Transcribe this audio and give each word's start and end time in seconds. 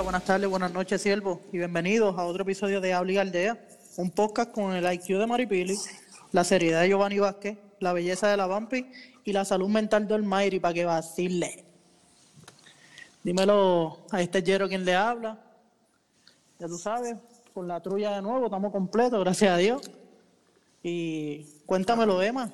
Buenas 0.00 0.24
tardes, 0.24 0.48
buenas 0.48 0.72
noches, 0.72 1.02
siervos, 1.02 1.40
y 1.52 1.58
bienvenidos 1.58 2.18
a 2.18 2.24
otro 2.24 2.44
episodio 2.44 2.80
de 2.80 2.94
Habla 2.94 3.12
y 3.12 3.18
Aldea, 3.18 3.58
un 3.98 4.10
podcast 4.10 4.50
con 4.50 4.74
el 4.74 4.90
IQ 4.90 5.18
de 5.18 5.26
Maripili, 5.26 5.76
la 6.32 6.44
seriedad 6.44 6.80
de 6.80 6.88
Giovanni 6.88 7.18
Vázquez, 7.18 7.58
la 7.78 7.92
belleza 7.92 8.28
de 8.28 8.38
la 8.38 8.46
Vampi 8.46 8.90
y 9.22 9.34
la 9.34 9.44
salud 9.44 9.68
mental 9.68 10.08
de 10.08 10.14
Olmairi 10.14 10.60
para 10.60 10.72
que 10.72 10.86
vacile. 10.86 11.66
Dímelo 13.22 13.98
a 14.10 14.22
este 14.22 14.42
Jero 14.42 14.66
quien 14.66 14.86
le 14.86 14.96
habla. 14.96 15.38
Ya 16.58 16.66
tú 16.68 16.78
sabes, 16.78 17.14
con 17.52 17.68
la 17.68 17.80
trulla 17.80 18.12
de 18.12 18.22
nuevo, 18.22 18.46
estamos 18.46 18.72
completos, 18.72 19.20
gracias 19.20 19.50
a 19.50 19.58
Dios. 19.58 19.90
Y 20.82 21.44
cuéntamelo, 21.66 22.22
Emma. 22.22 22.50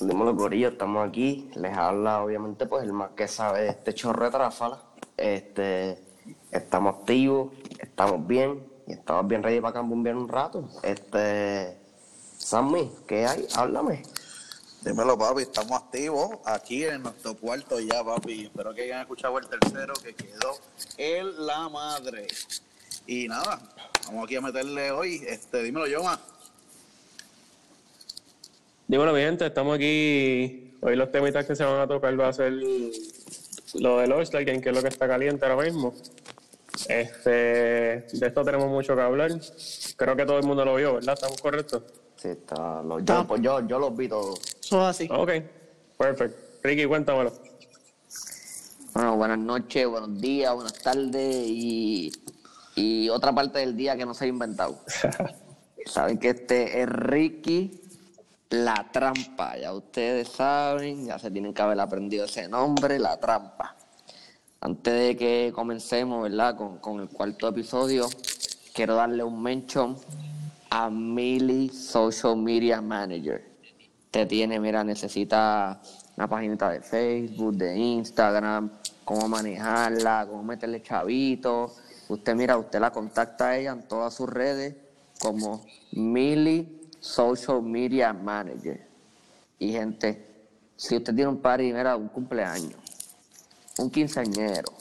Dímelo, 0.00 0.36
Corillo, 0.36 0.68
estamos 0.68 1.06
aquí. 1.06 1.50
Les 1.56 1.76
habla, 1.76 2.22
obviamente, 2.22 2.66
pues 2.66 2.84
el 2.84 2.92
más 2.92 3.10
que 3.10 3.26
sabe 3.26 3.68
este 3.68 3.92
chorro 3.92 4.26
de 4.26 4.30
tráfala. 4.30 4.80
Este, 5.16 6.05
estamos 6.50 6.96
activos, 6.96 7.52
estamos 7.78 8.26
bien 8.26 8.62
y 8.86 8.92
estamos 8.92 9.26
bien 9.28 9.42
ready 9.42 9.60
para 9.60 9.74
cambiar 9.74 10.16
un 10.16 10.28
rato. 10.28 10.68
Este, 10.82 11.76
Sammy, 12.38 12.90
¿qué 13.06 13.26
hay? 13.26 13.46
Háblame. 13.54 14.02
Dímelo, 14.82 15.18
papi, 15.18 15.42
estamos 15.42 15.72
activos 15.72 16.38
aquí 16.44 16.84
en 16.84 17.02
nuestro 17.02 17.34
cuarto 17.34 17.80
ya, 17.80 18.04
papi. 18.04 18.44
Espero 18.44 18.72
que 18.72 18.82
hayan 18.82 19.00
escuchado 19.00 19.36
el 19.38 19.48
tercero 19.48 19.94
que 19.94 20.14
quedó 20.14 20.56
en 20.96 21.46
la 21.46 21.68
madre. 21.68 22.28
Y 23.06 23.26
nada, 23.26 23.60
vamos 24.06 24.24
aquí 24.24 24.36
a 24.36 24.40
meterle 24.40 24.92
hoy. 24.92 25.22
Este, 25.26 25.62
dímelo, 25.64 25.88
Yoma. 25.88 26.20
Dímelo, 28.86 29.12
mi 29.12 29.20
gente, 29.20 29.46
estamos 29.46 29.74
aquí. 29.74 30.76
Hoy 30.80 30.94
los 30.94 31.10
temitas 31.10 31.44
que 31.44 31.56
se 31.56 31.64
van 31.64 31.80
a 31.80 31.88
tocar 31.88 32.18
va 32.20 32.28
a 32.28 32.32
ser 32.32 32.52
lo 33.74 33.98
del 33.98 34.10
Game, 34.10 34.60
que 34.60 34.68
es 34.68 34.74
lo 34.74 34.82
que 34.82 34.88
está 34.88 35.08
caliente 35.08 35.44
ahora 35.46 35.64
mismo. 35.64 35.94
Este, 36.88 37.30
de 37.30 38.26
esto 38.26 38.44
tenemos 38.44 38.68
mucho 38.68 38.94
que 38.94 39.02
hablar. 39.02 39.30
Creo 39.96 40.16
que 40.16 40.26
todo 40.26 40.38
el 40.38 40.44
mundo 40.46 40.64
lo 40.64 40.74
vio, 40.76 40.94
¿verdad? 40.94 41.14
¿Estamos 41.14 41.40
correctos? 41.40 41.82
Sí, 42.16 42.28
está. 42.28 42.82
lo- 42.82 43.00
yo, 43.00 43.26
pues 43.26 43.40
yo, 43.42 43.66
yo 43.66 43.78
los 43.78 43.96
vi 43.96 44.08
todos. 44.08 44.38
Eso 44.60 44.80
es 44.82 44.86
así. 44.88 45.08
Ok, 45.10 45.30
perfecto. 45.98 46.36
Ricky, 46.62 46.84
cuéntamelo. 46.86 47.32
Bueno, 48.94 49.16
buenas 49.16 49.38
noches, 49.38 49.86
buenos 49.86 50.18
días, 50.20 50.54
buenas 50.54 50.72
tardes 50.74 51.44
y, 51.46 52.10
y 52.74 53.08
otra 53.10 53.32
parte 53.34 53.58
del 53.58 53.76
día 53.76 53.96
que 53.96 54.06
no 54.06 54.14
se 54.14 54.24
ha 54.24 54.28
inventado. 54.28 54.78
Saben 55.86 56.18
que 56.18 56.30
este 56.30 56.80
es 56.82 56.88
Ricky 56.88 57.80
La 58.50 58.88
Trampa. 58.92 59.56
Ya 59.58 59.72
ustedes 59.74 60.28
saben, 60.28 61.06
ya 61.06 61.18
se 61.18 61.30
tienen 61.30 61.52
que 61.54 61.62
haber 61.62 61.78
aprendido 61.78 62.24
ese 62.24 62.48
nombre, 62.48 62.98
La 62.98 63.20
Trampa. 63.20 63.76
Antes 64.66 64.94
de 64.94 65.16
que 65.16 65.52
comencemos, 65.54 66.24
¿verdad? 66.24 66.56
Con, 66.56 66.78
con 66.78 66.98
el 66.98 67.08
cuarto 67.08 67.46
episodio, 67.46 68.08
quiero 68.74 68.96
darle 68.96 69.22
un 69.22 69.40
mention 69.40 69.96
a 70.70 70.90
Millie 70.90 71.68
Social 71.68 72.36
Media 72.36 72.80
Manager. 72.80 73.48
Te 74.10 74.26
tiene, 74.26 74.58
mira, 74.58 74.82
necesita 74.82 75.80
una 76.16 76.28
paginita 76.28 76.68
de 76.70 76.80
Facebook, 76.80 77.54
de 77.54 77.78
Instagram, 77.78 78.72
cómo 79.04 79.28
manejarla, 79.28 80.26
cómo 80.28 80.42
meterle 80.42 80.82
chavitos. 80.82 81.80
Usted, 82.08 82.34
mira, 82.34 82.58
usted 82.58 82.80
la 82.80 82.90
contacta 82.90 83.50
a 83.50 83.58
ella 83.58 83.70
en 83.70 83.86
todas 83.86 84.14
sus 84.14 84.28
redes 84.28 84.74
como 85.20 85.64
Millie 85.92 86.88
Social 86.98 87.62
Media 87.62 88.12
Manager. 88.12 88.84
Y 89.60 89.70
gente, 89.70 90.26
si 90.74 90.96
usted 90.96 91.14
tiene 91.14 91.30
un 91.30 91.40
party, 91.40 91.72
mira, 91.72 91.96
un 91.96 92.08
cumpleaños, 92.08 92.85
un 93.78 93.90
quinceañero, 93.90 94.72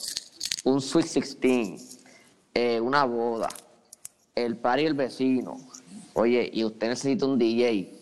un 0.63 0.81
Sweet 0.81 1.05
16, 1.05 1.99
eh, 2.53 2.79
una 2.79 3.03
boda, 3.03 3.49
el 4.33 4.57
party 4.57 4.83
del 4.83 4.93
vecino. 4.93 5.57
Oye, 6.13 6.49
y 6.53 6.63
usted 6.63 6.89
necesita 6.89 7.25
un 7.25 7.37
DJ. 7.37 7.93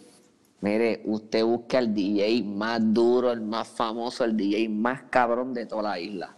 Mire, 0.61 1.01
usted 1.05 1.43
busca 1.43 1.79
el 1.79 1.93
DJ 1.93 2.43
más 2.43 2.79
duro, 2.93 3.31
el 3.31 3.41
más 3.41 3.67
famoso, 3.67 4.23
el 4.23 4.37
DJ 4.37 4.69
más 4.69 5.01
cabrón 5.09 5.53
de 5.53 5.65
toda 5.65 5.83
la 5.83 5.99
isla. 5.99 6.35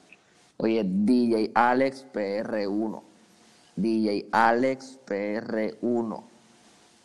Oye, 0.58 0.84
DJ 0.86 1.52
Alex 1.54 2.06
PR1. 2.14 3.04
DJ 3.76 4.30
Alex 4.32 5.00
PR1. 5.06 6.14
O 6.14 6.26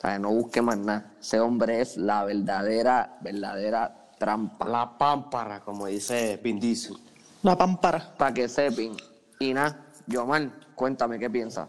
sea, 0.01 0.19
no 0.19 0.31
busque 0.31 0.63
más 0.63 0.79
nada. 0.79 1.13
Ese 1.21 1.41
hombre 1.41 1.81
es 1.81 1.97
la 1.97 2.25
verdadera, 2.25 3.19
verdadera 3.21 4.09
trampa. 4.19 4.67
La 4.69 4.97
pámpara, 4.97 5.61
como 5.61 5.87
dice 5.87 6.41
Vin 6.43 6.61
Diesel. 6.61 6.97
La 7.43 7.57
pámpara. 7.57 8.15
Para 8.19 8.35
que 8.35 8.49
sepan. 8.49 8.97
Y 9.39 9.55
nada, 9.55 9.87
Yomar, 10.07 10.51
cuéntame 10.75 11.19
qué 11.19 11.31
piensas. 11.31 11.69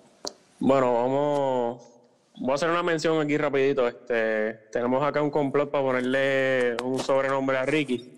Bueno, 0.59 0.93
vamos. 0.93 1.81
Voy 2.37 2.51
a 2.51 2.55
hacer 2.55 2.69
una 2.69 2.83
mención 2.83 3.21
aquí 3.21 3.37
rapidito. 3.37 3.87
Este, 3.87 4.53
tenemos 4.71 5.01
acá 5.03 5.21
un 5.21 5.31
complot 5.31 5.71
para 5.71 5.83
ponerle 5.83 6.75
un 6.83 6.99
sobrenombre 6.99 7.57
a 7.57 7.65
Ricky. 7.65 8.17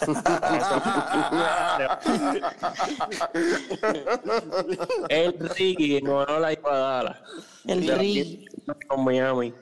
El 5.08 5.38
Ricky 5.38 6.02
no 6.02 6.26
no 6.26 6.38
la 6.38 6.52
iba 6.52 6.74
a 6.74 6.78
dar. 6.78 7.22
El 7.66 7.98
Ricky. 7.98 8.44
Con 8.86 9.04
Miami. 9.04 9.54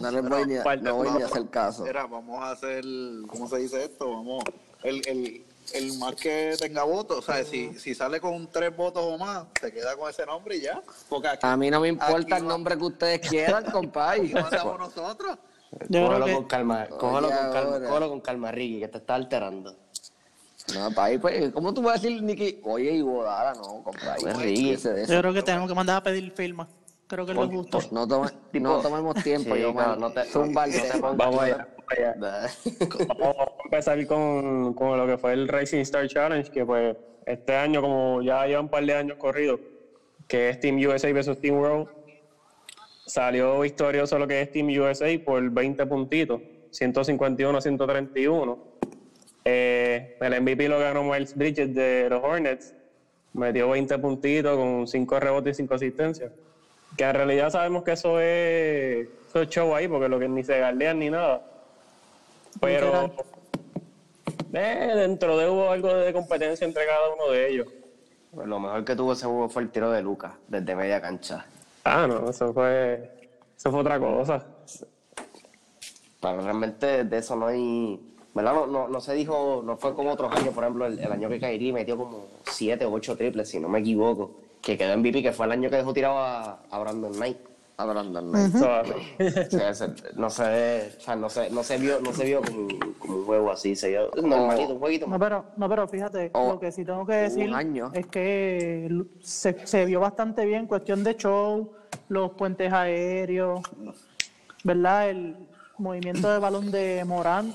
No 0.00 0.10
le 0.10 0.20
voy 0.20 0.46
ni 0.46 0.56
a, 0.56 0.62
parte- 0.62 0.84
no 0.84 0.96
voy 0.96 1.08
ni 1.10 1.22
a 1.22 1.26
hacer 1.26 1.48
caso. 1.48 1.84
Mira, 1.84 2.06
vamos 2.06 2.42
a 2.42 2.50
hacer, 2.52 2.84
¿cómo 3.26 3.48
se 3.48 3.58
dice 3.58 3.84
esto? 3.84 4.10
Vamos, 4.10 4.44
el, 4.82 5.02
el, 5.08 5.44
el 5.72 5.98
más 5.98 6.14
que 6.16 6.54
tenga 6.58 6.82
votos, 6.84 7.18
o 7.18 7.22
sea, 7.22 7.44
si, 7.44 7.74
si 7.78 7.94
sale 7.94 8.20
con 8.20 8.48
tres 8.50 8.76
votos 8.76 9.02
o 9.04 9.16
más, 9.18 9.46
se 9.60 9.72
queda 9.72 9.96
con 9.96 10.10
ese 10.10 10.26
nombre 10.26 10.56
y 10.56 10.62
ya. 10.62 10.82
Porque 11.08 11.28
aquí, 11.28 11.46
A 11.46 11.56
mí 11.56 11.70
no 11.70 11.80
me 11.80 11.88
importa 11.88 12.36
el 12.36 12.44
va- 12.44 12.48
nombre 12.48 12.76
que 12.76 12.84
ustedes 12.84 13.20
quieran, 13.28 13.64
compadre. 13.72 14.28
mandamos 14.34 14.78
nosotros. 14.78 15.38
Cógelo 15.90 16.24
que- 16.26 16.34
con 16.34 16.44
calma, 16.44 16.86
cógelo 16.88 17.28
con 17.30 17.52
calma, 17.52 17.80
cógelo 17.88 18.08
con 18.10 18.20
calma, 18.20 18.52
Ricky, 18.52 18.80
que 18.80 18.88
te 18.88 18.98
está 18.98 19.14
alterando. 19.14 19.76
No, 20.74 20.90
papi, 20.92 21.18
pues, 21.18 21.52
¿cómo 21.52 21.74
tú 21.74 21.82
vas 21.82 21.98
a 21.98 22.00
decir, 22.02 22.22
Nicky? 22.22 22.60
Oye, 22.64 22.92
y 22.92 23.02
bodara, 23.02 23.52
no, 23.54 23.82
compadre. 23.82 24.32
Ríguese 24.34 24.94
de 24.94 25.02
eso. 25.02 25.12
Yo 25.12 25.20
creo 25.20 25.34
que 25.34 25.42
tenemos 25.42 25.68
que 25.68 25.74
mandar 25.74 25.96
a 25.96 26.02
pedir 26.02 26.30
firma. 26.32 26.66
Creo 27.06 27.26
que 27.26 27.32
es 27.32 27.38
lo 27.38 27.48
justo. 27.48 27.78
No, 27.92 28.06
tome- 28.08 28.30
no 28.54 28.80
tomemos 28.80 29.14
tiempo, 29.22 29.54
Sí, 29.54 29.60
yo, 29.60 29.72
claro, 29.72 29.96
no 29.96 30.10
te- 30.12 30.24
Zumba 30.24 30.66
no 30.66 30.72
te 30.72 30.78
pongas- 30.98 31.16
Vamos 31.16 31.40
allá, 31.42 31.68
vamos 31.68 31.84
allá. 31.90 32.14
Vamos 33.18 33.36
a 33.38 33.62
empezar 33.64 34.06
con, 34.06 34.74
con 34.74 34.96
lo 34.98 35.06
que 35.06 35.18
fue 35.18 35.32
el 35.34 35.48
Racing 35.48 35.80
Star 35.80 36.06
Challenge, 36.08 36.50
que 36.50 36.64
pues 36.64 36.96
este 37.26 37.54
año, 37.56 37.80
como 37.82 38.22
ya 38.22 38.46
lleva 38.46 38.60
un 38.60 38.68
par 38.68 38.84
de 38.84 38.94
años 38.94 39.16
corridos, 39.18 39.60
que 40.26 40.48
es 40.50 40.60
Team 40.60 40.76
USA 40.78 41.12
versus 41.12 41.38
Team 41.40 41.56
World, 41.58 41.88
salió 43.06 43.60
victorioso 43.60 44.18
lo 44.18 44.26
que 44.26 44.40
es 44.40 44.50
Team 44.50 44.68
USA 44.80 45.06
por 45.24 45.48
20 45.50 45.86
puntitos, 45.86 46.40
151 46.70 47.58
a 47.58 47.60
131. 47.60 48.58
Eh, 49.44 50.16
el 50.20 50.40
MVP 50.40 50.68
lo 50.68 50.78
ganó 50.78 51.04
Miles 51.04 51.36
Bridges 51.36 51.74
de 51.74 52.08
los 52.08 52.22
Hornets, 52.24 52.74
metió 53.34 53.68
20 53.70 53.98
puntitos 53.98 54.56
con 54.56 54.86
5 54.86 55.20
rebotes 55.20 55.56
y 55.58 55.62
5 55.62 55.74
asistencias. 55.74 56.32
Que 56.96 57.04
en 57.04 57.14
realidad 57.14 57.50
sabemos 57.50 57.82
que 57.82 57.92
eso 57.92 58.20
es, 58.20 59.08
eso 59.28 59.42
es 59.42 59.48
show 59.48 59.74
ahí, 59.74 59.88
porque 59.88 60.08
lo 60.08 60.18
que 60.18 60.28
ni 60.28 60.44
se 60.44 60.58
galdean 60.58 60.98
ni 60.98 61.10
nada. 61.10 61.42
Pero 62.60 63.10
eh, 64.52 64.92
dentro 64.94 65.36
de 65.36 65.48
hubo 65.48 65.70
algo 65.70 65.92
de 65.92 66.12
competencia 66.12 66.64
entre 66.64 66.86
cada 66.86 67.12
uno 67.12 67.32
de 67.32 67.50
ellos. 67.50 67.66
Pues 68.32 68.46
lo 68.46 68.60
mejor 68.60 68.84
que 68.84 68.94
tuvo 68.94 69.12
ese 69.12 69.26
juego 69.26 69.48
fue 69.48 69.62
el 69.62 69.70
tiro 69.70 69.90
de 69.90 70.02
Lucas, 70.02 70.32
desde 70.48 70.76
media 70.76 71.00
cancha. 71.00 71.46
Ah, 71.84 72.06
no, 72.06 72.30
eso 72.30 72.52
fue, 72.52 73.28
eso 73.56 73.70
fue 73.70 73.80
otra 73.80 73.98
cosa. 73.98 74.44
Pero 76.20 76.40
realmente 76.40 77.04
de 77.04 77.18
eso 77.18 77.36
no 77.36 77.46
hay. 77.46 78.00
¿Verdad? 78.32 78.54
No, 78.54 78.66
no, 78.66 78.88
no 78.88 79.00
se 79.00 79.14
dijo, 79.14 79.62
no 79.64 79.76
fue 79.76 79.94
como 79.94 80.12
otros 80.12 80.32
años, 80.34 80.52
por 80.54 80.64
ejemplo, 80.64 80.86
el, 80.86 80.98
el 80.98 81.12
año 81.12 81.28
que 81.28 81.38
Kairi 81.38 81.72
metió 81.72 81.96
como 81.96 82.26
7 82.50 82.84
o 82.84 82.92
8 82.92 83.16
triples, 83.16 83.48
si 83.48 83.60
no 83.60 83.68
me 83.68 83.78
equivoco, 83.78 84.32
que 84.64 84.78
quedó 84.78 84.92
en 84.92 85.00
MVP, 85.00 85.22
que 85.22 85.32
fue 85.32 85.46
el 85.46 85.52
año 85.52 85.70
que 85.70 85.76
dejó 85.76 85.92
tirado 85.92 86.18
a, 86.18 86.58
a 86.70 86.78
Brandon 86.78 87.12
Knight. 87.12 87.36
A 87.76 87.84
Brandon 87.86 88.30
Knight. 88.30 88.54
O 88.54 88.58
sea, 88.58 88.82
no 90.16 90.30
se, 90.30 90.92
o 90.96 91.00
sea, 91.00 91.16
no 91.16 91.28
se, 91.28 91.50
no 91.50 91.62
se 91.62 91.78
vio, 91.78 92.00
no 92.00 92.12
se 92.12 92.24
vio 92.24 92.40
como, 92.40 92.68
como 92.98 93.16
un 93.18 93.24
juego 93.26 93.50
así, 93.50 93.76
se 93.76 93.90
vio 93.90 94.10
normalito, 94.22 94.74
un 94.74 94.78
jueguito. 94.78 95.06
No, 95.06 95.18
pero, 95.18 95.44
no, 95.56 95.68
pero 95.68 95.86
fíjate, 95.88 96.30
Oh, 96.32 96.52
lo 96.52 96.60
que 96.60 96.72
sí 96.72 96.84
tengo 96.84 97.04
que 97.04 97.14
decir 97.14 97.52
es 97.92 98.06
que 98.06 99.04
se 99.22 99.84
vio 99.84 100.00
bastante 100.00 100.46
bien 100.46 100.66
cuestión 100.66 101.04
de 101.04 101.16
show, 101.16 101.72
los 102.08 102.32
puentes 102.32 102.72
aéreos, 102.72 103.60
¿verdad? 104.62 105.10
El 105.10 105.36
movimiento 105.76 106.32
de 106.32 106.38
balón 106.38 106.70
de 106.70 107.04
Morán, 107.04 107.52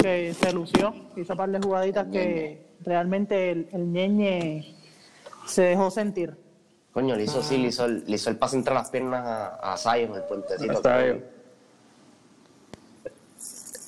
que 0.00 0.34
se 0.34 0.52
lució, 0.52 0.94
hizo 1.16 1.32
un 1.32 1.36
par 1.36 1.50
de 1.50 1.58
jugaditas 1.60 2.06
que 2.08 2.76
realmente 2.80 3.50
el, 3.50 3.68
el 3.72 3.90
ñeñe 3.90 4.76
se 5.46 5.62
dejó 5.62 5.90
sentir. 5.90 6.43
Coño, 6.94 7.16
le 7.16 7.24
hizo 7.24 7.42
sí, 7.42 7.58
le 7.58 7.68
hizo 7.68 7.84
el, 7.84 8.04
le 8.06 8.14
hizo 8.14 8.30
el 8.30 8.36
pase 8.38 8.54
entre 8.56 8.72
las 8.72 8.88
piernas 8.88 9.26
a, 9.26 9.72
a 9.72 9.76
Zion, 9.76 10.14
el 10.14 10.22
puentecito. 10.22 10.72
Está 10.72 10.98
bien. 11.02 11.24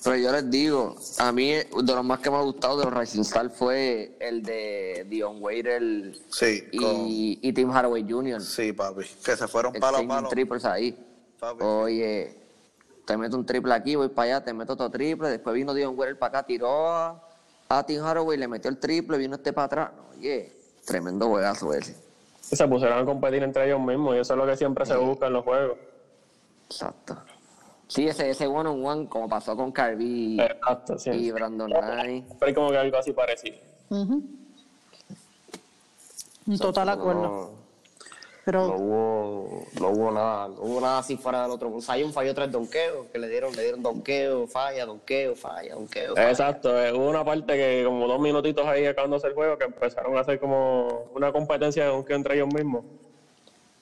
Pero 0.03 0.17
yo 0.17 0.33
les 0.33 0.51
digo, 0.51 0.97
a 1.19 1.33
mí 1.33 1.53
de 1.53 1.67
los 1.83 2.05
más 2.05 2.21
que 2.21 2.31
me 2.31 2.37
ha 2.37 2.41
gustado 2.43 2.79
de 2.79 2.85
los 2.85 2.95
Rising 2.95 3.23
Stars 3.23 3.53
fue 3.57 4.17
el 4.21 4.43
de 4.43 5.05
Dion 5.09 5.43
Waiter 5.43 6.13
Sí, 6.31 6.65
y, 6.71 7.39
y 7.43 7.53
Tim 7.53 7.71
Hardaway 7.71 8.05
Jr. 8.09 8.41
Sí, 8.41 8.73
papi. 8.73 9.05
Que 9.25 9.37
se 9.37 9.49
fueron 9.49 9.73
palo 9.75 9.99
a 9.99 10.07
palo. 10.07 10.29
triples 10.29 10.65
ahí. 10.65 10.97
Papi. 11.41 11.63
Oye, 11.65 12.37
te 13.05 13.17
meto 13.17 13.37
un 13.37 13.47
triple 13.47 13.75
aquí, 13.75 13.97
voy 13.97 14.09
para 14.09 14.37
allá, 14.37 14.45
te 14.45 14.53
meto 14.53 14.75
otro 14.75 14.91
triple. 14.91 15.29
Después 15.29 15.55
vino 15.55 15.75
Dion 15.75 15.97
Waiter 15.99 16.19
para 16.19 16.39
acá, 16.39 16.47
tiró 16.47 16.89
a, 16.89 17.21
a 17.69 17.85
Tim 17.87 18.01
Hardaway, 18.01 18.39
le 18.39 18.47
metió 18.47 18.71
el 18.71 18.79
triple, 18.79 19.19
vino 19.19 19.35
este 19.37 19.53
para 19.53 19.67
atrás. 19.67 19.91
Oye, 20.17 20.53
tremendo 20.85 21.29
juegazo 21.29 21.73
ese. 21.73 22.06
Se 22.55 22.69
pusieron 22.69 22.99
a 22.99 23.05
competir 23.05 23.43
entre 23.43 23.67
ellos 23.67 23.81
mismos 23.81 24.15
y 24.15 24.19
eso 24.21 24.35
es 24.35 24.39
lo 24.39 24.47
que 24.47 24.57
siempre 24.57 24.87
se 24.87 24.97
busca 24.97 25.27
en 25.27 25.33
los 25.33 25.45
juegos. 25.45 25.79
Exacto. 26.67 27.17
Sí, 27.89 28.07
ese, 28.07 28.31
ese 28.31 28.47
one 28.47 28.69
on 28.69 28.85
one, 28.85 29.09
como 29.09 29.29
pasó 29.29 29.57
con 29.57 29.71
Carby 29.73 30.41
Exacto, 30.41 30.99
sí. 30.99 31.11
y 31.11 31.31
Brandon 31.31 31.71
Knight. 31.71 32.25
Pero 32.39 32.47
hay 32.47 32.55
como 32.55 32.71
que 32.71 32.79
algo 32.79 32.97
así 32.99 33.13
parecido. 33.13 33.59
Un 33.91 34.39
total 36.59 36.89
acuerdo. 36.89 37.23
No, 37.23 37.51
Pero 38.47 38.69
no 38.69 38.75
hubo, 38.77 39.67
no 39.81 39.89
hubo 39.89 40.11
nada, 40.13 40.47
no 40.47 40.55
hubo 40.61 40.81
nada 40.81 40.99
así 41.01 41.17
fuera 41.17 41.43
del 41.43 41.51
otro. 41.51 41.81
Zion 41.81 42.13
falló 42.13 42.33
tres 42.33 42.53
donkeos, 42.53 43.09
que 43.09 43.19
le 43.19 43.29
dieron, 43.29 43.53
le 43.57 43.63
dieron 43.63 43.83
donqueo, 43.83 44.47
falla, 44.47 44.87
donqueo, 44.87 45.35
falla, 45.35 45.75
donqueo. 45.75 46.15
falla. 46.15 46.31
Exacto, 46.31 46.81
eh, 46.81 46.93
hubo 46.93 47.11
una 47.11 47.25
parte 47.25 47.55
que 47.55 47.83
como 47.85 48.07
dos 48.07 48.21
minutitos 48.21 48.65
ahí 48.65 48.87
acabándose 48.87 49.27
el 49.27 49.35
juego 49.35 49.59
que 49.59 49.65
empezaron 49.65 50.17
a 50.17 50.21
hacer 50.21 50.39
como 50.39 51.07
una 51.13 51.33
competencia 51.33 51.83
de 51.87 51.91
donkeo 51.91 52.15
entre 52.15 52.37
ellos 52.37 52.47
mismos. 52.55 52.85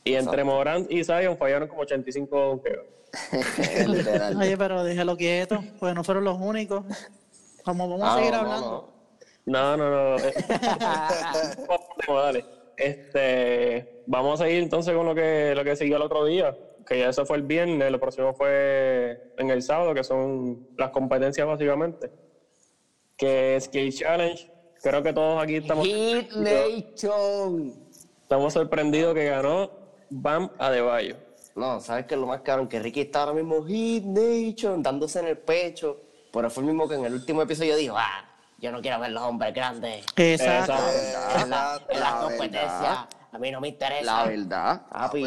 Y 0.02 0.14
entre 0.14 0.42
Morant 0.44 0.90
y 0.90 1.04
Zion 1.04 1.36
fallaron 1.36 1.68
como 1.68 1.82
85 1.82 2.34
donkeos. 2.40 2.86
Literal. 3.86 4.34
Oye, 4.38 4.56
pero 4.56 4.82
déjelo 4.82 5.14
quieto, 5.18 5.62
pues 5.78 5.94
no 5.94 6.02
fueron 6.02 6.24
los 6.24 6.38
únicos. 6.40 6.84
Como 7.66 7.86
vamos 7.86 8.08
a 8.08 8.14
Ah, 8.14 8.16
seguir 8.16 8.32
no, 8.32 8.38
hablando. 8.38 8.92
no, 9.44 9.76
No, 9.76 9.90
no, 9.90 10.16
no. 10.16 10.16
eh, 10.24 10.34
dale. 12.08 12.44
Este, 12.78 13.93
vamos 14.06 14.40
a 14.40 14.44
seguir 14.44 14.62
entonces 14.62 14.94
con 14.94 15.06
lo 15.06 15.14
que, 15.14 15.54
lo 15.54 15.64
que 15.64 15.76
siguió 15.76 15.96
el 15.96 16.02
otro 16.02 16.24
día, 16.24 16.56
que 16.86 16.98
ya 16.98 17.08
eso 17.08 17.24
fue 17.24 17.36
el 17.36 17.42
viernes, 17.42 17.90
lo 17.90 18.00
próximo 18.00 18.34
fue 18.34 19.32
en 19.38 19.50
el 19.50 19.62
sábado, 19.62 19.94
que 19.94 20.04
son 20.04 20.68
las 20.76 20.90
competencias 20.90 21.46
básicamente. 21.46 22.10
Que 23.16 23.56
es 23.56 23.64
Skill 23.64 23.94
Challenge. 23.94 24.50
Creo 24.82 25.02
que 25.02 25.12
todos 25.12 25.42
aquí 25.42 25.56
estamos, 25.56 25.86
Hit 25.86 26.32
Nation. 26.32 27.74
estamos 28.20 28.52
sorprendidos 28.52 29.14
que 29.14 29.24
ganó 29.26 29.70
Bam 30.10 30.50
Adebayo. 30.58 31.16
No, 31.54 31.80
¿sabes 31.80 32.06
qué 32.06 32.14
es 32.14 32.20
lo 32.20 32.26
más 32.26 32.40
caro? 32.40 32.68
Que 32.68 32.80
Ricky 32.80 33.02
está 33.02 33.20
ahora 33.20 33.34
mismo 33.34 33.64
Hit 33.64 34.04
Nation, 34.04 34.82
dándose 34.82 35.20
en 35.20 35.28
el 35.28 35.38
pecho. 35.38 36.00
Pero 36.32 36.50
fue 36.50 36.62
el 36.64 36.66
mismo 36.66 36.88
que 36.88 36.96
en 36.96 37.04
el 37.04 37.14
último 37.14 37.42
episodio 37.42 37.76
dijo, 37.76 37.94
ah, 37.96 38.28
yo 38.58 38.72
no 38.72 38.82
quiero 38.82 38.98
ver 38.98 39.12
los 39.12 39.22
hombres 39.22 39.54
grandes. 39.54 40.04
Exacto. 40.16 40.72
Exacto. 40.72 41.42
En 41.42 41.50
la, 41.50 41.80
en 41.88 42.00
la 42.00 42.10
La 42.10 42.20
competencia, 42.20 42.80
verdad. 42.80 43.08
A 43.34 43.38
mí 43.38 43.50
no 43.50 43.60
me 43.60 43.68
interesa. 43.68 44.04
La 44.04 44.24
verdad. 44.28 44.82
Papi, 44.90 45.18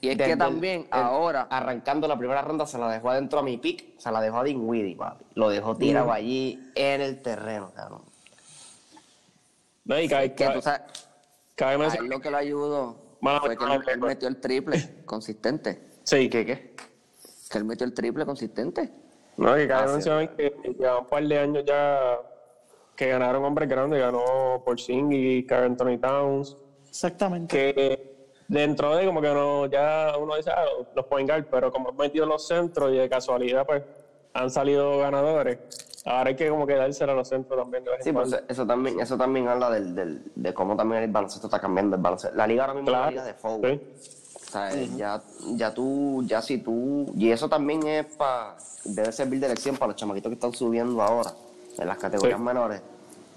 Y 0.00 0.08
es 0.10 0.16
que 0.16 0.22
desde 0.24 0.36
también 0.36 0.82
el- 0.82 0.88
ahora- 0.92 1.46
Arrancando 1.50 2.06
la 2.06 2.18
primera 2.18 2.42
ronda 2.42 2.66
se 2.66 2.78
la 2.78 2.90
dejó 2.90 3.10
adentro 3.10 3.38
a 3.38 3.42
mi 3.42 3.56
pick, 3.56 3.98
se 3.98 4.10
la 4.12 4.20
dejó 4.20 4.38
a 4.38 4.44
Dinwiddie, 4.44 4.94
papi. 4.96 5.24
Lo 5.34 5.48
dejó 5.48 5.74
tirado 5.76 6.12
allí 6.12 6.70
en 6.74 7.00
el 7.00 7.22
terreno, 7.22 7.72
cabrón. 7.74 8.02
No, 9.84 9.98
y 10.00 10.08
cabe, 10.08 10.34
Que 10.34 10.48
tú 10.50 10.60
sabes, 10.60 10.80
cabe 11.54 11.72
a 11.72 11.74
él 11.74 11.80
mencionar- 11.80 12.08
lo 12.10 12.20
que 12.20 12.30
lo 12.30 12.36
ayudó 12.36 12.96
Mano, 13.20 13.40
fue 13.40 13.56
que 13.56 13.64
él, 13.92 14.00
metió 14.00 14.28
el 14.28 14.40
triple 14.40 15.02
consistente. 15.06 15.80
Sí, 16.04 16.28
¿Qué, 16.28 16.44
qué? 16.44 16.74
Que 17.50 17.58
él 17.58 17.64
metió 17.64 17.86
el 17.86 17.94
triple 17.94 18.26
consistente. 18.26 18.90
No, 19.36 19.54
que 19.54 19.66
cabe 19.68 19.84
Ah, 19.84 19.86
sí. 19.88 19.92
mencionar 19.94 20.36
que 20.36 20.52
lleva 20.78 20.98
un 21.00 21.06
par 21.06 21.22
de 21.26 21.38
años 21.38 21.64
ya 21.66 22.18
que 22.96 23.08
ganaron 23.08 23.44
hombres 23.44 23.68
grandes, 23.68 24.00
ganó 24.00 24.62
Porzingis, 24.64 25.46
Carl 25.46 25.64
Anthony 25.66 25.98
Towns, 25.98 26.56
Exactamente. 26.96 27.74
que 27.74 28.16
dentro 28.48 28.96
de 28.96 29.04
como 29.06 29.20
que 29.20 29.28
no, 29.28 29.66
ya 29.66 30.14
uno 30.18 30.34
dice, 30.36 30.50
ah, 30.50 30.64
los 30.94 31.04
point 31.06 31.28
guard, 31.28 31.44
pero 31.50 31.70
como 31.70 31.90
han 31.90 31.96
metido 31.96 32.24
los 32.26 32.46
centros 32.46 32.90
y 32.92 32.96
de 32.96 33.08
casualidad 33.08 33.66
pues 33.66 33.82
han 34.32 34.50
salido 34.50 34.98
ganadores, 34.98 35.58
ahora 36.06 36.30
hay 36.30 36.36
que 36.36 36.48
como 36.48 36.66
que 36.66 36.74
dársela 36.74 37.12
a 37.12 37.16
los 37.16 37.28
centros 37.28 37.60
también 37.60 37.84
de 37.84 37.90
Sí, 38.00 38.12
pues 38.12 38.34
eso 38.48 38.66
también, 38.66 39.00
eso 39.00 39.16
también 39.18 39.48
habla 39.48 39.70
del, 39.70 39.94
del, 39.94 40.22
de 40.34 40.54
cómo 40.54 40.74
también 40.76 41.02
el 41.02 41.10
baloncesto 41.10 41.46
está 41.48 41.58
cambiando 41.60 41.96
el 41.96 42.02
baloncesto. 42.02 42.34
La 42.36 42.46
liga 42.46 42.62
ahora 42.64 42.74
mismo 42.74 42.90
es 42.90 42.96
una 42.96 43.10
liga 43.10 43.24
de 43.24 43.34
foul. 43.34 43.60
sí. 43.62 43.80
O 44.34 44.48
sea, 44.48 44.70
ya, 44.96 45.20
ya 45.56 45.74
tú, 45.74 46.22
ya 46.24 46.40
si 46.40 46.58
tú, 46.58 47.12
y 47.16 47.30
eso 47.32 47.48
también 47.48 47.84
es 47.86 48.06
para, 48.16 48.56
debe 48.84 49.10
servir 49.10 49.40
de 49.40 49.48
lección 49.48 49.76
para 49.76 49.88
los 49.88 49.96
chamaquitos 49.96 50.30
que 50.30 50.34
están 50.34 50.52
subiendo 50.54 51.02
ahora, 51.02 51.32
en 51.76 51.86
las 51.86 51.98
categorías 51.98 52.38
Sí. 52.38 52.44
menores. 52.44 52.80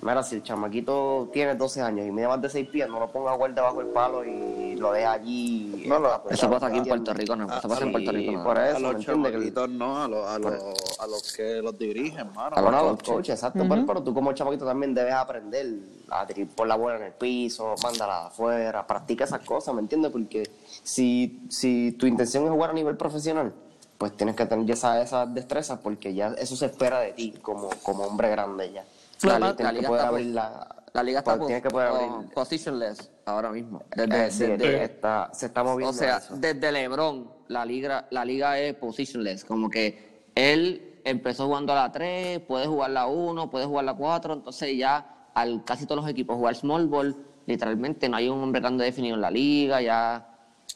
Mira, 0.02 0.24
si 0.24 0.36
el 0.36 0.44
chamaquito 0.44 1.30
tiene 1.34 1.56
12 1.56 1.82
años 1.82 2.08
y 2.08 2.12
mide 2.12 2.26
más 2.28 2.42
de 2.42 2.50
6 2.50 2.70
pies, 2.70 2.88
no 2.88 3.00
lo 3.02 3.12
ponga 3.12 3.32
a 3.32 3.36
jugar 3.36 3.54
debajo 3.54 3.80
del 3.80 3.88
palo 3.88 4.24
y 4.24 4.76
lo 4.76 4.94
deja 4.94 5.12
allí. 5.12 5.84
No, 5.88 6.00
lo- 6.00 6.24
Eso 6.30 6.50
pasa 6.50 6.68
aquí 6.68 6.78
en. 6.78 6.86
Puerto 6.88 7.14
Rico, 7.14 7.36
no. 7.36 7.46
Eso 7.48 7.54
Ah, 7.56 7.68
pasa 7.68 7.84
en 7.84 7.92
Puerto 7.92 8.12
Rico. 8.14 8.32
no. 8.32 8.44
por 8.46 8.58
eso, 8.60 8.78
a 8.78 8.80
¿me 8.80 8.86
los 8.94 8.96
entiendes? 8.96 9.32
chamaquitos 9.34 9.70
no, 9.70 10.02
a 10.04 10.08
los, 10.08 10.26
a, 10.26 10.40
los, 10.40 10.54
a 11.00 11.08
los 11.08 11.34
que 11.34 11.62
los 11.62 11.78
dirigen, 11.78 12.32
mano. 12.34 12.56
A 12.56 12.60
a 12.60 12.62
los 12.62 12.82
coaches. 12.82 13.10
coaches, 13.10 13.36
exacto. 13.36 13.66
pero, 13.68 13.86
pero 13.86 14.02
tú 14.02 14.14
como 14.14 14.32
chamaquito 14.32 14.66
también 14.66 14.94
debes 14.94 15.14
aprender 15.14 15.68
a 16.10 16.26
tirar 16.26 16.48
por 16.56 16.66
la 16.68 16.76
bola 16.76 16.96
en 16.96 17.04
el 17.04 17.14
piso, 17.14 17.76
mándala 17.84 18.28
afuera, 18.28 18.88
practica 18.88 19.26
esas 19.26 19.42
cosas, 19.42 19.76
¿me 19.76 19.82
entiendes? 19.82 20.12
Porque 20.14 20.50
si, 20.82 21.42
si 21.50 21.92
tu 22.00 22.06
intención 22.08 22.46
es 22.46 22.52
jugar 22.52 22.70
a 22.70 22.74
nivel 22.74 22.96
profesional, 22.96 23.52
pues 23.98 24.16
tienes 24.16 24.38
que 24.38 24.46
tener 24.46 24.66
ya 24.66 24.76
esas, 24.76 25.04
esas 25.04 25.34
destrezas 25.34 25.80
porque 25.84 26.14
ya 26.14 26.30
eso 26.38 26.56
se 26.56 26.68
espera 26.68 27.02
de 27.02 27.12
ti 27.12 27.34
como, 27.42 27.70
como 27.84 28.06
hombre 28.06 28.30
grande 28.30 28.72
ya. 28.72 28.86
La, 29.24 29.40
la 29.40 29.72
liga 29.72 29.90
está, 29.90 30.08
abrir 30.08 30.26
pos- 30.28 30.34
la, 30.34 30.76
la 30.94 31.04
liga 31.04 31.20
está 31.20 31.38
tienes 31.40 31.62
que 31.64 31.70
poder 31.70 31.90
pos- 31.90 32.00
abrir. 32.00 32.34
positionless 32.34 33.12
ahora 33.26 33.52
mismo. 33.52 33.82
Eh, 33.96 34.06
Desde, 34.08 34.32
sí, 34.32 34.46
desde- 34.46 34.84
está- 34.86 35.30
se 35.34 35.46
está 35.48 35.64
moviendo 35.64 35.90
o 35.90 35.94
sea, 35.94 36.18
eso. 36.18 36.36
desde 36.38 36.72
LeBron, 36.72 37.30
la 37.48 37.66
liga, 37.66 38.08
la 38.12 38.24
liga 38.26 38.60
es 38.60 38.74
positionless. 38.76 39.44
Como 39.46 39.70
que 39.70 40.24
él 40.36 41.02
empezó 41.04 41.48
jugando 41.48 41.74
a 41.74 41.76
la 41.76 41.92
3, 41.92 42.40
puede 42.42 42.66
jugar 42.68 42.92
la 42.92 43.08
1, 43.08 43.50
puede 43.50 43.66
jugar 43.66 43.86
la 43.86 43.94
4, 43.94 44.34
entonces 44.34 44.78
ya 44.78 45.28
al 45.34 45.64
casi 45.64 45.86
todos 45.86 46.02
los 46.02 46.10
equipos 46.10 46.36
jugar 46.38 46.56
small 46.56 46.88
ball, 46.88 47.16
literalmente 47.46 48.08
no 48.10 48.18
hay 48.18 48.30
un 48.30 48.42
hombre 48.44 48.62
grande 48.62 48.84
definido 48.86 49.16
en 49.16 49.22
la 49.22 49.32
liga, 49.32 49.82
ya 49.82 50.26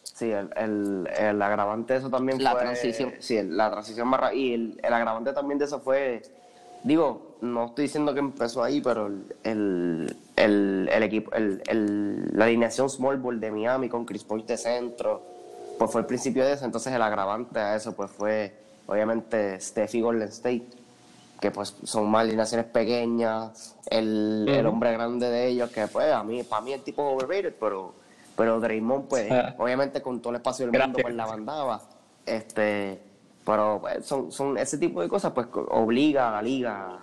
Sí, 0.01 0.29
el, 0.31 0.49
el, 0.55 1.09
el 1.17 1.41
agravante 1.41 1.93
de 1.93 1.99
eso 1.99 2.09
también 2.09 2.43
La 2.43 2.51
fue... 2.51 2.61
transición. 2.61 3.13
Sí, 3.19 3.41
la 3.43 3.71
transición 3.71 4.07
más 4.07 4.33
Y 4.33 4.53
el, 4.53 4.79
el 4.83 4.93
agravante 4.93 5.33
también 5.33 5.57
de 5.57 5.65
eso 5.65 5.79
fue... 5.79 6.21
Digo, 6.83 7.32
no 7.43 7.65
estoy 7.65 7.83
diciendo 7.83 8.13
que 8.13 8.19
empezó 8.19 8.63
ahí, 8.63 8.81
pero 8.81 9.07
el, 9.07 10.15
el, 10.35 10.89
el, 10.91 11.03
equipo... 11.03 11.31
El, 11.33 11.61
el- 11.67 12.29
la 12.33 12.45
alineación 12.45 12.89
small 12.89 13.17
ball 13.17 13.39
de 13.39 13.51
Miami 13.51 13.89
con 13.89 14.05
Chris 14.05 14.23
Paul 14.23 14.45
de 14.45 14.57
centro, 14.57 15.21
pues 15.77 15.91
fue 15.91 16.01
el 16.01 16.07
principio 16.07 16.45
de 16.45 16.53
eso. 16.53 16.65
Entonces 16.65 16.91
el 16.93 17.01
agravante 17.01 17.59
a 17.59 17.75
eso 17.75 17.93
pues 17.93 18.09
fue, 18.11 18.53
obviamente, 18.87 19.59
Steph 19.59 19.93
y 19.95 20.01
Golden 20.01 20.27
State, 20.29 20.63
que 21.41 21.51
pues 21.51 21.75
son 21.83 22.09
más 22.09 22.21
alineaciones 22.21 22.65
pequeñas, 22.67 23.75
el, 23.89 24.45
el 24.47 24.65
hombre 24.65 24.93
grande 24.93 25.29
de 25.29 25.47
ellos, 25.47 25.69
que 25.71 25.87
pues 25.87 26.11
a 26.11 26.23
mí, 26.23 26.43
para 26.43 26.61
mí 26.61 26.71
el 26.73 26.81
tipo 26.81 27.03
overrated, 27.03 27.53
pero, 27.59 27.93
pero 28.37 28.59
Draymond 28.61 29.07
pues 29.09 29.29
Ah. 29.29 29.53
obviamente 29.57 30.01
con 30.01 30.21
todo 30.21 30.29
el 30.31 30.37
espacio 30.37 30.65
del 30.65 30.71
mundo 30.71 30.97
Gracias. 30.97 31.03
pues 31.03 31.15
la 31.15 31.27
mandaba, 31.27 31.81
este, 32.25 32.99
pero 33.45 33.79
pues, 33.81 34.05
son, 34.05 34.31
son 34.31 34.57
ese 34.57 34.77
tipo 34.77 35.01
de 35.01 35.09
cosas 35.09 35.33
pues 35.33 35.47
obliga 35.69 36.29
a 36.29 36.31
la 36.31 36.41
liga, 36.41 36.97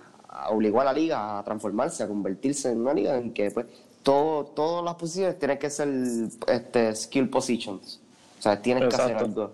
obligó 0.49 0.81
a 0.81 0.85
la 0.85 0.93
liga 0.93 1.39
a 1.39 1.43
transformarse, 1.43 2.03
a 2.03 2.07
convertirse 2.07 2.71
en 2.71 2.81
una 2.81 2.93
liga 2.93 3.17
en 3.17 3.33
que 3.33 3.51
pues 3.51 3.65
todo, 4.03 4.45
todas 4.45 4.83
las 4.83 4.95
posiciones 4.95 5.37
tienen 5.37 5.57
que 5.59 5.69
ser 5.69 5.89
este, 6.47 6.95
skill 6.95 7.29
positions, 7.29 7.99
o 8.39 8.41
sea, 8.41 8.61
tienes 8.61 8.87
que 8.87 8.95
hacer 8.95 9.11
Exacto. 9.11 9.51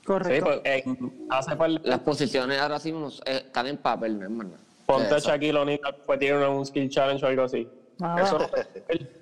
Sí, 0.00 0.06
Correcto. 0.06 0.44
pues, 0.44 0.60
eh, 0.64 0.84
hace 1.30 1.56
par 1.56 1.70
las 1.70 2.00
posiciones 2.00 2.60
ahora 2.60 2.78
sí 2.78 2.92
nos- 2.92 3.22
eh, 3.24 3.42
están 3.46 3.66
en 3.68 3.78
papel, 3.78 4.18
no 4.18 4.24
es 4.26 4.30
más. 4.30 4.46
Ponte 4.84 5.14
a 5.14 5.16
Eso. 5.16 5.30
Shaquille 5.30 5.56
O'Neal 5.58 5.80
pues 6.04 6.18
tiene 6.18 6.46
un 6.46 6.66
skill 6.66 6.90
challenge 6.90 7.24
o 7.24 7.28
algo 7.28 7.42
así. 7.44 7.66
Ah, 8.02 8.20
Eso, 8.20 8.38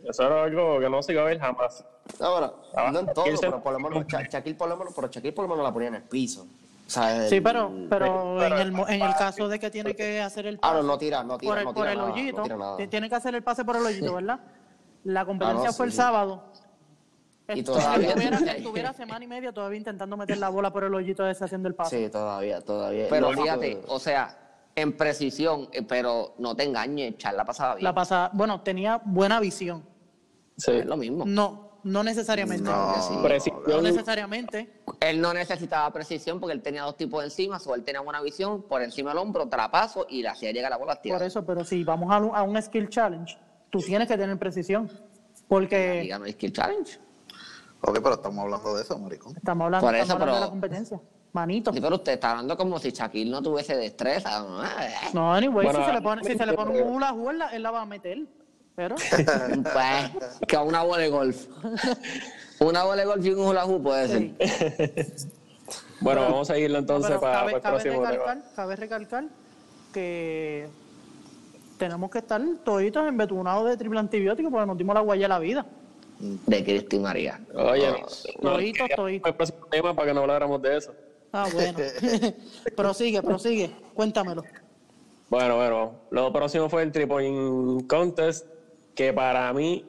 eso 0.09 0.23
era 0.27 0.43
algo 0.45 0.81
que 0.81 0.89
no 0.91 1.01
se 1.03 1.13
iba 1.13 1.23
a 1.23 1.27
ver 1.27 1.39
jamás. 1.39 1.85
Ahora, 2.19 2.53
Ah, 2.75 2.91
no 2.91 2.99
en 3.01 3.13
todo, 3.15 3.27
pero 3.41 3.63
por 3.63 3.73
lo 3.75 3.79
menos 3.79 4.05
Sha- 4.09 4.23
Shaquille 4.29 4.57
por 4.57 4.69
lo 4.69 4.77
menos, 4.77 4.93
pero 4.97 5.07
Shaquille 5.07 5.33
por 5.33 5.45
lo 5.45 5.51
menos 5.51 5.63
la 5.65 5.73
ponía 5.73 5.89
en 5.89 5.95
el 5.97 6.03
piso. 6.03 6.47
O 6.93 6.95
sea, 6.95 7.27
Sí, 7.29 7.41
pero, 7.41 7.73
pero 7.89 8.37
pero- 8.39 8.61
en, 8.61 8.75
el, 8.77 8.89
en 8.91 9.01
el 9.03 9.15
caso 9.15 9.49
de 9.49 9.59
que 9.59 9.71
tiene 9.71 9.95
que 9.97 10.21
hacer 10.21 10.47
el 10.47 10.57
Ah, 10.57 10.61
pase 10.61 10.75
no, 10.75 10.83
no 10.83 10.99
tira, 10.99 11.25
no 11.25 11.39
tira, 11.39 11.51
por 11.51 11.59
el, 11.59 11.65
no 11.65 11.73
por 11.75 11.89
el 11.89 11.97
nada, 11.97 12.09
no 12.09 12.15
hoyito, 12.15 12.43
tira 12.43 12.57
nada. 12.57 12.77
ti- 12.77 12.87
tiene 12.89 13.09
que 13.09 13.15
hacer 13.15 13.35
el 13.35 13.43
pase 13.43 13.65
por 13.65 13.77
el 13.77 13.83
hoyito, 13.87 14.15
¿verdad? 14.15 14.41
La 15.05 15.25
competencia 15.25 15.69
Ah, 15.69 15.71
no, 15.71 15.73
fue 15.73 15.87
el 15.87 15.93
sí. 15.93 15.97
sábado. 15.97 16.45
Y 17.55 17.63
todavía- 17.63 18.09
estuviera, 18.11 18.37
estuviera 18.57 18.93
semana 18.93 19.25
y 19.25 19.29
media 19.29 19.53
todavía 19.53 19.79
intentando 19.79 20.17
meter 20.19 20.37
la 20.37 20.51
bola 20.51 20.71
por 20.71 20.85
el 20.85 20.95
hoyito 20.95 21.27
ese 21.27 21.45
haciendo 21.45 21.67
el 21.69 21.75
pase. 21.75 22.05
Sí, 22.05 22.11
todavía, 22.11 22.61
todavía. 22.61 23.07
Pero 23.09 23.33
No, 23.33 23.43
fíjate, 23.43 23.81
o 23.89 23.99
sea, 23.99 24.39
en 24.77 24.95
precisión, 24.97 25.69
eh, 25.73 25.83
pero 25.83 26.35
no 26.39 26.55
te 26.55 26.65
engañes, 26.65 27.17
Charla 27.17 27.45
pasaba 27.47 27.75
bien. 27.77 27.85
La 27.85 27.95
pasada, 27.95 28.31
bueno, 28.35 28.61
tenía 28.61 29.01
buena 29.05 29.41
visión. 29.41 29.83
Sí. 30.59 30.73
Es 30.73 30.87
lo 30.87 30.97
mismo. 30.99 31.25
No, 31.27 31.72
no 31.85 32.03
necesariamente. 32.05 32.65
No. 32.65 32.95
No 33.11 33.23
Precisión, 33.23 33.83
necesariamente. 33.83 34.71
Él 35.01 35.21
no 35.21 35.33
necesitaba 35.35 35.91
precisión 35.93 36.39
porque 36.41 36.55
él 36.55 36.63
tenía 36.63 36.83
dos 36.83 36.97
tipos 36.97 37.23
encima, 37.25 37.59
o 37.65 37.75
él 37.75 37.83
tenía 37.85 38.01
buena 38.01 38.21
visión 38.21 38.63
por 38.63 38.83
encima 38.83 39.11
del 39.11 39.19
hombro, 39.19 39.49
trapazo 39.49 40.07
y 40.09 40.23
le 40.23 40.29
hacía 40.29 40.53
llegar 40.53 40.71
la 40.71 40.77
bola 40.77 40.95
Por 40.95 41.03
tirada. 41.03 41.27
eso, 41.27 41.45
pero 41.45 41.65
si 41.65 41.83
vamos 41.85 42.13
a, 42.13 42.19
un- 42.19 42.35
a 42.37 42.43
un 42.43 42.61
skill 42.63 42.89
challenge, 42.89 43.37
tú 43.71 43.79
tienes 43.81 44.07
que 44.09 44.17
tener 44.17 44.39
precisión. 44.39 44.87
La 44.93 45.49
Porque 45.49 46.15
no 46.19 46.25
hay 46.25 46.33
skill 46.33 46.53
challenge. 46.53 46.99
Ok, 47.83 47.99
pero 48.03 48.15
estamos 48.15 48.39
hablando 48.45 48.75
de 48.77 48.83
eso, 48.83 48.99
maricón. 48.99 49.37
estamos 49.37 49.65
hablando, 49.65 49.87
Por 49.87 49.95
eso, 49.95 50.03
estamos 50.05 50.23
hablando 50.23 50.35
de 50.35 50.41
pero- 50.41 50.47
la 50.47 50.51
competencia. 50.51 51.01
Manito. 51.35 51.73
Sí, 51.73 51.81
pero 51.81 51.97
usted 51.97 52.13
está 52.13 52.33
hablando 52.33 52.57
como 52.59 52.79
si 52.79 52.91
Shaquille 52.91 53.31
no 53.31 53.41
tuviese 53.43 53.75
destreza. 53.75 54.45
¿no? 55.15 55.33
Anyway, 55.33 55.65
Bueno, 55.65 55.79
si, 55.81 55.87
se 55.87 55.93
le 55.95 56.03
pone, 56.03 56.25
si 56.25 56.37
se 56.37 56.45
le 56.45 56.53
pone 56.53 56.79
eh, 56.79 56.83
un 56.83 56.95
hula 56.95 57.13
la, 57.33 57.49
él 57.57 57.63
la 57.63 57.71
va 57.71 57.81
a 57.81 57.87
meter. 57.87 58.19
Pero, 58.75 58.95
Pues, 59.63 60.39
que 60.49 60.57
una 60.57 60.83
bola 60.83 61.03
de 61.03 61.09
golf. 61.09 61.47
Una 62.61 62.85
bola 62.85 63.03
de 63.03 63.07
golf 63.07 63.25
y 63.27 63.31
un 63.31 63.41
hula 63.41 63.65
hoop 63.67 63.83
puede 63.83 64.09
ser. 64.09 64.21
sí. 65.17 65.29
bueno, 66.01 66.23
vamos 66.23 66.51
a 66.51 66.55
seguirlo 66.55 66.79
entonces 66.79 67.19
para, 67.19 67.41
cabe, 67.41 67.53
el 67.55 67.61
cabe 67.61 67.79
próximo 67.81 67.95
tema. 68.03 68.11
recalcar, 68.11 68.43
cabe 68.55 68.77
recalcar 68.77 69.25
que 69.93 70.69
tenemos 71.79 72.11
que 72.11 72.19
estar 72.19 72.41
toditos 72.65 73.07
embetunados 73.07 73.69
de 73.69 73.77
triple 73.77 73.99
antibiótico 74.01 74.51
porque 74.51 74.67
nos 74.67 74.79
dimos 74.79 74.95
la 74.95 75.01
guaya 75.01 75.23
de 75.23 75.29
la 75.29 75.39
vida. 75.39 75.67
De 76.19 76.65
Cristi 76.65 76.99
María. 77.01 77.41
Oye, 77.55 77.89
no, 77.91 77.99
no, 78.43 78.53
Toditos, 78.53 78.79
quería 78.83 78.97
toditos. 78.97 79.29
el 79.31 79.37
próximo 79.37 79.67
tema 79.71 79.95
para 79.95 80.09
que 80.09 80.15
no 80.15 80.21
habláramos 80.21 80.63
de 80.63 80.77
eso. 80.77 80.95
Ah, 81.33 81.47
bueno. 81.53 81.79
prosigue, 82.77 83.23
prosigue. 83.23 83.75
Cuéntamelo. 83.95 84.45
Bueno, 85.31 85.57
bueno, 85.57 85.95
lo 86.11 86.33
próximo 86.33 86.69
fue 86.69 86.83
el 86.83 86.93
Triple 86.93 87.85
Contest, 87.89 88.47
que 88.95 89.13
para 89.13 89.53
mí 89.53 89.85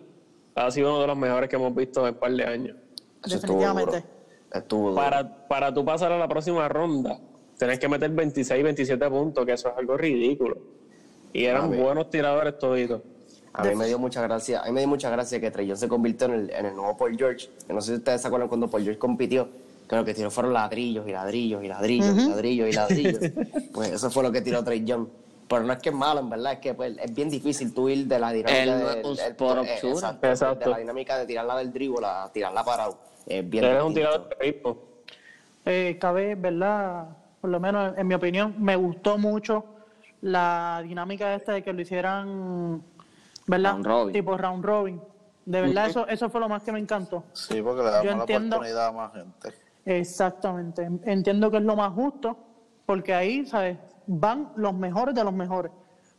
ha 0.55 0.71
sido 0.71 0.89
uno 0.89 1.01
de 1.01 1.07
los 1.07 1.17
mejores 1.17 1.49
que 1.49 1.55
hemos 1.55 1.73
visto 1.75 2.07
en 2.07 2.13
un 2.13 2.19
par 2.19 2.31
de 2.31 2.45
años. 2.45 2.77
Definitivamente. 3.25 4.03
Estuvo 4.51 4.91
duro. 4.91 4.95
Para, 4.95 5.47
para 5.47 5.73
tú 5.73 5.83
pasar 5.83 6.11
a 6.11 6.17
la 6.17 6.27
próxima 6.27 6.67
ronda, 6.69 7.19
tenés 7.57 7.79
que 7.79 7.89
meter 7.89 8.11
26, 8.11 8.63
27 8.63 9.09
puntos, 9.09 9.45
que 9.45 9.53
eso 9.53 9.69
es 9.69 9.77
algo 9.77 9.97
ridículo. 9.97 10.57
Y 11.31 11.45
eran 11.45 11.75
buenos 11.75 12.09
tiradores 12.09 12.57
toditos. 12.59 13.01
A 13.53 13.63
mí 13.63 13.75
me 13.75 13.85
dio 13.85 13.99
mucha 13.99 14.21
gracia, 14.21 14.61
a 14.61 14.65
mí 14.65 14.71
me 14.71 14.81
dio 14.81 14.87
mucha 14.87 15.09
gracia 15.11 15.39
que 15.39 15.51
Trey 15.51 15.67
Young 15.67 15.77
se 15.77 15.87
convirtió 15.87 16.25
en 16.27 16.33
el, 16.33 16.49
en 16.51 16.65
el 16.65 16.75
nuevo 16.75 16.97
Paul 16.97 17.15
George. 17.15 17.49
Que 17.67 17.73
no 17.73 17.81
sé 17.81 17.91
si 17.91 17.97
ustedes 17.97 18.21
se 18.21 18.27
acuerdan 18.27 18.47
cuando 18.47 18.67
Paul 18.67 18.83
George 18.83 18.99
compitió, 18.99 19.47
que 19.87 19.95
lo 19.95 20.03
que 20.03 20.13
tiró 20.13 20.31
fueron 20.31 20.53
ladrillos 20.53 21.07
y 21.07 21.11
ladrillos 21.11 21.63
y 21.63 21.67
ladrillos 21.67 22.17
y 22.17 22.29
ladrillos 22.29 22.69
y 22.69 22.71
ladrillos. 22.71 23.19
pues 23.73 23.91
eso 23.91 24.09
fue 24.09 24.23
lo 24.23 24.31
que 24.31 24.41
tiró 24.41 24.63
Trey 24.63 24.83
Young. 24.83 25.07
Pero 25.47 25.63
no 25.63 25.73
es 25.73 25.79
que 25.79 25.89
es 25.89 25.95
malo, 25.95 26.19
en 26.21 26.29
verdad, 26.29 26.53
es 26.53 26.59
que 26.59 26.73
pues, 26.73 26.97
es 26.97 27.13
bien 27.13 27.29
difícil 27.29 27.73
tú 27.73 27.89
ir 27.89 28.07
de 28.07 28.17
la 28.19 28.31
dinámica 28.31 28.75
de, 28.77 29.01
un 29.03 29.11
el- 29.11 29.19
eh, 29.19 29.35
shooter. 29.37 29.93
exacto, 29.93 30.27
Exacto. 30.27 30.59
de 30.65 30.71
la 30.71 30.77
dinámica 30.79 31.17
de 31.17 31.25
tirarla 31.25 31.57
del 31.57 31.71
dribble 31.73 32.05
a 32.07 32.29
tirarla 32.33 32.63
parado. 32.63 32.97
Es 33.25 33.47
bien 33.49 33.63
Eres 33.65 33.83
un 33.83 33.93
tirador 33.93 34.29
de 34.29 34.35
ritmo. 34.35 34.77
Eh, 35.65 35.97
cabe, 35.99 36.35
¿verdad? 36.35 37.07
Por 37.41 37.49
lo 37.49 37.59
menos 37.59 37.93
en 37.97 38.07
mi 38.07 38.15
opinión, 38.15 38.55
me 38.57 38.75
gustó 38.75 39.17
mucho 39.17 39.65
la 40.21 40.81
dinámica 40.83 41.35
esta 41.35 41.53
de 41.53 41.61
que 41.63 41.73
lo 41.73 41.81
hicieran, 41.81 42.81
¿verdad? 43.47 43.71
Round 43.73 43.85
robin. 43.85 44.13
Tipo 44.13 44.37
round 44.37 44.63
robin. 44.65 45.01
De 45.45 45.61
verdad, 45.61 45.87
eso, 45.89 46.07
eso 46.07 46.29
fue 46.29 46.39
lo 46.39 46.47
más 46.47 46.63
que 46.63 46.71
me 46.71 46.79
encantó. 46.79 47.25
Sí, 47.33 47.61
porque 47.61 47.83
le 47.83 47.91
damos 47.91 48.05
la 48.05 48.11
entiendo. 48.13 48.55
oportunidad 48.55 48.87
a 48.87 48.91
más 48.93 49.13
gente. 49.13 49.49
Exactamente. 49.85 50.89
Entiendo 51.03 51.51
que 51.51 51.57
es 51.57 51.63
lo 51.63 51.75
más 51.75 51.91
justo, 51.93 52.37
porque 52.85 53.13
ahí, 53.13 53.45
¿sabes? 53.45 53.77
Van 54.07 54.51
los 54.55 54.73
mejores 54.73 55.15
de 55.15 55.23
los 55.23 55.33
mejores. 55.33 55.71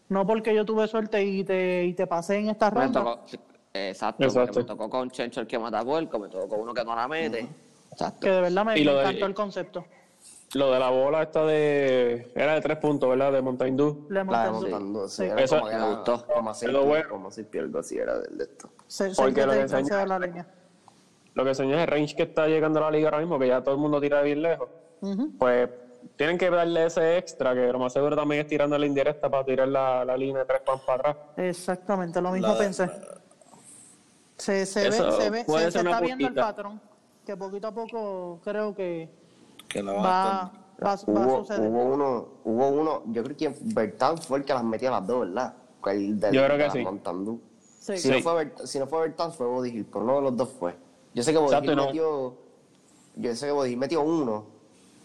No 0.09 0.27
porque 0.27 0.55
yo 0.55 0.65
tuve 0.65 0.87
suerte 0.87 1.23
y 1.25 1.45
te, 1.45 1.85
y 1.85 1.95
te 1.95 2.07
pasé 2.07 2.37
en 2.39 2.49
esta 2.51 2.71
Me 2.71 2.83
ronda. 2.83 3.01
tocó, 3.05 3.25
exacto, 3.73 4.25
Exacto. 4.25 4.47
porque 4.53 4.59
me 4.61 4.65
tocó 4.65 4.91
con 4.91 5.11
Chencho 5.11 5.41
el 5.41 5.47
que 5.47 5.59
mata 5.59 5.83
puerco, 5.83 6.19
me 6.19 6.29
tocó 6.29 6.49
con 6.49 6.61
uno 6.61 6.75
que 6.75 6.85
no 6.85 6.95
la 6.95 7.09
mete. 7.09 7.49
Exacto. 7.93 8.21
Que 8.21 8.31
de 8.31 8.41
verdad 8.43 8.65
me, 8.65 8.75
me 8.75 8.81
de- 8.85 9.01
encantó 9.01 9.27
el 9.27 9.35
concepto. 9.35 9.85
Lo 10.55 10.71
de 10.71 10.79
la 10.79 10.89
bola 10.91 11.23
esta 11.23 11.45
de... 11.45 12.31
Era 12.35 12.55
de 12.55 12.61
tres 12.61 12.77
puntos, 12.79 13.09
¿verdad? 13.11 13.33
De 13.33 13.43
Mountain 13.43 13.77
Dew. 13.77 14.07
Le 14.09 14.25
La 14.25 14.45
de 14.45 14.51
montando, 14.53 15.09
sí, 15.09 15.17
sí. 15.17 15.25
era 15.25 15.41
Eso 15.43 15.59
como 15.59 15.69
que 15.71 15.77
me 15.77 15.89
gustó. 15.95 16.27
Como 16.27 16.51
así, 16.51 16.67
bueno. 16.71 17.09
como 17.09 17.29
así, 17.29 17.47
algo 17.59 17.79
así 17.81 17.97
era 17.99 18.19
de, 18.21 18.29
de 18.37 18.45
esto. 18.45 18.71
Se, 18.87 19.13
se 19.13 19.21
Porque 19.21 19.45
lo 19.47 19.53
que 19.53 19.67
de 19.67 20.07
la 20.07 20.19
línea. 20.19 20.47
Lo 21.35 21.43
que 21.43 21.49
enseña 21.51 21.75
es 21.77 21.81
el 21.83 21.87
range 21.89 22.15
que 22.15 22.23
está 22.23 22.47
llegando 22.47 22.79
a 22.79 22.83
la 22.83 22.91
liga 22.93 23.09
ahora 23.09 23.19
mismo, 23.19 23.37
que 23.39 23.49
ya 23.49 23.63
todo 23.65 23.75
el 23.75 23.81
mundo 23.81 24.01
tira 24.01 24.23
bien 24.23 24.43
lejos. 24.43 24.69
Pues 25.39 25.69
tienen 26.17 26.39
que 26.39 26.51
darle 26.51 26.87
ese 26.87 27.19
extra, 27.19 27.55
que 27.55 27.73
lo 27.73 27.79
más 27.79 27.93
seguro 27.93 28.15
también 28.17 28.43
es 28.43 28.47
tirando 28.49 28.77
la 28.79 28.87
indirecta 28.87 29.29
para 29.29 29.45
tirar 29.45 29.69
la, 29.69 30.05
la 30.05 30.17
línea 30.17 30.41
de 30.41 30.45
tres 30.47 30.61
pan 30.63 30.79
para 30.87 31.11
atrás. 31.11 31.17
Exactamente, 31.37 32.21
lo 32.21 32.31
mismo 32.33 32.49
La- 32.49 32.59
pensé. 32.59 32.91
Se, 34.37 34.67
se 34.67 34.85
ve, 34.85 34.93
se, 34.93 35.31
ve, 35.31 35.45
se, 35.45 35.67
está 35.79 36.01
viendo 36.01 36.27
el 36.27 36.35
patrón, 36.35 36.81
que 37.25 37.37
poquito 37.37 37.69
a 37.69 37.73
poco 37.73 38.41
creo 38.43 38.75
que 38.75 39.09
la 39.75 39.93
va, 39.93 40.53
va, 40.85 40.93
a 40.93 40.97
suceder. 40.97 41.61
hubo 41.71 41.85
uno, 41.85 42.29
hubo 42.45 42.69
uno, 42.69 43.03
yo 43.07 43.23
creo 43.23 43.37
que 43.37 43.55
Bertán 43.61 44.19
fue 44.19 44.39
el 44.39 44.45
que 44.45 44.53
las 44.53 44.65
metió 44.65 44.89
a 44.89 45.01
las 45.01 45.07
dos, 45.07 45.21
¿verdad? 45.21 45.55
El 45.87 46.19
del- 46.19 46.35
Yo 46.35 46.45
creo 46.45 46.59
que 46.59 46.71
sí. 46.71 46.79
Montandú. 46.83 47.41
Sí. 47.79 47.97
Si, 47.99 48.09
Sí. 48.09 48.11
no 48.11 48.19
fue 48.21 48.45
Bert- 48.47 48.67
si 48.67 48.79
no 48.79 48.87
fue 48.87 49.01
Bertán, 49.03 49.33
fue 49.33 49.47
pero 49.93 50.05
uno 50.05 50.17
de 50.17 50.23
los 50.23 50.37
dos 50.37 50.49
fue. 50.59 50.75
Yo 51.15 51.23
sé 51.23 51.33
que 51.33 51.39
no. 51.77 51.87
metió, 51.87 52.35
yo 53.17 53.37
sé 53.37 53.47
que 53.49 53.77
metió 53.77 54.03
uno, 54.03 54.47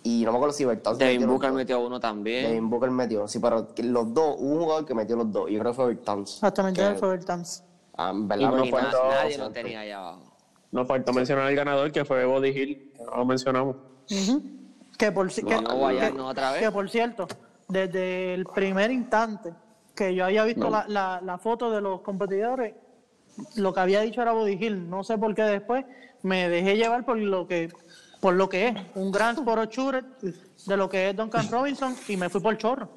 y 0.04 0.24
no 0.26 0.32
me 0.32 0.38
acuerdo 0.38 0.54
si 0.54 0.66
Bertán 0.66 0.96
se 0.96 1.04
Devin 1.04 1.20
metió 1.22 1.32
Booker 1.34 1.52
metió 1.52 1.80
uno 1.86 2.00
también. 2.00 2.46
Devin 2.48 2.70
Booker 2.70 2.92
metió, 2.92 3.28
sí, 3.28 3.40
pero 3.40 3.68
los 3.84 4.14
dos, 4.14 4.36
hubo 4.40 4.54
un 4.54 4.60
jugador 4.64 4.86
que 4.86 4.94
metió 4.96 5.16
los 5.16 5.32
dos, 5.32 5.50
y 5.50 5.54
yo 5.54 5.60
creo 5.60 5.72
que 5.72 5.76
fue 5.76 5.86
Bertán. 5.88 6.20
Exactamente, 6.22 6.82
Que, 6.82 6.96
fue 6.96 7.14
el 7.16 7.26
Tans. 7.26 7.64
ah, 7.98 8.12
en 8.12 8.28
verdad, 8.28 8.52
no 8.52 8.64
encanta. 8.64 8.98
nadie 9.10 9.38
lo 9.38 9.52
tenía 9.52 9.80
ahí 9.82 9.92
abajo. 9.92 10.24
Nos 10.72 10.88
faltó 10.88 11.12
mencionar 11.14 11.46
al 11.48 11.56
ganador, 11.56 11.92
que 11.92 12.06
fue 12.06 12.24
Body 12.26 12.50
Hill, 12.50 12.92
que 12.96 13.04
no 13.04 13.18
lo 13.18 13.26
mencionamos. 13.26 13.76
Que 14.98 15.12
por, 15.12 15.28
ci- 15.30 15.44
No, 15.44 15.50
que, 15.50 15.56
no, 15.62 15.70
que- 15.70 15.76
guayarnos 15.76 16.32
otra 16.32 16.52
vez. 16.52 16.62
que 16.62 16.72
por 16.72 16.90
cierto, 16.90 17.28
desde 17.68 18.34
el 18.34 18.46
primer 18.46 18.92
instante 18.92 19.54
que 19.96 20.14
yo 20.16 20.26
había 20.26 20.44
visto 20.46 20.70
la, 20.70 20.86
la, 20.88 21.22
la 21.24 21.38
foto 21.38 21.72
de 21.72 21.82
los 21.82 22.02
competidores, 22.02 22.74
lo 23.56 23.74
que 23.74 23.80
había 23.80 24.02
dicho 24.02 24.22
era 24.22 24.32
Body 24.34 24.58
Hill. 24.60 24.90
No 24.90 25.04
sé 25.04 25.18
por 25.18 25.34
qué 25.36 25.44
después 25.44 25.86
me 26.24 26.50
dejé 26.50 26.76
llevar 26.76 27.06
por 27.06 27.18
lo 27.18 27.48
que 27.48 27.70
por 28.20 28.34
lo 28.34 28.50
que 28.50 28.68
es, 28.70 28.76
un 28.96 29.12
gran 29.12 29.36
sport 29.38 29.72
shooter 29.72 30.06
de 30.66 30.78
lo 30.78 30.90
que 30.90 31.10
es 31.10 31.16
Duncan 31.16 31.50
Robinson 31.50 31.96
y 32.08 32.18
me 32.18 32.30
fui 32.30 32.42
por 32.42 32.58
chorro. 32.58 32.90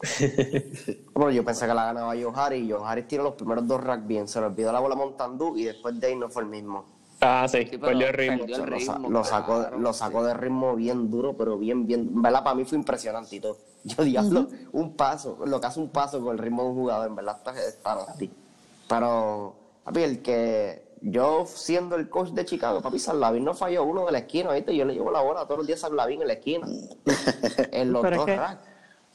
Bueno, 1.14 1.32
yo 1.32 1.44
pensé 1.44 1.66
que 1.66 1.74
la 1.74 1.86
ganaba 1.86 2.12
Harris, 2.12 2.64
y 2.68 2.72
Harris 2.72 3.08
tiró 3.08 3.24
los 3.24 3.34
primeros 3.34 3.66
dos 3.66 3.82
racks 3.82 4.06
bien, 4.06 4.28
se 4.28 4.38
le 4.40 4.46
olvidó 4.46 4.70
la 4.70 4.78
bola 4.78 4.94
a 4.94 4.98
Montandú, 4.98 5.56
y 5.56 5.64
después 5.64 5.98
de 5.98 6.06
ahí 6.06 6.16
no 6.16 6.28
fue 6.28 6.42
el 6.42 6.48
mismo. 6.48 6.84
Ah, 7.20 7.46
sí, 7.48 7.66
Sí, 7.68 7.78
perdió 7.78 8.06
el 8.06 8.12
ritmo. 8.14 8.38
perdió 8.46 8.56
el 8.62 8.70
Lo, 8.70 8.78
sa- 8.80 8.92
ritmo, 8.94 9.10
lo 9.10 9.24
sacó, 9.24 9.58
claro, 9.58 9.78
lo 9.80 9.92
sacó 9.92 10.24
de 10.24 10.34
ritmo 10.34 10.76
bien 10.76 11.10
duro, 11.10 11.36
pero 11.36 11.58
bien, 11.58 11.84
bien. 11.88 12.00
En 12.14 12.22
verdad, 12.22 12.44
para 12.44 12.54
mí 12.54 12.64
fue 12.64 12.78
impresionante 12.78 13.34
y 13.34 13.40
todo. 13.40 13.58
Yo, 13.84 14.04
diablo, 14.04 14.46
un 14.72 14.94
paso, 14.94 15.38
lo 15.44 15.60
que 15.60 15.66
hace 15.66 15.80
un 15.80 15.88
paso 15.88 16.20
con 16.22 16.32
el 16.36 16.38
ritmo 16.38 16.62
de 16.62 16.68
un 16.68 16.74
jugador, 16.76 17.08
en 17.08 17.16
verdad 17.16 17.36
está, 17.38 17.66
está 17.66 17.94
nasty. 17.96 18.30
Pero, 18.88 19.56
papi, 19.82 20.02
el 20.02 20.22
que 20.22 20.87
yo 21.00 21.44
siendo 21.46 21.96
el 21.96 22.08
coach 22.08 22.30
de 22.30 22.44
Chicago, 22.44 22.80
papi, 22.80 22.98
San 22.98 23.20
Lavín 23.20 23.44
no 23.44 23.54
falló 23.54 23.84
uno 23.84 24.06
de 24.06 24.12
la 24.12 24.18
esquina, 24.18 24.52
¿viste? 24.52 24.74
Yo 24.76 24.84
le 24.84 24.94
llevo 24.94 25.10
la 25.10 25.20
bola 25.20 25.44
todos 25.44 25.58
los 25.58 25.66
días 25.66 25.82
a 25.84 25.88
San 25.88 25.96
Lavín 25.96 26.22
en 26.22 26.28
la 26.28 26.34
esquina. 26.34 26.66
en 27.72 27.92
los 27.92 28.02
Pero 28.02 28.12
es 28.14 28.18
dos 28.18 28.26
que- 28.26 28.36
racks. 28.36 28.62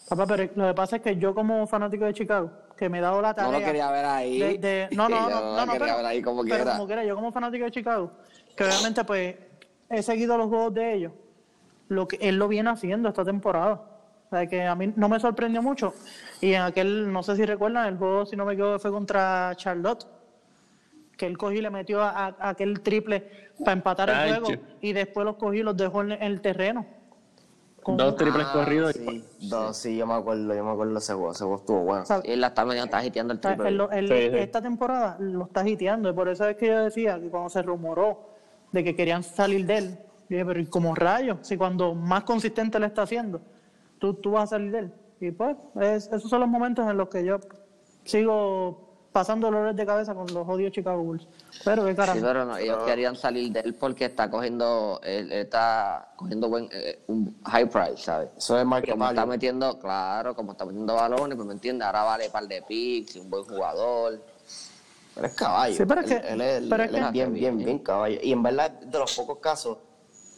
Papá, 0.09 0.27
pero 0.27 0.49
lo 0.55 0.67
que 0.67 0.73
pasa 0.73 0.95
es 0.97 1.01
que 1.01 1.15
yo 1.15 1.33
como 1.33 1.65
fanático 1.65 2.03
de 2.03 2.13
Chicago, 2.13 2.51
que 2.75 2.89
me 2.89 2.97
he 2.97 3.01
dado 3.01 3.21
la 3.21 3.33
tarea... 3.33 3.51
No 3.51 3.59
lo 3.59 3.65
quería 3.65 3.89
ver 3.89 4.05
ahí. 4.05 4.37
de- 4.39 4.57
de- 4.57 4.89
no, 4.95 5.07
no, 5.07 5.21
no, 5.29 5.29
no 5.29 5.41
no, 5.41 5.55
lo 5.55 5.65
no, 5.65 5.71
quería 5.71 5.85
pero, 5.87 5.97
ver 5.97 6.05
ahí 6.05 6.21
como 6.21 6.43
pero 6.43 6.55
quiera. 6.55 6.71
como 6.73 6.85
quiera, 6.87 7.03
yo 7.05 7.15
como 7.15 7.31
fanático 7.31 7.63
de 7.65 7.71
Chicago, 7.71 8.11
que 8.55 8.63
obviamente 8.65 9.03
pues 9.05 9.35
he 9.89 10.03
seguido 10.03 10.37
los 10.37 10.47
juegos 10.49 10.73
de 10.73 10.93
ellos, 10.93 11.13
lo 11.87 12.07
que 12.07 12.17
él 12.17 12.37
lo 12.37 12.47
viene 12.49 12.69
haciendo 12.69 13.07
esta 13.07 13.23
temporada. 13.23 13.81
O 14.25 14.29
sea, 14.35 14.45
que 14.47 14.63
a 14.65 14.75
mí 14.75 14.91
no 14.95 15.07
me 15.07 15.19
sorprendió 15.19 15.61
mucho. 15.61 15.93
Y 16.41 16.53
en 16.53 16.63
aquel, 16.63 17.11
no 17.13 17.21
sé 17.23 17.35
si 17.35 17.45
recuerdan, 17.45 17.87
el 17.87 17.97
juego, 17.97 18.25
si 18.25 18.35
no 18.35 18.45
me 18.45 18.53
equivoco, 18.53 18.79
fue 18.79 18.91
contra 18.91 19.53
Charlotte, 19.55 20.05
que 21.17 21.25
él 21.25 21.37
cogió 21.37 21.59
y 21.59 21.61
le 21.61 21.69
metió 21.69 22.01
a, 22.01 22.09
a- 22.27 22.49
aquel 22.49 22.81
triple 22.81 23.29
para 23.59 23.73
empatar 23.73 24.09
el 24.09 24.15
Ay, 24.15 24.29
juego 24.31 24.47
che. 24.47 24.59
y 24.81 24.93
después 24.93 25.25
los 25.25 25.35
cogió 25.35 25.61
y 25.61 25.63
los 25.63 25.77
dejó 25.77 26.01
en, 26.01 26.13
en 26.13 26.23
el 26.23 26.41
terreno. 26.41 26.85
Con- 27.83 27.97
Dos 27.97 28.15
triples 28.15 28.45
Ah, 28.49 28.53
corridos. 28.53 28.93
Sí, 28.93 29.25
dos, 29.41 29.75
sí, 29.77 29.97
yo 29.97 30.07
me 30.07 30.13
acuerdo, 30.13 30.55
yo 30.55 30.63
me 30.63 30.71
acuerdo 30.71 30.97
ese 30.97 31.13
juego, 31.13 31.31
ese 31.33 31.43
juego 31.43 31.57
estuvo 31.59 31.79
bueno. 31.81 32.03
o 32.03 32.05
sea, 32.05 32.21
Él 32.23 32.39
la 32.41 32.47
está 32.47 32.65
medio 32.65 32.83
está 32.85 33.05
hiteando 33.05 33.33
el 33.33 33.39
triple. 33.39 33.71
lo- 33.71 33.91
él- 33.91 34.07
Sí, 34.07 34.29
sí. 34.31 34.37
Esta 34.37 34.61
temporada 34.61 35.17
lo 35.19 35.45
está 35.45 35.67
hiteando 35.67 36.09
y 36.09 36.13
por 36.13 36.29
eso 36.29 36.47
es 36.47 36.55
que 36.57 36.67
yo 36.67 36.79
decía 36.83 37.19
que 37.19 37.29
cuando 37.29 37.49
se 37.49 37.61
rumoró 37.61 38.29
de 38.71 38.83
que 38.83 38.95
querían 38.95 39.21
salir 39.21 39.65
de 39.65 39.77
él, 39.77 39.89
yo 40.29 40.37
dije, 40.37 40.45
pero 40.45 40.59
¿y 40.61 40.65
como 40.65 40.95
rayos? 40.95 41.39
Si 41.41 41.57
cuando 41.57 41.93
más 41.93 42.23
consistente 42.23 42.79
le 42.79 42.85
está 42.87 43.01
haciendo, 43.03 43.41
tú, 43.99 44.13
tú 44.15 44.31
vas 44.31 44.45
a 44.45 44.47
salir 44.55 44.71
de 44.71 44.79
él. 44.79 44.93
Y 45.19 45.31
pues, 45.31 45.55
es- 45.81 46.07
esos 46.07 46.29
son 46.29 46.39
los 46.39 46.49
momentos 46.49 46.89
en 46.89 46.95
los 46.97 47.09
que 47.09 47.23
yo 47.25 47.39
sigo 48.05 48.82
pasando 49.13 49.47
dolores 49.47 49.75
de 49.75 49.85
cabeza 49.85 50.13
con 50.15 50.25
los 50.33 50.47
odios 50.49 50.71
Chicago 50.73 51.01
Bulls. 51.03 51.27
Pero 51.63 51.85
qué 51.85 51.91
Sí, 51.91 51.95
caramba. 51.95 52.27
pero 52.27 52.45
no, 52.45 52.57
ellos 52.57 52.79
querían 52.83 53.15
salir 53.15 53.53
de 53.53 53.59
él 53.61 53.75
porque 53.75 54.05
está 54.05 54.29
cogiendo, 54.29 54.99
él 55.03 55.31
está 55.31 56.09
cogiendo 56.15 56.49
buen, 56.49 56.67
eh, 56.71 56.99
un 57.07 57.37
high 57.45 57.69
price, 57.69 57.97
¿sabes? 58.03 58.29
Eso 58.35 58.59
es 58.59 58.65
market 58.65 58.89
Como 58.91 59.05
está 59.07 59.21
value. 59.21 59.29
metiendo, 59.31 59.79
claro, 59.79 60.35
como 60.35 60.53
está 60.53 60.65
metiendo 60.65 60.95
balones, 60.95 61.35
pues 61.35 61.47
me 61.47 61.53
entiendes, 61.53 61.85
ahora 61.85 62.03
vale 62.03 62.29
par 62.31 62.47
de 62.47 62.61
picks, 62.63 63.15
un 63.17 63.29
buen 63.29 63.43
jugador. 63.45 64.19
Él 65.15 65.25
es 65.25 65.33
caballo. 65.35 65.75
Sí, 65.75 65.83
pero 65.85 66.01
es 66.01 66.09
Él- 66.11 66.21
que- 66.21 66.27
él, 66.33 66.41
es- 66.41 66.63
pero 66.67 66.83
es 66.83 66.89
él 66.89 66.95
que- 66.95 67.01
es 67.01 67.11
bien, 67.11 67.33
bien, 67.33 67.57
bien 67.59 67.79
caballo. 67.79 68.17
Y 68.23 68.31
en 68.31 68.41
verdad, 68.41 68.71
de 68.71 68.97
los 68.99 69.15
pocos 69.15 69.37
casos 69.37 69.77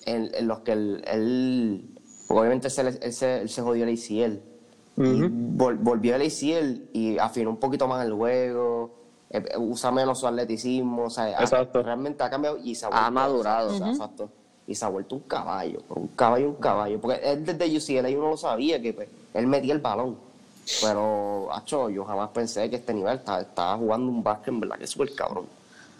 en, 0.06 0.30
en 0.36 0.48
los 0.50 0.60
que 0.60 0.74
él, 0.74 1.96
obviamente 2.28 2.70
se, 2.70 2.84
le- 2.84 3.00
él, 3.02 3.14
se, 3.14 3.42
él 3.42 3.50
se 3.50 3.62
jodió 3.62 3.86
el 3.86 3.94
ACL. 3.94 4.42
Y 4.98 5.02
vol- 5.58 5.78
volvió 5.80 6.16
al 6.16 6.22
ACL 6.22 6.90
y 6.94 7.18
afinó 7.18 7.50
un 7.50 7.58
poquito 7.58 7.88
más 7.88 8.06
el 8.06 8.14
juego, 8.14 8.92
eh, 9.30 9.44
usa 9.58 9.92
menos 9.92 10.20
su 10.20 10.28
atleticismo, 10.28 11.04
o 11.06 11.10
sea, 11.10 11.38
ha- 11.38 11.46
realmente 11.84 12.24
ha 12.24 12.30
cambiado 12.30 12.58
y 12.64 12.76
se 12.76 12.86
ha, 12.86 12.88
Ha 12.90 12.92
vuelto- 12.92 13.12
madurado. 13.12 13.70
o 13.76 13.78
sea, 13.78 13.90
exacto. 13.90 14.30
Y 14.68 14.74
se 14.74 14.86
ha 14.86 14.90
vuelto 14.90 15.16
un 15.16 15.22
caballo, 15.22 15.80
un 15.90 16.08
caballo, 16.10 16.48
un 16.50 16.56
caballo. 16.56 17.00
Porque 17.02 17.20
él 17.24 17.46
desde 17.46 17.78
UCLA 17.78 18.10
uno 18.18 18.30
lo 18.32 18.38
sabía 18.38 18.82
que 18.82 18.94
pues, 18.94 19.10
él 19.34 19.48
metía 19.48 19.74
el 19.74 19.80
balón. 19.80 20.18
Pero, 20.82 21.50
acho, 21.54 21.90
yo 21.90 22.04
jamás 22.06 22.30
pensé 22.30 22.70
que 22.70 22.78
este 22.78 22.94
nivel 22.94 23.18
estaba, 23.18 23.42
estaba 23.42 23.78
jugando 23.78 24.12
un 24.12 24.24
básquet, 24.24 24.48
en 24.54 24.60
verdad, 24.62 24.78
que 24.78 24.86
es 24.86 24.90
súper 24.90 25.14
cabrón. 25.14 25.46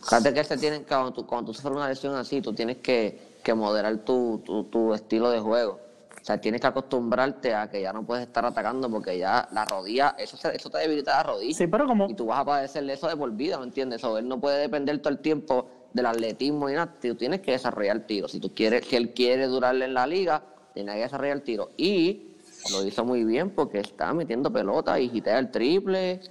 Fíjate 0.02 0.34
que 0.34 0.44
se 0.44 0.58
tienen, 0.58 0.84
cuando 0.88 1.12
tú, 1.12 1.26
cuando 1.26 1.52
tú 1.52 1.54
sufres 1.54 1.76
una 1.76 1.88
lesión 1.88 2.16
así, 2.16 2.42
tú 2.42 2.54
tienes 2.54 2.78
que, 2.78 3.36
que 3.44 3.54
moderar 3.54 3.98
tu, 4.00 4.42
tu, 4.44 4.64
tu 4.66 4.94
estilo 4.94 5.30
de 5.30 5.40
juego. 5.40 5.80
O 6.26 6.28
sea, 6.28 6.42
tienes 6.42 6.60
que 6.60 6.66
acostumbrarte 6.66 7.54
a 7.54 7.70
que 7.70 7.84
ya 7.84 7.94
no 7.94 8.04
puedes 8.04 8.26
estar 8.26 8.44
atacando 8.44 8.90
porque 8.90 9.16
ya 9.16 9.48
la 9.52 9.64
rodilla, 9.64 10.16
eso, 10.18 10.36
eso 10.50 10.70
te 10.72 10.80
debilita 10.80 11.18
la 11.18 11.22
rodilla. 11.22 11.54
Sí, 11.56 11.68
pero 11.68 11.86
como- 11.86 12.10
Y 12.10 12.16
tú 12.16 12.26
vas 12.26 12.40
a 12.40 12.46
padecerle 12.46 12.94
eso 12.94 13.08
de 13.08 13.16
por 13.16 13.32
vida, 13.34 13.60
¿me 13.60 13.66
entiendes? 13.66 14.04
O 14.04 14.18
él 14.18 14.28
no 14.28 14.40
puede 14.42 14.60
depender 14.62 14.98
todo 14.98 15.14
el 15.14 15.20
tiempo 15.20 15.70
del 15.94 16.08
atletismo 16.08 16.68
y 16.68 16.74
nada. 16.74 16.92
Tú 17.00 17.14
tienes 17.14 17.42
que 17.42 17.52
desarrollar 17.52 18.08
tiro. 18.08 18.28
Si 18.28 18.40
tú 18.40 18.52
quieres, 18.56 18.88
si 18.88 18.96
él 18.96 19.14
quiere 19.14 19.46
durarle 19.46 19.86
en 19.86 19.94
la 19.94 20.08
liga, 20.08 20.42
tiene 20.74 20.96
que 20.96 21.02
desarrollar 21.02 21.42
tiro. 21.42 21.70
Y 21.78 22.24
lo 22.72 22.84
hizo 22.84 23.06
muy 23.06 23.24
bien 23.24 23.52
porque 23.52 23.78
está 23.82 24.12
metiendo 24.12 24.52
pelota 24.52 25.00
y 25.00 25.10
gitea 25.10 25.38
el 25.38 25.52
triple. 25.52 26.22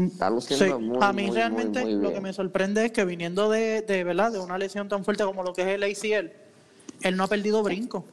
Está 0.00 0.30
luciendo 0.30 0.78
Sí, 0.78 0.82
muy, 0.82 0.98
a 1.02 1.12
mí 1.12 1.26
muy, 1.26 1.36
realmente 1.36 1.82
muy, 1.82 1.92
lo 1.92 2.10
que 2.14 2.22
me 2.22 2.32
sorprende 2.32 2.86
es 2.86 2.92
que 2.92 3.04
viniendo 3.04 3.50
de, 3.50 3.82
de, 3.82 4.02
¿verdad? 4.02 4.32
de 4.32 4.38
una 4.38 4.56
lesión 4.56 4.88
tan 4.88 5.04
fuerte 5.04 5.24
como 5.24 5.42
lo 5.42 5.52
que 5.52 5.60
es 5.60 5.68
el 5.68 5.82
ACL, 5.82 6.32
él 7.02 7.16
no 7.18 7.24
ha 7.24 7.28
perdido 7.28 7.62
brinco. 7.62 8.06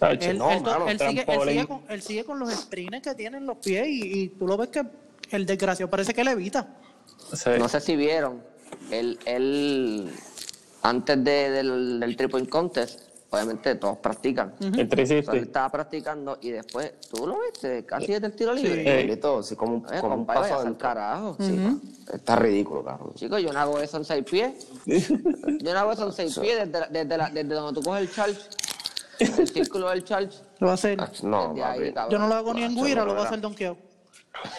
Él, 0.00 0.38
no, 0.38 0.50
él 0.50 0.58
to- 0.58 0.70
mano, 0.70 0.88
él 0.88 0.98
sigue, 0.98 1.24
con, 1.24 1.82
él 1.88 2.02
sigue 2.02 2.24
con 2.24 2.38
los 2.38 2.50
sprints 2.52 3.00
que 3.02 3.14
tiene 3.14 3.38
en 3.38 3.46
los 3.46 3.56
pies 3.58 3.86
y, 3.86 4.22
y 4.22 4.28
tú 4.30 4.46
lo 4.46 4.56
ves 4.56 4.68
que 4.68 4.82
el 5.30 5.46
desgraciado 5.46 5.90
parece 5.90 6.12
que 6.12 6.24
le 6.24 6.32
evita. 6.32 6.66
Sí. 7.32 7.50
No 7.58 7.68
sé 7.68 7.80
si 7.80 7.96
vieron, 7.96 8.42
él, 8.90 9.18
él 9.24 10.10
antes 10.82 11.24
de- 11.24 11.50
del, 11.50 12.00
del 12.00 12.16
triple 12.16 12.46
contest, 12.48 13.00
obviamente 13.30 13.74
todos 13.76 13.98
practican. 13.98 14.54
El 14.60 14.78
él 14.80 14.88
360. 14.88 15.36
estaba 15.36 15.68
practicando 15.70 16.38
y 16.42 16.50
después, 16.50 16.92
tú 17.10 17.26
lo 17.26 17.38
viste, 17.40 17.84
casi 17.84 18.08
desde 18.12 18.26
el 18.26 18.32
tiro 18.36 18.52
libre. 18.52 18.74
Sí. 18.84 18.90
Igualito, 18.90 19.42
sí, 19.42 19.56
como, 19.56 19.76
un- 19.76 19.86
Eh, 19.94 20.00
como 20.00 20.14
un 20.16 20.26
paso 20.26 20.58
al 20.60 20.76
carajo. 20.76 21.36
Sí, 21.40 21.56
Está 22.12 22.36
ridículo, 22.36 22.84
cabrón. 22.84 23.14
Chicos, 23.14 23.40
yo 23.42 23.52
no 23.52 23.58
hago 23.58 23.80
eso 23.80 23.96
en 23.96 24.04
seis 24.04 24.24
pies. 24.30 24.52
Yo 24.86 25.72
no 25.72 25.78
hago 25.78 25.92
eso 25.92 26.06
en 26.06 26.12
seis 26.12 26.38
pies 26.38 26.58
desde, 26.58 26.80
la- 26.80 26.88
desde, 26.88 27.16
la- 27.16 27.30
desde 27.30 27.54
donde 27.54 27.80
tú 27.80 27.84
coges 27.86 28.02
el 28.02 28.12
charge, 28.12 28.38
el 29.18 29.48
círculo 29.48 29.88
del 29.90 30.04
charge. 30.04 30.38
Lo 30.58 30.66
va 30.66 30.72
a 30.72 30.74
hacer. 30.74 31.00
Ah, 31.00 31.10
No, 31.22 31.54
ahí. 31.64 31.92
Yo 32.10 32.18
no 32.18 32.28
lo 32.28 32.34
hago 32.34 32.54
ni 32.54 32.62
en 32.64 32.74
Guira, 32.74 33.04
lo 33.04 33.14
voy 33.14 33.22
a 33.22 33.26
hacer 33.26 33.40
donkeado. 33.40 33.76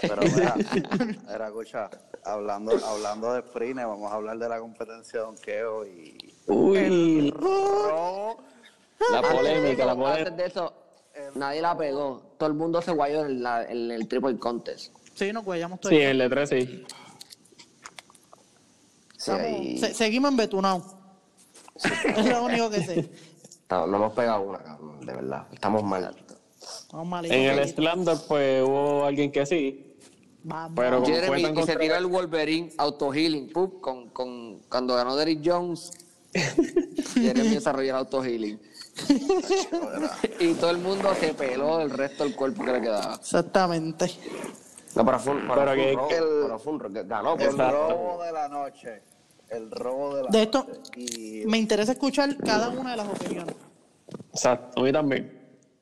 Pero 0.02 0.22
mira, 0.22 0.56
mira, 1.28 1.48
escucha, 1.48 1.90
hablando, 2.24 2.72
hablando 2.86 3.34
de 3.34 3.40
sprint, 3.42 3.76
vamos 3.78 4.12
a 4.12 4.16
hablar 4.16 4.38
de 4.38 4.50
la 4.50 4.60
competencia 4.60 5.20
de 5.20 5.26
donkeo 5.26 5.86
y 5.86 6.18
Uy, 6.48 7.30
robo. 7.32 8.38
la 9.12 9.22
polémica, 9.22 9.86
la 9.86 9.96
polémica. 9.96 10.30
Antes 10.30 10.38
de 10.38 10.46
eso, 10.46 10.74
nadie 11.36 11.62
la 11.62 11.78
pegó. 11.78 12.36
Todo 12.38 12.48
el 12.48 12.56
mundo 12.56 12.82
se 12.82 12.92
guayó 12.94 13.26
en, 13.26 13.44
la- 13.44 13.64
en 13.70 13.92
el 13.92 14.08
triple 14.08 14.38
contest. 14.40 14.94
Sí, 15.14 15.32
nos 15.34 15.44
guayamos 15.44 15.80
todos. 15.82 15.94
Sí, 15.94 16.02
el 16.02 16.18
de 16.20 16.30
3 16.30 16.50
sí. 16.50 16.86
Sí, 19.18 19.32
ahí- 19.32 19.78
Se- 19.78 19.94
seguimos 19.94 20.32
en 20.32 20.38
Betunao. 20.38 20.84
es 22.16 22.26
lo 22.26 22.44
único 22.46 22.70
que 22.70 22.82
sé. 22.84 23.10
No 23.70 23.96
hemos 23.98 24.14
pegado 24.14 24.42
una, 24.42 24.60
cabrón, 24.60 25.02
de 25.02 25.14
verdad. 25.14 25.48
Estamos 25.52 25.84
mal. 25.84 26.16
Vamos 26.92 27.08
malitos. 27.08 27.38
En 27.38 27.44
el 27.60 27.68
Slam 27.70 28.04
Dunk, 28.06 28.22
pues 28.28 28.64
hubo 28.64 29.06
alguien 29.06 29.32
que 29.32 29.46
sí. 29.46 29.98
Vamos. 30.44 30.74
Pero 30.76 31.02
como 31.02 31.06
fue 31.08 31.16
Jeremy 31.16 31.44
tan 31.44 31.58
y 31.60 31.64
se 31.64 31.76
tiró 31.76 31.96
el 31.96 32.06
Wolverine 32.06 32.72
auto 32.78 33.12
healing 33.12 33.52
pup, 33.52 33.82
con, 33.82 34.10
con 34.10 34.60
cuando 34.70 34.96
ganó 34.96 35.16
Derrick 35.16 35.42
Jones 35.44 35.92
Jeremy 37.16 37.50
desarrolló 37.50 37.90
el 37.92 37.96
auto 37.96 38.22
healing 38.24 38.60
y 40.40 40.54
todo 40.54 40.70
el 40.70 40.78
mundo 40.78 41.14
se 41.20 41.34
peló 41.34 41.82
el 41.82 41.90
resto 41.90 42.24
del 42.26 42.36
cuerpo 42.36 42.64
que 42.64 42.74
le 42.74 42.82
quedaba 42.82 43.16
Exactamente. 43.16 44.12
No, 44.96 45.04
pero 45.06 45.20
fue 45.20 45.34
un, 45.34 45.48
pero 45.48 45.56
Pero 45.56 45.72
fue 45.72 45.76
que- 45.76 45.92
un 45.92 45.98
robo. 45.98 46.10
el- 46.12 46.44
pero 46.46 46.60
fue 46.60 46.74
un 46.74 46.80
robo. 46.80 46.94
Ganó, 47.06 47.36
El 47.38 47.58
robo 47.58 48.24
de 48.24 48.32
la 48.32 48.48
noche. 48.48 49.02
El 49.50 49.72
robo 49.72 50.16
de 50.16 50.24
la 50.24 50.30
De 50.30 50.44
esto. 50.44 50.66
Y 50.96 51.44
me 51.48 51.58
interesa 51.58 51.92
escuchar 51.94 52.36
cada 52.38 52.70
una 52.70 52.92
de 52.92 52.98
las 52.98 53.08
opiniones. 53.08 53.56
Exacto, 54.32 54.82
a 54.82 54.84
mí 54.84 54.92
también. 54.92 55.42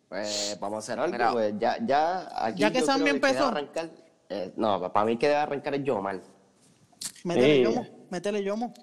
Pues 0.09 0.57
vamos 0.59 0.75
a 0.77 0.79
hacer 0.79 0.99
algo, 0.99 1.11
Mira. 1.13 1.31
pues 1.31 1.53
ya, 1.59 1.77
ya 1.85 2.45
aquí 2.45 2.61
Ya 2.61 2.71
que 2.71 2.79
yo 2.81 2.85
Sammy 2.85 3.03
creo 3.03 3.13
que 3.21 3.27
empezó. 3.27 3.47
arrancar, 3.47 3.89
eh, 4.29 4.53
no, 4.57 4.91
para 4.93 5.05
mí 5.05 5.17
que 5.17 5.27
debe 5.27 5.39
arrancar 5.39 5.73
es 5.75 5.83
Yomar. 5.83 6.19
Métele 7.23 7.55
Sí. 7.55 7.63
yomo, 7.63 7.87
métele 8.09 8.43
yomo. 8.43 8.73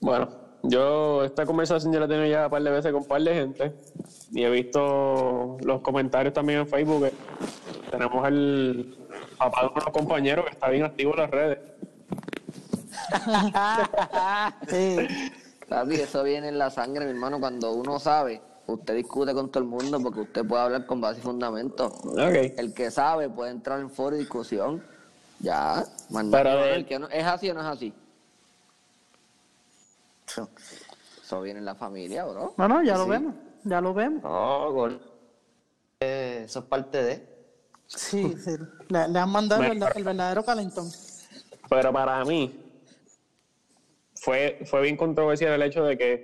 Bueno, 0.00 0.28
yo 0.62 1.24
esta 1.24 1.44
conversación 1.44 1.92
ya 1.92 1.98
la 2.00 2.06
he 2.06 2.08
tenido 2.08 2.26
ya 2.26 2.44
un 2.46 2.50
par 2.50 2.62
de 2.62 2.70
veces 2.70 2.92
con 2.92 3.02
un 3.02 3.08
par 3.08 3.20
de 3.22 3.34
gente 3.34 3.72
y 4.32 4.42
he 4.42 4.50
visto 4.50 5.56
los 5.62 5.80
comentarios 5.82 6.32
también 6.34 6.60
en 6.60 6.68
Facebook. 6.68 7.10
que 7.84 7.90
tenemos 7.90 8.26
el 8.26 8.96
papá 9.38 9.60
de 9.62 9.66
uno 9.68 9.74
de 9.76 9.84
los 9.84 9.92
compañeros 9.94 10.44
que 10.46 10.52
está 10.52 10.68
bien 10.70 10.84
activo 10.84 11.12
en 11.12 11.18
las 11.20 11.30
redes. 11.30 11.58
Sí. 14.68 15.06
Papi, 15.68 15.94
eso 15.96 16.22
viene 16.22 16.48
en 16.48 16.58
la 16.58 16.70
sangre 16.70 17.04
mi 17.04 17.10
hermano 17.12 17.40
cuando 17.40 17.72
uno 17.72 17.98
sabe 17.98 18.40
usted 18.66 18.94
discute 18.94 19.32
con 19.34 19.50
todo 19.50 19.62
el 19.62 19.68
mundo 19.68 20.00
porque 20.00 20.20
usted 20.20 20.44
puede 20.46 20.62
hablar 20.62 20.86
con 20.86 21.00
base 21.00 21.18
y 21.20 21.22
fundamento 21.22 21.86
Ok. 21.86 22.54
el 22.56 22.72
que 22.74 22.90
sabe 22.90 23.28
puede 23.28 23.50
entrar 23.50 23.80
en 23.80 23.90
foro 23.90 24.14
de 24.16 24.20
discusión 24.22 24.82
ya 25.40 25.84
más 26.10 26.24
Pero 26.30 26.64
El 26.64 26.86
que 26.86 26.98
no- 26.98 27.08
¿es 27.08 27.24
así 27.26 27.50
o 27.50 27.54
no 27.54 27.60
es 27.60 27.66
así? 27.66 27.92
eso 31.22 31.40
viene 31.42 31.58
en 31.60 31.64
la 31.64 31.74
familia 31.74 32.24
bro 32.24 32.54
No, 32.56 32.68
no, 32.68 32.82
ya 32.82 32.96
lo 32.96 33.06
vemos. 33.08 33.34
Ya 33.64 33.80
lo 33.80 33.92
vemos. 33.94 34.22
No, 34.22 34.70
gol. 34.72 35.00
Eh, 35.98 36.42
eso 36.44 36.60
es 36.60 36.64
parte 36.66 37.02
de. 37.02 37.36
Sí, 37.88 38.36
sí. 38.38 38.52
Le, 38.88 39.08
le 39.08 39.18
han 39.18 39.30
mandado 39.30 39.62
el 39.64 40.04
verdadero 40.04 40.44
calentón. 40.44 40.88
Pero 41.68 41.92
para 41.92 42.24
mí 42.24 42.65
fue, 44.26 44.56
fue 44.64 44.82
bien 44.82 44.96
controversial 44.96 45.52
el 45.52 45.62
hecho 45.62 45.84
de 45.84 45.96
que 45.96 46.20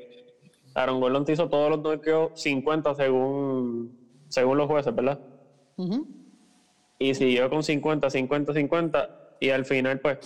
Aaron 0.75 0.99
Gordon 0.99 1.25
te 1.25 1.35
hizo 1.35 1.49
todos 1.49 1.71
los 1.71 1.79
noqueos 1.79 2.33
50 2.35 2.97
según, 2.97 3.95
según 4.29 4.59
los 4.59 4.67
jueces, 4.67 4.93
¿verdad? 4.93 5.21
Ujú. 5.77 6.05
Y 6.99 7.15
siguió 7.15 7.49
con 7.49 7.63
50, 7.63 8.11
50, 8.11 8.55
50 8.55 9.09
y 9.39 9.51
al 9.51 9.65
final 9.65 10.01
pues 10.01 10.19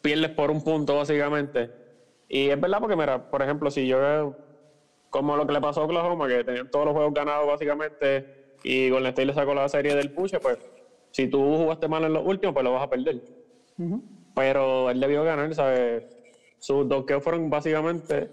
pierdes 0.00 0.30
por 0.30 0.52
un 0.52 0.62
punto 0.62 0.94
básicamente. 0.94 1.72
Y 2.28 2.50
es 2.50 2.60
verdad 2.60 2.78
porque 2.78 2.94
mira, 2.94 3.18
por 3.18 3.42
ejemplo, 3.42 3.68
si 3.68 3.88
yo 3.88 4.36
como 5.10 5.36
lo 5.36 5.44
que 5.44 5.54
le 5.54 5.60
pasó 5.60 5.80
a 5.80 5.84
Oklahoma, 5.86 6.28
que 6.28 6.44
tenían 6.44 6.68
todos 6.68 6.84
los 6.84 6.94
juegos 6.94 7.12
ganados 7.12 7.48
básicamente 7.48 8.26
y 8.62 8.90
Golden 8.90 9.08
State 9.08 9.26
le 9.26 9.34
sacó 9.34 9.54
la 9.54 9.68
serie 9.68 9.96
del 9.96 10.12
push, 10.12 10.34
pues 10.40 10.56
si 11.10 11.26
tú 11.26 11.40
jugaste 11.56 11.88
mal 11.88 12.04
en 12.04 12.12
los 12.12 12.24
últimos, 12.24 12.54
pues 12.54 12.62
lo 12.62 12.72
vas 12.72 12.84
a 12.84 12.88
perder. 12.88 13.20
Pero 14.34 14.88
él 14.88 15.00
debió 15.00 15.24
ganar, 15.24 15.52
¿sabes? 15.52 16.04
Sus 16.64 16.88
donkeos 16.88 17.22
fueron 17.22 17.50
básicamente 17.50 18.30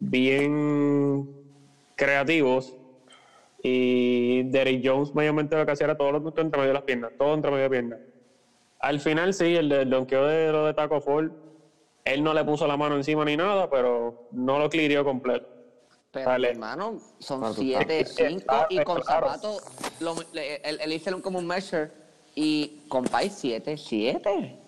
bien 0.00 1.28
creativos 1.94 2.74
y 3.62 4.42
Derrick 4.50 4.82
Jones 4.84 5.14
mayormente 5.14 5.54
lo 5.56 5.64
que 5.64 5.70
hacía 5.70 5.84
era 5.84 5.96
todos 5.96 6.10
los 6.12 6.20
puntos 6.22 6.44
entre 6.44 6.58
medio 6.58 6.70
de 6.70 6.74
las 6.74 6.82
piernas, 6.82 7.12
todo 7.16 7.34
entre 7.34 7.52
medio 7.52 7.62
de 7.62 7.70
piernas. 7.70 8.00
Al 8.80 8.98
final 8.98 9.32
sí, 9.32 9.54
el, 9.54 9.68
del 9.68 9.90
donkeo 9.90 10.26
de 10.26 10.50
lo 10.50 10.66
de 10.66 10.74
Taco 10.74 11.00
Fall, 11.00 11.32
él 12.04 12.24
no 12.24 12.34
le 12.34 12.44
puso 12.44 12.66
la 12.66 12.76
mano 12.76 12.96
encima 12.96 13.24
ni 13.24 13.36
nada, 13.36 13.70
pero 13.70 14.26
no 14.32 14.58
lo 14.58 14.68
clirió 14.68 15.04
completo. 15.04 15.46
Pero, 16.10 16.30
Dale. 16.30 16.48
mi 16.48 16.54
hermano, 16.54 16.98
son 17.20 17.38
Claro, 17.38 17.54
tú 17.54 17.60
7, 17.60 18.00
estás- 18.00 18.26
5 18.28 18.54
y 18.70 18.82
con 18.82 19.00
claro. 19.02 19.26
zapatos, 19.28 19.62
lo- 20.00 20.16
le- 20.32 20.56
él, 20.68 20.80
él 20.82 20.92
hicieron 20.94 21.20
como 21.20 21.38
un 21.38 21.46
measure 21.46 21.92
y 22.34 22.80
compay 22.88 23.30
7, 23.30 23.76
7. 23.76 24.58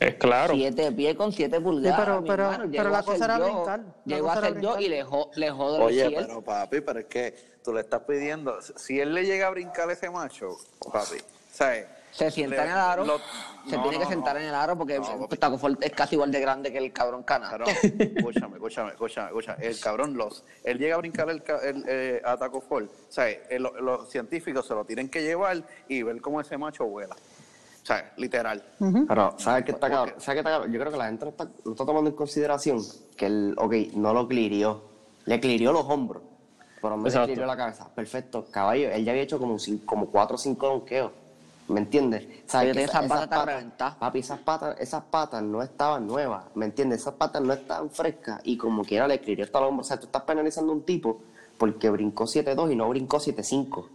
Es 0.00 0.14
claro. 0.16 0.54
7 0.54 0.92
pies 0.92 1.14
con 1.14 1.32
7 1.32 1.60
pulgadas. 1.60 2.00
pero- 2.00 2.24
pero- 2.24 2.50
hermano. 2.52 2.70
pero 2.70 2.90
la 2.90 2.98
a 2.98 3.02
cosa 3.02 3.24
era 3.24 3.38
yo, 3.38 3.44
brincar, 3.44 3.80
Llegó 4.04 4.30
a 4.30 4.40
ser 4.40 4.60
yo 4.60 4.78
y 4.78 4.88
le, 4.88 5.02
jo- 5.04 5.30
le 5.34 5.50
jodó 5.50 5.76
el 5.76 5.82
Oye, 5.82 6.10
pero 6.16 6.42
papi, 6.42 6.80
pero 6.80 6.98
es 7.00 7.06
que 7.06 7.34
tú 7.62 7.72
le 7.72 7.80
estás 7.80 8.02
pidiendo, 8.02 8.60
si 8.60 9.00
él 9.00 9.14
le 9.14 9.24
llega 9.24 9.46
a 9.46 9.50
brincar 9.50 9.90
ese 9.90 10.10
macho, 10.10 10.56
papi, 10.92 11.18
¿sabes? 11.50 11.86
Se 12.10 12.30
sienta 12.30 12.56
Le- 12.56 12.62
en 12.62 12.68
el 12.70 12.76
aro. 12.78 13.04
lo- 13.04 13.18
se 13.68 13.76
no, 13.76 13.82
tiene 13.82 13.98
que 13.98 14.04
no, 14.04 14.10
sentar 14.10 14.34
no. 14.36 14.40
en 14.42 14.46
el 14.48 14.54
aro 14.54 14.76
porque 14.78 14.98
No, 15.00 15.18
papi. 15.20 15.36
Taco 15.36 15.58
Fall 15.58 15.78
es 15.80 15.90
casi 15.92 16.14
igual 16.14 16.30
de 16.30 16.40
grande 16.40 16.70
que 16.70 16.78
el 16.78 16.92
cabrón. 16.92 17.24
Cabrón, 17.24 17.68
escúchame, 17.68 18.54
escúchame, 18.54 18.90
escúchame, 18.90 19.26
escúchame. 19.28 19.66
El 19.66 19.80
cabrón, 19.80 20.16
los, 20.16 20.44
él 20.62 20.78
llega 20.78 20.94
a 20.94 20.98
brincar 20.98 21.28
el, 21.30 21.42
ca- 21.42 21.58
el 21.62 21.84
eh, 21.88 22.22
a 22.24 22.36
Taco 22.36 22.60
Fall. 22.60 22.84
O 22.84 23.12
sea, 23.12 23.28
eh, 23.28 23.58
lo- 23.58 23.80
los 23.80 24.08
científicos 24.10 24.64
se 24.66 24.74
lo 24.74 24.84
tienen 24.84 25.08
que 25.08 25.22
llevar 25.22 25.62
y 25.88 26.02
ver 26.04 26.20
cómo 26.20 26.40
ese 26.40 26.56
macho 26.56 26.84
vuela. 26.84 27.16
O 27.84 27.86
sea, 27.86 28.12
literal. 28.16 28.64
Pero, 29.06 29.34
¿sabes 29.38 29.64
qué 29.64 29.72
está 29.72 29.90
cabrón? 29.90 30.14
¿Sabes 30.18 30.34
qué 30.36 30.38
está 30.40 30.50
cabrón? 30.50 30.72
Yo 30.72 30.80
creo 30.80 30.90
que 30.90 30.98
la 30.98 31.04
gente 31.06 31.24
no 31.26 31.30
está, 31.32 31.44
no 31.66 31.72
está 31.72 31.84
tomando 31.84 32.08
en 32.10 32.16
consideración 32.16 32.80
que 33.16 33.26
el, 33.26 33.54
ok, 33.58 33.74
no 33.94 34.14
lo 34.14 34.26
clirió. 34.26 34.82
Le 35.26 35.38
clirió 35.38 35.70
los 35.72 35.84
hombros. 35.84 36.22
Pero 36.80 36.96
no 36.96 37.02
le 37.04 37.10
clirió 37.26 37.46
la 37.46 37.56
cabeza. 37.56 37.88
Perfecto, 37.94 38.46
caballo. 38.50 38.90
Él 38.90 39.04
ya 39.04 39.12
había 39.12 39.22
hecho 39.22 39.38
como, 39.38 39.54
cin- 39.56 39.84
como 39.84 40.06
cuatro 40.06 40.36
o 40.36 40.38
cinco 40.38 40.66
donkeos. 40.66 41.12
¿Me 41.68 41.80
entiendes? 41.80 42.26
¿Sabes? 42.46 42.70
Oye, 42.70 42.78
que 42.78 42.84
esas 42.84 43.02
patas 43.08 43.24
están 43.24 43.46
reventadas. 43.46 43.94
Papi, 43.96 44.18
esas 44.18 44.38
patas, 44.40 44.80
esas 44.80 45.04
patas 45.04 45.42
no 45.42 45.62
estaban 45.62 46.06
nuevas. 46.06 46.44
¿Me 46.54 46.64
entiendes? 46.66 47.00
Esas 47.02 47.14
patas 47.14 47.42
no 47.42 47.52
estaban 47.52 47.90
frescas. 47.90 48.40
Y 48.44 48.56
como 48.56 48.82
quiera 48.84 49.06
le 49.08 49.20
clirió 49.20 49.44
hasta 49.44 49.60
los 49.60 49.68
hombros. 49.68 49.86
O 49.86 49.88
sea, 49.88 49.98
tú 50.00 50.06
estás 50.06 50.22
penalizando 50.22 50.72
a 50.72 50.74
un 50.74 50.82
tipo 50.82 51.20
porque 51.58 51.88
brincó 51.90 52.24
7-2 52.24 52.72
y 52.72 52.76
no 52.76 52.88
brincó 52.88 53.18
7-5. 53.18 53.86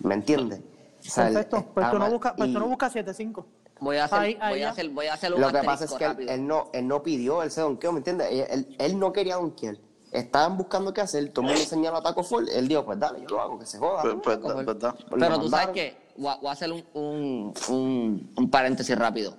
¿Me 0.00 0.14
entiendes? 0.14 0.60
O 0.60 0.62
sea, 0.62 0.77
Perfecto. 1.14 1.64
Pues 1.74 1.86
está 1.86 1.90
tú 1.90 1.98
no 1.98 2.10
buscas 2.10 2.32
pues 2.36 2.48
no 2.50 2.66
buscas 2.66 2.94
7-5. 2.94 3.44
Voy 3.80 3.96
a 3.96 4.04
hacer, 4.04 4.18
Ahí- 4.18 4.38
ahí 4.40 4.54
voy 4.54 4.62
a 4.62 4.70
hacer, 4.70 4.88
voy 4.90 5.06
a 5.06 5.14
hacer 5.14 5.34
un 5.34 5.40
Lo 5.40 5.52
que 5.52 5.62
pasa 5.62 5.84
es 5.84 5.92
que 5.94 6.04
él, 6.04 6.46
no, 6.46 6.68
él 6.72 6.88
no 6.88 7.02
pidió 7.02 7.42
ese 7.42 7.60
donqueo, 7.60 7.92
¿me 7.92 7.98
entiendes? 7.98 8.28
Él, 8.30 8.46
él- 8.50 8.76
él 8.78 8.98
no 8.98 9.12
quería 9.12 9.36
donkear. 9.36 9.76
Estaban 10.10 10.56
buscando 10.56 10.92
qué 10.92 11.00
hacer, 11.02 11.28
todo 11.32 11.42
el 11.46 11.52
mundo 11.52 11.64
señaló 11.68 11.98
a 11.98 12.02
Taco 12.02 12.22
Fall. 12.22 12.48
Él 12.48 12.66
dijo, 12.66 12.84
pues 12.84 12.98
dale, 12.98 13.20
yo 13.20 13.28
lo 13.28 13.40
hago, 13.40 13.58
que 13.58 13.66
se 13.66 13.78
joda. 13.78 14.02
Pues, 14.02 14.16
pues, 14.22 14.38
pues, 14.64 14.78
da. 14.78 14.94
Pero 15.10 15.38
tú 15.40 15.48
sabes 15.48 15.68
que 15.68 15.96
voy 16.16 16.28
a, 16.32 16.36
voy 16.36 16.48
a 16.48 16.52
hacer 16.52 16.72
un, 16.72 16.84
un, 16.94 17.54
un, 17.68 18.32
un 18.36 18.50
paréntesis 18.50 18.96
rápido. 18.98 19.34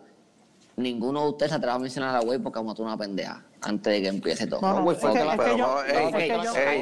Ninguno 0.75 1.23
de 1.23 1.29
ustedes 1.29 1.49
se 1.51 1.57
atreve 1.57 1.75
a 1.75 1.79
mencionar 1.79 2.15
a 2.15 2.21
Way 2.21 2.37
porque 2.39 2.57
como 2.59 2.73
tú 2.73 2.83
una 2.83 2.95
pendeja 2.95 3.43
antes 3.61 3.93
de 3.93 4.01
que 4.01 4.07
empiece 4.07 4.47
todo. 4.47 4.61
No, 4.61 4.73
no, 4.75 4.83
güey, 4.83 4.95
es 4.97 5.03
que 5.03 5.09
pero 5.09 5.57
yo, 5.57 5.67
no, 5.67 5.83
ey, 5.83 6.29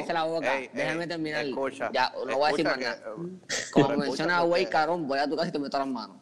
yo- 0.06 0.12
la 0.12 0.24
boca. 0.24 0.58
ey, 0.58 0.70
Déjame 0.72 1.06
terminar. 1.06 1.44
Escucha, 1.44 1.90
Ya, 1.92 2.12
no 2.26 2.36
voy 2.38 2.44
a 2.46 2.50
decir 2.50 2.64
más 2.66 2.78
nada. 2.78 2.96
que- 2.96 3.70
Como 3.72 3.88
menciona 3.96 4.40
porque- 4.42 4.66
cabrón, 4.68 5.08
voy 5.08 5.18
a 5.18 5.28
tu 5.28 5.36
casa 5.36 5.48
y 5.48 5.52
te 5.52 5.58
meto 5.58 5.78
las 5.78 5.86
manos. 5.88 6.16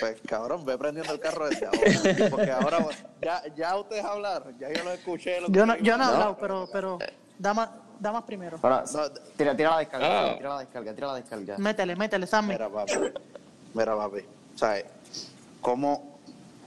Pues 0.00 0.16
cabrón, 0.26 0.64
ve 0.64 0.78
prendiendo 0.78 1.12
el 1.12 1.20
carro 1.20 1.46
desde 1.48 1.66
ahora. 1.66 1.78
Porque 2.30 2.50
ahora 2.50 2.86
ya, 3.20 3.42
ya 3.54 3.76
ustedes 3.76 4.02
hablaron, 4.02 4.58
ya 4.58 4.72
yo 4.72 4.82
lo 4.82 4.92
escuché. 4.92 5.42
Lo 5.42 5.48
yo 5.48 5.66
no, 5.66 5.76
yo 5.76 5.98
no 5.98 6.04
he 6.04 6.06
hablado, 6.06 6.38
pero, 6.40 6.68
pero 6.72 6.98
damas, 7.38 7.68
damas 8.00 8.22
primero. 8.24 8.58
Ahora, 8.62 8.84
tira, 9.36 9.54
tira 9.54 9.70
la 9.72 9.78
descarga, 9.80 10.30
Ah. 10.30 10.36
tira 10.38 10.48
la 10.54 10.60
descarga, 10.60 10.94
tira 10.94 11.06
la 11.08 11.14
descarga. 11.16 11.58
Métele, 11.58 11.96
métele, 11.96 12.26
Sammy. 12.26 12.54
Mira, 12.54 12.70
papi. 12.70 12.92
Mira, 13.74 13.94
papi. 13.94 14.20
¿Sabes? 14.54 14.86
Como 15.60 16.18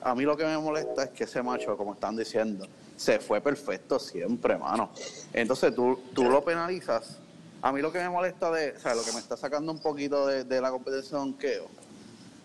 a 0.03 0.13
mí 0.13 0.21
lo 0.23 0.37
que 0.37 0.45
me 0.45 0.57
molesta 0.59 1.05
es 1.05 1.09
que 1.09 1.23
ese 1.23 1.41
macho, 1.41 1.75
como 1.75 1.93
están 1.93 2.15
diciendo, 2.15 2.67
se 3.01 3.17
fue 3.19 3.41
perfecto 3.41 3.97
siempre, 3.97 4.55
mano. 4.55 4.91
Entonces 5.33 5.73
tú, 5.73 5.99
tú 6.13 6.25
lo 6.25 6.43
penalizas. 6.45 7.17
A 7.63 7.71
mí 7.71 7.81
lo 7.81 7.91
que 7.91 7.97
me 7.97 8.07
molesta 8.09 8.51
de, 8.51 8.73
o 8.77 8.79
sea, 8.79 8.93
lo 8.93 9.01
que 9.03 9.11
me 9.11 9.17
está 9.17 9.35
sacando 9.35 9.71
un 9.71 9.79
poquito 9.79 10.27
de, 10.27 10.43
de 10.43 10.61
la 10.61 10.69
competencia 10.69 11.17
de 11.17 11.23
donqueo 11.23 11.65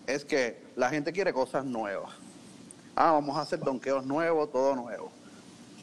es 0.07 0.25
que 0.25 0.59
la 0.75 0.89
gente 0.89 1.13
quiere 1.13 1.31
cosas 1.31 1.63
nuevas. 1.63 2.11
Ah, 2.95 3.11
vamos 3.11 3.37
a 3.37 3.41
hacer 3.41 3.59
donqueos 3.59 4.03
nuevos, 4.03 4.51
todo 4.51 4.75
nuevo. 4.75 5.11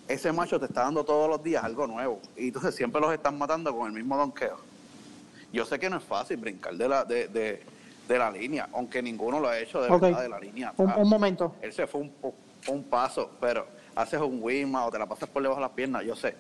Ese 0.09 0.33
macho 0.33 0.59
te 0.59 0.67
está 0.67 0.83
dando 0.83 1.05
todos 1.05 1.29
los 1.29 1.41
días 1.41 1.63
algo 1.63 1.87
nuevo. 1.87 2.21
Y 2.37 2.49
entonces 2.49 2.75
siempre 2.75 3.01
los 3.01 3.13
están 3.15 3.39
matando 3.39 3.77
con 3.77 3.87
el 3.87 3.93
mismo 3.93 4.17
donqueo. 4.17 4.57
Yo 5.53 5.65
sé 5.65 5.79
que 5.79 5.89
no 5.89 5.99
es 5.99 6.05
fácil 6.05 6.39
brincar 6.39 6.75
de 6.75 6.89
la, 6.89 7.05
de, 7.05 7.29
de, 7.29 7.63
de 8.09 8.19
la 8.19 8.29
línea, 8.29 8.69
aunque 8.73 9.01
ninguno 9.01 9.39
lo 9.39 9.49
ha 9.49 9.57
hecho 9.57 9.81
de 9.81 9.89
verdad 9.89 10.23
de 10.23 10.29
la 10.29 10.41
línea. 10.41 10.75
Un, 10.79 10.93
un 10.97 11.09
momento. 11.09 11.55
Él 11.63 11.73
se 11.73 11.87
fue 11.87 12.01
un, 12.01 12.13
un 12.67 12.83
paso, 12.83 13.31
pero 13.41 13.69
haces 13.97 14.21
un 14.21 14.43
wima 14.43 14.87
o 14.87 14.91
te 14.91 14.99
la 14.99 15.07
pasas 15.07 15.29
por 15.29 15.43
debajo 15.43 15.61
de 15.61 15.67
las 15.67 15.75
piernas, 15.75 16.05
yo 16.05 16.17
sé. 16.17 16.35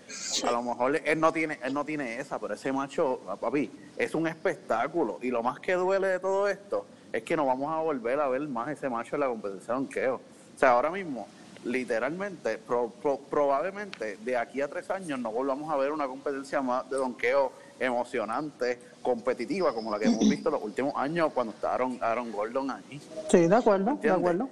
A 0.47 0.51
lo 0.51 0.62
mejor 0.62 1.01
él 1.05 1.21
no 1.21 1.33
tiene, 1.33 1.59
él 1.62 1.73
no 1.75 1.85
tiene 1.85 2.19
esa, 2.19 2.38
pero 2.38 2.55
ese 2.55 2.73
macho, 2.73 3.21
papi, 3.40 3.71
es 3.97 4.14
un 4.14 4.27
espectáculo. 4.27 5.19
Y 5.23 5.31
lo 5.31 5.43
más 5.43 5.61
que 5.61 5.75
duele 5.75 6.09
de 6.09 6.19
todo 6.19 6.49
esto 6.49 6.85
es 7.12 7.23
que 7.23 7.37
no 7.37 7.47
vamos 7.47 7.73
a 7.73 7.81
volver 7.81 8.19
a 8.21 8.29
ver 8.29 8.40
más 8.49 8.69
ese 8.69 8.88
macho 8.88 9.17
en 9.17 9.21
la 9.21 9.29
competición 9.29 9.67
de 9.69 9.75
donqueo. 9.85 10.14
O 10.17 10.59
sea, 10.59 10.71
ahora 10.73 10.90
mismo, 10.90 11.27
literalmente, 11.64 12.59
pro- 12.59 12.90
pro- 13.03 13.19
probablemente 13.31 14.17
de 14.19 14.37
aquí 14.37 14.61
a 14.61 14.69
tres 14.69 14.90
años 14.90 15.19
no 15.19 15.31
volvamos 15.33 15.73
a 15.73 15.77
ver 15.77 15.93
una 15.93 16.07
competencia 16.07 16.61
más 16.61 16.88
de 16.90 16.97
donqueo 16.97 17.53
emocionante, 17.79 18.79
competitiva, 19.03 19.73
como 19.75 19.90
la 19.90 19.99
que 19.99 20.07
hemos 20.07 20.27
visto 20.29 20.51
los 20.51 20.62
últimos 20.62 20.95
años 20.97 21.31
cuando 21.35 21.53
está 21.53 21.75
Aaron, 21.75 21.99
Aaron 22.01 22.33
Gordon 22.33 22.71
ahí. 22.71 23.01
Sí, 23.29 23.47
de 23.47 23.55
acuerdo, 23.57 23.85
de 23.87 23.90
¿Entiendes? 23.93 24.19
acuerdo. 24.19 24.49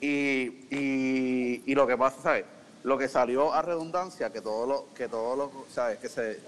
Y, 0.00 0.66
y, 0.70 1.62
y 1.66 1.74
lo 1.74 1.86
que 1.86 1.96
pasa, 1.96 2.22
¿sabes? 2.22 2.44
Lo 2.82 2.96
que 2.96 3.08
salió 3.08 3.52
a 3.52 3.60
redundancia, 3.60 4.30
que 4.30 4.40
todo 4.40 4.66
lo, 4.66 4.86
que 4.94 5.08
todo 5.08 5.36
lo, 5.36 5.50
¿sabes? 5.70 5.98
Que 5.98 6.08
se, 6.08 6.40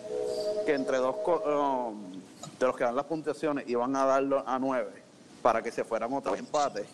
que 0.64 0.72
entre 0.72 0.96
dos 0.96 1.16
um, 1.26 2.12
de 2.58 2.66
los 2.66 2.76
que 2.76 2.84
dan 2.84 2.96
las 2.96 3.04
puntuaciones 3.04 3.68
iban 3.68 3.94
a 3.96 4.06
darlo 4.06 4.42
a 4.46 4.58
nueve 4.58 4.92
para 5.42 5.60
que 5.60 5.70
se 5.70 5.84
fueran 5.84 6.12
otros 6.14 6.38
empates 6.38 6.86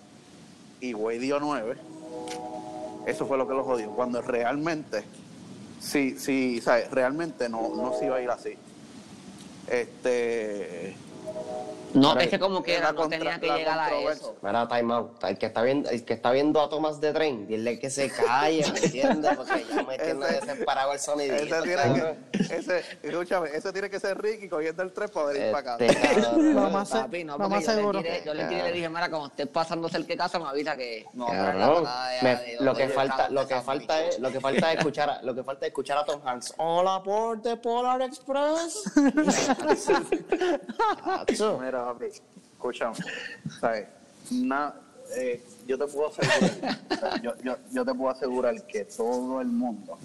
y 0.81 0.95
Way 0.95 1.19
dio 1.19 1.39
nueve. 1.39 1.77
Eso 3.07 3.27
fue 3.27 3.39
lo 3.39 3.47
que 3.47 3.55
los 3.55 3.65
jodió. 3.65 3.91
Cuando 3.91 4.21
realmente, 4.21 5.05
sí, 5.81 6.19
sí, 6.19 6.61
¿sabes? 6.61 6.91
Realmente 6.91 7.49
no, 7.49 7.75
no 7.77 7.97
se 7.97 8.07
iba 8.07 8.17
a 8.17 8.23
ir 8.23 8.31
así. 8.31 8.55
Este. 9.69 10.97
No, 11.95 12.19
es 12.19 12.29
que 12.29 12.39
como 12.39 12.63
quiera, 12.63 12.93
no 12.93 13.09
tenía 13.09 13.39
que 13.41 13.47
llegar 13.51 13.79
a 13.79 13.91
eso. 14.13 14.37
Mira, 14.43 14.69
time 14.69 14.95
out. 14.95 15.23
El 15.25 15.39
que 15.39 15.47
está 15.47 15.63
viendo, 15.63 15.89
el 15.91 16.05
que 16.05 16.13
está 16.15 16.31
viendo 16.33 16.61
a 16.61 16.69
Tomás 16.69 17.01
de 17.01 17.13
tren, 17.13 17.47
dile 17.47 17.79
que 17.79 17.91
se 17.91 18.11
calle, 18.11 18.65
¿me 18.73 18.79
entiendes? 18.79 19.37
Porque 19.37 19.65
ya 19.69 19.83
me 19.83 19.99
tiene 19.99 20.27
Ese- 20.27 20.41
desesperado 20.41 20.93
el 20.93 20.99
sonidito. 20.99 21.35
Ese 21.37 21.63
tiene 21.63 21.83
que, 21.95 22.55
ese, 22.55 22.85
escúchame, 23.03 23.51
ese 23.55 23.73
tiene 23.73 23.91
que 23.91 24.01
ser 24.01 24.21
Ricky 24.21 24.49
cogiendo 24.49 24.83
el 24.83 24.93
tren 24.93 25.09
para 25.09 25.27
venir 25.27 25.53
para 25.53 25.75
acá. 25.75 25.85
Este. 25.85 26.21
Lo 26.53 26.71
más, 26.71 26.91
Papi, 26.91 27.25
no, 27.25 27.37
porque 27.37 27.55
más 27.55 27.65
yo 27.65 27.71
le, 27.71 27.77
seguro. 27.79 27.99
tiré, 28.03 28.23
yo 28.25 28.35
le 28.35 28.45
tiré 28.45 28.61
y 28.61 28.63
le 28.65 28.73
dije, 28.73 28.89
mira, 28.89 29.11
como 29.11 29.27
estés 29.27 29.47
pasando 29.49 29.89
cerca 29.89 30.09
de 30.09 30.17
casa, 30.17 30.39
me 30.39 30.47
avisa 30.49 30.77
que 30.77 31.07
no 31.15 31.27
de- 31.27 31.37
de- 31.37 32.57
lo 32.61 32.73
de- 32.75 32.79
que 32.79 32.89
de- 32.89 32.95
falta, 32.95 33.29
de- 33.29 33.35
lo 33.35 33.47
que 33.49 33.55
de- 33.55 33.63
falta 33.63 34.05
es, 34.05 34.19
lo 34.19 34.31
que 34.31 34.41
falta 34.41 34.73
es 34.73 34.79
escuchar, 34.79 35.11
a, 35.11 35.23
lo 35.23 35.35
que 35.35 35.43
falta 35.43 35.67
es 35.67 35.71
escuchar 35.71 35.99
a 35.99 36.05
Tom 36.05 36.21
Hanks. 36.25 36.55
Hola 36.59 37.03
por 37.03 37.41
The 37.43 37.57
Polar 37.57 38.03
Express. 38.03 38.83
Mira, 41.79 41.93
papi, 41.93 42.07
escúchame, 42.07 42.97
¿sabes? 43.61 43.87
Na- 44.31 44.75
eh, 45.17 45.43
yo 45.67 45.79
te 45.79 45.87
puedo 45.87 46.09
asegurar, 46.09 47.21
yo, 47.23 47.33
yo, 47.43 47.57
yo 47.71 47.85
te 47.85 47.95
puedo 47.95 48.11
asegurar 48.11 48.63
que 48.67 48.85
todo 48.85 49.41
el 49.41 49.47
mundo, 49.49 49.97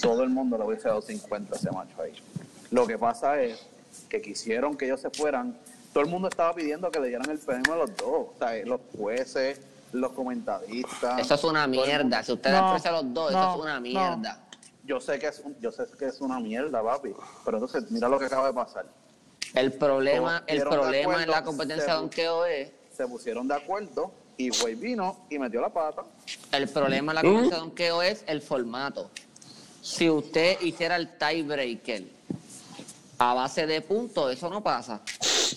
todo 0.00 0.22
el 0.22 0.30
mundo 0.30 0.56
le 0.58 0.64
hubiese 0.64 0.88
dado 0.88 1.02
50 1.02 1.54
a 1.54 1.58
ese 1.58 1.70
macho 1.70 2.00
ahí. 2.02 2.12
Lo 2.70 2.86
que 2.86 2.98
pasa 2.98 3.40
es 3.40 3.60
que 4.08 4.20
quisieron 4.22 4.76
que 4.76 4.86
ellos 4.86 5.00
se 5.00 5.10
fueran, 5.10 5.56
todo 5.92 6.02
el 6.02 6.10
mundo 6.10 6.28
estaba 6.28 6.54
pidiendo 6.54 6.90
que 6.90 6.98
le 6.98 7.08
dieran 7.08 7.28
el 7.30 7.38
premio 7.38 7.74
a 7.74 7.76
los 7.76 7.96
dos, 7.96 8.28
¿sabes? 8.38 8.66
Los 8.66 8.80
jueces, 8.96 9.60
los 9.92 10.12
comentaristas. 10.12 11.20
Eso 11.20 11.34
es 11.34 11.44
una 11.44 11.66
mierda. 11.66 12.22
Si 12.22 12.32
ustedes 12.32 12.56
No, 12.58 12.68
aprecian 12.68 12.94
los 12.94 13.14
dos, 13.14 13.32
no, 13.32 13.38
eso 13.42 13.54
es 13.54 13.60
una 13.62 13.74
no. 13.74 13.80
mierda. 13.82 14.44
Yo 14.84 15.00
sé 15.00 15.18
que 15.18 15.28
es 15.28 15.38
un- 15.40 15.56
yo 15.60 15.70
sé 15.70 15.84
que 15.98 16.06
es 16.06 16.20
una 16.20 16.40
mierda, 16.40 16.82
papi, 16.82 17.12
pero 17.44 17.58
entonces 17.58 17.90
mira 17.90 18.08
lo 18.08 18.18
que 18.18 18.24
acaba 18.24 18.48
de 18.48 18.54
pasar. 18.54 18.86
El 19.54 19.72
problema, 19.72 20.44
el 20.46 20.62
problema 20.62 21.22
en 21.22 21.30
la 21.30 21.42
competencia 21.42 21.94
de 21.94 22.00
donkeo 22.00 22.44
es, 22.44 22.70
Se 22.96 23.06
pusieron 23.06 23.48
de 23.48 23.54
acuerdo 23.54 24.10
y 24.36 24.50
Güey 24.50 24.74
vino 24.74 25.24
y 25.30 25.38
metió 25.38 25.60
la 25.60 25.70
pata. 25.70 26.02
el 26.52 26.68
problema 26.68 27.12
en 27.12 27.16
la 27.16 27.22
competencia 27.22 27.56
de 27.56 27.62
donkeo 27.62 28.02
es 28.02 28.24
el 28.26 28.42
formato. 28.42 29.10
Si 29.80 30.10
usted 30.10 30.60
hiciera 30.60 30.96
el 30.96 31.16
tiebreaker 31.16 32.04
a 33.18 33.34
base 33.34 33.66
de 33.66 33.80
puntos, 33.80 34.32
eso 34.32 34.50
no 34.50 34.62
pasa. 34.62 35.00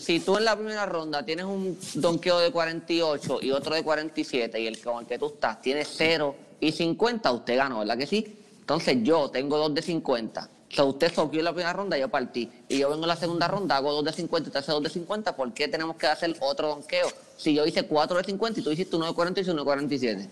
Si 0.01 0.19
tú 0.19 0.37
en 0.37 0.45
la 0.45 0.55
primera 0.55 0.85
ronda 0.85 1.23
tienes 1.23 1.45
un 1.45 1.77
donqueo 1.95 2.39
de 2.39 2.51
48 2.51 3.39
y 3.41 3.51
otro 3.51 3.75
de 3.75 3.83
47 3.83 4.59
y 4.59 4.67
el 4.67 4.81
con 4.81 5.01
el 5.01 5.05
que 5.05 5.19
tú 5.19 5.27
estás 5.27 5.61
tiene 5.61 5.85
0 5.85 6.35
y 6.59 6.71
50, 6.71 7.31
usted 7.31 7.57
ganó, 7.57 7.79
¿verdad 7.79 7.97
que 7.97 8.07
sí? 8.07 8.37
Entonces 8.61 8.97
yo 9.03 9.29
tengo 9.29 9.57
dos 9.57 9.73
de 9.75 9.81
50. 9.81 10.49
O 10.71 10.73
sea, 10.73 10.85
usted 10.85 11.13
soqueó 11.13 11.39
en 11.39 11.45
la 11.45 11.51
primera 11.53 11.73
ronda, 11.73 11.97
yo 11.97 12.07
partí. 12.07 12.49
Y 12.69 12.79
yo 12.79 12.89
vengo 12.89 13.03
en 13.03 13.09
la 13.09 13.15
segunda 13.17 13.47
ronda, 13.47 13.75
hago 13.75 13.91
dos 13.91 14.05
de 14.05 14.13
50 14.13 14.47
y 14.47 14.49
usted 14.49 14.59
hace 14.59 14.71
dos 14.71 14.81
de 14.83 14.89
50. 14.89 15.35
¿Por 15.35 15.51
qué 15.53 15.67
tenemos 15.67 15.97
que 15.97 16.07
hacer 16.07 16.35
otro 16.39 16.69
donqueo? 16.69 17.07
Si 17.37 17.53
yo 17.53 17.65
hice 17.65 17.83
4 17.83 18.17
de 18.17 18.23
50 18.23 18.59
y 18.59 18.63
tú 18.63 18.71
hiciste 18.71 18.95
uno 18.95 19.05
de 19.07 19.13
46 19.13 19.47
y 19.47 19.51
uno 19.51 19.61
de 19.61 19.65
47. 19.65 20.29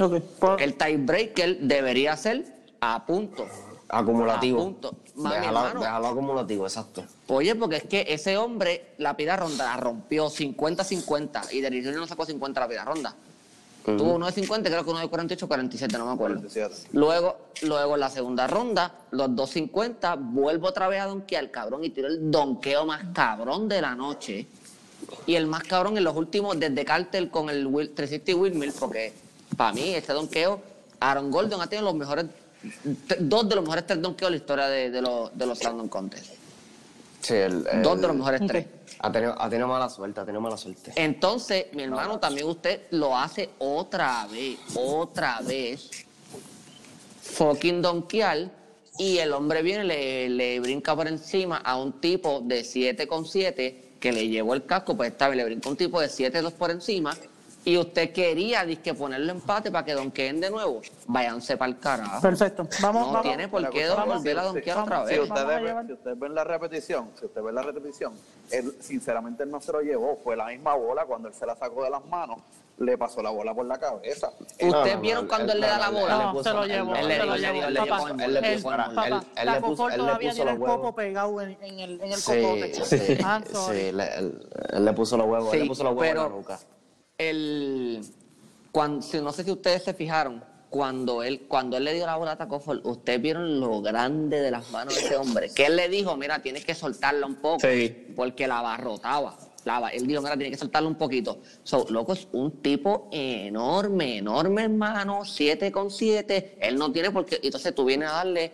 Ok, 0.00 0.22
pues, 0.38 0.62
El 0.62 0.74
tiebreaker 0.74 1.58
debería 1.60 2.16
ser 2.16 2.44
a 2.80 3.04
punto. 3.04 3.46
Acumulativo. 3.88 4.60
A 4.60 4.64
punto. 4.64 4.96
Mami, 5.16 5.36
Déjalo, 5.36 5.58
hermano. 5.58 5.80
déjalo 5.80 6.06
acumulativo, 6.08 6.66
exacto. 6.66 7.04
Oye, 7.28 7.54
porque 7.54 7.76
es 7.76 7.84
que 7.84 8.04
ese 8.08 8.36
hombre 8.36 8.94
la 8.98 9.14
primera 9.14 9.36
ronda 9.36 9.64
la 9.64 9.76
rompió 9.76 10.28
50-50 10.28 11.52
y 11.52 11.60
Derrick 11.60 11.84
no 11.86 12.06
sacó 12.06 12.26
50 12.26 12.60
la 12.60 12.66
primera 12.66 12.84
ronda. 12.84 13.14
Tuvo 13.84 14.14
uno 14.14 14.24
de 14.26 14.32
50, 14.32 14.70
creo 14.70 14.82
que 14.82 14.90
uno 14.90 15.00
de 15.00 15.08
48 15.08 15.46
47, 15.46 15.98
no 15.98 16.06
me 16.06 16.12
acuerdo. 16.12 16.36
47. 16.36 16.88
Luego, 16.92 17.36
luego 17.62 17.94
en 17.94 18.00
la 18.00 18.08
segunda 18.10 18.46
ronda, 18.46 18.92
los 19.10 19.28
250, 19.36 20.14
vuelvo 20.16 20.68
otra 20.68 20.88
vez 20.88 21.00
a 21.02 21.06
donkear, 21.06 21.50
cabrón, 21.50 21.84
y 21.84 21.90
tiro 21.90 22.08
el 22.08 22.30
donqueo 22.30 22.86
más 22.86 23.02
cabrón 23.12 23.68
de 23.68 23.82
la 23.82 23.94
noche. 23.94 24.46
Y 25.26 25.34
el 25.34 25.46
más 25.46 25.64
cabrón 25.64 25.98
en 25.98 26.04
los 26.04 26.16
últimos, 26.16 26.58
desde 26.58 26.82
Carter 26.84 27.28
con 27.30 27.50
el 27.50 27.66
Will, 27.66 27.90
360 27.94 28.40
Windmill, 28.40 28.72
porque 28.78 29.12
para 29.54 29.74
mí 29.74 29.94
este 29.94 30.14
donqueo, 30.14 30.62
Aaron 31.00 31.30
Gordon 31.30 31.60
ha 31.60 31.66
tenido 31.66 31.84
los 31.84 31.94
mejores, 31.94 32.24
dos 33.20 33.46
de 33.48 33.54
los 33.54 33.64
mejores 33.64 33.86
tres 33.86 34.00
donkeos 34.00 34.28
de 34.28 34.30
la 34.30 34.36
historia 34.38 34.66
de, 34.68 34.90
de 34.90 35.02
los, 35.02 35.36
de 35.36 35.44
los 35.46 35.62
London 35.62 35.88
Contest. 35.88 36.26
Sí, 37.20 37.34
el- 37.34 37.66
el- 37.70 37.82
Dos 37.82 38.00
de 38.00 38.06
los 38.06 38.16
mejores 38.16 38.40
tres. 38.46 38.66
Ha 39.04 39.12
tenido, 39.12 39.34
ha 39.38 39.50
tenido 39.50 39.68
mala 39.68 39.90
suerte, 39.90 40.20
ha 40.20 40.24
tenido 40.24 40.40
mala 40.40 40.56
suerte. 40.56 40.92
Entonces, 40.96 41.66
mi 41.74 41.82
hermano, 41.82 42.18
también 42.18 42.48
usted 42.48 42.86
lo 42.90 43.14
hace 43.16 43.50
otra 43.58 44.26
vez, 44.28 44.58
otra 44.74 45.40
vez, 45.42 45.90
fucking 47.20 47.82
donkear, 47.82 48.50
y 48.96 49.18
el 49.18 49.32
hombre 49.32 49.60
viene, 49.60 49.84
le, 49.84 50.30
le 50.30 50.58
brinca 50.60 50.96
por 50.96 51.06
encima 51.06 51.58
a 51.58 51.76
un 51.76 52.00
tipo 52.00 52.40
de 52.40 52.62
7,7 52.62 53.98
que 54.00 54.10
le 54.10 54.26
llevó 54.28 54.54
el 54.54 54.64
casco, 54.64 54.96
pues 54.96 55.12
esta 55.12 55.28
vez 55.28 55.36
le 55.36 55.44
brinca 55.44 55.68
un 55.68 55.76
tipo 55.76 56.00
de 56.00 56.06
7,2 56.06 56.52
por 56.52 56.70
encima, 56.70 57.14
y 57.66 57.78
usted 57.78 58.12
quería 58.12 58.64
disque 58.64 58.92
ponerlo 58.94 59.32
empate 59.32 59.70
para 59.70 59.84
que 59.84 59.94
donkeen 59.94 60.40
de 60.40 60.50
nuevo. 60.50 60.82
Váyanse 61.06 61.56
para 61.56 61.70
el 61.72 61.78
carajo. 61.78 62.20
Perfecto. 62.20 62.68
Vamos, 62.80 63.06
No 63.06 63.12
vamos. 63.12 63.22
tiene 63.22 63.48
por 63.48 63.68
qué 63.70 63.88
Vamos, 63.88 64.16
volver 64.16 64.38
a 64.38 64.42
sí. 64.42 64.48
otra 64.70 65.06
Si 65.06 65.16
vez. 65.18 65.18
A 65.18 65.22
ustedes, 65.34 65.62
ven, 65.62 65.86
si 65.86 65.92
ustedes 65.94 66.18
ven 66.18 66.34
la 66.34 66.44
repetición, 66.44 67.10
si 67.18 67.24
ustedes 67.26 67.44
ven 67.46 67.54
la 67.54 67.62
repetición, 67.62 68.12
él 68.50 68.74
sinceramente 68.80 69.42
él 69.44 69.50
no 69.50 69.60
se 69.60 69.72
lo 69.72 69.80
llevó, 69.80 70.18
fue 70.22 70.36
la 70.36 70.46
misma 70.46 70.74
bola 70.74 71.04
cuando 71.06 71.28
él 71.28 71.34
se 71.34 71.46
la 71.46 71.56
sacó 71.56 71.84
de 71.84 71.90
las 71.90 72.04
manos, 72.06 72.38
le 72.76 72.98
pasó 72.98 73.22
la 73.22 73.30
bola 73.30 73.54
por 73.54 73.64
la 73.66 73.78
cabeza. 73.78 74.30
¿Ustedes 74.60 74.96
No, 74.96 75.00
vieron 75.00 75.24
no, 75.24 75.28
cuando 75.28 75.52
él 75.52 75.60
le 75.60 75.66
da 75.66 75.78
la 75.78 75.90
bola? 75.90 76.18
le 76.18 76.24
No, 76.24 76.32
puso- 76.32 76.42
se 76.44 76.50
lo 76.52 76.64
él- 76.64 76.70
llevó, 76.70 76.94
él 76.96 77.02
se 77.02 77.08
le 77.08 77.18
lo 77.24 77.36
llevó. 77.36 77.86
Papá, 77.88 78.10
él 78.24 78.34
le 78.34 78.38
el- 78.40 78.54
puso- 78.62 78.68
papá, 78.76 79.06
él- 79.06 79.14
él 79.36 79.46
la 79.46 79.54
le 79.54 79.60
puso- 79.60 79.88
él 79.90 79.96
todavía 79.96 80.32
tiene 80.32 80.50
el 80.50 80.58
huevos. 80.58 80.94
pegado 80.94 81.40
en, 81.40 81.56
en 81.62 81.78
el, 81.80 82.00
en 82.00 82.12
el 82.12 82.14
Sí, 82.18 82.32
sí, 82.84 83.16
sorry. 83.52 83.78
sí, 83.80 83.92
le- 83.92 84.16
él, 84.18 84.84
le 84.84 84.92
puso 84.92 85.16
los 85.16 85.26
huevos, 85.26 85.54
él 85.54 85.60
le 85.60 85.66
puso 85.66 85.84
los 85.84 85.94
huevos 85.94 86.08
en 86.08 86.16
la 86.16 86.22
pero- 86.24 86.36
nuca. 86.36 86.58
El 87.18 88.00
cuando, 88.72 89.06
no 89.22 89.32
sé 89.32 89.44
si 89.44 89.50
ustedes 89.50 89.84
se 89.84 89.94
fijaron 89.94 90.42
cuando 90.68 91.22
él 91.22 91.42
cuando 91.46 91.76
él 91.76 91.84
le 91.84 91.94
dio 91.94 92.06
la 92.06 92.16
bola 92.16 92.32
a 92.32 92.36
Tacofor, 92.36 92.80
ustedes 92.82 93.22
vieron 93.22 93.60
lo 93.60 93.80
grande 93.80 94.40
de 94.40 94.50
las 94.50 94.70
manos 94.72 94.94
de 94.96 95.00
ese 95.02 95.16
hombre. 95.16 95.48
Que 95.54 95.66
él 95.66 95.76
le 95.76 95.88
dijo 95.88 96.16
mira 96.16 96.42
tienes 96.42 96.64
que 96.64 96.74
soltarla 96.74 97.26
un 97.26 97.36
poco 97.36 97.60
Sí. 97.60 98.08
porque 98.16 98.48
la 98.48 98.58
abarrotaba. 98.58 99.36
La, 99.64 99.88
él 99.88 100.06
dijo 100.06 100.20
mira 100.20 100.36
tienes 100.36 100.50
que 100.56 100.58
soltarla 100.58 100.88
un 100.88 100.96
poquito 100.96 101.38
so, 101.62 101.86
loco 101.88 102.12
es 102.12 102.28
un 102.32 102.50
tipo 102.60 103.08
enorme 103.12 104.18
enorme 104.18 104.64
hermano 104.64 105.24
7 105.24 105.72
con 105.72 105.90
7 105.90 106.58
él 106.60 106.76
no 106.76 106.92
tiene 106.92 107.10
por 107.10 107.24
qué 107.24 107.40
entonces 107.42 107.74
tú 107.74 107.86
vienes 107.86 108.10
a 108.10 108.12
darle 108.16 108.52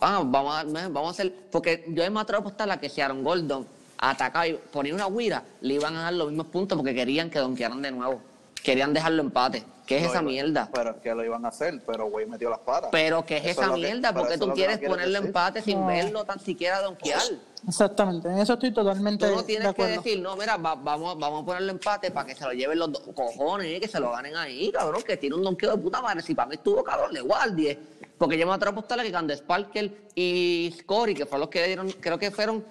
ah, 0.00 0.22
vamos 0.26 0.56
a, 0.56 0.64
vamos 0.88 1.06
a 1.06 1.10
hacer 1.10 1.32
porque 1.52 1.84
yo 1.88 2.10
me 2.10 2.18
atrevo 2.18 2.38
a 2.38 2.40
apostar 2.40 2.68
a 2.72 2.80
que 2.80 2.88
si 2.88 3.00
Aaron 3.00 3.22
Gordon 3.22 3.68
atacaba 3.98 4.46
y 4.46 4.54
ponía 4.54 4.94
una 4.94 5.08
guira, 5.08 5.42
le 5.60 5.74
iban 5.74 5.96
a 5.96 6.02
dar 6.04 6.12
los 6.14 6.28
mismos 6.28 6.46
puntos 6.46 6.76
porque 6.76 6.94
querían 6.94 7.30
que 7.30 7.38
donkearan 7.38 7.82
de 7.82 7.90
nuevo. 7.90 8.20
Querían 8.62 8.92
dejarlo 8.92 9.22
empate. 9.22 9.64
¿Qué 9.86 9.98
es 9.98 10.02
esa 10.04 10.14
iba- 10.20 10.22
mierda? 10.22 10.68
Pero 10.74 10.90
es 10.90 10.96
que 10.98 11.14
lo 11.14 11.24
iban 11.24 11.44
a 11.46 11.48
hacer, 11.48 11.80
pero 11.86 12.06
güey 12.10 12.26
metió 12.26 12.50
las 12.50 12.58
patas. 12.58 12.90
Pero 12.92 13.24
¿qué 13.24 13.38
es 13.38 13.44
Eso 13.46 13.62
esa 13.62 13.70
que- 13.72 13.80
mierda? 13.80 14.08
pero 14.10 14.20
porque 14.20 14.34
eso 14.34 14.44
tú 14.44 14.50
que 14.50 14.54
quieres 14.56 14.82
no 14.82 14.88
ponerlo 14.88 15.12
decir. 15.14 15.26
empate 15.28 15.62
sin 15.62 15.80
No. 15.80 15.86
verlo 15.86 16.24
tan 16.24 16.40
siquiera 16.40 16.82
donkear. 16.82 17.22
Exactamente, 17.66 18.28
en 18.28 18.38
eso 18.38 18.52
estoy 18.54 18.72
totalmente 18.72 19.26
Tú 19.26 19.32
no 19.32 19.38
de 19.40 19.44
tienes 19.46 19.64
que 19.64 19.70
acuerdo. 19.70 20.02
decir, 20.02 20.20
no, 20.20 20.36
mira, 20.36 20.56
va- 20.58 20.74
vamos, 20.74 21.18
vamos 21.18 21.42
a 21.42 21.46
ponerlo 21.46 21.72
empate 21.72 22.10
para 22.10 22.26
que 22.26 22.34
se 22.34 22.44
lo 22.44 22.52
lleven 22.52 22.78
los 22.78 22.92
dos 22.92 23.02
cojones, 23.14 23.80
que 23.80 23.88
se 23.88 23.98
lo 23.98 24.10
ganen 24.12 24.36
ahí, 24.36 24.70
cabrón, 24.70 25.02
que 25.02 25.16
tiene 25.16 25.34
un 25.36 25.42
donkeo 25.42 25.70
de 25.76 25.82
puta 25.82 26.02
madre. 26.02 26.20
Si 26.22 26.34
para 26.34 26.48
mí 26.48 26.56
estuvo 26.56 26.84
cabrón, 26.84 27.12
le 27.14 27.20
guardie. 27.22 27.78
Porque 28.18 28.36
yo 28.36 28.46
me 28.46 28.52
atrevo 28.52 28.70
a 28.70 28.78
apostarle 28.80 29.04
que 29.04 29.12
Candace 29.12 29.42
Parker 29.42 29.90
y 30.14 30.74
Scori, 30.80 31.14
que 31.14 31.24
fueron 31.24 31.40
los 31.40 31.48
que 31.48 31.64
dieron, 31.66 31.90
creo 31.92 32.18
que 32.18 32.30
fueron 32.30 32.64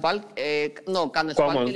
Parker, 0.00 0.32
eh, 0.36 0.74
no, 0.86 1.10
Parker 1.12 1.68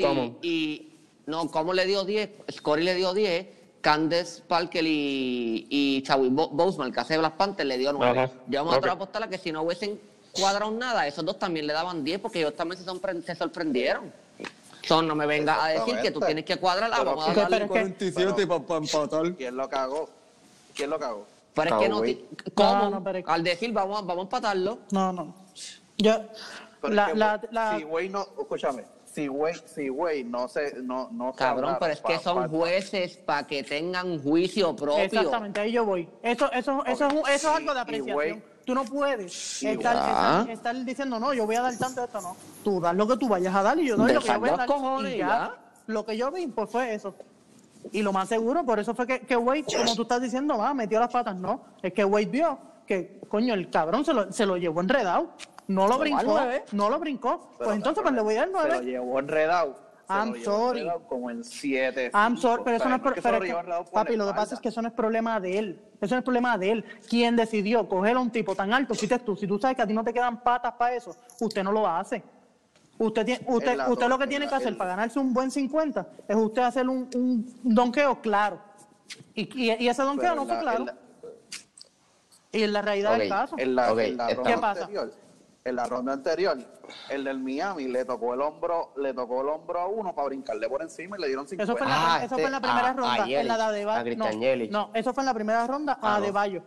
y, 0.42 0.46
y- 0.48 0.84
no, 1.26 1.50
como 1.50 1.72
le 1.74 1.84
dio 1.86 2.04
10, 2.04 2.30
Scori 2.52 2.82
le 2.82 2.94
dio 2.94 3.12
10, 3.14 3.46
Candace 3.80 4.42
Parker 4.48 4.84
y, 4.86 5.66
y 5.68 6.02
Chadwick 6.02 6.32
Bo- 6.32 6.48
Boseman, 6.48 6.88
el 6.88 6.94
que 6.94 7.00
hace 7.00 7.18
Black 7.18 7.36
Panther, 7.36 7.66
le 7.66 7.78
dio 7.78 7.92
9. 7.92 8.18
Ajá, 8.20 8.32
Yo 8.48 8.64
me 8.64 8.70
atrevo 8.74 8.92
a 8.92 8.94
ok. 8.94 9.02
apostarle 9.02 9.28
que 9.28 9.38
si 9.38 9.52
no 9.52 9.62
hubiesen 9.62 10.00
cuadrado 10.32 10.70
nada, 10.70 11.06
esos 11.06 11.24
dos 11.24 11.38
también 11.38 11.66
le 11.66 11.72
daban 11.72 12.02
10 12.02 12.20
porque 12.20 12.40
ellos 12.40 12.54
también 12.56 12.80
se, 12.82 12.86
sorpre- 12.90 13.22
se 13.22 13.34
sorprendieron. 13.34 14.12
So, 14.86 15.02
no 15.02 15.14
me 15.14 15.26
venga 15.26 15.62
a 15.62 15.68
decir 15.68 15.96
que 16.00 16.10
tú 16.10 16.20
tienes 16.20 16.44
que 16.46 16.56
cuadrar, 16.56 16.90
Pero 16.90 17.04
vamos 17.04 17.28
a 17.28 17.34
darle 17.34 17.56
pero 17.58 17.64
es 17.66 17.70
que- 17.70 18.10
47 18.10 18.46
para 18.46 18.76
empatar. 18.78 19.34
¿Quién 19.34 19.56
lo 19.56 19.68
cagó? 19.68 20.08
¿Quién 20.74 20.88
lo 20.90 20.98
cagó? 20.98 21.26
Pero 21.52 21.76
es 21.76 21.82
que 21.82 21.88
no. 21.90 22.02
¿Cómo? 22.54 22.72
No, 22.74 22.90
no, 22.90 23.04
pero 23.04 23.28
Al 23.30 23.42
decir 23.44 23.70
vamos, 23.72 23.98
a- 23.98 24.02
vamos 24.02 24.18
a 24.18 24.22
empatarlo. 24.22 24.78
No, 24.92 25.12
no. 25.12 25.34
Yo, 25.98 26.22
Pero 26.80 26.94
la, 26.94 27.06
es 27.06 27.12
que, 27.12 27.18
la, 27.18 27.36
güey, 27.36 27.48
la- 27.52 27.76
si 27.78 27.82
güey 27.84 28.08
no, 28.08 28.26
escúchame, 28.38 28.84
si 29.04 29.26
güey, 29.26 29.54
si 29.66 29.88
güey 29.88 30.24
no 30.24 30.48
se, 30.48 30.80
no, 30.82 31.08
no 31.10 31.32
se 31.32 31.38
Cabrón, 31.38 31.76
pero 31.80 31.92
es 31.92 32.00
que 32.00 32.14
pa- 32.14 32.20
son 32.20 32.42
pa- 32.42 32.48
jueces 32.48 33.16
para 33.16 33.46
que 33.46 33.62
tengan 33.64 34.22
juicio 34.22 34.74
propio. 34.76 35.02
exactamente, 35.04 35.60
ahí 35.60 35.72
yo 35.72 35.84
voy. 35.84 36.08
Eso, 36.22 36.50
eso, 36.52 36.84
eso, 36.86 37.06
es, 37.06 37.12
un- 37.12 37.18
eso 37.20 37.30
es 37.30 37.42
Y- 37.44 37.46
algo 37.46 37.74
de 37.74 37.80
apreciación. 37.80 38.14
güey, 38.14 38.42
tú 38.64 38.74
no 38.74 38.84
puedes 38.84 39.62
estar, 39.62 39.96
estar, 39.96 40.50
estar 40.50 40.84
diciendo, 40.84 41.18
no, 41.18 41.32
yo 41.34 41.46
voy 41.46 41.56
a 41.56 41.62
dar 41.62 41.76
tanto 41.76 42.00
de 42.00 42.06
esto, 42.06 42.20
no. 42.20 42.36
Tú 42.62 42.80
das 42.80 42.94
lo 42.94 43.08
que 43.08 43.16
tú 43.16 43.28
vayas 43.28 43.54
a 43.54 43.62
dar 43.62 43.78
y 43.80 43.88
yo 43.88 43.96
doy 43.96 44.12
lo 44.12 44.20
que 44.20 44.28
yo 44.28 44.38
voy 44.40 44.48
a 44.50 44.56
dar. 44.56 44.66
cojones 44.66 45.12
y 45.12 45.14
y 45.16 45.18
ya. 45.18 45.26
ya. 45.26 45.54
Lo 45.86 46.04
que 46.04 46.16
yo 46.16 46.30
vi, 46.30 46.46
pues 46.46 46.70
fue 46.70 46.94
eso. 46.94 47.14
Y 47.92 48.02
lo 48.02 48.12
más 48.12 48.28
seguro, 48.28 48.64
por 48.64 48.78
eso 48.78 48.94
fue 48.94 49.06
que, 49.06 49.20
que 49.20 49.36
Wade, 49.36 49.64
como 49.64 49.94
tú 49.96 50.02
estás 50.02 50.20
diciendo, 50.20 50.58
va, 50.58 50.74
metió 50.74 51.00
las 51.00 51.10
patas. 51.10 51.34
No, 51.36 51.62
es 51.82 51.92
que 51.94 52.04
Wade 52.04 52.26
vio 52.26 52.58
que, 52.86 53.20
coño, 53.28 53.54
el 53.54 53.70
cabrón 53.70 54.04
se 54.04 54.12
lo, 54.12 54.30
se 54.32 54.44
lo 54.44 54.56
llevó 54.56 54.80
enredado. 54.82 55.30
No 55.68 55.86
lo 55.86 55.98
brincó, 55.98 56.36
al 56.38 56.62
no 56.72 56.88
lo 56.90 56.98
brincó. 56.98 57.40
pero, 57.58 57.64
Pues 57.66 57.76
entonces, 57.76 58.02
pues 58.02 58.14
le 58.14 58.22
voy 58.22 58.34
a 58.36 58.46
dar 58.46 58.62
Se 58.62 58.68
lo 58.76 58.80
llevó 58.82 59.18
enredado. 59.18 59.74
se 60.06 60.14
I'm 60.14 60.42
sorry. 60.42 60.80
enredado 60.80 61.02
Como 61.06 61.30
en 61.30 61.44
7. 61.44 62.10
I'm 62.14 62.38
sorry, 62.38 62.62
pero 62.64 62.76
eso 62.78 62.88
no 62.88 62.94
es, 62.96 63.02
pro- 63.02 63.12
que 63.12 63.20
se 63.20 63.28
pero 63.28 63.38
lo 63.38 63.44
es 63.44 63.48
llevó 63.48 63.58
que, 63.58 63.64
enredado 63.64 63.84
por 63.84 63.92
papi, 63.92 64.16
lo 64.16 64.26
que 64.26 64.32
pasa 64.32 64.54
es 64.54 64.60
que 64.62 64.68
eso 64.70 64.80
no 64.80 64.88
es 64.88 64.94
problema 64.94 65.38
de 65.38 65.58
él. 65.58 65.82
Eso 66.00 66.14
no 66.14 66.18
es 66.20 66.24
problema 66.24 66.56
de 66.56 66.70
él. 66.70 66.84
Quien 67.08 67.36
decidió 67.36 67.86
coger 67.86 68.16
a 68.16 68.20
un 68.20 68.30
tipo 68.30 68.54
tan 68.54 68.72
alto, 68.72 68.94
fuiste 68.94 69.18
tú. 69.18 69.36
Si 69.36 69.46
tú 69.46 69.58
sabes 69.58 69.76
que 69.76 69.82
a 69.82 69.86
ti 69.86 69.92
no 69.92 70.02
te 70.02 70.14
quedan 70.14 70.42
patas 70.42 70.72
para 70.72 70.94
eso, 70.96 71.14
usted 71.40 71.62
no 71.62 71.70
lo 71.72 71.86
hace. 71.86 72.22
Usted, 72.96 73.26
tiene, 73.26 73.44
usted, 73.46 73.76
la 73.76 73.90
usted 73.90 74.08
lo 74.08 74.16
que 74.16 74.24
en 74.24 74.30
tiene 74.30 74.44
la- 74.46 74.50
que 74.50 74.54
hacer 74.56 74.76
para 74.78 74.90
ganarse 74.90 75.18
un 75.20 75.32
buen 75.34 75.50
50 75.50 76.08
es 76.26 76.34
usted 76.34 76.62
hacer 76.62 76.88
un, 76.88 77.08
un 77.14 77.60
donqueo 77.62 78.20
claro. 78.22 78.58
Y, 79.34 79.42
y, 79.70 79.84
y 79.84 79.88
ese 79.88 80.02
donqueo 80.02 80.30
Pero 80.30 80.34
no 80.34 80.46
fue 80.46 80.54
la- 80.54 80.60
claro. 80.62 80.86
y 82.52 82.62
en 82.62 82.72
la 82.72 82.80
realidad 82.82 83.18
del 83.18 83.28
caso. 83.28 83.56
En 83.58 83.74
la, 83.74 83.92
Ok, 83.92 83.98
en 83.98 84.16
la 84.16 84.24
está- 84.30 84.34
ronda 84.36 84.50
¿Qué 84.54 84.58
pasa? 84.60 84.80
anterior, 84.80 85.12
en 85.68 85.76
la 85.76 85.86
ronda 85.86 86.12
anterior, 86.12 86.56
el 87.10 87.24
del 87.24 87.38
Miami 87.38 87.88
le 87.88 88.04
tocó 88.04 88.34
el 88.34 88.40
hombro, 88.42 88.92
le 88.96 89.12
tocó 89.14 89.42
el 89.42 89.48
hombro 89.48 89.80
a 89.80 89.86
uno 89.86 90.14
para 90.14 90.28
brincarle 90.28 90.68
por 90.68 90.82
encima 90.82 91.16
y 91.16 91.20
le 91.20 91.26
dieron 91.28 91.46
50. 91.46 91.64
Eso 91.72 91.76
fue 91.78 91.86
en 91.86 91.92
la, 91.92 92.14
Ah, 92.14 92.16
eso 92.16 92.24
este, 92.24 92.34
fue 92.36 92.44
en 92.44 92.52
la 92.52 92.60
primera 92.60 92.86
a- 92.86 92.90
a 92.90 92.92
ronda. 92.94 93.24
en 93.28 93.48
la 93.48 93.56
de 93.56 93.62
Adebayo. 93.64 94.16
no, 94.16 94.86
no, 94.86 94.90
eso 94.94 95.12
fue 95.14 95.22
en 95.22 95.26
la 95.26 95.34
primera 95.34 95.66
ronda 95.66 95.98
Ah, 96.02 96.16
a 96.16 96.18
no. 96.18 96.24
Adebayo. 96.24 96.62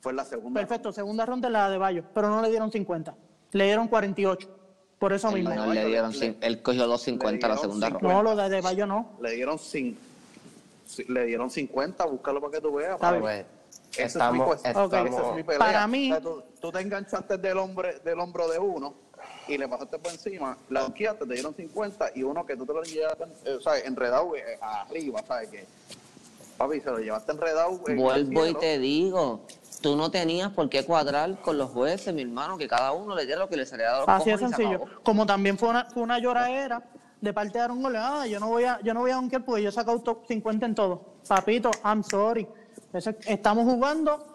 Fue 0.00 0.10
en 0.12 0.16
la 0.16 0.24
segunda. 0.24 0.60
Perfecto, 0.60 0.92
segunda 0.92 1.24
ronda 1.26 1.48
la 1.48 1.70
de 1.70 1.78
Bayo, 1.78 2.04
pero 2.12 2.28
no 2.28 2.42
le 2.42 2.48
dieron 2.50 2.72
50. 2.72 3.14
Le 3.52 3.64
dieron 3.64 3.86
48. 3.88 4.48
Por 4.98 5.12
eso 5.12 5.28
El 5.28 5.34
mismo. 5.36 5.54
No, 5.54 5.66
le 5.66 5.74
le- 5.82 5.86
dieron, 5.86 6.12
le- 6.18 6.36
él 6.40 6.62
cogió 6.62 6.86
250 6.86 7.48
la 7.48 7.56
segunda 7.56 7.86
50. 7.88 7.98
ronda. 8.08 8.14
No, 8.16 8.22
lo 8.22 8.36
de 8.36 8.42
Adebayo 8.42 8.86
no. 8.86 9.12
Le 9.20 9.32
dieron 9.32 9.58
cin- 9.58 9.96
sí, 10.86 11.04
le 11.08 11.24
dieron 11.26 11.50
50, 11.50 12.04
búscalo 12.06 12.40
para 12.40 12.52
que 12.54 12.60
tú 12.60 12.72
veas. 12.74 12.98
Estamos, 13.96 14.56
es 14.56 14.64
esa 14.64 14.84
es 14.84 15.36
mi 15.36 15.42
pelea. 15.42 15.58
Para 15.58 15.86
mí- 15.86 16.12
O 16.12 16.14
sea, 16.14 16.22
tú, 16.22 16.42
tú 16.60 16.72
te 16.72 16.80
enganchaste 16.80 17.38
del, 17.38 17.58
hombre, 17.58 17.98
del 18.04 18.18
hombro 18.20 18.48
de 18.48 18.58
uno 18.58 18.94
y 19.48 19.58
le 19.58 19.68
pasaste 19.68 19.98
por 19.98 20.12
encima, 20.12 20.56
la 20.68 20.84
izquierda 20.86 21.18
te 21.26 21.34
dieron 21.34 21.54
50 21.54 22.10
y 22.14 22.22
uno 22.22 22.46
que 22.46 22.56
tú 22.56 22.64
te 22.64 22.72
lo 22.72 22.82
llevaste 22.82 23.24
eh, 23.44 23.58
¿sabes? 23.62 23.84
enredado 23.84 24.34
eh, 24.36 24.58
arriba, 24.60 25.22
¿sabes? 25.26 25.48
Que, 25.50 25.66
papi, 26.56 26.80
se 26.80 26.90
lo 26.90 26.98
llevaste 26.98 27.32
enredado. 27.32 27.80
en 27.86 27.92
el 27.92 27.98
Vuelvo 27.98 28.46
y 28.46 28.54
te 28.54 28.78
digo, 28.78 29.40
tú 29.80 29.96
no 29.96 30.10
tenías 30.10 30.50
por 30.52 30.68
qué 30.68 30.84
cuadrar 30.84 31.40
con 31.40 31.58
los 31.58 31.70
jueces, 31.70 32.14
mi 32.14 32.22
hermano, 32.22 32.56
que 32.56 32.68
cada 32.68 32.92
uno 32.92 33.14
le 33.14 33.26
diera 33.26 33.40
lo 33.40 33.48
que 33.48 33.56
le 33.56 33.66
salía 33.66 33.92
de 33.92 33.98
los 34.00 34.08
Así 34.08 34.30
se 34.30 34.38
sencillo. 34.38 34.84
Como 35.02 35.26
también 35.26 35.58
fue 35.58 35.68
una, 35.68 35.84
fue 35.86 36.02
una 36.02 36.18
lloradera 36.18 36.82
de 37.20 37.32
parte 37.32 37.58
de 37.58 37.64
Aaron 37.64 37.82
Gole. 37.82 37.98
Ah, 38.00 38.26
yo 38.26 38.40
no 38.40 38.48
voy 38.48 38.64
a, 38.64 38.80
yo 38.82 38.94
no 38.94 39.00
voy 39.00 39.10
a 39.10 39.16
donkear 39.16 39.44
porque 39.44 39.62
yo 39.62 39.68
he 39.68 39.72
sacado 39.72 39.98
top 40.00 40.26
50 40.26 40.66
en 40.66 40.74
todo. 40.74 41.02
Papito, 41.28 41.70
I'm 41.84 42.02
sorry. 42.02 42.46
Eso 42.92 43.10
es- 43.10 43.16
estamos 43.26 43.64
jugando 43.64 44.26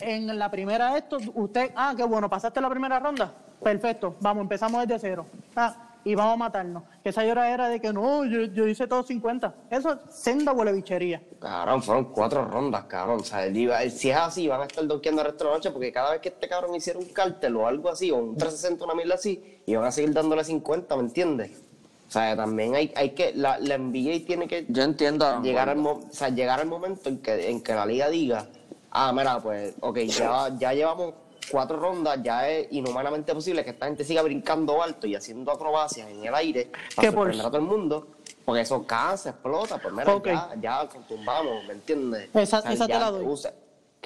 en 0.00 0.38
la 0.38 0.50
primera 0.50 0.96
esto. 0.96 1.18
Usted, 1.34 1.72
ah, 1.74 1.94
qué 1.96 2.04
bueno, 2.04 2.28
pasaste 2.28 2.60
la 2.60 2.70
primera 2.70 2.98
ronda. 2.98 3.32
Perfecto, 3.62 4.16
vamos, 4.20 4.42
empezamos 4.42 4.86
desde 4.86 4.98
cero. 5.08 5.26
Ah, 5.56 5.74
y 6.04 6.14
vamos 6.14 6.34
a 6.34 6.36
matarnos. 6.36 6.84
Que 7.02 7.08
esa 7.08 7.24
lloradera 7.24 7.68
de 7.68 7.80
que 7.80 7.92
no, 7.92 8.24
yo, 8.26 8.42
yo 8.42 8.68
hice 8.68 8.86
todo 8.86 9.02
50. 9.02 9.52
Eso 9.70 9.92
es 9.94 10.14
senda 10.14 10.52
bichería. 10.52 11.20
Cabrón, 11.40 11.82
fueron 11.82 12.04
cuatro 12.12 12.44
rondas, 12.44 12.84
cabrón. 12.84 13.20
O 13.22 13.24
sea, 13.24 13.44
él 13.44 13.56
iba- 13.56 13.80
si 13.90 14.10
es 14.10 14.16
así, 14.16 14.46
van 14.46 14.60
a 14.60 14.64
estar 14.66 14.86
donkeando 14.86 15.22
el 15.22 15.28
resto 15.28 15.44
de 15.44 15.50
la 15.50 15.56
noche 15.56 15.70
porque 15.72 15.90
cada 15.90 16.12
vez 16.12 16.20
que 16.20 16.28
este 16.28 16.48
cabrón 16.48 16.76
hiciera 16.76 16.98
un 17.00 17.06
cártel 17.06 17.56
o 17.56 17.66
algo 17.66 17.88
así, 17.88 18.12
o 18.12 18.18
un 18.18 18.36
360, 18.36 18.84
una 18.84 18.94
mierda 18.94 19.14
así, 19.16 19.60
iban 19.66 19.84
a 19.84 19.90
seguir 19.90 20.12
dándole 20.12 20.44
50, 20.44 20.94
¿me 20.96 21.02
entiendes? 21.02 21.62
O 22.08 22.10
sea, 22.10 22.36
también 22.36 22.74
hay, 22.74 22.92
hay 22.94 23.10
que, 23.10 23.32
la, 23.34 23.58
la 23.58 23.76
NBA 23.78 24.24
tiene 24.26 24.46
que 24.46 24.64
Yo 24.68 24.82
entiendo 24.84 25.42
llegar 25.42 25.68
al, 25.68 25.76
mo- 25.76 26.02
o 26.08 26.12
sea, 26.12 26.28
llegar 26.28 26.60
al 26.60 26.66
momento 26.68 27.08
en 27.08 27.18
que, 27.18 27.50
en 27.50 27.60
que 27.62 27.74
la 27.74 27.84
liga 27.84 28.08
diga, 28.08 28.46
ah, 28.92 29.12
mira, 29.12 29.40
pues, 29.40 29.74
ok, 29.80 29.98
ya, 29.98 30.56
ya 30.58 30.72
llevamos 30.72 31.14
cuatro 31.50 31.78
rondas, 31.78 32.20
ya 32.22 32.48
es 32.48 32.68
inhumanamente 32.70 33.34
posible 33.34 33.64
que 33.64 33.70
esta 33.70 33.86
gente 33.86 34.04
siga 34.04 34.22
brincando 34.22 34.80
alto 34.82 35.06
y 35.06 35.14
haciendo 35.16 35.50
acrobacias 35.50 36.08
en 36.08 36.24
el 36.24 36.34
aire 36.34 36.70
para 36.94 37.08
Que 37.08 37.12
por- 37.12 37.24
sorprender 37.26 37.46
a 37.46 37.50
todo 37.50 37.60
el 37.60 37.66
mundo, 37.66 38.06
porque 38.44 38.60
eso 38.60 38.86
cansa, 38.86 39.30
explota, 39.30 39.78
pues 39.78 39.92
mira, 39.92 40.14
Ok. 40.14 40.26
ya, 40.28 40.50
ya 40.60 40.88
tumbamos, 41.08 41.64
¿me 41.66 41.72
entiendes? 41.74 42.30
Esa- 42.34 42.60
esa 42.72 42.86
te 42.86 42.92
ya 42.92 42.98
la 43.00 43.10
doy. 43.10 43.24
usa- 43.26 43.52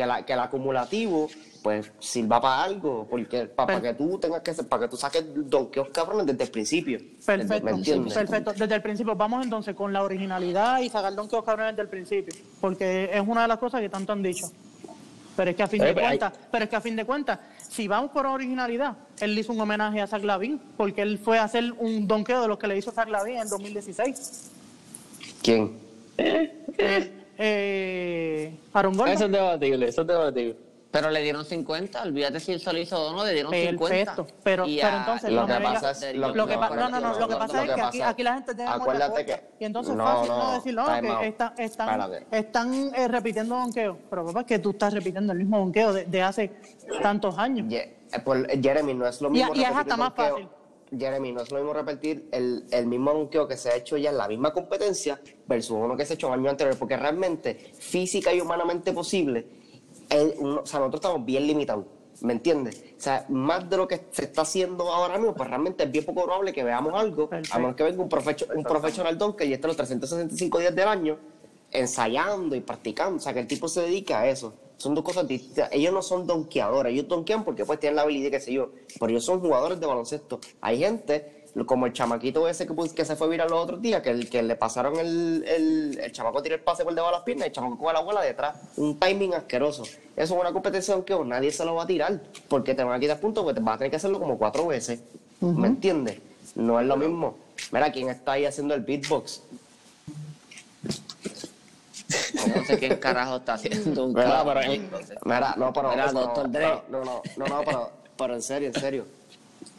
que, 0.01 0.07
la, 0.07 0.25
que 0.25 0.33
el 0.33 0.39
acumulativo 0.41 1.29
pues 1.63 1.93
sirva 1.99 2.41
para 2.41 2.63
algo, 2.63 3.07
porque 3.11 3.45
para, 3.45 3.83
que 3.83 3.93
tú 3.93 4.19
tengas 4.19 4.41
que 4.41 4.55
para 4.65 4.83
que 4.85 4.89
tú 4.89 4.97
saques 4.97 5.23
donkeos 5.35 5.91
cabrones 5.91 6.25
desde 6.27 6.45
el 6.45 6.51
principio. 6.51 6.99
Perfecto, 7.27 7.77
perfecto. 8.15 8.53
Desde 8.55 8.75
el 8.77 8.81
principio, 8.83 9.15
vamos 9.15 9.45
entonces 9.45 9.75
con 9.75 9.93
la 9.93 10.03
originalidad 10.03 10.81
y 10.81 10.89
sacar 10.89 11.15
donkeos 11.15 11.45
cabrones 11.45 11.73
desde 11.75 11.83
el 11.83 11.89
principio, 11.89 12.35
porque 12.63 13.11
es 13.13 13.21
una 13.27 13.43
de 13.43 13.49
las 13.49 13.59
cosas 13.59 13.83
que 13.83 13.91
tanto 13.91 14.13
han 14.15 14.23
dicho. 14.23 14.51
Pero 15.37 15.51
es 15.51 15.57
que 15.57 15.63
a 15.63 15.67
fin 15.69 15.83
Eh, 15.83 15.85
de 15.85 15.91
hay- 16.01 16.07
cuentas, 16.19 16.33
pero 16.51 16.65
es 16.65 16.71
que 16.71 16.77
a 16.77 16.81
fin 16.81 16.97
de 16.97 17.05
cuentas, 17.05 17.39
si 17.69 17.87
vamos 17.87 18.11
por 18.11 18.25
originalidad, 18.27 18.97
él 19.21 19.39
hizo 19.39 19.53
un 19.53 19.61
homenaje 19.61 20.01
a 20.01 20.07
Zach 20.07 20.23
Lavin, 20.25 20.59
porque 20.79 21.03
él 21.03 21.19
fue 21.19 21.39
a 21.39 21.45
hacer 21.45 21.73
un 21.79 22.07
donkeo 22.09 22.41
de 22.41 22.49
los 22.49 22.59
que 22.59 22.69
le 22.69 22.79
hizo 22.79 22.91
Zach 22.91 23.09
Lavin 23.09 23.37
en 23.37 23.49
2016. 23.51 24.51
¿Quién? 25.43 25.79
Eh, 26.17 27.13
Aaron 28.73 28.97
Gordon. 28.97 29.15
Eso 29.15 29.25
es 29.27 29.33
debatible, 29.33 29.89
eso 29.89 30.01
es 30.03 30.07
debatible. 30.07 30.57
Pero 30.91 31.09
le 31.09 31.23
dieron 31.23 31.45
50, 31.45 32.03
olvídate 32.03 32.41
si 32.41 32.51
él 32.53 32.61
solo 32.61 32.81
hizo 32.81 33.01
o 33.01 33.13
no, 33.13 33.25
le 33.25 33.33
dieron 33.33 33.53
50. 33.53 33.89
Perfecto, 34.17 34.27
pero, 34.43 34.67
Y 34.67 34.81
pero 34.81 34.97
entonces 34.97 35.31
Lo 35.31 35.43
no 35.43 35.47
que 35.47 35.53
me 35.53 35.61
pasa 35.61 35.91
es- 35.93 36.17
lo- 36.17 36.35
lo 36.35 36.47
que 36.49 36.55
no, 36.55 36.61
pa- 36.61 36.71
no, 36.71 36.89
no, 36.89 37.01
no, 37.01 37.09
lo 37.17 37.29
que 37.29 37.33
lo- 37.35 37.39
pasa 37.39 37.53
lo 37.59 37.63
es 37.63 37.67
que 37.77 37.81
aquí, 37.81 37.99
pasa- 38.01 38.09
aquí 38.11 38.23
la 38.25 38.35
gente 38.35 38.55
tiene 38.57 38.71
acuérdate 38.73 39.25
que- 39.25 39.41
y 39.61 39.65
entonces 39.67 39.93
es 39.93 39.97
no, 39.97 40.05
fácil 40.05 40.29
no, 40.31 40.39
no, 40.39 40.53
decir 40.55 40.75
no, 40.75 40.85
que 40.87 41.09
out. 41.09 41.23
están, 41.23 41.53
están, 42.33 42.91
eh, 42.97 43.07
repitiendo 43.07 43.55
donqueo, 43.55 43.99
pero 44.11 44.27
papá, 44.27 44.41
es 44.41 44.47
que 44.47 44.59
tú 44.59 44.71
estás 44.71 44.93
repitiendo 44.93 45.33
el 45.33 45.39
mismo 45.39 45.59
donqueo 45.59 45.93
de, 45.93 46.07
de 46.07 46.23
hace 46.23 46.51
tantos 47.01 47.39
años. 47.39 47.69
Ye- 47.69 47.99
eh, 48.13 48.19
pues, 48.25 48.45
Jeremy, 48.61 48.93
no 48.95 49.07
es 49.07 49.21
lo 49.23 49.29
Y- 49.29 49.33
mismo. 49.33 49.55
y 49.55 49.61
es 49.63 49.69
repetir 49.69 49.79
hasta 49.79 49.97
más 49.97 50.13
fácil. 50.13 50.49
Jeremy, 50.97 51.33
no 51.33 51.41
es 51.43 51.51
lo 51.51 51.59
mismo 51.59 51.73
repetir 51.73 52.29
el, 52.33 52.65
el 52.71 52.87
mismo 52.87 53.13
donkeo 53.13 53.47
que 53.47 53.57
se 53.57 53.71
ha 53.71 53.77
hecho 53.77 53.97
ya 53.97 54.11
en 54.11 54.17
la 54.19 54.29
misma 54.29 54.53
competencia 54.53 55.21
versus 55.47 55.77
uno 55.79 55.97
que 55.97 56.05
se 56.05 56.13
ha 56.13 56.15
hecho 56.15 56.33
años 56.33 56.49
anteriores, 56.51 56.79
porque 56.79 56.97
realmente, 56.97 57.55
física 57.79 58.33
y 58.33 58.41
humanamente 58.41 58.93
posible, 58.93 59.47
el- 60.09 60.35
uno- 60.39 60.61
o 60.63 60.67
sea, 60.67 60.81
nosotros 60.81 61.01
estamos 61.01 61.25
bien 61.25 61.47
limitados, 61.47 61.85
¿me 62.23 62.33
entiendes? 62.33 62.83
O 62.99 63.01
sea, 63.01 63.25
más 63.29 63.69
de 63.71 63.77
lo 63.77 63.87
que 63.87 64.01
se 64.11 64.25
está 64.25 64.43
haciendo 64.43 64.91
ahora 64.93 65.17
mismo, 65.19 65.35
pues 65.35 65.49
realmente 65.49 65.85
es 65.85 65.93
bien 65.93 66.05
poco 66.05 66.25
probable 66.25 66.53
que 66.53 66.65
veamos 66.65 66.93
algo, 66.95 67.29
Perfecto. 67.29 67.55
a 67.57 67.59
menos 67.61 67.77
que 67.77 67.83
venga 67.85 68.03
un, 68.03 68.09
profesio- 68.09 68.49
un 68.55 68.63
professional 68.65 69.17
donkey 69.17 69.49
y 69.49 69.53
esté 69.55 69.67
los 69.69 69.77
365 69.77 70.59
días 70.59 70.75
del 70.75 70.89
año 70.89 71.19
ensayando 71.71 72.57
y 72.57 72.61
practicando, 72.61 73.17
o 73.17 73.21
sea, 73.21 73.33
que 73.33 73.41
el 73.41 73.47
tipo 73.47 73.69
se 73.69 73.83
dedica 73.83 74.21
a 74.21 74.29
eso. 74.29 74.53
Son 74.81 74.95
dos 74.95 75.05
cosas 75.05 75.29
distintas. 75.29 75.69
Ellos 75.73 75.93
no 75.93 76.01
son 76.01 76.27
donkeadores, 76.27 76.95
ellos 76.95 77.07
donkean 77.07 77.45
porque 77.45 77.67
pues 77.67 77.79
tienen 77.79 77.97
la 77.97 78.03
habilidad, 78.03 78.31
qué 78.31 78.41
sé 78.41 78.55
yo, 78.55 78.71
pero 78.99 79.11
ellos 79.11 79.23
son 79.27 79.39
jugadores 79.39 79.79
de 79.79 79.85
baloncesto. 79.85 80.41
Hay 80.63 80.79
gente, 80.79 81.45
como 81.67 81.85
el 81.85 81.93
chamaquito 81.93 82.49
ese 82.49 82.67
que, 82.67 82.75
que 82.97 83.05
se 83.05 83.15
fue 83.15 83.29
viral 83.29 83.51
los 83.51 83.63
otros 83.63 83.83
días, 83.83 84.01
que, 84.01 84.09
el, 84.09 84.31
que 84.31 84.43
le 84.43 84.57
pasaron 84.57 84.99
el, 84.99 85.45
el, 85.47 86.01
el 86.03 86.13
chamaco 86.13 86.41
tira 86.41 86.55
el 86.55 86.63
pase 86.63 86.83
por 86.83 86.95
debajo 86.95 87.13
de 87.13 87.19
las 87.19 87.25
piernas 87.27 87.45
y 87.45 87.49
el 87.49 87.55
chamaco 87.55 87.77
coge 87.77 87.93
la 87.93 88.01
bola 88.01 88.23
detrás. 88.23 88.57
Un 88.79 88.99
timing 88.99 89.35
asqueroso. 89.35 89.83
Eso 89.83 90.01
es 90.17 90.31
una 90.31 90.51
competición 90.51 91.03
que 91.03 91.15
nadie 91.27 91.51
se 91.51 91.63
lo 91.67 91.75
va 91.75 91.83
a 91.83 91.87
tirar, 91.87 92.19
porque 92.49 92.75
te 92.75 92.83
van 92.83 92.95
a 92.95 92.99
quitar 92.99 93.21
puntos, 93.21 93.45
porque 93.45 93.61
te 93.61 93.63
vas 93.63 93.75
a 93.75 93.79
tener 93.81 93.91
que 93.91 93.97
hacerlo 93.97 94.19
como 94.19 94.39
cuatro 94.39 94.67
veces. 94.67 95.01
¿Me 95.41 95.69
entiendes? 95.69 96.21
No 96.55 96.81
es 96.81 96.87
lo 96.87 96.97
mismo. 96.97 97.35
Mira, 97.71 97.93
¿quién 97.93 98.09
está 98.09 98.33
ahí 98.33 98.47
haciendo 98.47 98.73
el 98.73 98.81
beatbox? 98.81 99.43
No 102.57 102.65
sé 102.65 102.79
quién 102.79 102.97
carajo 102.99 103.37
está 103.37 103.55
haciendo 103.55 104.05
un 104.07 104.13
Mira, 104.15 104.43
pero- 104.45 104.61
Entonces, 104.73 105.19
Mira, 105.25 105.55
no, 105.57 105.73
pero. 105.73 105.91
Mira, 105.91 106.13
no, 106.13 106.21
Dr. 106.21 106.51
Dre. 106.51 106.67
No, 106.91 107.05
no, 107.05 107.23
no, 107.37 107.47
no, 107.47 107.63
pero, 107.65 107.91
pero 108.17 108.35
en 108.35 108.43
serio, 108.43 108.69
en 108.69 108.75
serio. 108.75 109.05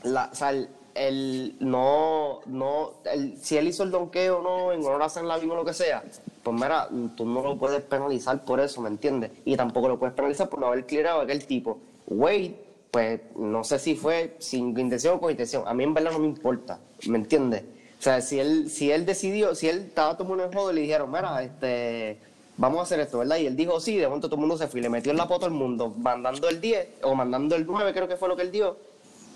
La, 0.03 0.29
o 0.31 0.35
sea, 0.35 0.49
el, 0.51 0.69
el- 0.95 1.55
no, 1.59 2.39
no, 2.45 2.91
el- 3.11 3.37
si 3.37 3.57
él 3.57 3.67
hizo 3.67 3.83
el 3.83 3.91
donkeo 3.91 4.39
o 4.39 4.41
no, 4.41 4.71
en 4.71 4.81
honor 4.85 5.03
a 5.03 5.09
San 5.09 5.27
Lavín 5.27 5.51
o 5.51 5.55
lo 5.55 5.65
que 5.65 5.73
sea, 5.73 6.03
pues 6.43 6.55
mira, 6.55 6.87
tú 7.15 7.25
no 7.25 7.41
lo 7.41 7.57
puedes 7.57 7.81
penalizar 7.83 8.43
por 8.45 8.59
eso, 8.59 8.81
¿me 8.81 8.89
entiendes? 8.89 9.31
Y 9.45 9.55
tampoco 9.55 9.87
lo 9.87 9.99
puedes 9.99 10.15
penalizar 10.15 10.49
por 10.49 10.59
no 10.59 10.67
haber 10.67 10.85
clearado 10.85 11.21
a 11.21 11.23
aquel 11.23 11.45
tipo. 11.45 11.79
Wade, 12.07 12.55
pues 12.91 13.21
no 13.37 13.63
sé 13.63 13.79
si 13.79 13.95
fue 13.95 14.35
sin 14.39 14.77
intención 14.77 15.15
o 15.15 15.19
con 15.21 15.31
intención. 15.31 15.63
A 15.67 15.73
mí 15.73 15.83
en 15.83 15.93
verdad 15.93 16.11
no 16.11 16.19
me 16.19 16.27
importa, 16.27 16.79
¿me 17.07 17.17
entiendes? 17.17 17.63
O 18.01 18.03
sea, 18.03 18.19
si 18.19 18.39
él, 18.39 18.67
si 18.71 18.89
él 18.89 19.05
decidió, 19.05 19.53
si 19.53 19.69
él 19.69 19.85
estaba 19.89 20.17
tomando 20.17 20.43
el 20.43 20.51
juego 20.51 20.71
y 20.71 20.73
le 20.73 20.81
dijeron, 20.81 21.11
mira, 21.11 21.43
este, 21.43 22.17
vamos 22.57 22.79
a 22.79 22.81
hacer 22.81 22.99
esto, 22.99 23.19
¿verdad? 23.19 23.37
Y 23.37 23.45
él 23.45 23.55
dijo 23.55 23.79
sí, 23.79 23.95
de 23.95 24.07
momento 24.07 24.27
todo 24.27 24.37
el 24.37 24.41
mundo 24.41 24.57
se 24.57 24.67
fue 24.67 24.79
y 24.79 24.83
le 24.83 24.89
metió 24.89 25.11
en 25.11 25.19
la 25.19 25.27
foto 25.27 25.45
al 25.45 25.51
mundo, 25.51 25.93
mandando 25.99 26.49
el 26.49 26.59
10 26.59 26.87
o 27.03 27.13
mandando 27.13 27.55
el 27.55 27.67
9, 27.67 27.93
creo 27.93 28.07
que 28.07 28.17
fue 28.17 28.27
lo 28.27 28.35
que 28.35 28.41
él 28.41 28.51
dio. 28.51 28.75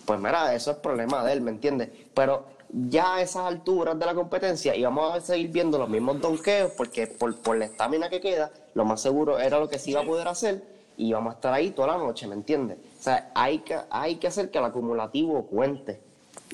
Pues 0.08 0.20
mira, 0.20 0.56
eso 0.56 0.72
es 0.72 0.78
problema 0.78 1.24
de 1.24 1.34
él, 1.34 1.42
¿me 1.42 1.52
entiendes? 1.52 1.90
Pero 2.16 2.46
ya 2.90 3.18
a 3.18 3.22
esas 3.22 3.46
alturas 3.46 4.00
de 4.00 4.04
la 4.08 4.16
competencia 4.16 4.76
íbamos 4.76 5.14
a 5.14 5.22
seguir 5.22 5.52
viendo 5.52 5.78
los 5.78 5.88
mismos 5.88 6.20
donkeos 6.20 6.72
porque 6.72 7.06
por, 7.06 7.38
por 7.38 7.58
la 7.58 7.66
estamina 7.66 8.10
que 8.10 8.20
queda, 8.20 8.50
lo 8.74 8.84
más 8.84 9.00
seguro 9.00 9.38
era 9.38 9.60
lo 9.60 9.70
que 9.70 9.78
se 9.78 9.92
iba 9.92 10.02
a 10.02 10.06
poder 10.06 10.28
hacer 10.28 10.64
y 10.98 11.10
íbamos 11.10 11.34
a 11.34 11.36
estar 11.36 11.54
ahí 11.54 11.70
toda 11.70 11.90
la 11.90 11.98
noche, 12.00 12.26
¿me 12.26 12.34
entiendes? 12.34 12.80
O 13.00 13.04
sea, 13.04 13.30
hay 13.36 13.60
que, 13.60 13.78
hay 13.92 14.16
que 14.16 14.26
hacer 14.26 14.50
que 14.50 14.58
el 14.58 14.66
acumulativo 14.66 15.46
cuente. 15.46 16.02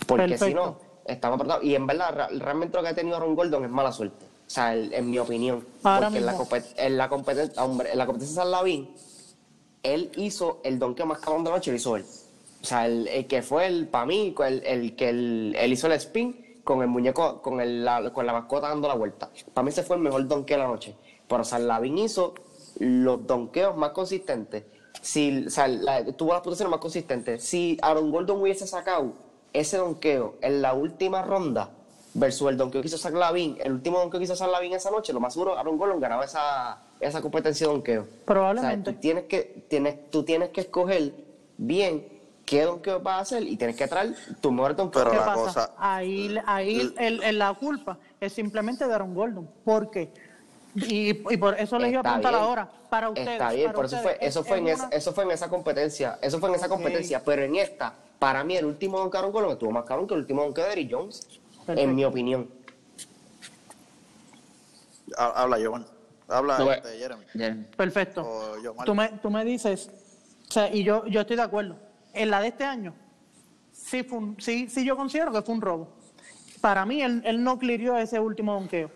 Porque 0.05 0.37
si 0.37 0.53
no, 0.53 0.90
Perfecto. 1.03 1.11
estamos 1.13 1.35
apretados. 1.35 1.63
Y 1.63 1.75
en 1.75 1.87
verdad, 1.87 2.29
realmente 2.39 2.77
lo 2.77 2.83
que 2.83 2.89
ha 2.89 2.95
tenido 2.95 3.17
Aaron 3.17 3.35
Gordon 3.35 3.63
es 3.65 3.69
mala 3.71 3.91
suerte. 3.91 4.25
O 4.25 4.49
sea, 4.53 4.73
el- 4.73 4.93
en 4.93 5.09
mi 5.09 5.17
opinión. 5.19 5.65
Ahora 5.83 6.07
porque 6.07 6.19
en 6.19 6.25
la, 6.25 6.31
mismo. 6.33 6.45
compet- 6.47 6.73
en 6.77 6.97
la 6.97 7.09
competencia, 7.09 7.63
hombre, 7.63 7.91
en 7.91 7.97
la 7.97 8.05
competencia 8.05 8.35
de 8.35 8.41
San 8.43 8.51
Lavín, 8.51 8.89
él 9.83 10.11
hizo 10.17 10.59
el 10.63 10.77
donkeo 10.79 11.05
más 11.05 11.19
cabrón 11.19 11.43
de 11.43 11.49
la 11.49 11.55
noche, 11.57 11.71
lo 11.71 11.77
hizo 11.77 11.95
él. 11.95 12.05
O 12.61 12.65
sea, 12.65 12.85
el, 12.85 13.07
el 13.07 13.27
que 13.27 13.41
fue 13.41 13.65
el, 13.65 13.87
para 13.87 14.05
mí, 14.05 14.35
el, 14.45 14.63
el 14.65 14.95
que 14.95 15.09
él 15.09 15.55
hizo 15.71 15.87
el 15.87 15.93
spin 15.93 16.59
con 16.63 16.81
el 16.81 16.87
muñeco, 16.87 17.41
con, 17.41 17.59
el, 17.59 17.83
la, 17.83 18.11
con 18.13 18.25
la 18.25 18.33
mascota 18.33 18.67
dando 18.69 18.87
la 18.87 18.93
vuelta. 18.93 19.29
Para 19.53 19.63
mí 19.63 19.69
ese 19.69 19.81
fue 19.83 19.95
el 19.95 20.01
mejor 20.03 20.27
donkeo 20.27 20.57
de 20.57 20.63
la 20.63 20.69
noche. 20.69 20.95
Pero 21.27 21.43
San 21.43 21.67
Lavín 21.67 21.97
hizo 21.97 22.35
los 22.77 23.25
donkeos 23.25 23.75
más 23.75 23.91
consistentes. 23.91 24.65
Si, 25.01 25.45
o 25.47 25.49
sea, 25.49 25.67
la- 25.67 26.05
tuvo 26.13 26.33
las 26.33 26.41
posiciones 26.41 26.69
más 26.69 26.79
consistentes. 26.79 27.43
Si 27.43 27.77
Aaron 27.81 28.11
Gordon 28.11 28.41
hubiese 28.41 28.67
sacado 28.67 29.13
ese 29.53 29.77
donkeo 29.77 30.35
en 30.41 30.61
la 30.61 30.73
última 30.73 31.21
ronda 31.21 31.69
versus 32.13 32.49
el 32.49 32.57
donkeo 32.57 32.81
que 32.81 32.87
hizo 32.87 32.97
San 32.97 33.17
Lavín, 33.17 33.57
el 33.63 33.71
último 33.73 33.99
donkeo 33.99 34.19
que 34.19 34.25
hizo 34.25 34.35
San 34.35 34.51
Lavín 34.51 34.73
esa 34.73 34.91
noche, 34.91 35.13
lo 35.13 35.19
más 35.19 35.33
seguro 35.33 35.57
Aaron 35.57 35.77
Gordon 35.77 35.99
ganaba 35.99 36.25
esa, 36.25 36.79
esa 36.99 37.21
competencia 37.21 37.67
de 37.67 37.73
donkeo. 37.73 38.07
Probablemente. 38.25 38.89
O 38.89 38.93
sea, 38.93 38.93
tú 38.93 38.99
tienes 39.01 39.23
que, 39.25 39.65
tienes, 39.69 40.09
tú 40.11 40.23
tienes 40.23 40.49
que 40.49 40.61
escoger 40.61 41.13
bien 41.57 42.05
qué 42.45 42.63
donkeo 42.63 42.99
vas 42.99 43.15
a 43.17 43.19
hacer 43.21 43.43
y 43.43 43.55
tienes 43.55 43.77
que 43.77 43.87
traer 43.87 44.13
tu 44.41 44.51
mejor 44.51 44.75
donkeo. 44.75 45.01
Pero 45.03 45.11
¿Qué 45.11 45.17
la 45.17 45.25
pasa? 45.25 45.43
cosa- 45.43 45.71
Ahí, 45.77 46.35
ahí 46.45 46.93
el- 46.97 47.23
el- 47.23 47.39
la 47.39 47.53
culpa 47.53 47.97
es 48.19 48.33
simplemente 48.33 48.85
de 48.87 48.93
Aaron 48.93 49.13
Gordon. 49.13 49.49
¿Por 49.63 49.89
qué? 49.89 50.09
Y, 50.75 51.09
y 51.33 51.37
por 51.37 51.57
eso 51.59 51.77
les 51.79 51.91
iba 51.91 52.01
a 52.01 52.17
bien. 52.17 52.33
ahora. 52.35 52.69
Para 52.89 53.09
ustedes. 53.09 53.29
Está 53.29 53.51
bien, 53.51 53.71
por 53.71 53.85
eso 53.85 53.95
ustedes, 53.97 54.17
fue, 54.17 54.27
eso 54.27 54.41
¿es- 54.41 54.47
fue 54.47 54.57
en 54.57 54.67
esa, 54.67 54.87
una- 54.87 54.95
eso 54.95 55.13
fue 55.13 55.23
en 55.23 55.31
esa 55.31 55.49
competencia, 55.49 56.19
eso 56.21 56.39
fue 56.39 56.49
en 56.49 56.55
esa 56.55 56.67
competencia, 56.67 57.21
pero 57.23 57.43
en 57.43 57.55
esta, 57.55 57.93
para 58.21 58.43
mí 58.43 58.55
el 58.55 58.65
último 58.65 59.09
de 59.09 59.17
Aaron 59.17 59.31
Gordon 59.31 59.53
estuvo 59.53 59.71
más 59.71 59.83
caro 59.83 60.05
que 60.05 60.13
el 60.13 60.19
último 60.19 60.43
donkeo 60.43 60.63
de 60.65 60.73
Eric 60.73 60.89
Jones, 60.91 61.27
Perfecto. 61.65 61.81
en 61.81 61.95
mi 61.95 62.05
opinión. 62.05 62.47
Ha- 65.17 65.41
Habla, 65.41 65.57
Jovan. 65.59 65.87
Habla, 66.27 66.59
No, 66.59 66.71
este, 66.71 66.89
Jeremy. 66.99 67.25
Jeremy. 67.33 67.63
Perfecto. 67.75 68.21
O. 68.23 68.83
Tú 68.85 68.93
me, 68.93 69.09
tú 69.23 69.31
me 69.31 69.43
dices, 69.43 69.89
o 70.47 70.51
sea, 70.51 70.71
y 70.71 70.83
yo, 70.83 71.03
yo 71.07 71.21
estoy 71.21 71.35
de 71.35 71.41
acuerdo. 71.41 71.77
En 72.13 72.29
la 72.29 72.39
de 72.41 72.49
este 72.49 72.63
año, 72.63 72.93
sí, 73.71 74.03
fue 74.03 74.19
un- 74.19 74.35
sí, 74.39 74.69
sí 74.69 74.85
yo 74.85 74.95
considero 74.95 75.31
que 75.31 75.41
fue 75.41 75.55
un 75.55 75.61
robo. 75.61 75.87
Para 76.61 76.85
mí, 76.85 77.01
él, 77.01 77.23
él 77.25 77.43
no 77.43 77.57
clirió 77.57 77.97
ese 77.97 78.19
último 78.19 78.53
donqueo. 78.53 78.91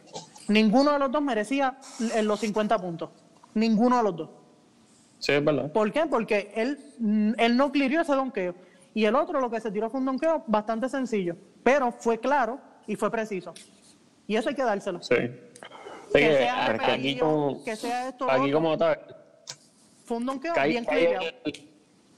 Ninguno 0.49 0.91
de 0.93 0.99
los 0.99 1.11
dos 1.11 1.23
merecía 1.23 1.79
eh, 2.13 2.21
los 2.21 2.39
50 2.41 2.77
puntos. 2.77 3.09
Ninguno 3.55 3.97
de 3.97 4.03
los 4.03 4.15
dos. 4.15 4.29
Sí, 5.17 5.31
es 5.31 5.43
verdad. 5.43 5.71
¿Por 5.71 5.91
qué? 5.91 6.05
Porque 6.05 6.51
él, 6.55 7.33
él 7.39 7.57
no 7.57 7.71
clirió 7.71 8.01
ese 8.01 8.13
donqueo. 8.13 8.53
Y 8.95 9.05
el 9.05 9.13
otro 9.13 9.39
lo 9.39 9.51
que 9.51 9.59
se 9.59 9.69
tiró 9.71 9.89
fue 9.89 9.99
un 9.99 10.05
donqueo 10.07 10.43
bastante 10.47 10.89
sencillo. 10.89 11.35
Pero 11.63 11.91
fue 11.91 12.17
claro 12.19 12.59
y 12.87 12.95
fue 12.95 13.11
preciso. 13.11 13.53
Y 14.25 14.35
eso 14.37 14.49
hay 14.49 14.55
que 14.55 14.63
dárselo. 14.63 15.03
Sí. 15.03 15.15
Que 15.15 16.19
que, 16.19 16.37
sea 16.37 16.77
que 16.83 16.91
aquí 16.91 17.17
como, 17.19 17.63
que 17.63 17.75
sea 17.75 18.07
esto, 18.09 18.29
aquí 18.31 18.45
otro. 18.45 18.53
como 18.53 18.77
tal, 18.77 18.99
Fue 20.05 20.17
un 20.17 20.25
donqueo 20.25 20.53
cae- 20.53 20.69
bien 20.69 20.85
cliriado. 20.85 21.25
el, 21.43 21.69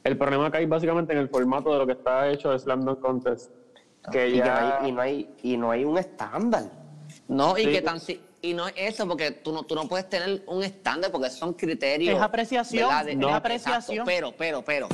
el 0.03 0.17
problema 0.17 0.51
cae 0.51 0.65
básicamente 0.67 1.13
en 1.13 1.19
el 1.19 1.29
formato 1.29 1.71
de 1.73 1.79
lo 1.79 1.87
que 1.87 1.93
está 1.93 2.29
hecho 2.29 2.51
de 2.51 2.59
Slam 2.59 2.81
Dunk 2.85 2.99
Contest. 2.99 3.51
Que 4.11 4.29
Y, 4.29 4.33
que 4.33 4.39
no 4.39 4.45
ya... 4.45 4.79
hay, 4.81 4.87
y, 4.87 4.91
no 4.91 5.01
hay, 5.01 5.35
y 5.41 5.57
no 5.57 5.71
hay 5.71 5.83
un 5.83 5.97
estándar. 5.97 6.65
No, 7.27 7.57
y 7.57 7.63
Sí. 7.63 7.71
que 7.71 7.81
tan 7.81 7.99
si- 7.99 8.21
y 8.41 8.53
no 8.53 8.67
es 8.67 8.73
eso, 8.77 9.07
porque 9.07 9.31
tú 9.31 9.51
no, 9.51 9.63
tú 9.63 9.73
no 9.73 9.87
puedes 9.87 10.07
tener 10.09 10.43
un 10.45 10.63
estándar 10.63 11.11
porque 11.11 11.29
son 11.31 11.53
criterios. 11.53 12.15
Es 12.15 12.21
apreciación. 12.21 13.05
De- 13.05 13.13
es 13.13 13.17
no, 13.17 13.29
apreciación. 13.33 13.97
exacto, 13.97 14.03
pero, 14.05 14.31
pero, 14.37 14.61
pero. 14.63 14.87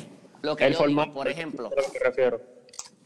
Lo 0.43 0.57
que 0.57 0.65
El 0.65 0.73
yo 0.73 0.79
formato, 0.79 1.09
digo, 1.09 1.15
por 1.15 1.27
ejemplo, 1.29 1.67
a 1.67 1.81
lo 1.81 1.91
que 1.91 1.99
refiero. 1.99 2.41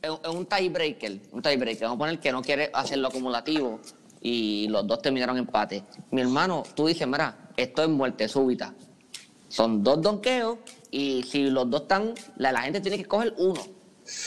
es 0.01 0.29
un 0.29 0.47
tiebreaker, 0.47 1.19
un 1.31 1.41
tiebreaker. 1.41 1.83
Vamos 1.83 1.95
a 1.95 1.99
poner 1.99 2.19
que 2.19 2.31
no 2.31 2.41
quiere 2.41 2.71
hacerlo 2.73 3.09
acumulativo 3.09 3.79
y 4.21 4.67
los 4.69 4.88
dos 4.88 5.03
terminaron 5.03 5.38
empate. 5.38 5.83
Mi 6.09 6.21
hermano, 6.21 6.63
tú 6.75 6.88
dices, 6.88 7.07
mira, 7.07 7.51
esto 7.55 7.83
es 7.83 7.89
muerte 7.89 8.27
súbita. 8.27 8.73
Son 9.49 9.83
dos 9.83 10.01
donkeos 10.01 10.57
y 10.89 11.21
si 11.23 11.43
los 11.51 11.69
dos 11.69 11.83
están, 11.83 12.15
la, 12.38 12.51
la 12.51 12.61
gente 12.61 12.81
tiene 12.81 12.97
que 12.97 13.03
escoger 13.03 13.35
uno. 13.38 13.61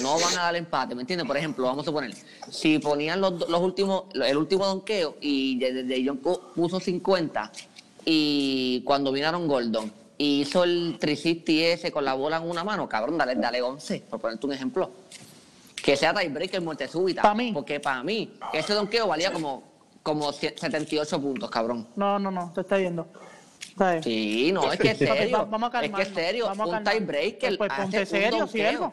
No 0.00 0.14
van 0.20 0.38
a 0.38 0.42
dar 0.42 0.54
empate, 0.54 0.94
¿me 0.94 1.00
entiendes? 1.00 1.26
Por 1.26 1.36
ejemplo, 1.36 1.64
vamos 1.64 1.88
a 1.88 1.90
poner, 1.90 2.12
si 2.48 2.78
ponían 2.78 3.20
los, 3.20 3.48
los 3.48 3.60
últimos, 3.60 4.04
el 4.14 4.36
último 4.36 4.66
donkeo 4.66 5.16
y 5.20 5.58
desde 5.58 6.06
John 6.06 6.18
puso 6.18 6.78
50 6.78 7.50
y 8.04 8.82
cuando 8.84 9.10
vinieron 9.10 9.48
Gordon 9.48 9.99
hizo 10.24 10.64
el 10.64 10.96
360 11.00 11.52
ese 11.74 11.92
con 11.92 12.04
la 12.04 12.14
bola 12.14 12.36
en 12.38 12.48
una 12.48 12.62
mano, 12.64 12.88
cabrón, 12.88 13.16
dale, 13.18 13.34
dale 13.36 13.62
11, 13.62 14.04
por 14.10 14.20
ponerte 14.20 14.46
un 14.46 14.52
ejemplo. 14.52 14.90
Que 15.82 15.96
sea 15.96 16.12
tiebreaker, 16.12 16.60
muerte 16.60 16.86
súbita. 16.88 17.22
Pa' 17.22 17.34
mí. 17.34 17.52
Porque 17.54 17.80
para 17.80 18.02
mí, 18.02 18.34
ese 18.52 18.74
donqueo 18.74 19.06
valía 19.06 19.32
como, 19.32 19.62
como 20.02 20.30
78 20.32 21.20
puntos, 21.20 21.50
cabrón. 21.50 21.88
No, 21.96 22.18
no, 22.18 22.30
no, 22.30 22.52
te 22.54 22.60
está 22.60 22.78
yendo. 22.78 23.08
¿Sabes? 23.78 24.04
Sí, 24.04 24.50
no, 24.52 24.70
es 24.70 24.78
que 24.78 24.90
es 24.90 24.98
serio. 24.98 25.38
va- 25.38 25.44
vamos 25.44 25.74
a 25.74 25.82
es 25.84 25.90
que 25.90 26.02
es 26.02 26.08
serio. 26.08 26.46
vamos 26.46 26.70
a 26.74 26.78
un 26.78 26.84
tiebreaker. 26.84 27.56
Pues 27.56 27.72
ponte 27.74 27.98
hace 27.98 28.30
un 28.34 28.48
serio. 28.48 28.92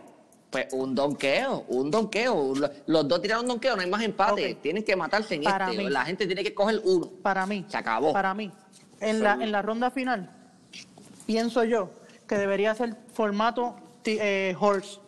Pues 0.50 0.68
un 0.72 0.96
donqueo, 0.96 1.66
un 1.68 1.92
donqueo. 1.92 2.54
Lo- 2.56 2.70
Los 2.86 3.06
dos 3.08 3.22
tiraron 3.22 3.46
donqueo, 3.48 3.76
no 3.76 3.82
hay 3.82 3.90
más 3.90 4.02
empate. 4.02 4.54
Ok. 4.54 4.62
Tienen 4.62 4.84
que 4.84 4.96
matarse 4.96 5.36
en 5.36 5.44
Para 5.44 5.70
este. 5.72 5.84
mí. 5.84 5.90
La 5.90 6.06
gente 6.06 6.26
tiene 6.26 6.42
que 6.42 6.54
coger 6.54 6.80
uno. 6.86 7.10
Para 7.22 7.46
mí. 7.46 7.66
Se 7.68 7.76
acabó. 7.76 8.14
Para 8.14 8.34
mí. 8.34 8.50
En 9.02 9.22
la, 9.22 9.34
en 9.34 9.52
la 9.52 9.62
ronda 9.62 9.92
final, 9.92 10.32
pienso 11.28 11.64
yo 11.64 11.92
que 12.28 12.36
debería 12.38 12.74
ser 12.74 12.96
formato 13.14 13.76
ti- 14.02 14.18
eh, 14.20 14.56
horse. 14.60 15.00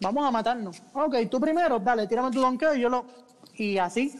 Vamos 0.00 0.24
a 0.26 0.30
matarnos. 0.30 0.80
Ok, 0.92 1.16
tú 1.30 1.40
primero, 1.40 1.78
dale, 1.80 2.06
tírame 2.06 2.30
tu 2.30 2.40
donqueo 2.40 2.74
y 2.74 2.80
yo 2.80 2.88
lo. 2.88 3.04
Y 3.56 3.78
así. 3.78 4.14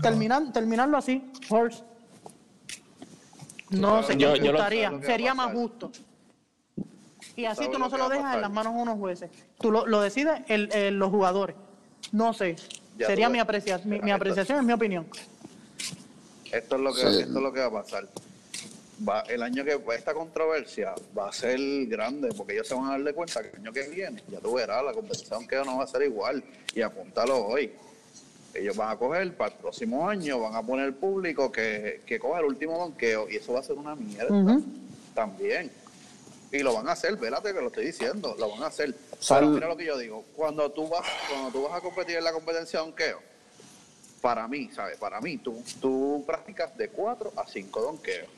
Terminar, 0.00 0.52
terminarlo 0.52 0.96
así, 0.96 1.30
horse. 1.50 1.82
No 3.70 4.02
sé, 4.02 4.16
Yo- 4.16 4.32
me 4.32 4.38
yo 4.38 4.52
gustaría. 4.52 4.84
¿sabes 4.88 4.92
lo 4.92 5.00
que 5.00 5.06
va 5.06 5.12
a 5.12 5.16
Sería 5.16 5.34
más 5.34 5.52
justo. 5.52 5.92
Y 7.36 7.44
así 7.44 7.56
¿Sabes 7.56 7.72
tú 7.72 7.78
no 7.78 7.90
se 7.90 7.98
lo 7.98 8.08
dejas 8.08 8.34
en 8.36 8.40
las 8.40 8.50
manos 8.50 8.74
de 8.74 8.80
unos 8.80 8.98
jueces. 8.98 9.30
Tú 9.60 9.70
lo, 9.70 9.86
lo 9.86 10.00
decides 10.00 10.40
el- 10.48 10.72
el- 10.72 10.98
los 10.98 11.10
jugadores. 11.10 11.54
No 12.12 12.32
sé. 12.32 12.56
Ya 12.96 13.06
Sería 13.06 13.28
mi, 13.28 13.34
ves. 13.38 13.42
aprecia- 13.42 13.78
mi, 13.84 14.00
mi 14.00 14.10
apreciación, 14.10 14.58
es 14.58 14.64
mi 14.64 14.72
opinión. 14.72 15.06
Esto 16.50 16.76
es 16.76 16.82
lo 16.82 16.92
que, 16.94 17.00
Sí. 17.00 17.06
esto 17.20 17.36
es 17.36 17.42
lo 17.42 17.52
que 17.52 17.60
va 17.60 17.66
a 17.66 17.82
pasar. 17.82 18.08
Va, 19.06 19.20
el 19.28 19.42
año 19.42 19.64
que 19.64 19.78
esta 19.94 20.12
controversia 20.12 20.92
va 21.16 21.28
a 21.28 21.32
ser 21.32 21.58
grande 21.86 22.30
porque 22.36 22.54
ellos 22.54 22.66
se 22.66 22.74
van 22.74 22.86
a 22.86 22.90
dar 22.92 23.04
de 23.04 23.12
cuenta 23.12 23.42
que 23.42 23.50
el 23.50 23.56
año 23.56 23.72
que 23.72 23.82
viene, 23.88 24.22
ya 24.28 24.40
tú 24.40 24.54
verás, 24.54 24.84
la 24.84 24.92
competición 24.92 25.46
que 25.46 25.56
no 25.56 25.78
va 25.78 25.84
a 25.84 25.86
ser 25.86 26.02
igual. 26.02 26.42
Y 26.74 26.80
apúntalo 26.82 27.46
hoy. 27.46 27.72
Ellos 28.54 28.76
van 28.76 28.90
a 28.90 28.96
coger 28.96 29.36
para 29.36 29.52
el 29.52 29.58
próximo 29.58 30.08
año, 30.08 30.40
van 30.40 30.56
a 30.56 30.62
poner 30.62 30.86
el 30.86 30.94
público 30.94 31.52
que, 31.52 32.00
que 32.06 32.18
coja 32.18 32.40
el 32.40 32.46
último 32.46 32.76
donqueo 32.76 33.28
y 33.30 33.36
eso 33.36 33.52
va 33.52 33.60
a 33.60 33.62
ser 33.62 33.76
una 33.76 33.94
mierda 33.94 34.34
también. 35.14 35.70
Y 36.50 36.60
lo 36.60 36.72
van 36.74 36.88
a 36.88 36.92
hacer, 36.92 37.14
vélate 37.16 37.52
que 37.52 37.60
lo 37.60 37.66
estoy 37.68 37.86
diciendo, 37.86 38.34
lo 38.38 38.50
van 38.50 38.62
a 38.64 38.66
hacer. 38.66 38.94
Sal- 39.20 39.40
Pero 39.44 39.50
mira 39.54 39.68
lo 39.68 39.76
que 39.76 39.84
yo 39.84 39.96
digo, 39.98 40.24
cuando 40.34 40.72
tú 40.72 40.88
vas, 40.88 41.06
cuando 41.30 41.50
tú 41.50 41.62
vas 41.68 41.74
a 41.74 41.80
competir 41.80 42.16
en 42.16 42.24
la 42.24 42.32
competencia 42.32 42.80
de 42.80 42.86
donqueo, 42.86 43.20
para 44.20 44.48
mí, 44.48 44.70
¿sabes? 44.74 44.96
Para 44.96 45.20
mí, 45.20 45.36
tú, 45.38 45.62
tú 45.80 46.24
practicas 46.26 46.76
de 46.76 46.88
4 46.88 47.32
a 47.36 47.46
5 47.46 47.80
donqueos. 47.80 48.28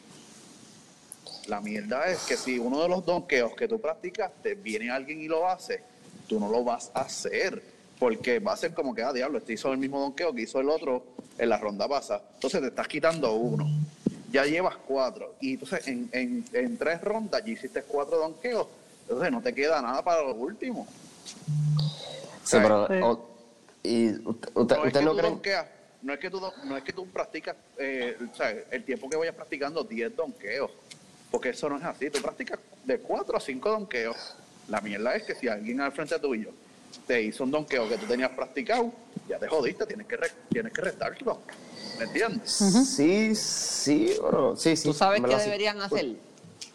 La 1.50 1.60
mierda 1.60 2.06
es 2.06 2.20
que 2.26 2.36
si 2.36 2.60
uno 2.60 2.80
de 2.80 2.88
los 2.88 3.04
donqueos 3.04 3.56
que 3.56 3.66
tú 3.66 3.80
practicaste 3.80 4.54
viene 4.54 4.88
alguien 4.88 5.20
y 5.20 5.26
lo 5.26 5.48
hace, 5.48 5.82
tú 6.28 6.38
no 6.38 6.48
lo 6.48 6.62
vas 6.62 6.92
a 6.94 7.00
hacer. 7.00 7.60
Porque 7.98 8.38
va 8.38 8.52
a 8.52 8.56
ser 8.56 8.72
como 8.72 8.94
que, 8.94 9.02
ah, 9.02 9.12
diablo, 9.12 9.38
este 9.38 9.54
hizo 9.54 9.70
el 9.72 9.78
mismo 9.78 9.98
donqueo 10.00 10.32
que 10.32 10.42
hizo 10.42 10.60
el 10.60 10.70
otro 10.70 11.04
en 11.36 11.48
la 11.48 11.58
ronda 11.58 11.88
pasada. 11.88 12.22
Entonces 12.34 12.60
te 12.60 12.68
estás 12.68 12.86
quitando 12.86 13.34
uno. 13.34 13.66
Ya 14.30 14.46
llevas 14.46 14.76
cuatro. 14.86 15.34
Y 15.40 15.54
entonces 15.54 15.88
en, 15.88 16.08
en, 16.12 16.44
en 16.52 16.78
tres 16.78 17.00
rondas 17.02 17.42
ya 17.44 17.50
hiciste 17.52 17.82
cuatro 17.82 18.16
donqueos. 18.18 18.68
Entonces 19.02 19.32
no 19.32 19.42
te 19.42 19.52
queda 19.52 19.82
nada 19.82 20.02
para 20.04 20.22
los 20.22 20.36
últimos. 20.38 20.88
Sí, 22.44 22.58
pero. 22.62 22.86
Sí. 22.86 22.94
o- 23.02 23.26
¿Y 23.82 24.10
usted, 24.28 24.50
usted, 24.54 24.76
no 24.76 24.82
es 24.82 24.86
usted 24.86 25.00
que 25.00 25.04
no 25.06 25.14
donkeas, 25.14 25.66
no 26.02 26.12
es 26.12 26.20
que 26.20 26.30
tú, 26.30 26.40
no 26.64 26.76
es 26.76 26.84
que 26.84 26.92
tú 26.92 27.06
practicas, 27.08 27.56
eh, 27.78 28.14
el 28.70 28.84
tiempo 28.84 29.08
que 29.08 29.16
vayas 29.16 29.34
practicando 29.34 29.82
10 29.82 30.14
donkeos, 30.14 30.70
porque 31.30 31.50
eso 31.50 31.68
no 31.68 31.76
es 31.78 31.84
así, 31.84 32.10
tú 32.10 32.20
practicas 32.20 32.58
de 32.84 32.98
4 32.98 33.36
a 33.36 33.40
5 33.40 33.70
donkeos. 33.70 34.16
La 34.68 34.80
mierda 34.80 35.14
es 35.14 35.24
que 35.24 35.34
si 35.34 35.48
alguien 35.48 35.80
al 35.80 35.92
frente 35.92 36.18
tuyo 36.18 36.50
te 37.06 37.22
hizo 37.22 37.44
un 37.44 37.50
donkeo 37.50 37.88
que 37.88 37.96
tú 37.98 38.06
tenías 38.06 38.30
practicado, 38.30 38.92
ya 39.28 39.38
te 39.38 39.48
jodiste, 39.48 39.86
tienes 39.86 40.06
que, 40.06 40.16
re- 40.16 40.30
tienes 40.50 40.72
que 40.72 40.80
restarlo. 40.80 41.40
¿Me 41.98 42.04
entiendes? 42.04 42.50
Sí, 42.50 43.34
sí, 43.34 44.12
bueno, 44.20 44.56
sí, 44.56 44.76
sí. 44.76 44.84
¿Tú 44.88 44.94
sabes 44.94 45.20
qué 45.22 45.36
deberían 45.36 45.80
hacer? 45.80 46.14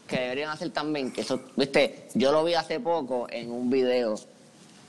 Que 0.07 0.19
deberían 0.19 0.49
hacer 0.51 0.69
también, 0.71 1.11
que 1.11 1.21
eso, 1.21 1.41
viste, 1.55 2.07
yo 2.13 2.31
lo 2.31 2.43
vi 2.43 2.53
hace 2.53 2.79
poco 2.79 3.27
en 3.29 3.49
un 3.51 3.69
video, 3.69 4.15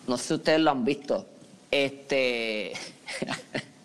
no 0.07 0.19
sé 0.19 0.29
si 0.29 0.35
ustedes 0.35 0.61
lo 0.61 0.71
han 0.73 0.85
visto, 0.85 1.27
este, 1.71 2.73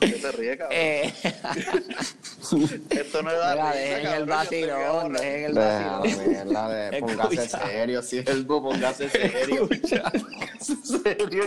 ¿Qué 0.00 0.08
te 0.12 0.32
ríes, 0.32 0.56
cabrón? 0.58 0.76
eh, 0.78 1.12
Esto 2.90 3.22
no 3.22 3.30
es 3.30 3.38
risa, 3.52 3.72
dejen 3.72 4.06
el 4.06 4.24
vacilón, 4.26 5.12
dejen 5.12 5.44
el 5.44 5.54
vacilón. 5.54 6.70
de- 6.70 6.96
póngase 7.00 7.48
serio, 7.48 8.02
si 8.02 8.18
es 8.18 8.28
algo, 8.28 8.62
póngase 8.62 9.08
serio. 9.10 9.68
serio. 10.82 11.42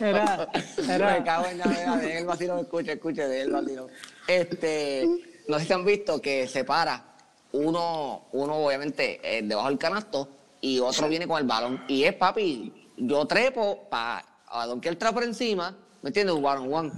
Era, 0.00 0.48
Me 0.86 0.94
era, 0.94 1.24
cago 1.24 1.46
en 1.46 1.58
la 1.58 1.66
dejen 1.68 2.16
el 2.18 2.26
vacilón, 2.26 2.58
escuche, 2.60 2.92
escuche, 2.92 3.26
dejen 3.28 3.46
el 3.48 3.52
vacilón. 3.52 3.90
Este, 4.26 5.08
no 5.48 5.58
sé 5.58 5.66
si 5.66 5.72
han 5.72 5.84
visto 5.84 6.20
que 6.20 6.48
se 6.48 6.64
para 6.64 7.14
uno, 7.52 8.26
uno 8.32 8.54
obviamente 8.56 9.20
eh, 9.22 9.42
debajo 9.42 9.68
del 9.68 9.78
canasto 9.78 10.28
y 10.60 10.78
otro 10.80 11.08
viene 11.08 11.26
con 11.26 11.38
el 11.38 11.44
balón. 11.46 11.84
Y 11.88 12.04
es 12.04 12.14
papi, 12.14 12.90
yo 12.96 13.26
trepo 13.26 13.88
para 13.88 14.24
a 14.48 14.66
donkear 14.66 14.92
el 14.94 14.98
trapo 14.98 15.14
por 15.16 15.24
encima, 15.24 15.76
¿me 16.02 16.10
entiendes? 16.10 16.34
One 16.36 16.46
on 16.48 16.72
one. 16.74 16.92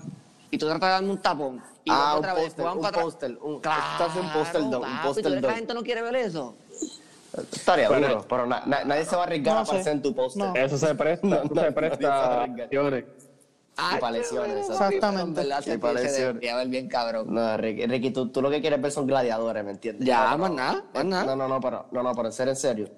Y 0.50 0.58
tú 0.58 0.66
tratas 0.66 0.88
de 0.88 0.92
darme 0.92 1.10
un 1.10 1.18
tapón. 1.18 1.62
Y 1.84 1.90
Ah, 1.90 2.12
un 2.14 2.18
otra 2.18 2.34
vez, 2.34 2.44
póster, 2.46 2.64
van 2.64 2.76
un 2.76 2.82
para 2.82 3.02
póster, 3.02 3.38
un- 3.40 3.60
Claro, 3.60 3.82
estás 3.92 4.16
en 4.16 4.30
póster 4.32 4.60
dog, 4.62 4.74
un 4.74 4.80
papi, 4.80 5.06
póster 5.06 5.24
¿tú 5.24 5.28
crees 5.30 5.40
que 5.42 5.46
la 5.48 5.54
gente 5.54 5.74
no 5.74 5.82
quiere 5.82 6.02
ver 6.02 6.16
eso? 6.16 6.54
Estaría 7.52 7.88
Bueno. 7.88 8.08
duro, 8.08 8.26
pero 8.28 8.46
na- 8.46 8.62
na- 8.66 8.84
nadie 8.84 9.04
se 9.04 9.14
va 9.14 9.22
a 9.22 9.24
arriesgar 9.26 9.54
No 9.54 9.60
a 9.60 9.62
aparecer 9.62 9.84
sé. 9.84 9.90
en 9.92 10.02
tu 10.02 10.14
póster. 10.14 10.42
No. 10.46 10.54
Eso 10.54 10.78
se 10.78 10.94
presta, 10.94 11.26
No, 11.26 11.36
eso 11.36 11.54
no, 11.54 11.60
se 11.62 11.72
presta 11.72 12.46
no, 12.46 12.64
no, 12.82 12.90
no. 12.90 12.96
Ay, 13.80 14.00
para 14.00 14.10
lesiones. 14.10 14.68
Exactamente. 14.68 15.42
Se- 15.62 15.78
para 15.78 16.00
lesiones. 16.00 16.40
ver 16.40 16.68
bien 16.68 16.88
cabrón. 16.88 17.26
No, 17.32 17.56
Ricky, 17.56 17.86
Ricky, 17.86 18.10
tú, 18.10 18.28
tú 18.28 18.42
lo 18.42 18.50
que 18.50 18.60
quieres 18.60 18.80
ver 18.82 18.90
son 18.90 19.06
gladiadores, 19.06 19.64
¿me 19.64 19.70
entiendes? 19.70 20.04
Ya, 20.06 20.30
No, 20.32 20.38
más 20.38 20.50
no, 20.50 20.56
nada, 20.56 20.84
más 20.94 21.04
nada. 21.04 21.24
No, 21.26 21.36
no, 21.36 21.46
no, 21.48 21.60
pero, 21.60 21.86
no, 21.92 22.02
no, 22.02 22.12
pero 22.14 22.26
en 22.28 22.32
serio, 22.32 22.52
en 22.52 22.56
serio. 22.56 22.88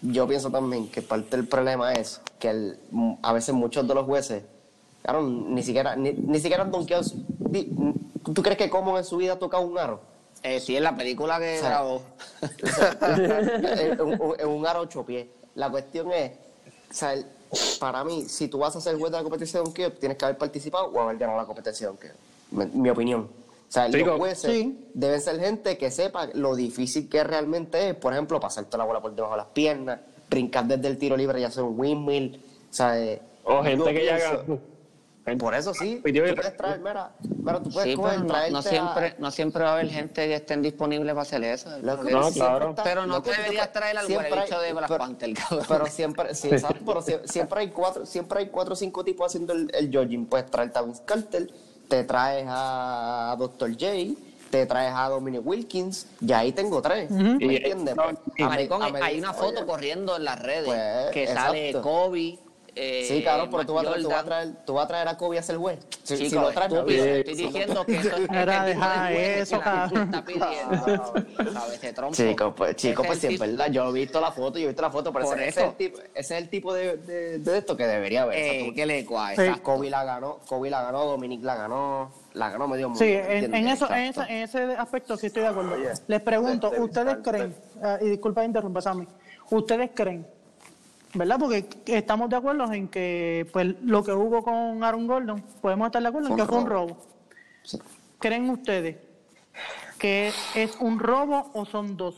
Yo 0.00 0.26
pienso 0.26 0.50
también 0.50 0.88
que 0.88 1.02
parte 1.02 1.36
del 1.36 1.46
problema 1.46 1.92
es 1.92 2.20
que 2.38 2.48
el- 2.48 2.78
a 3.22 3.32
veces 3.34 3.54
muchos 3.54 3.86
de 3.86 3.94
los 3.94 4.06
jueces, 4.06 4.42
claro, 5.02 5.22
ni 5.22 5.62
siquiera, 5.62 5.96
ni, 5.96 6.12
ni 6.12 6.38
siquiera 6.38 6.62
han 6.62 6.70
donkeado. 6.70 7.02
¿Tú 8.34 8.42
crees 8.42 8.56
que 8.58 8.70
Common 8.70 8.98
en 8.98 9.04
su 9.04 9.16
vida 9.16 9.34
ha 9.34 9.38
tocado 9.38 9.64
un 9.64 9.78
aro? 9.78 10.00
Eh, 10.42 10.58
sí, 10.60 10.76
en 10.76 10.82
la 10.84 10.96
película 10.96 11.38
que 11.38 11.58
O 11.58 11.60
sea, 11.60 11.68
grabó. 11.68 12.02
en, 13.00 14.00
un- 14.00 14.34
en 14.38 14.48
un 14.48 14.66
aro 14.66 14.80
ocho 14.80 15.04
pies. 15.04 15.26
La 15.54 15.70
cuestión 15.70 16.10
es, 16.12 16.32
o 16.90 16.94
sea, 16.94 17.12
el- 17.14 17.26
para 17.78 18.02
mí, 18.04 18.22
si 18.28 18.48
tú 18.48 18.58
vas 18.58 18.74
a 18.76 18.80
ser 18.80 18.96
juez 18.98 19.12
de 19.12 19.18
la 19.18 19.22
competencia 19.22 19.60
de 19.60 19.64
donkeo, 19.64 19.92
tienes 19.92 20.16
que 20.18 20.24
haber 20.24 20.38
participado 20.38 20.86
o 20.86 21.00
haber 21.00 21.18
ganado 21.18 21.38
la 21.38 21.46
competencia 21.46 21.86
de 21.86 21.92
donkeo. 21.92 22.12
Mi, 22.50 22.66
mi 22.66 22.90
opinión. 22.90 23.20
O 23.22 23.72
sea, 23.72 23.90
Sí, 23.90 23.98
los 24.04 24.18
jueces 24.18 24.50
Sí. 24.50 24.86
deben 24.94 25.20
ser 25.20 25.38
gente 25.40 25.78
que 25.78 25.90
sepa 25.90 26.26
lo 26.34 26.54
difícil 26.54 27.08
que 27.08 27.24
realmente 27.24 27.90
es, 27.90 27.94
por 27.94 28.12
ejemplo, 28.12 28.38
pasarte 28.40 28.76
la 28.76 28.84
bola 28.84 29.00
por 29.00 29.14
debajo 29.14 29.34
de 29.34 29.38
las 29.38 29.46
piernas, 29.48 30.00
brincar 30.28 30.66
desde 30.66 30.88
el 30.88 30.98
tiro 30.98 31.16
libre 31.16 31.40
y 31.40 31.44
hacer 31.44 31.62
un 31.62 31.78
windmill. 31.78 32.42
O 32.70 32.74
sea, 32.74 32.98
eh, 32.98 33.20
O 33.44 33.62
gente 33.62 33.92
que 33.94 34.04
ya 34.04 34.16
pienso- 34.16 34.38
ganó. 34.46 34.60
Por 35.38 35.54
eso 35.54 35.72
sí, 35.72 35.96
tú 35.96 36.02
Pidió- 36.02 36.34
puedes 36.34 36.56
traer, 36.56 36.80
mira, 36.80 37.12
mira, 37.22 37.62
tú 37.62 37.70
puedes 37.70 37.90
Sí, 37.90 37.96
coger, 37.96 38.22
pero 38.26 38.50
no, 38.50 38.58
a- 38.58 38.62
siempre, 38.62 39.14
no 39.18 39.30
siempre 39.30 39.62
va 39.62 39.70
a 39.70 39.72
haber 39.74 39.88
gente 39.88 40.26
que 40.26 40.34
estén 40.34 40.62
disponible 40.62 41.12
para 41.12 41.22
hacer 41.22 41.44
eso. 41.44 41.70
No, 41.78 41.96
claro. 42.00 42.70
está- 42.70 42.82
Pero 42.82 43.06
no 43.06 43.22
te 43.22 43.30
deberías 43.30 43.72
traer 43.72 43.98
al 43.98 44.06
hay- 44.06 44.12
de 44.12 44.72
Black 44.72 44.88
pero- 44.88 44.98
Panther, 44.98 45.32
cabrón. 45.34 45.64
Pero 45.68 45.86
siempre, 45.86 46.34
sí, 46.34 46.48
exacto, 46.48 46.80
pero 46.84 47.02
sie- 47.02 47.20
siempre 47.26 47.60
hay 47.60 47.68
cuatro, 47.68 48.04
siempre 48.04 48.40
hay 48.40 48.46
cuatro 48.48 48.72
o 48.72 48.76
cinco 48.76 49.04
tipos 49.04 49.26
haciendo 49.26 49.52
el, 49.52 49.70
el 49.72 49.90
jogging. 49.96 50.26
Puedes 50.26 50.50
traer 50.50 50.72
a 50.74 50.82
Vince 50.82 51.02
Carter, 51.04 51.48
te 51.88 52.02
traes 52.02 52.46
a 52.48 53.36
Dr. 53.38 53.70
J, 53.70 53.86
te 54.50 54.66
traes 54.66 54.92
a 54.94 55.08
Dominic 55.08 55.46
Wilkins, 55.46 56.06
y 56.20 56.32
ahí 56.32 56.50
tengo 56.52 56.82
tres. 56.82 57.08
¿Me 57.10 57.44
Y- 57.44 57.56
entiendes? 57.56 57.94
no, 57.94 58.02
Pues, 58.06 58.18
Maricón, 58.40 58.80
me- 58.80 58.86
a 58.86 58.90
me- 58.90 59.02
hay 59.02 59.18
una 59.20 59.32
foto 59.32 59.58
oye, 59.60 59.66
corriendo 59.66 60.16
en 60.16 60.24
las 60.24 60.42
redes 60.42 60.64
Pues, 60.66 61.10
que 61.12 61.26
sale 61.28 61.68
exacto. 61.68 61.88
Kobe. 61.88 62.38
Eh, 62.74 63.04
Sí, 63.06 63.22
claro, 63.22 63.48
pero 63.50 63.66
tú 63.66 63.74
vas, 63.74 63.84
a 63.86 63.90
traer, 63.90 64.02
tú, 64.02 64.08
vas 64.08 64.18
a 64.20 64.24
traer, 64.24 64.48
tú 64.64 64.72
vas 64.74 64.84
a 64.84 64.88
traer 64.88 65.08
a 65.08 65.16
Kobe 65.16 65.38
a 65.38 65.42
ser 65.42 65.56
juez. 65.56 65.78
Si, 66.02 66.30
lo 66.30 66.50
traes, 66.52 66.72
estoy 66.72 67.34
diciendo 67.34 67.84
que 67.86 67.96
eso 67.96 68.16
es 68.16 68.30
Era, 68.30 68.68
este 68.68 68.74
tipo 68.74 68.86
deja 68.86 69.08
de 69.08 69.14
jueces 69.14 69.40
eso, 69.52 69.60
cabrón. 69.60 70.02
está 70.04 70.24
pidiendo. 70.24 71.12
¿Sabes? 71.52 71.74
Ese 71.74 71.92
trompo. 71.92 72.14
Chico, 72.16 72.54
pues, 72.54 72.76
chico, 72.76 73.02
pues 73.02 73.16
es 73.18 73.20
sí, 73.20 73.26
el 73.28 73.32
es 73.34 73.38
verdad. 73.40 73.70
Yo 73.70 73.88
he 73.88 73.92
visto 73.92 74.20
la 74.20 74.32
foto, 74.32 74.58
yo 74.58 74.64
he 74.64 74.68
visto 74.68 74.82
la 74.82 74.90
foto, 74.90 75.12
pero 75.12 75.26
Por 75.26 75.40
ese, 75.40 75.48
es 75.48 75.56
el 75.68 75.74
tipo, 75.76 75.98
ese 75.98 76.08
es 76.36 76.42
el 76.42 76.48
tipo 76.48 76.72
de, 76.74 76.96
de, 76.96 77.38
de 77.38 77.58
esto 77.58 77.76
que 77.76 77.86
debería 77.86 78.22
haber. 78.22 78.36
O 78.38 78.42
sea, 78.42 78.52
Eh, 78.54 78.64
tú- 78.68 78.74
que 78.74 78.86
le 78.86 79.04
cua, 79.04 79.34
Sí. 79.34 79.42
exacto. 79.42 79.62
Kobe 79.62 79.90
la 79.90 80.04
ganó, 80.04 80.38
Kobe 80.48 80.70
la 80.70 80.82
ganó, 80.82 81.04
Dominic 81.04 81.42
la 81.44 81.54
ganó, 81.56 82.12
la 82.32 82.50
ganó 82.50 82.68
medio 82.68 82.88
mundo. 82.88 82.98
Sí, 83.04 83.10
¿me 83.12 83.38
en, 83.44 83.68
eso, 83.68 83.86
en, 83.92 84.14
en 84.28 84.36
ese 84.42 84.62
aspecto 84.76 85.16
sí 85.16 85.26
estoy 85.26 85.42
de 85.42 85.48
acuerdo. 85.48 85.76
Les 86.06 86.20
pregunto, 86.22 86.70
de- 86.70 86.76
de 86.78 86.82
¿ustedes 86.82 87.16
Vince 87.16 87.30
creen, 87.30 87.54
ah, 87.82 87.98
y 88.00 88.08
disculpa 88.08 88.44
interrumpa, 88.44 88.80
Sammy, 88.80 89.06
¿ustedes 89.50 89.90
creen, 89.94 90.26
verdad? 91.14 91.38
Porque 91.38 91.68
estamos 91.86 92.30
de 92.30 92.36
acuerdo 92.36 92.72
en 92.72 92.88
que 92.88 93.46
pues 93.52 93.74
lo 93.82 94.02
que 94.02 94.12
hubo 94.12 94.42
con 94.42 94.82
Aaron 94.82 95.06
Gordon, 95.06 95.42
podemos 95.60 95.86
estar 95.86 96.02
de 96.02 96.08
acuerdo 96.08 96.28
en 96.30 96.36
que 96.36 96.44
fue 96.44 96.58
un 96.58 96.66
robo. 96.66 96.96
Sí. 97.64 97.78
¿Creen 98.18 98.48
ustedes 98.50 98.96
que 99.98 100.32
es 100.54 100.76
un 100.80 100.98
robo 100.98 101.50
o 101.54 101.64
son 101.64 101.96
dos 101.96 102.16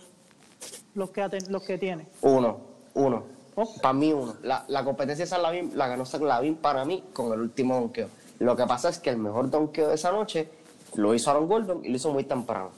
los 0.95 1.11
que, 1.11 1.23
aten- 1.23 1.49
los 1.49 1.63
que 1.65 1.77
tiene. 1.77 2.07
Uno, 2.23 2.59
uno. 2.95 3.25
Oh. 3.57 3.69
Para 3.83 3.93
mí, 3.93 4.13
uno. 4.13 4.35
La, 4.43 4.65
la 4.69 4.85
competencia 4.85 5.25
de 5.25 5.29
San 5.29 5.43
Lavín 5.43 5.73
la 5.77 5.89
ganó 5.89 6.07
San 6.07 6.25
Lavín 6.27 6.57
para 6.57 6.85
mí 6.85 7.03
con 7.13 7.33
el 7.33 7.41
último 7.41 7.75
donqueo. 7.75 8.09
Lo 8.39 8.57
que 8.57 8.65
pasa 8.65 8.89
es 8.89 8.99
que 9.01 9.11
el 9.11 9.17
mejor 9.19 9.51
donqueo 9.51 9.89
de 9.89 9.95
esa 9.97 10.13
noche 10.13 10.49
lo 10.95 11.15
hizo 11.15 11.31
Aaron 11.31 11.49
Gordon 11.49 11.85
y 11.85 11.89
lo 11.89 11.97
hizo 11.97 12.13
muy 12.13 12.25
temprano. 12.25 12.71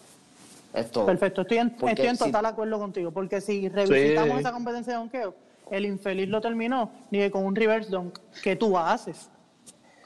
Es 0.74 0.90
todo. 0.90 1.06
Perfecto, 1.06 1.42
estoy 1.42 1.58
en, 1.58 1.68
estoy 1.88 2.06
en 2.06 2.16
si- 2.16 2.24
total 2.24 2.46
acuerdo 2.46 2.78
contigo, 2.78 3.10
porque 3.10 3.40
si 3.40 3.68
revisitamos 3.68 4.34
Sí. 4.34 4.40
esa 4.40 4.52
competencia 4.52 4.92
de 4.94 4.98
donkeo, 4.98 5.34
el 5.70 5.86
infeliz 5.86 6.28
lo 6.28 6.40
terminó 6.40 6.90
ni 7.10 7.28
con 7.30 7.44
un 7.44 7.54
reverse 7.56 7.90
dunk 7.90 8.18
que 8.42 8.56
tú 8.56 8.76
haces. 8.78 9.28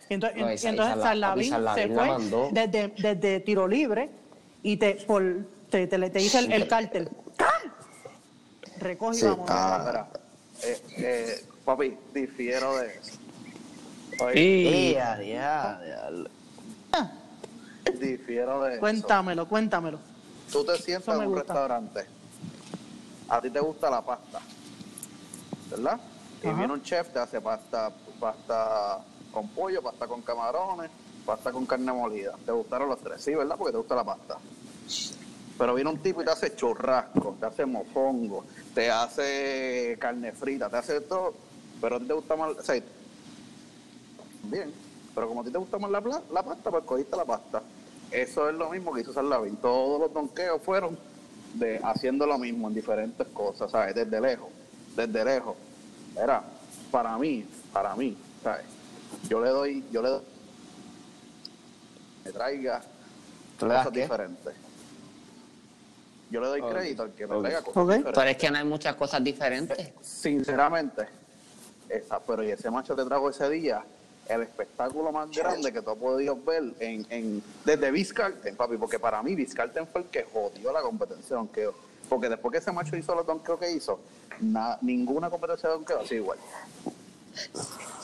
Y 0.09 0.15
entonces, 0.15 0.41
No, 0.41 0.51
y 0.51 0.55
esa- 0.55 0.69
entonces 0.71 0.97
esa 0.97 1.15
la- 1.15 1.27
Sarlavín 1.29 1.51
papi, 1.65 1.81
se 1.81 1.89
fue 1.89 2.49
desde, 2.53 2.89
desde 2.99 3.41
tiro 3.41 3.69
libre 3.69 4.11
y 4.63 4.77
te, 4.77 4.95
por, 5.07 5.23
te, 5.71 5.87
te, 5.87 6.11
te 6.11 6.21
hice 6.21 6.39
el, 6.41 6.53
el 6.53 6.67
cártel. 6.69 7.09
Recoge 8.79 9.17
y 9.17 9.21
Sí. 9.21 9.27
vamos. 9.27 9.49
Ah, 9.51 9.79
espera. 9.81 10.09
Eh, 10.63 10.83
eh, 10.99 11.45
papi, 11.65 11.97
difiero 12.15 12.77
de 12.79 12.87
eso. 12.95 13.19
Y 14.35 14.67
Ea, 14.95 15.17
dia, 15.17 15.81
diablo. 15.85 16.31
Difiero 17.99 18.63
de 18.65 18.73
eso. 18.73 18.81
Cuéntamelo, 18.81 19.49
cuéntamelo. 19.49 19.99
Tú 20.53 20.65
te 20.65 20.77
sientas 20.79 21.15
en 21.15 21.21
un 21.23 21.27
gusta. 21.35 21.43
restaurante. 21.55 22.07
A 23.29 23.41
ti 23.41 23.51
te 23.51 23.61
gusta 23.61 23.89
la 23.91 24.03
pasta. 24.03 24.41
¿Verdad? 25.71 26.01
Y 26.43 26.49
viene 26.49 26.73
un 26.73 26.83
chef, 26.83 27.13
te 27.13 27.19
hace 27.19 27.41
pasta, 27.41 27.91
pasta 28.19 29.01
con 29.33 29.49
pollo, 29.49 29.83
pasta 29.83 30.07
con 30.07 30.23
camarones, 30.23 30.91
pasta 31.25 31.53
con 31.53 31.67
carne 31.67 31.93
molida. 31.93 32.35
Te 32.45 32.53
gustaron 32.53 32.89
los 32.89 32.99
tres, 33.01 33.23
sí, 33.23 33.35
¿verdad? 33.35 33.57
Porque 33.57 33.73
te 33.73 33.79
gusta 33.79 33.95
la 33.95 34.05
pasta. 34.05 34.39
Pero 35.59 35.75
viene 35.75 35.91
un 35.91 35.99
tipo 35.99 36.23
y 36.23 36.25
te 36.25 36.31
hace 36.31 36.57
churrasco, 36.57 37.37
te 37.39 37.47
hace 37.47 37.67
mofongo, 37.67 38.45
te 38.75 38.91
hace 38.91 39.97
carne 40.01 40.33
frita, 40.33 40.71
te 40.71 40.79
hace 40.79 41.01
todo. 41.03 41.35
Pero 41.81 41.97
a 41.97 41.99
ti 41.99 42.07
te 42.07 42.15
gusta 42.15 42.37
más 42.37 42.53
el 42.53 42.59
aceite. 42.59 42.89
Bien. 44.45 44.73
Pero 45.15 45.29
como 45.29 45.43
a 45.43 45.45
ti 45.45 45.51
te 45.51 45.59
gusta 45.59 45.79
más 45.79 45.91
la, 45.91 46.01
la 46.33 46.43
pasta, 46.43 46.71
pues 46.71 46.85
cogiste 46.85 47.17
la 47.17 47.25
pasta. 47.25 47.63
Eso 48.11 48.49
es 48.49 48.55
lo 48.55 48.71
mismo 48.71 48.93
que 48.93 49.03
hizo 49.03 49.13
Sarlavín. 49.13 49.57
Todos 49.57 50.01
los 50.01 50.13
donkeos 50.13 50.63
fueron 50.63 50.99
de 51.55 51.79
haciendo 51.83 52.27
lo 52.27 52.39
mismo 52.39 52.69
en 52.69 52.75
diferentes 52.75 53.27
cosas, 53.29 53.71
¿sabes? 53.71 53.95
Desde 53.95 54.21
lejos, 54.21 54.49
desde 54.97 55.25
lejos. 55.25 55.57
Era, 56.17 56.43
para 56.91 57.17
mí, 57.19 57.47
para 57.73 57.95
mí, 57.97 58.17
¿sabes? 58.43 58.65
Yo 59.29 59.41
le 59.41 59.51
doy, 59.51 59.85
yo 59.93 60.03
le 60.03 60.09
doy, 60.09 60.23
me 62.25 62.33
traiga 62.33 62.83
¿Tú 63.59 63.67
le 63.67 63.75
das 63.75 63.85
cosas 63.85 63.95
qué? 63.95 64.03
diferentes. 64.03 64.55
Yo 66.31 66.41
le 66.41 66.47
doy 66.47 66.63
crédito 66.63 67.03
al 67.03 67.11
que 67.13 67.27
me 67.27 67.41
traiga 67.41 67.63
cosas 67.63 67.77
Ok. 67.77 67.89
diferentes. 67.89 68.15
Pero 68.15 68.31
es 68.31 68.37
que 68.37 68.51
no 68.51 68.59
hay 68.59 68.65
muchas 68.65 68.95
cosas 68.95 69.23
diferentes. 69.25 69.93
Sinceramente, 70.01 71.07
esa, 71.89 72.21
pero 72.21 72.43
y 72.45 72.51
ese 72.51 72.71
macho 72.71 72.95
te 72.95 73.05
trajo 73.05 73.31
ese 73.31 73.49
día 73.51 73.83
el 74.29 74.43
espectáculo 74.43 75.11
más 75.11 75.29
grande 75.33 75.73
que 75.73 75.83
tú 75.83 75.91
has 75.91 75.97
podido 75.97 76.37
ver 76.37 76.63
en, 76.79 77.05
en, 77.11 77.43
desde 77.65 77.91
Vizcarten, 77.91 78.55
papi, 78.55 78.77
porque 78.77 79.01
para 79.01 79.21
mí 79.25 79.35
Vizcarten 79.35 79.89
fue 79.89 80.03
el 80.03 80.07
que 80.07 80.23
jodió 80.33 80.73
la 80.73 80.83
competencia 80.83 81.35
donkeo. 81.35 81.75
Porque 82.11 82.29
después 82.29 82.53
que 82.53 82.59
ese 82.59 82.73
macho 82.73 82.95
hizo 82.97 83.15
los 83.15 83.25
donkeos 83.25 83.59
que 83.59 83.71
hizo, 83.71 84.01
na- 84.41 84.77
ninguna 84.83 85.31
competencia 85.31 85.69
de 85.71 85.77
donkeo 85.77 86.01
así 86.01 86.17
igual. 86.17 86.39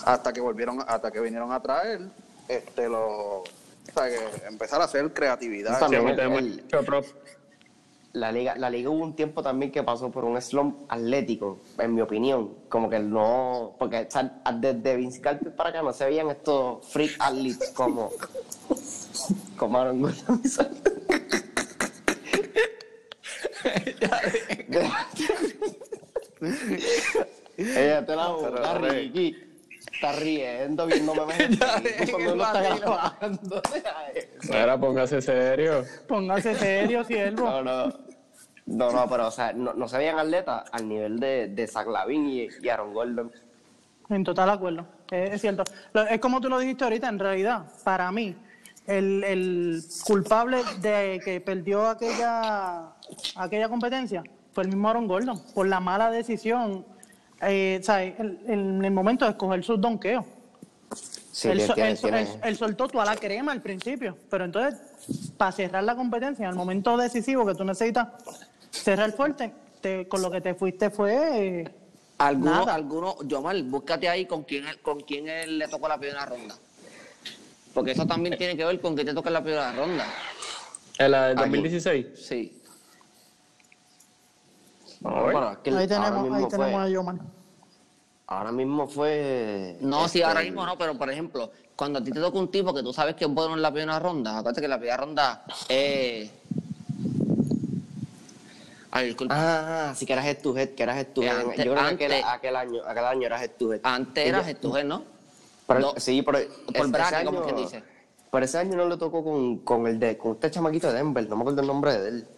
Hasta 0.05 0.33
que 0.33 0.41
volvieron, 0.41 0.79
hasta 0.87 1.11
que 1.11 1.21
vinieron 1.21 1.53
a 1.53 1.61
traer 1.61 2.01
este 2.49 2.89
lo 2.89 3.41
o 3.41 3.45
sea, 3.93 4.09
que 4.09 4.47
empezar 4.47 4.81
a 4.81 4.85
hacer 4.85 5.13
creatividad. 5.13 5.79
También 5.81 6.09
el- 6.09 6.21
el-. 6.21 6.65
La 8.13 8.33
liga, 8.33 8.57
la 8.57 8.71
liga 8.71 8.89
hubo 8.89 9.03
un 9.05 9.15
tiempo 9.15 9.43
también 9.43 9.71
que 9.71 9.83
pasó 9.83 10.11
por 10.11 10.25
un 10.25 10.41
slump 10.41 10.79
atlético, 10.89 11.59
en 11.79 11.95
mi 11.95 12.01
opinión. 12.01 12.55
Como 12.71 12.89
que 12.89 12.99
no. 12.99 13.75
Porque 13.79 14.07
o 14.09 14.11
sea, 14.11 14.41
desde 14.55 14.97
Vince 14.97 15.21
Carter 15.21 15.55
para 15.55 15.69
acá 15.69 15.83
no 15.83 15.93
se 15.93 16.07
veían 16.07 16.31
estos 16.31 16.87
freak 16.89 17.17
athletes 17.19 17.71
como. 17.71 18.11
como 19.59 19.79
Aaron 19.79 20.01
Gordon 20.01 20.41
Ella 27.57 28.05
te 28.05 28.17
la 28.17 28.29
boca. 28.29 28.75
Ricky. 28.79 29.37
Está 29.93 30.12
riendo, 30.12 30.87
viéndome 30.87 31.35
en 31.39 31.57
Facebook 31.59 32.11
cuando 32.11 32.35
uno 32.35 32.45
está 32.45 32.62
grabando. 32.77 33.62
Ahora 34.53 34.79
póngase 34.79 35.23
serio. 35.23 35.85
Póngase 36.07 36.55
serio, 36.55 37.03
siervo. 37.05 37.45
No, 37.49 37.62
no. 37.62 38.07
No, 38.67 38.91
no, 38.91 39.09
pero 39.09 39.29
o 39.29 39.31
sea, 39.31 39.53
no, 39.53 39.73
no 39.75 39.87
se 39.89 39.97
veían 39.97 40.19
atletas 40.19 40.64
al 40.73 40.89
nivel 40.89 41.19
de, 41.21 41.47
de 41.49 41.67
Zach 41.69 41.87
Lavin 41.87 42.27
y, 42.27 42.49
y 42.62 42.69
Aaron 42.69 42.93
Gordon. 42.93 43.33
En 44.11 44.25
total 44.25 44.51
acuerdo, 44.51 44.85
es, 45.11 45.35
es 45.35 45.41
cierto. 45.41 45.62
Lo- 45.93 46.03
es 46.07 46.19
como 46.21 46.41
tú 46.41 46.49
lo 46.49 46.59
dijiste 46.59 46.83
ahorita, 46.85 47.09
en 47.09 47.19
realidad, 47.21 47.64
para 47.85 48.11
mí, 48.11 48.37
el, 48.89 49.23
el 49.25 49.83
culpable 50.05 50.59
de 50.81 51.21
que 51.25 51.41
perdió 51.41 51.87
aquella, 51.89 52.89
aquella 53.37 53.69
competencia 53.69 54.23
fue 54.53 54.65
el 54.65 54.69
mismo 54.71 54.89
Aaron 54.89 55.07
Gordon, 55.07 55.41
por 55.55 55.67
la 55.69 55.81
mala 55.81 56.11
decisión, 56.11 56.85
eh, 57.43 57.81
¿sabes? 57.83 58.15
En 58.19 58.85
el 58.85 58.91
momento 58.91 59.25
de 59.25 59.33
escoger 59.33 59.63
sus 59.65 59.81
donkeos. 59.81 60.25
Sí, 61.33 61.49
él, 61.49 61.59
tiene- 61.59 61.67
so- 61.67 61.75
tiene- 61.75 61.91
él 61.91 61.97
so- 61.99 62.03
tiene- 62.09 62.21
él- 62.23 62.41
él 62.45 62.57
soltó 62.57 62.89
toda 62.89 63.05
la 63.05 63.17
crema 63.17 63.53
al 63.53 63.61
principio, 63.61 64.17
pero 64.31 64.45
entonces, 64.47 64.81
para 65.37 65.53
cerrar 65.53 65.85
la 65.85 65.95
competencia, 65.95 66.45
en 66.45 66.51
el 66.51 66.57
momento 66.57 66.97
decisivo 66.97 67.45
que 67.45 67.55
tú 67.55 67.65
necesitas 67.65 68.09
cerrar 68.71 69.13
fuerte, 69.13 69.53
te- 69.83 70.09
con 70.09 70.23
lo 70.23 70.31
que 70.31 70.41
te 70.41 70.55
fuiste 70.55 70.89
fue... 70.91 71.59
eh, 71.61 71.71
Alguno, 72.19 72.51
Nada. 72.51 72.75
alguno, 72.75 73.17
Yomar, 73.25 73.61
búscate 73.65 74.09
ahí 74.09 74.25
con 74.25 74.45
quién, 74.45 74.65
con 74.81 75.01
quién 75.01 75.29
él 75.29 75.59
le 75.59 75.69
tocó 75.69 75.87
la 75.87 75.99
primera 75.99 76.25
ronda. 76.25 76.55
Porque 77.75 77.91
eso 77.91 78.07
también 78.07 78.39
tiene 78.39 78.57
que 78.57 78.65
ver 78.65 78.81
con 78.81 78.97
que 78.97 79.05
te 79.05 79.13
toca 79.13 79.29
la 79.29 79.43
primera 79.43 79.71
ronda. 79.75 80.07
En 80.99 81.11
la 81.11 81.29
del 81.29 81.37
2016. 81.37 82.07
Sí. 82.17 82.63
No, 85.01 85.11
pero 85.27 85.51
es 85.53 85.59
que 85.59 85.71
ahí 85.71 85.87
tenemos, 85.87 86.33
ahí 86.35 86.41
fue- 86.43 86.51
tenemos 86.51 86.81
a 86.83 86.89
Yoman. 86.89 87.21
Ahora 88.29 88.51
mismo 88.53 88.87
fue. 88.89 89.77
No, 89.81 90.01
sí, 90.09 90.19
este, 90.19 90.25
ahora 90.25 90.43
mismo 90.43 90.67
no, 90.67 90.77
pero 90.77 90.97
por 90.99 91.09
ejemplo, 91.11 91.51
cuando 91.77 91.99
a 92.01 92.03
ti 92.05 92.11
te 92.11 92.19
toca 92.21 92.39
un 92.39 92.51
tipo 92.51 92.75
que 92.75 92.83
tú 92.83 92.93
sabes 92.93 93.15
que 93.15 93.25
es 93.25 93.31
bueno 93.31 93.55
en 93.55 93.63
la 93.63 93.71
primera 93.71 93.99
ronda, 94.01 94.39
acuérdate 94.39 94.61
que 94.63 94.69
la 94.69 94.79
primera 94.79 94.97
ronda 94.97 95.45
es. 95.69 96.31
Ay, 98.91 99.07
disculpa. 99.09 99.35
Ah, 99.37 99.95
sí 99.95 100.07
que 100.07 100.13
eras 100.15 100.25
head 100.25 100.39
to 100.43 100.57
head, 100.57 100.71
que 100.71 100.83
eras 100.83 100.97
head 100.97 101.07
to 101.09 101.23
Eh, 101.23 101.27
head. 101.27 101.37
antes- 101.41 101.65
Yo 101.65 101.75
creo 101.75 101.97
que 101.99 102.23
aquel, 102.25 102.57
año, 102.57 102.81
aquel 102.87 103.05
año 103.05 103.27
eras 103.27 103.43
head 103.43 103.51
to 103.59 103.73
head. 103.75 103.81
Antes 103.83 104.27
eras 104.27 104.45
yo- 104.47 104.51
estuve, 104.53 104.85
¿no? 104.85 105.03
Pero- 105.67 105.81
No, 105.81 105.93
sí, 105.99 106.23
pero 106.23 106.39
por 106.67 107.01
año- 107.01 107.25
como 107.31 107.43
quien 107.43 107.57
dice. 107.57 107.83
Pero 108.31 108.45
ese 108.45 108.59
año 108.59 108.77
no 108.77 108.89
le 108.89 108.97
tocó 108.97 109.23
con, 109.23 109.59
con 109.59 109.87
el 109.87 109.99
de, 110.01 110.17
con 110.17 110.33
este 110.33 110.51
chamaquito 110.51 110.89
de 110.89 110.95
Denver, 110.95 111.29
no 111.29 111.37
me 111.37 111.43
acuerdo 111.43 111.61
el 111.61 111.67
nombre 111.67 111.99
de 111.99 112.09
él. 112.09 112.29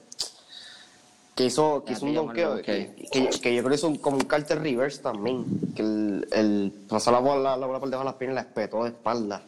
Que 1.39 1.45
hizo, 1.45 1.85
que 1.85 1.93
hizo 1.93 2.05
un 2.05 2.11
me 2.11 2.17
donkeo, 2.17 2.57
lo 2.57 2.63
que, 2.63 2.87
busqué. 2.97 3.09
que, 3.13 3.23
yo- 3.23 3.41
que 3.41 3.55
yo 3.55 3.63
creo 3.63 3.69
que 3.71 3.75
hizo 3.77 3.87
un- 3.87 3.99
como 3.99 4.17
un 4.17 4.25
carter 4.25 4.61
reverse 4.61 5.01
también. 5.01 5.45
Que 5.77 5.83
el, 5.83 6.27
el 6.33 6.73
pasó 6.89 7.13
la 7.13 7.21
bola, 7.21 7.57
la 7.57 7.65
bola 7.65 7.79
por 7.79 7.89
debajo 7.89 8.05
de 8.05 8.11
las 8.11 8.19
piernas 8.19 8.35
y 8.35 8.35
la 8.35 8.41
espetó 8.49 8.83
de 8.83 8.89
espalda. 8.91 9.43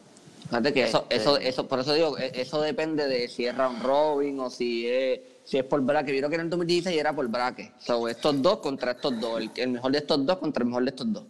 Fíjate 0.45 0.71
que 0.71 0.83
eso, 0.83 0.99
Este- 1.09 1.15
eso, 1.17 1.37
eso, 1.37 1.67
por 1.67 1.79
eso 1.79 1.93
digo, 1.93 2.17
e- 2.17 2.31
eso 2.33 2.61
depende 2.61 3.07
de 3.09 3.27
si 3.27 3.45
es 3.45 3.57
round 3.57 3.83
robin 3.83 4.39
o 4.39 4.49
si 4.49 4.87
es, 4.87 5.19
si 5.43 5.57
es 5.57 5.65
por 5.65 5.81
bracket. 5.81 6.13
Vieron 6.13 6.29
que 6.31 6.35
en 6.35 6.41
el 6.43 6.49
2016 6.49 6.97
era 6.97 7.13
por 7.13 7.27
bracket. 7.27 7.73
So, 7.81 8.07
estos 8.07 8.41
dos 8.41 8.59
contra 8.59 8.91
estos 8.91 9.19
dos. 9.19 9.41
El, 9.41 9.51
el 9.57 9.69
mejor 9.71 9.91
de 9.91 9.97
estos 9.97 10.25
dos 10.25 10.37
contra 10.37 10.61
el 10.63 10.67
mejor 10.69 10.83
de 10.85 10.89
estos 10.91 11.11
dos. 11.11 11.23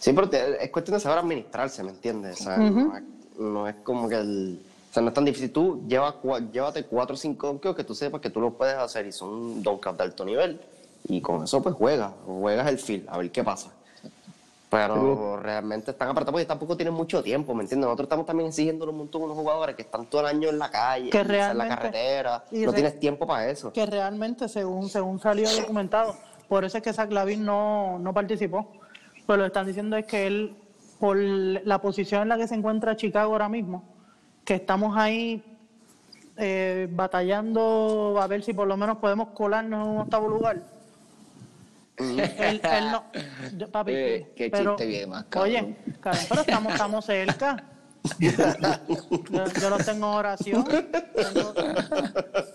Sí, 0.00 0.12
pero 0.12 0.28
te- 0.28 0.64
es 0.64 0.70
cuestión 0.72 0.96
de 0.96 1.00
saber 1.00 1.18
administrarse, 1.18 1.84
¿me 1.84 1.90
entiendes? 1.90 2.40
O 2.40 2.42
sea, 2.44 2.56
no, 2.58 2.96
es, 2.96 3.02
no 3.38 3.68
es 3.68 3.76
como 3.84 4.08
que 4.08 4.16
el... 4.16 4.60
O 4.90 4.92
sea, 4.94 5.02
no 5.02 5.08
es 5.08 5.14
tan 5.14 5.24
difícil. 5.24 5.52
Tú 5.52 5.82
llevas, 5.86 6.14
cua- 6.22 6.50
llévate 6.50 6.84
cuatro 6.84 7.14
o 7.14 7.16
cinco 7.16 7.46
donkeos 7.48 7.76
que 7.76 7.84
tú 7.84 7.94
sepas 7.94 8.20
que 8.20 8.30
tú 8.30 8.40
lo 8.40 8.52
puedes 8.52 8.74
hacer 8.76 9.06
y 9.06 9.12
son 9.12 9.62
donkeos 9.62 9.96
de 9.96 10.04
alto 10.04 10.24
nivel. 10.24 10.60
Y 11.08 11.20
con 11.20 11.44
eso 11.44 11.62
pues 11.62 11.74
juegas, 11.74 12.12
juegas 12.26 12.66
el 12.68 12.78
feel, 12.78 13.04
a 13.08 13.18
ver 13.18 13.30
qué 13.30 13.44
pasa. 13.44 13.70
Pero 14.70 15.38
realmente 15.38 15.92
están 15.92 16.08
apretados 16.10 16.42
y 16.42 16.44
tampoco 16.44 16.76
tienen 16.76 16.92
mucho 16.92 17.22
tiempo, 17.22 17.54
¿me 17.54 17.62
entiendes? 17.62 17.86
Nosotros 17.86 18.04
estamos 18.04 18.26
también 18.26 18.50
exigiendo 18.50 18.84
un 18.90 18.98
montón 18.98 19.22
a 19.22 19.24
unos 19.24 19.36
jugadores 19.38 19.74
que 19.74 19.80
están 19.82 20.04
todo 20.06 20.20
el 20.22 20.26
año 20.26 20.50
en 20.50 20.58
la 20.58 20.70
calle, 20.70 21.08
Que 21.08 21.20
en 21.20 21.56
la 21.56 21.68
carretera. 21.68 22.44
No 22.52 22.72
tienes 22.74 23.00
tiempo 23.00 23.26
para 23.26 23.48
eso. 23.48 23.72
que 23.72 23.86
realmente 23.86 24.46
según 24.48 24.90
según 24.90 25.18
salió 25.20 25.48
documentado 25.60 26.14
por 26.48 26.64
eso 26.64 26.76
es 26.78 26.82
que 26.84 26.92
Zach 26.92 27.10
Lavin 27.10 27.44
no, 27.44 27.98
no 27.98 28.12
participó 28.12 28.70
pues 29.26 29.38
lo 29.38 29.44
que 29.44 29.48
están 29.48 29.66
diciendo 29.66 29.96
es 29.96 30.04
que 30.06 30.26
él 30.26 30.54
por 31.00 31.16
la 31.16 31.80
posición 31.80 32.22
en 32.22 32.28
la 32.28 32.36
que 32.36 32.46
se 32.48 32.54
encuentra 32.54 32.96
Chicago 32.96 33.32
ahora 33.32 33.48
mismo 33.48 33.84
que 34.48 34.54
estamos 34.54 34.96
ahí 34.96 35.44
eh, 36.38 36.88
batallando 36.90 38.16
a 38.18 38.26
ver 38.26 38.42
si 38.42 38.54
por 38.54 38.66
lo 38.66 38.78
menos 38.78 38.96
podemos 38.96 39.28
colarnos 39.34 39.84
en 39.84 39.92
un 39.92 39.98
octavo 40.00 40.26
lugar 40.26 40.62
él, 41.98 42.62
él 42.64 42.90
no 42.90 43.04
yo- 43.58 43.70
papi 43.70 43.92
Eh, 43.94 44.32
qué 44.34 44.48
pero, 44.48 44.70
chiste 44.76 44.86
bien 44.86 45.10
más, 45.10 45.24
cabrón. 45.28 45.50
oye 45.52 45.76
cabrón, 46.00 46.24
pero 46.30 46.40
estamos, 46.40 46.72
estamos 46.72 47.04
cerca 47.04 47.62
yo, 48.18 49.44
yo 49.60 49.68
los 49.68 49.84
tengo 49.84 50.06
en 50.12 50.14
oración 50.14 50.66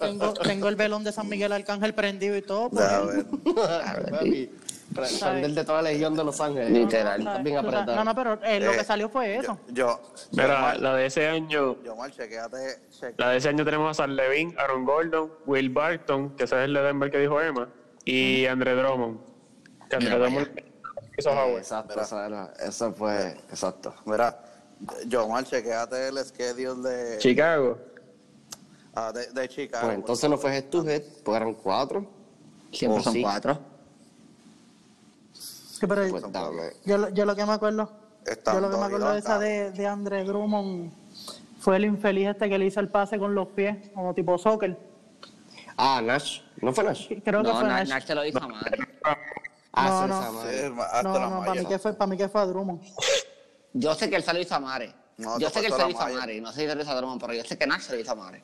tengo, 0.01 0.33
tengo 0.33 0.67
el 0.69 0.75
velón 0.75 1.03
de 1.03 1.11
San 1.11 1.29
Miguel 1.29 1.51
Arcángel 1.51 1.93
prendido 1.93 2.35
y 2.35 2.41
todo. 2.41 2.71
él. 3.11 3.27
a 3.85 3.93
ver. 3.93 4.09
Papi, 4.09 4.49
Prender 4.93 5.51
de 5.51 5.63
toda 5.65 5.81
la 5.81 5.89
legión 5.91 6.15
de 6.15 6.23
Los 6.23 6.39
Ángeles. 6.41 6.69
Literal. 6.69 7.19
Está 7.19 7.37
bien 7.39 7.57
apretado. 7.57 7.95
No, 7.95 8.03
no, 8.03 8.15
pero 8.15 8.33
eh, 8.43 8.59
lo 8.59 8.71
Eh, 8.73 8.77
que 8.77 8.83
salió 8.83 9.09
fue 9.09 9.35
eso. 9.37 9.57
Yo, 9.69 9.73
yo, 9.73 10.01
Mira, 10.31 10.75
la 10.75 10.95
de 10.95 11.05
ese 11.07 11.27
año, 11.27 11.77
yo, 11.83 11.95
chequéate, 12.11 12.79
la 13.17 13.29
de 13.29 13.37
ese 13.37 13.49
año 13.49 13.65
tenemos 13.65 13.89
a 13.91 13.93
San 14.03 14.15
Levin, 14.15 14.55
Aaron 14.57 14.85
Gordon, 14.85 15.31
Will 15.45 15.69
Barton, 15.69 16.35
que 16.35 16.43
ese 16.45 16.55
es 16.55 16.65
el 16.65 16.73
de 16.73 16.81
Denver 16.81 17.09
que 17.11 17.19
dijo 17.19 17.41
Emma, 17.41 17.67
y 18.05 18.45
Andre 18.45 18.75
Drummond. 18.75 19.19
Que 19.89 19.97
Mira 19.97 20.17
Drummond 20.17 20.49
hizo 21.17 21.29
Howard. 21.31 21.57
Exacto, 21.57 22.01
esa 22.01 22.25
era- 22.27 22.53
eso 22.59 22.93
fue, 22.93 23.29
exacto. 23.49 23.93
Mira, 24.05 24.39
yo, 25.07 25.25
Omar, 25.25 25.43
chequéate 25.45 26.07
el 26.09 26.17
schedule 26.19 26.89
de, 26.89 27.17
Chicago. 27.19 27.77
ah, 28.95 29.11
de, 29.11 29.27
de 29.31 29.47
Chicago. 29.49 29.85
Pues 29.85 29.95
entonces 29.97 30.29
no 30.29 30.37
fue 30.37 30.55
head 30.57 30.65
to 30.65 30.83
head, 30.87 31.03
pues 31.23 31.37
eran 31.37 31.53
cuatro. 31.53 32.05
Siempre 32.71 33.03
son 33.03 33.21
cuatro. 33.21 33.59
Sí, 35.83 35.87
pero 35.87 36.09
Pues 36.09 36.75
yo, 36.85 36.97
lo- 36.97 37.09
yo 37.09 37.25
lo 37.25 37.35
que 37.35 37.45
me 37.45 37.51
acuerdo, 37.53 37.91
yo 38.25 38.59
lo 38.61 38.69
que 38.71 38.77
me 38.77 38.83
acuerdo 38.85 39.11
de 39.11 39.19
esa 39.19 39.37
de, 39.37 39.71
de 39.71 39.85
Andre 39.87 40.23
Drummond 40.23 40.91
fue 41.59 41.75
el 41.75 41.85
infeliz 41.85 42.29
este 42.29 42.49
que 42.49 42.57
le 42.57 42.65
hizo 42.65 42.79
el 42.79 42.87
pase 42.89 43.19
con 43.19 43.35
los 43.35 43.49
pies, 43.49 43.89
como 43.93 44.13
tipo 44.13 44.37
soccer. 44.37 44.77
Ah, 45.75 46.01
Nash. 46.03 46.39
¿No 46.61 46.71
fue 46.73 46.83
Nash? 46.85 47.07
Creo 47.23 47.41
que 47.41 47.47
No, 47.49 47.55
fue 47.59 47.63
Na- 47.67 47.79
Nash. 47.79 47.89
Nash 47.89 48.05
se 48.05 48.15
lo 48.15 48.25
hizo 48.25 48.41
a 48.41 48.47
madre. 48.47 48.77
Ah, 49.73 50.05
No, 50.07 50.21
sí, 50.21 50.35
no. 50.35 50.41
Sí, 50.43 50.79
hasta 50.79 51.03
No, 51.03 51.13
la 51.19 51.29
no, 51.29 51.39
para 51.39 51.53
mí 51.55 51.65
que 51.65 51.79
fue, 51.79 51.93
para 51.93 52.07
mí 52.09 52.15
que 52.17 52.29
fue 52.29 52.41
a 52.41 52.45
Drummond. 52.45 52.81
Yo 53.73 53.93
sé 53.95 54.09
que 54.09 54.15
él 54.15 54.23
se 54.23 54.33
lo 54.33 54.39
hizo 54.39 54.55
a 54.55 54.59
madre. 54.59 54.93
No, 55.17 55.37
yo 55.39 55.49
sé 55.49 55.59
que 55.61 55.67
él 55.67 55.73
se 55.73 55.81
lo 55.81 55.89
hizo 55.89 56.01
a 56.01 56.09
madre. 56.09 56.39
No 56.41 56.51
sé 56.53 56.61
si 56.61 56.67
se 56.67 56.75
lo 56.75 56.81
hizo 56.81 56.91
a 56.91 56.95
Drummond, 56.95 57.19
pero 57.21 57.33
yo 57.33 57.43
sé 57.43 57.57
que 57.57 57.67
Nash 57.67 57.81
se 57.81 57.93
lo 57.95 57.99
hizo 57.99 58.11
a 58.11 58.15
madre. 58.15 58.43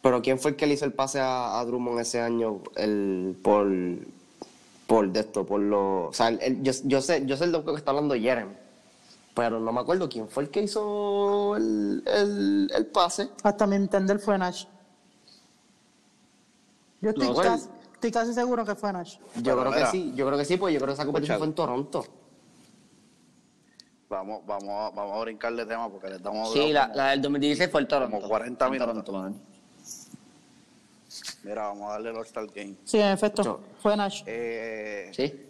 Pero 0.00 0.22
¿quién 0.22 0.38
fue 0.38 0.52
el 0.52 0.56
que 0.56 0.66
le 0.66 0.74
hizo 0.74 0.84
el 0.86 0.92
pase 0.94 1.20
a, 1.20 1.58
a 1.60 1.64
Drummond 1.66 2.00
ese 2.00 2.20
año 2.20 2.62
el, 2.76 3.36
por, 3.42 3.66
por 4.90 5.08
de 5.12 5.20
esto, 5.20 5.46
por 5.46 5.60
lo... 5.60 6.08
O 6.08 6.12
sea, 6.12 6.30
el- 6.30 6.40
el- 6.42 6.62
yo, 6.64 6.72
yo 6.82 7.00
sé, 7.00 7.24
yo 7.24 7.36
sé 7.36 7.44
el 7.44 7.52
doctor 7.52 7.74
que 7.74 7.78
está 7.78 7.92
hablando 7.92 8.12
Jerem, 8.16 8.48
pero 9.36 9.60
no 9.60 9.70
me 9.70 9.78
acuerdo 9.80 10.08
quién 10.08 10.28
fue 10.28 10.42
el 10.42 10.50
que 10.50 10.62
hizo 10.64 11.54
el, 11.54 12.02
el, 12.06 12.72
el 12.74 12.86
pase. 12.86 13.28
Hasta 13.44 13.68
mi 13.68 13.76
entender 13.76 14.18
fue 14.18 14.36
Nash. 14.36 14.64
Yo 17.00 17.10
estoy, 17.10 17.28
No, 17.28 17.34
casi, 17.36 17.68
estoy 17.94 18.10
casi 18.10 18.34
seguro 18.34 18.64
que 18.64 18.74
fue 18.74 18.92
Nash. 18.92 19.18
Yo 19.36 19.42
Pero 19.44 19.60
creo 19.60 19.70
mira. 19.72 19.84
que 19.84 19.90
sí, 19.92 20.12
yo 20.16 20.26
creo 20.26 20.36
que 20.36 20.44
sí, 20.44 20.56
porque 20.56 20.74
yo 20.74 20.80
creo 20.80 20.88
que 20.88 20.94
esa 20.94 21.04
competición 21.04 21.36
Escucha. 21.36 21.38
fue 21.38 21.46
en 21.46 21.54
Toronto. 21.54 22.04
Vamos, 24.08 24.42
vamos, 24.44 24.68
a- 24.70 24.90
vamos 24.90 25.16
a 25.16 25.20
brincar 25.20 25.54
de 25.54 25.66
tema 25.66 25.88
porque 25.88 26.08
le 26.08 26.16
estamos 26.16 26.52
Sí, 26.52 26.72
la, 26.72 26.86
como- 26.88 26.96
la 26.96 27.10
del 27.10 27.22
2016 27.22 27.70
fue 27.70 27.80
el 27.82 27.86
Toronto. 27.86 28.16
como 28.16 28.28
40 28.28 28.66
Fue 28.66 28.76
en 28.76 28.82
minutos. 28.82 29.32
Mira, 31.42 31.62
vamos 31.68 31.88
a 31.88 31.92
darle 31.92 32.10
el 32.10 32.16
All-Star 32.16 32.46
Game. 32.54 32.76
Sí, 32.84 32.98
en 32.98 33.08
efecto, 33.12 33.42
Yo- 33.42 33.60
fue 33.80 33.96
Nash. 33.96 34.22
Eh, 34.26 35.10
Sí. 35.12 35.46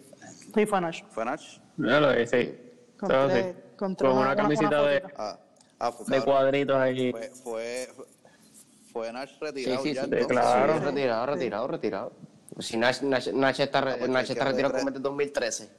Sí, 0.53 0.65
fue 0.65 0.81
Nash. 0.81 1.03
¿Fue 1.09 1.23
Nash? 1.25 1.57
Ya 1.77 1.99
lo 1.99 2.11
sí. 2.27 2.57
Con 2.99 3.11
Eso 3.11 3.27
tres- 3.27 3.45
sí. 3.55 3.61
con 3.77 3.95
tres- 3.95 4.09
Con 4.11 4.17
una- 4.19 4.33
una 4.33 4.81
de. 4.83 5.03
Ah, 5.17 5.39
ah, 5.79 5.91
fue, 5.91 6.17
de 6.17 6.23
cuadritos 6.23 6.75
ahí. 6.77 7.11
Fue, 7.11 7.29
fue, 7.43 7.87
Sí, 7.95 8.91
fue 8.91 9.13
Nash 9.13 9.31
retirado 9.39 9.83
sí, 9.83 9.93
ya 9.93 10.03
sí, 10.03 10.09
claro. 10.27 10.73
Sí, 10.73 10.79
retirado, 10.85 11.25
retirado, 11.25 11.67
retirado. 11.67 12.11
Si 12.59 12.77
Nash, 12.77 13.01
Nash, 13.01 13.29
Nash 13.31 13.61
está, 13.61 13.81
pues 13.97 14.09
Nash 14.09 14.33
que 14.33 14.43
retirado 14.43 14.73
como 14.73 14.89
desde 14.91 14.99
2013. 15.01 15.69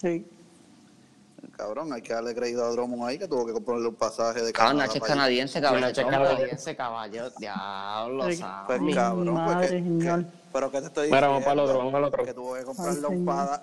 Sí. 0.00 0.26
Cabrón, 1.60 1.92
hay 1.92 2.00
que 2.00 2.14
darle 2.14 2.34
crédito 2.34 2.64
a 2.64 2.70
Drummond 2.70 3.06
ahí 3.06 3.18
que 3.18 3.28
tuvo 3.28 3.44
que 3.44 3.52
comprarle 3.52 3.86
un 3.88 3.94
pasaje 3.94 4.40
de 4.42 4.50
Cabrón, 4.50 4.78
Canadá 4.78 4.84
es 4.94 5.00
para 5.00 5.04
allá. 5.04 5.14
canadiense, 5.20 5.60
cabrón. 5.60 5.84
es 5.84 5.98
canadiense, 5.98 6.74
caballo. 6.76 7.30
Diablo. 7.38 8.24
Pues 8.66 8.80
Mi 8.80 8.94
cabrón, 8.94 9.44
pues, 9.44 9.70
que- 9.70 9.76
que- 9.98 10.24
pero 10.52 10.70
que 10.70 10.80
te 10.80 10.86
estoy 10.86 11.06
Mira, 11.10 11.28
diciendo 11.28 11.28
vamos 11.28 11.42
para 11.44 11.52
el 11.52 11.60
otro, 11.60 11.78
vamos 11.78 11.92
para 11.92 11.98
el 12.06 12.08
otro. 12.12 12.24
que 12.24 12.32
tuvo 12.34 12.54
que 12.54 12.64
comprarle 12.64 13.06
Ay, 13.10 13.14
un 13.16 13.24
pasaje. 13.26 13.62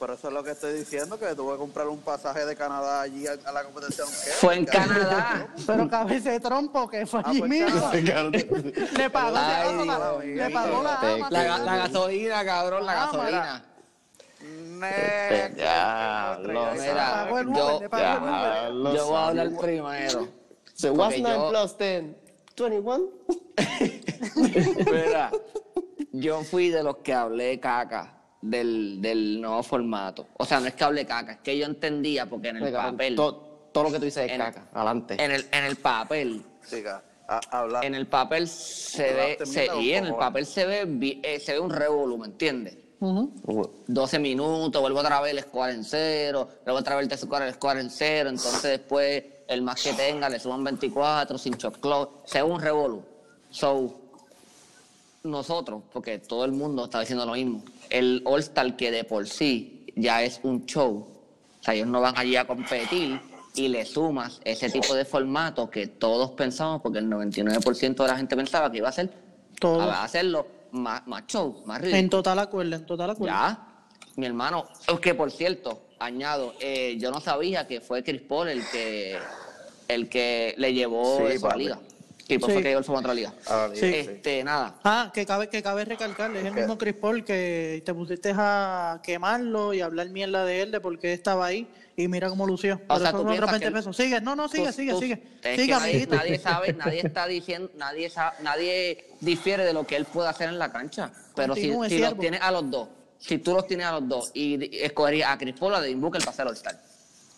Pero 0.00 0.12
eso 0.14 0.28
es 0.28 0.34
lo 0.34 0.44
que 0.44 0.50
estoy 0.52 0.72
diciendo, 0.74 1.18
que 1.18 1.34
tuvo 1.34 1.52
que 1.52 1.58
comprar 1.58 1.88
un 1.88 1.98
pasaje 1.98 2.46
de 2.46 2.54
Canadá 2.56 3.00
allí 3.02 3.26
a, 3.26 3.32
a 3.44 3.52
la 3.52 3.64
competición. 3.64 4.06
¿Qué? 4.24 4.30
Fue 4.30 4.54
en. 4.56 4.64
Canadá. 4.64 5.48
Pero 5.66 5.88
cabeza 5.90 6.30
de 6.30 6.40
trompo 6.40 6.88
que 6.88 7.04
fue 7.04 7.20
Ah, 7.20 7.28
allí 7.30 7.40
pues, 7.40 7.50
mismo. 7.50 7.90
Le 8.96 9.10
pagó, 9.10 9.32
la- 9.32 11.28
la 11.30 11.76
gasolina, 11.76 12.44
cabrón, 12.44 12.86
la 12.86 12.92
Ah, 12.92 13.06
gasolina. 13.06 13.64
Ne- 14.78 15.48
Diablo, 15.56 16.74
Le 16.74 16.80
Mira, 16.80 16.94
pagó 17.26 17.38
el 17.38 17.46
yo- 17.54 17.80
Yo 18.94 19.06
voy 19.06 19.16
a 19.16 19.26
hablar 19.28 19.50
primero. 19.60 20.28
So 20.74 20.92
what's 20.92 21.16
Porque 21.16 21.22
9 21.22 21.36
yo- 21.36 21.48
plus 21.50 21.78
10? 21.78 22.04
21? 22.56 23.08
Mira, 24.90 25.30
yo 26.12 26.42
fui 26.44 26.70
de 26.70 26.82
los 26.82 26.96
que 26.98 27.12
hablé 27.12 27.58
caca 27.60 28.14
del, 28.40 29.00
del 29.00 29.40
nuevo 29.40 29.62
formato. 29.62 30.26
O 30.38 30.44
sea, 30.44 30.60
no 30.60 30.66
es 30.66 30.74
que 30.74 30.84
hablé 30.84 31.04
caca, 31.06 31.32
es 31.32 31.38
que 31.38 31.56
yo 31.58 31.66
entendía 31.66 32.26
porque 32.26 32.48
en 32.48 32.56
el 32.58 32.72
papel, 32.72 33.16
Todo, 33.16 33.68
todo 33.72 33.84
lo 33.84 33.90
que 33.92 33.98
tú 33.98 34.04
dices 34.04 34.26
es 34.26 34.32
En- 34.32 34.38
caca. 34.38 34.68
Adelante. 34.72 35.16
en 35.22 35.30
el, 35.32 35.46
en 35.52 35.64
el 35.64 35.76
papel, 35.76 36.44
Chica, 36.68 37.02
a- 37.28 37.78
en 37.82 37.94
el 37.94 38.06
papel 38.06 38.48
se 38.48 39.12
ve, 39.12 39.38
se- 39.44 39.68
y 39.80 39.92
en 39.94 40.06
el 40.06 40.14
papel 40.14 40.46
se 40.46 40.66
ve, 40.66 41.20
eh, 41.22 41.40
se 41.40 41.52
ve 41.52 41.60
un 41.60 41.70
revolú, 41.70 42.18
¿me 42.18 42.26
entiendes? 42.26 42.76
Ujú. 43.00 43.70
12 43.86 44.18
minutos, 44.18 44.80
vuelvo 44.80 44.98
otra 44.98 45.20
vez 45.20 45.32
el 45.32 45.40
score 45.42 45.70
en 45.70 45.84
cero, 45.84 46.48
luego 46.64 46.80
otra 46.80 46.96
vez 46.96 47.08
el 47.10 47.18
score, 47.18 47.42
el 47.42 47.54
score 47.54 47.78
en 47.78 47.90
cero, 47.90 48.28
entonces 48.28 48.62
después 48.62 49.24
el 49.46 49.62
más 49.62 49.80
que 49.82 49.92
tenga 49.92 50.28
le 50.28 50.40
suman 50.40 50.64
24 50.64 51.38
sin 51.38 51.54
shot 51.54 51.78
clock, 51.80 52.26
se 52.26 52.42
ve 52.42 52.48
un 52.48 52.60
revolú. 52.60 53.02
So, 53.50 53.94
nosotros, 55.22 55.82
porque 55.92 56.18
todo 56.18 56.44
el 56.44 56.52
mundo 56.52 56.84
está 56.84 57.00
diciendo 57.00 57.24
lo 57.24 57.32
mismo, 57.32 57.62
el 57.88 58.22
All-Star 58.24 58.76
que 58.76 58.90
de 58.90 59.04
por 59.04 59.28
sí 59.28 59.86
ya 59.94 60.22
es 60.22 60.40
un 60.42 60.66
show, 60.66 61.06
o 61.60 61.64
sea, 61.64 61.74
ellos 61.74 61.86
no 61.86 62.00
van 62.00 62.18
allí 62.18 62.36
a 62.36 62.46
competir 62.46 63.20
y 63.54 63.68
le 63.68 63.84
sumas 63.84 64.40
ese 64.44 64.70
tipo 64.70 64.94
de 64.94 65.04
formato 65.04 65.70
que 65.70 65.86
todos 65.86 66.32
pensamos, 66.32 66.82
porque 66.82 66.98
el 66.98 67.08
99% 67.08 67.94
de 67.94 68.08
la 68.08 68.16
gente 68.16 68.36
pensaba 68.36 68.70
que 68.70 68.78
iba 68.78 68.88
a 68.88 68.92
ser, 68.92 69.10
Todo. 69.58 69.82
a 69.82 70.04
hacerlo 70.04 70.57
más, 70.72 71.06
más 71.06 71.26
show, 71.26 71.62
más 71.66 71.80
ridículo. 71.80 71.98
En 72.00 72.10
total 72.10 72.38
acuerdo, 72.38 72.76
en 72.76 72.86
total 72.86 73.10
acuerdo. 73.10 73.34
Ya, 73.34 73.66
mi 74.16 74.26
hermano, 74.26 74.66
es 74.86 75.00
que 75.00 75.14
por 75.14 75.30
cierto, 75.30 75.82
añado, 75.98 76.54
eh, 76.60 76.96
yo 76.98 77.10
no 77.10 77.20
sabía 77.20 77.66
que 77.66 77.80
fue 77.80 78.02
Chris 78.02 78.22
Paul 78.22 78.48
el 78.48 78.62
que 78.70 79.18
el 79.88 80.08
que 80.08 80.54
le 80.58 80.74
llevó 80.74 81.18
Sí, 81.18 81.24
eso 81.34 81.46
a 81.46 81.48
la 81.48 81.54
papi. 81.54 81.62
liga. 81.64 81.78
Chris 82.26 82.38
Paul 82.40 82.50
Sí. 82.50 82.54
fue 82.56 82.62
que 82.62 82.68
llevó 82.68 82.78
el 82.80 82.84
formato 82.84 83.06
a 83.06 83.08
la 83.08 83.14
liga. 83.14 83.32
Ah, 83.46 83.68
Sí. 83.72 83.86
Este, 83.86 84.44
nada. 84.44 84.74
Ah, 84.84 85.10
que 85.14 85.24
cabe, 85.24 85.48
que 85.48 85.62
cabe 85.62 85.84
recalcar, 85.86 86.30
es 86.36 86.44
el 86.44 86.52
mismo 86.52 86.76
Chris 86.76 86.94
Paul 86.94 87.24
que 87.24 87.82
te 87.86 87.94
pusiste 87.94 88.32
a 88.36 89.00
quemarlo 89.02 89.72
y 89.72 89.80
hablar 89.80 90.10
mierda 90.10 90.44
de 90.44 90.60
él 90.62 90.70
de 90.72 90.80
por 90.80 90.98
qué 90.98 91.12
estaba 91.14 91.46
ahí 91.46 91.66
y 91.98 92.08
mira 92.08 92.28
cómo 92.28 92.46
lució. 92.46 92.78
Por 92.86 92.98
sea, 93.00 93.10
tú 93.10 93.18
otros 93.18 93.32
piensas 93.32 93.50
20 93.50 93.66
que 93.66 93.72
pesos. 93.72 93.96
Sigue, 93.96 94.20
no, 94.20 94.36
no, 94.36 94.48
sigue, 94.48 94.66
Tú- 94.66 94.72
sigue, 94.72 94.92
tú- 94.92 95.00
sigue. 95.00 95.22
Sigue, 95.56 96.06
nadie, 96.08 96.38
sabe, 96.42 96.72
nadie 96.72 97.00
está 97.04 97.26
diciendo, 97.26 97.70
nadie 97.76 98.08
sabe, 98.08 98.36
nadie 98.42 99.04
difiere 99.20 99.64
de 99.64 99.72
lo 99.72 99.86
que 99.86 99.96
él 99.96 100.04
puede 100.04 100.28
hacer 100.28 100.48
en 100.48 100.58
la 100.58 100.70
cancha. 100.72 101.10
Pero 101.34 101.54
si, 101.54 101.62
Continúe, 101.62 101.88
si 101.88 101.98
los 101.98 102.18
tienes 102.18 102.40
a 102.40 102.50
los 102.50 102.70
dos, 102.70 102.88
si 103.18 103.38
tú 103.38 103.52
los 103.54 103.66
tienes 103.66 103.86
a 103.86 103.92
los 103.92 104.08
dos 104.08 104.30
y 104.32 104.76
escogerías 104.80 105.30
a 105.30 105.38
Chris 105.38 105.54
Paul 105.58 105.72
o 105.72 105.76
a 105.76 105.80
Devin 105.80 106.00
Booker 106.00 106.20
para 106.24 106.36
ser 106.36 106.46
All-Star. 106.46 106.80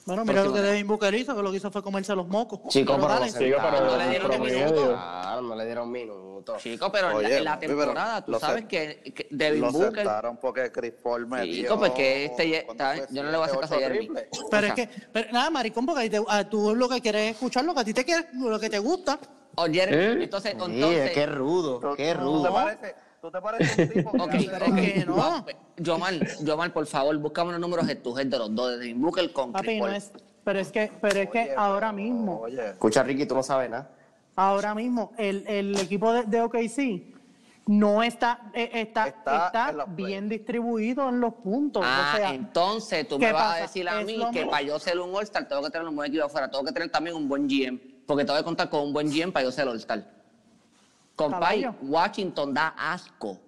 Bueno, 0.07 0.25
mira 0.25 0.43
lo 0.45 0.53
que. 0.53 0.61
Devin 0.61 0.87
Booker 0.87 1.15
hizo, 1.15 1.37
que 1.37 1.43
lo 1.43 1.51
que 1.51 1.59
hizo 1.59 1.71
fue 1.71 1.83
comerse 1.83 2.15
los 2.15 2.27
mocos. 2.27 2.61
Chico, 2.69 2.95
pero 2.97 3.09
dale. 3.09 3.27
lo 3.31 3.39
Chico, 3.39 3.59
pero 3.61 3.77
sentaron. 3.77 3.87
no 3.89 3.97
le 3.99 4.09
dieron 4.09 4.41
minuto. 4.43 4.87
Claro, 4.89 5.43
no 5.43 5.55
le 5.57 5.65
dieron 5.67 5.91
minuto. 5.93 6.57
Chico, 6.59 6.91
pero 6.91 7.07
en 7.09 7.13
la- 7.13 7.19
Oye, 7.29 7.37
en 7.39 7.45
la 7.45 7.59
temporada, 7.59 8.25
tú 8.25 8.33
lo 8.33 8.41
sabes 8.41 8.65
que, 8.65 9.13
que 9.15 9.27
Devin 9.31 9.61
Lo 9.61 9.73
Booker 9.73 9.95
sentaron 9.95 10.37
porque 10.39 10.73
Chris 10.73 10.93
Paul 11.03 11.27
metió... 11.27 11.53
Chico, 11.55 11.79
porque 11.79 12.25
este 12.25 12.49
ya 12.49 12.65
¿cuánto 12.65 12.83
está- 12.85 13.07
fue? 13.07 13.15
yo 13.17 13.23
no 13.23 13.31
le 13.31 13.37
voy 13.37 13.45
a 13.45 13.47
hacer 13.49 13.61
caso 13.61 13.75
a 13.75 13.79
Jeremy. 13.79 14.09
Pero 14.51 14.67
O 14.67 14.71
es 14.71 14.75
que, 14.75 14.89
pero, 15.13 15.33
nada, 15.33 15.51
maricón, 15.51 15.85
porque 15.87 16.01
a 16.01 16.05
ti 16.05 16.11
te- 16.11 16.25
a 16.27 16.49
tú 16.49 16.75
lo 16.75 16.89
que 16.89 17.01
quieres 17.03 17.23
es 17.23 17.31
escuchar 17.33 17.65
lo 17.65 17.75
que 17.75 17.81
a 17.81 17.85
ti 17.85 17.93
te 17.95 18.05
quiere, 18.05 18.27
lo 18.35 18.59
que 18.59 18.71
te 18.71 18.79
gusta. 18.79 19.19
O 19.57 19.67
Jeremy, 19.67 20.21
¿Eh? 20.23 20.25
entonces, 20.25 20.53
Sí, 20.53 20.59
entonces, 20.65 21.11
qué 21.11 21.27
rudo, 21.27 21.79
¿Tú- 21.79 21.95
qué 21.97 22.13
¿Tú 22.15 22.19
te 22.19 22.25
rudo. 22.25 22.79
Tú 23.21 23.31
te 23.31 23.41
pareces 23.41 23.79
un 23.79 23.89
tipo 23.95 24.11
ok, 24.11 24.31
pero 24.51 24.65
es 24.67 24.73
que 24.75 25.05
no. 25.07 25.17
Va, 25.17 25.45
Yomar, 25.77 26.15
Yomar, 26.43 26.73
por 26.73 26.87
favor, 26.87 27.17
buscame 27.19 27.53
los 27.53 27.61
números 27.61 27.87
de 27.87 27.97
tu 27.97 28.17
head 28.19 28.27
de 28.27 28.39
los 28.39 28.55
dos, 28.55 28.79
de 28.79 28.95
Booker 28.95 29.33
con 29.33 29.53
Papi, 29.53 29.79
no 29.79 29.89
es, 29.89 30.11
pero 30.45 30.59
es 30.59 30.71
que, 30.73 30.91
pero 31.01 31.21
es 31.21 31.31
que 31.31 31.53
ahora 31.57 31.93
mismo, 31.93 32.41
Oye, 32.41 32.71
Escucha, 32.71 33.03
Ricky, 33.03 33.27
tú 33.27 33.35
no 33.35 33.43
sabes 33.43 33.71
nada. 33.71 33.91
ahora 34.37 34.75
mismo, 34.75 35.13
el, 35.19 35.45
el 35.47 35.79
equipo 35.79 36.13
de, 36.13 36.25
de 36.25 36.41
OKC 36.41 37.11
no 37.67 38.03
está, 38.03 38.51
eh, 38.55 38.71
está, 38.75 39.09
Está 39.09 39.47
está, 39.47 39.85
play. 39.85 40.07
bien 40.07 40.29
distribuido 40.29 41.09
en 41.09 41.21
los 41.21 41.35
puntos. 41.35 41.85
Ah, 41.87 42.13
o 42.15 42.17
sea, 42.17 42.35
entonces 42.35 43.07
tú 43.07 43.19
¿qué 43.19 43.27
me 43.27 43.33
vas 43.33 43.43
pasa? 43.43 43.55
a 43.57 43.61
decir 43.63 43.89
a 43.89 44.01
Es 44.01 44.07
mí 44.07 44.15
que 44.33 44.39
mismo. 44.39 44.51
para 44.51 44.63
yo 44.63 44.79
ser 44.79 44.99
un 44.99 45.15
All-Star 45.15 45.47
tengo 45.47 45.63
que 45.63 45.71
tener 45.71 45.87
un 45.87 45.95
buen 45.95 46.11
equipo 46.11 46.25
afuera, 46.25 46.51
tengo 46.51 46.65
que 46.65 46.73
tener 46.73 46.91
también 46.91 47.15
un 47.17 47.29
buen 47.29 47.47
GM, 47.47 47.79
porque 48.07 48.25
tengo 48.25 48.39
que 48.39 48.45
contar 48.45 48.69
con 48.71 48.81
un 48.83 48.93
buen 48.93 49.09
GM 49.09 49.31
para 49.31 49.45
yo 49.45 49.53
ser 49.53 49.69
All-Star. 49.69 50.05
Compay, 51.25 51.63
Caballo. 51.63 51.75
Washington 51.83 52.55
da 52.55 52.69
asco. 52.77 53.39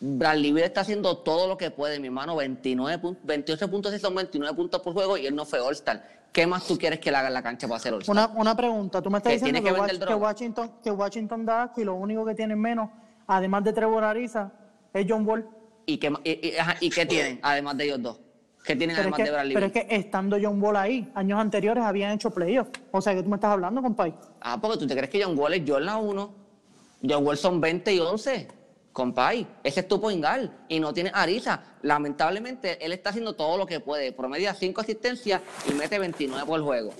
Bradley 0.00 0.52
Beal 0.52 0.66
está 0.66 0.82
haciendo 0.82 1.18
todo 1.18 1.46
lo 1.48 1.56
que 1.56 1.70
puede, 1.70 1.98
mi 1.98 2.08
hermano. 2.08 2.36
29 2.36 3.00
pun- 3.00 3.18
28 3.22 3.70
puntos 3.70 3.92
sí 3.92 3.98
son 3.98 4.14
29 4.14 4.54
puntos 4.54 4.80
por 4.82 4.92
juego 4.92 5.16
y 5.16 5.26
él 5.26 5.34
no 5.34 5.44
fue 5.44 5.60
All-Star. 5.60 6.02
¿Qué 6.32 6.46
más 6.46 6.66
tú 6.66 6.76
quieres 6.76 6.98
que 6.98 7.10
le 7.10 7.16
haga 7.16 7.28
en 7.28 7.34
la 7.34 7.42
cancha 7.42 7.66
para 7.68 7.78
ser 7.80 7.94
All-Star? 7.94 8.12
Una, 8.12 8.26
una 8.40 8.56
pregunta, 8.56 9.00
tú 9.00 9.08
me 9.10 9.18
estás 9.18 9.30
Que 9.30 9.36
diciendo 9.38 9.60
tiene 9.62 9.76
que, 9.88 9.98
que 9.98 10.06
que. 10.06 10.14
Washington, 10.14 10.72
que 10.82 10.90
Washington 10.90 11.46
da 11.46 11.62
asco 11.64 11.80
y 11.80 11.84
lo 11.84 11.94
único 11.94 12.24
que 12.24 12.34
tienen 12.34 12.58
menos 12.60 12.90
además 13.26 13.64
de 13.64 13.72
Trevor 13.72 14.04
Ariza, 14.04 14.52
es 14.92 15.06
John 15.08 15.26
Wall. 15.26 15.48
¿Y 15.86 15.96
qué, 15.98 16.12
y, 16.24 16.48
y- 16.48 16.56
ajá, 16.56 16.76
¿y 16.80 16.90
qué 16.90 17.06
tienen, 17.06 17.38
además 17.42 17.76
de 17.78 17.84
ellos 17.84 18.02
dos? 18.02 18.20
¿Qué 18.64 18.74
tienen 18.76 18.96
Pero 18.96 19.08
es, 19.08 19.14
además 19.14 19.16
que, 19.18 19.24
de 19.24 19.30
Bradley 19.30 19.54
pero 19.54 19.66
es 19.66 19.72
que 19.72 19.86
estando 19.90 20.36
John 20.42 20.62
Wall 20.62 20.76
ahí, 20.76 21.10
años 21.14 21.38
anteriores 21.38 21.84
habían 21.84 22.12
hecho 22.12 22.30
playoffs. 22.30 22.70
O 22.90 23.00
sea, 23.00 23.14
que 23.14 23.22
tú 23.22 23.28
me 23.28 23.36
estás 23.36 23.50
hablando, 23.52 23.80
compadre. 23.82 24.14
Ah, 24.40 24.58
porque 24.60 24.78
tú 24.78 24.86
te 24.86 24.94
crees 24.96 25.10
que 25.10 25.22
John 25.22 25.38
Wall 25.38 25.54
es 25.54 25.62
Jordan 25.66 26.02
1. 26.02 26.43
John 27.06 27.24
Wall 27.26 27.36
son 27.36 27.60
20 27.60 27.92
y 27.94 27.98
11. 28.00 28.48
Compay, 28.92 29.44
ese 29.64 29.80
es 29.80 29.88
tu 29.88 30.00
poingal 30.00 30.56
y 30.68 30.78
no 30.78 30.94
tiene 30.94 31.10
Ariza. 31.12 31.60
Lamentablemente, 31.82 32.84
él 32.84 32.92
está 32.92 33.10
haciendo 33.10 33.34
todo 33.34 33.56
lo 33.58 33.66
que 33.66 33.80
puede. 33.80 34.12
Promedia 34.12 34.54
5 34.54 34.80
asistencias 34.80 35.40
y 35.68 35.72
mete 35.74 35.98
29 35.98 36.46
por 36.46 36.62
juego. 36.62 36.92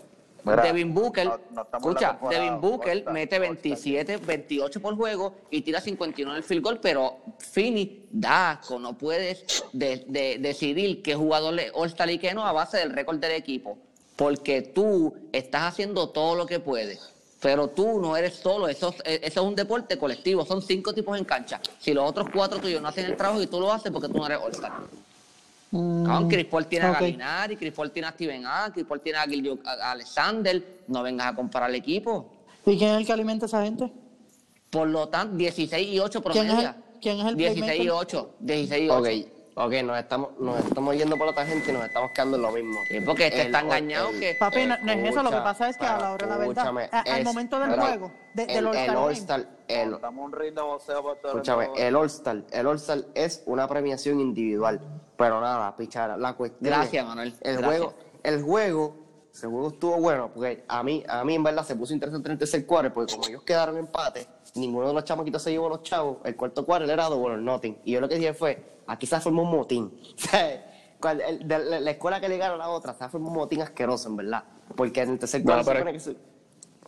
Mira, 0.42 0.62
Devin 0.62 0.92
Booker, 0.92 1.24
no- 1.26 1.38
escucha, 1.78 2.18
Devin 2.28 2.61
Booker 2.61 3.05
mete 3.12 3.36
All-Star. 3.36 3.40
27, 3.40 4.16
28 4.18 4.82
por 4.82 4.96
juego 4.96 5.36
y 5.50 5.62
tira 5.62 5.80
51 5.80 6.32
en 6.32 6.36
el 6.38 6.42
field 6.42 6.62
goal, 6.64 6.80
pero 6.80 7.18
Fini 7.38 8.07
da 8.11 8.50
asco. 8.50 8.78
No 8.78 8.98
puedes 8.98 9.64
de- 9.72 10.05
de- 10.09 10.38
decidir 10.38 11.00
qué 11.00 11.14
jugador 11.14 11.59
es 11.61 11.70
All-Star 11.74 12.11
y 12.11 12.18
qué 12.18 12.34
no 12.34 12.44
a 12.44 12.52
base 12.52 12.76
del 12.78 12.92
récord 12.92 13.18
del 13.18 13.32
equipo. 13.32 13.78
Porque 14.16 14.62
tú 14.62 15.14
estás 15.32 15.62
haciendo 15.62 16.11
todo 16.11 16.34
lo 16.34 16.44
que 16.44 16.59
puedes. 16.61 17.13
Pero 17.45 17.68
tú 17.68 18.01
no 18.01 18.16
eres 18.16 18.36
solo, 18.36 18.66
eso, 18.68 18.88
es- 18.88 19.03
eh, 19.05 19.20
eso 19.22 19.42
es 19.42 19.47
un 19.47 19.55
deporte 19.55 19.99
colectivo, 19.99 20.47
son 20.47 20.62
cinco 20.62 20.95
tipos 20.95 21.18
en 21.18 21.26
cancha. 21.26 21.61
Si 21.78 21.92
los 21.92 22.09
otros 22.09 22.28
cuatro 22.32 22.59
tuyos 22.59 22.80
no 22.80 22.88
hacen 22.88 23.05
el 23.05 23.16
trabajo 23.18 23.42
y 23.42 23.47
tú 23.47 23.61
lo 23.61 23.70
haces 23.70 23.92
porque 23.92 24.09
tú 24.09 24.14
no 24.16 24.24
eres 24.24 24.38
All-Star. 24.42 24.72
Cabrón, 25.70 26.28
Chris 26.30 26.47
Paul 26.47 26.66
tiene 26.66 26.88
ok. 26.88 26.97
a 26.97 27.01
Galinari, 27.01 27.57
Chris 27.59 27.74
Paul 27.74 27.90
tiene 27.90 28.09
a 28.09 28.12
Steven 28.12 28.47
A, 28.47 28.70
Chris 28.72 28.86
Paul 28.86 29.01
tiene 29.03 29.18
a, 29.18 29.24
a 29.24 29.90
Alexander. 29.90 30.84
No 30.88 31.03
vengas 31.03 31.26
a 31.26 31.34
comparar 31.34 31.68
el 31.68 31.76
equipo. 31.76 32.32
¿Y 32.64 32.78
quién 32.78 32.92
es 32.92 32.97
el 33.01 33.07
que 33.07 33.12
alimenta 33.12 33.45
a 33.45 33.49
esa 33.49 33.62
gente? 33.62 33.92
Por 34.70 34.88
lo 34.88 35.09
tanto, 35.11 35.36
16 35.36 35.86
y 35.86 35.99
8 36.01 36.22
¿Quién 36.22 36.47
es 36.51 36.64
el- 36.64 36.74
quién 37.03 37.20
es 37.20 37.26
el 37.26 37.36
16 37.36 37.59
y 37.59 37.62
playmaker? 37.62 37.90
8. 37.90 38.30
16 38.40 38.82
y 38.84 38.88
8. 38.88 38.99
Ok, 39.01 39.34
ok, 39.57 39.72
nos 39.84 39.98
estamos, 39.98 40.30
nos 40.38 40.59
estamos 40.64 40.96
yendo 40.96 41.16
por 41.16 41.28
otra 41.28 41.46
gente 41.46 41.70
y 41.70 41.74
nos 41.74 41.84
estamos 41.84 42.11
quedando 42.12 42.36
en 42.36 42.42
lo 42.42 42.50
mismo. 42.52 42.80
Sí, 42.88 43.00
porque 43.00 43.26
este 43.26 43.40
El- 43.42 43.46
está 43.46 43.61
engañado 43.61 44.11
el- 44.11 44.20
que- 44.20 44.34
Papi, 44.38 44.66
no, 44.66 44.76
no 44.78 44.92
es 44.92 45.11
eso, 45.11 45.22
lo 45.22 45.30
que 45.30 45.36
pasa 45.36 45.68
es 45.68 45.76
que 45.76 45.86
a 45.86 45.98
la 45.98 46.12
hora 46.12 46.26
de 46.26 46.32
la 46.32 46.38
verdad, 46.38 46.52
escúchame, 46.57 46.88
a- 46.92 47.00
al 47.14 47.24
momento 47.24 47.59
del 47.61 47.70
pero 47.70 47.82
juego, 47.82 48.12
de- 48.34 48.46
del 48.46 48.57
el- 48.59 48.66
All-Star 48.66 48.90
El. 48.90 48.96
All-Star, 48.98 49.40
el, 49.68 49.94
el 49.94 49.94
Escúchame, 51.24 51.70
el 51.76 51.96
All-Star, 51.96 52.42
el 52.50 52.66
All-Star 52.66 52.98
es 53.14 53.42
una 53.46 53.68
premiación 53.68 54.20
individual. 54.20 54.80
Pero 55.16 55.40
nada, 55.40 55.76
pichara. 55.76 56.16
La 56.16 56.32
cuestión 56.34 56.72
Gracias, 56.72 57.02
es, 57.02 57.09
Manuel, 57.09 57.28
El 57.40 57.57
gracias. 57.57 57.64
juego, 57.66 57.94
el 58.24 58.42
juego, 58.42 58.96
ese 59.32 59.46
juego 59.46 59.68
estuvo 59.68 59.96
bueno, 59.98 60.30
porque 60.34 60.64
a 60.66 60.82
mí, 60.82 61.05
a 61.09 61.24
mí 61.24 61.34
en 61.36 61.42
verdad 61.44 61.64
se 61.64 61.76
puso 61.76 61.94
interesante 61.94 62.26
en 62.28 62.32
el 62.32 62.38
tercer 62.38 62.66
cuarto, 62.66 62.92
porque 62.92 63.14
como 63.14 63.28
ellos 63.28 63.42
quedaron 63.44 63.76
empate, 63.78 64.26
ninguno 64.55 64.88
de 64.88 64.94
los 64.94 65.05
chamaquitos 65.05 65.42
se 65.42 65.50
llevó 65.50 65.68
los 65.68 65.82
chavos, 65.82 66.18
el 66.24 66.36
cuarto 66.36 66.64
cuarto 66.64 66.90
era 66.90 67.05
double 67.09 67.34
or 67.34 67.38
nothing. 67.38 67.76
Y 67.84 67.92
yo 67.92 68.00
lo 68.00 68.09
que 68.09 68.16
dije 68.16 68.34
fue, 68.34 68.62
aquí 68.86 69.07
se 69.07 69.18
formó 69.20 69.42
un 69.42 69.50
motín. 69.50 69.92
De 71.05 71.59
la, 71.59 71.80
la 71.80 71.90
escuela 71.90 72.18
que 72.18 72.30
le 72.30 72.38
ganó 72.38 72.55
a 72.55 72.57
la 72.57 72.68
otra, 72.70 72.94
se 72.94 73.07
formó 73.11 73.28
un 73.28 73.34
motín 73.34 73.61
asqueroso, 73.61 74.09
en 74.09 74.16
verdad. 74.16 74.42
Porque 74.74 75.02
en 75.02 75.11
el 75.11 75.18
tercer 75.18 75.42
No, 75.44 75.52
cuarto 75.52 75.64
se 75.64 75.70
pero- 75.70 75.80
supone 75.80 75.92
que 75.92 76.00
se- 76.00 76.16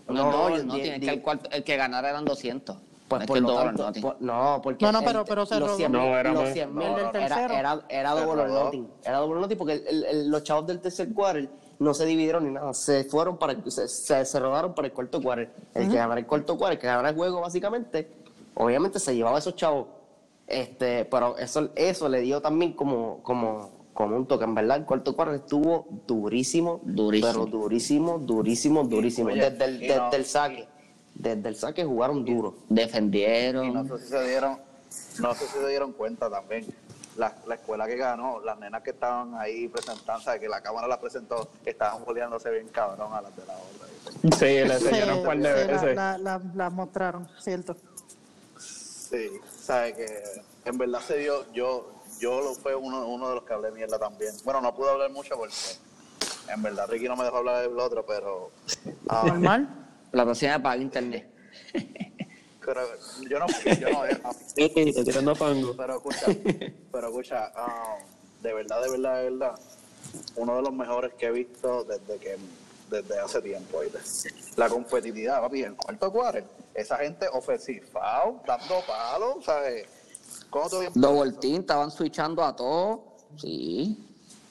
No, 0.09 0.31
no, 0.31 0.49
no, 0.49 0.75
di- 0.75 0.81
tiene 0.81 0.99
di- 1.01 1.07
que 1.07 1.13
el, 1.13 1.23
cuarto- 1.23 1.51
el 1.53 1.63
que 1.65 1.77
ganara 1.77 2.09
eran 2.11 2.25
200. 2.25 2.77
pues 3.09 3.19
No 3.21 3.23
es 3.25 3.27
por 3.29 3.39
lo 3.41 3.49
el 3.51 3.55
doble, 3.55 3.67
tanto, 3.83 4.01
no, 4.01 4.01
por- 4.09 4.23
no, 4.23 4.61
porque 4.63 4.85
No, 4.87 4.93
no, 4.93 5.03
pero- 5.03 5.25
pero 5.27 5.45
se 5.45 5.59
los 5.61 5.69
rodó. 5.69 5.77
100 5.77 5.93
No, 5.93 6.01
mil, 6.01 6.09
era 6.13 6.33
los 6.33 6.43
más- 6.45 6.53
100 6.55 6.75
mil 6.75 6.87
El 6.87 6.95
del 6.95 7.03
era, 7.05 7.13
tercero. 7.13 7.55
era, 7.91 8.11
double 8.13 8.43
or 8.43 8.49
nothing. 8.49 8.89
Era 9.05 9.19
double 9.19 9.35
or 9.35 9.41
nothing 9.43 9.59
porque 9.59 9.73
el- 9.75 9.87
el- 9.87 10.05
el- 10.05 10.31
los 10.31 10.43
chavos 10.45 10.67
del 10.67 10.81
tercer 10.81 11.13
quarter 11.13 11.51
no 11.79 11.95
se 11.95 12.05
dividieron 12.07 12.45
ni 12.45 12.51
nada. 12.51 12.73
Se 12.75 13.05
fueron 13.05 13.37
para 13.39 13.55
se, 13.71 13.89
se, 13.89 14.25
se 14.25 14.41
rodaron 14.41 14.75
para 14.75 14.89
el 14.89 14.95
cuarto 14.95 15.21
quarter. 15.23 15.51
El 15.75 15.89
que 15.91 15.97
ganara 15.97 16.21
el 16.21 16.27
cuarto 16.27 16.57
quarter, 16.57 16.77
el 16.77 16.81
que 16.81 16.87
ganara 16.87 17.11
el 17.11 17.15
juego 17.17 17.41
básicamente, 17.41 18.09
obviamente 18.55 18.99
se 18.99 19.15
llevaba 19.15 19.37
a 19.37 19.39
esos 19.41 19.55
chavos. 19.57 19.87
Este, 20.47 21.05
pero 21.07 21.37
eso, 21.39 21.71
eso 21.75 22.09
le 22.09 22.21
dio 22.21 22.41
también 22.41 22.73
como, 22.73 23.21
como, 23.23 23.71
como 23.93 24.17
un 24.17 24.27
toque. 24.27 24.45
En 24.45 24.55
verdad, 24.55 24.77
el 24.79 24.85
cuarto 24.85 25.15
quarter 25.17 25.35
estuvo 25.37 25.87
durísimo, 26.07 26.81
Durísimo. 26.85 27.33
pero 27.33 27.47
durísimo, 27.47 28.19
durísimo, 28.19 28.85
durísimo. 28.85 29.29
Oye, 29.31 29.51
desde, 29.51 29.65
el, 29.65 29.73
no- 29.75 30.05
desde 30.05 30.17
el 30.17 30.25
saque. 30.25 30.69
Desde 31.15 31.49
el 31.49 31.57
saque 31.57 31.85
jugaron 31.85 32.25
duro. 32.25 32.55
Defendieron. 32.69 33.67
Y 33.67 33.71
no 33.73 33.85
sé 33.87 33.99
si 34.05 34.09
se 34.09 34.23
dieron, 34.29 34.59
no 35.21 35.35
sé 35.35 35.47
si 35.47 35.53
se 35.59 35.69
dieron 35.69 35.93
cuenta 35.93 36.31
también. 36.31 36.67
La, 37.17 37.35
la 37.47 37.55
escuela 37.55 37.87
que 37.87 37.97
ganó, 37.97 38.41
las 38.41 38.59
nenas 38.59 38.83
que 38.83 38.91
estaban 38.91 39.35
ahí 39.37 39.69
presentando, 39.69 40.23
¿sabes? 40.23 40.41
que 40.41 40.49
la 40.49 40.61
cámara 40.61 40.87
las 40.87 40.99
presentó, 40.99 41.49
estaban 41.65 42.05
boleándose 42.05 42.51
bien 42.51 42.69
cabrón 42.69 43.13
a 43.15 43.23
las 43.23 43.35
de 43.35 43.47
la 43.47 43.55
otra. 43.55 44.37
Sí, 44.37 44.45
le 44.45 44.79
Sí, 44.79 44.85
enseñaron 44.87 45.19
un 45.19 45.25
par 45.25 45.39
de 45.39 45.43
sí, 45.43 45.59
la- 45.67 45.73
veces. 45.73 45.97
la- 45.97 46.19
la- 46.19 46.41
Las 46.55 46.73
mostraron, 46.73 47.29
cierto. 47.41 47.77
Sí, 48.59 49.31
sabes 49.61 49.95
que 49.95 50.23
en 50.65 50.77
verdad 50.79 51.01
se 51.01 51.17
dio, 51.19 51.51
yo, 51.53 51.91
yo 52.19 52.41
lo 52.43 52.55
fue 52.55 52.75
uno, 52.75 53.07
uno 53.09 53.29
de 53.31 53.35
los 53.37 53.45
que 53.45 53.55
hablé 53.55 53.71
mierda 53.71 53.99
también. 53.99 54.35
Bueno, 54.45 54.61
no 54.61 54.75
pude 54.75 54.91
hablar 54.91 55.11
mucho 55.11 55.37
porque 55.37 55.55
en 56.49 56.63
verdad 56.63 56.87
Ricky 56.89 57.07
no 57.09 57.17
me 57.17 57.25
dejó 57.25 57.39
hablar 57.39 57.63
del 57.63 57.79
otro, 57.79 58.05
pero 58.05 58.51
ah, 59.09 59.25
Normal. 59.27 59.69
La 60.13 60.25
próxima 60.25 60.59
paga 60.63 60.77
internet. 60.83 61.31
pero 62.67 62.83
yo 63.31 63.39
no 63.39 63.47
yo 63.47 63.91
no, 63.91 64.33
Sí, 64.55 64.69
te 64.69 65.05
tirando 65.05 65.35
fango. 65.37 65.75
pero 65.77 65.97
escucha, 65.97 66.27
pero 66.93 67.09
escucha, 67.09 67.53
ah, 67.55 67.97
de 68.43 68.53
verdad, 68.53 68.83
de 68.83 68.91
verdad, 68.91 69.17
de 69.23 69.31
verdad, 69.31 69.59
uno 70.35 70.57
de 70.57 70.63
los 70.63 70.73
mejores 70.73 71.15
que 71.15 71.27
he 71.27 71.31
visto 71.31 71.85
desde 71.85 72.19
que 72.19 72.37
desde 72.91 73.19
hace 73.19 73.41
tiempo, 73.41 73.79
¿oíste? 73.79 73.99
La 74.57 74.69
competitividad, 74.69 75.41
papi, 75.41 75.65
en 75.65 75.75
cuarto 75.75 76.13
cuarto, 76.13 76.49
esa 76.75 76.97
gente 76.99 77.27
ofensivado, 77.33 78.41
dando 78.47 78.81
palos, 78.87 79.45
¿sabes? 79.45 79.87
¿Cómo 80.51 80.69
tú 80.69 80.79
Double 80.95 81.33
team, 81.33 81.61
estaban 81.61 81.91
switchando 81.91 82.45
a 82.45 82.55
todos. 82.55 83.01
Sí, 83.37 84.06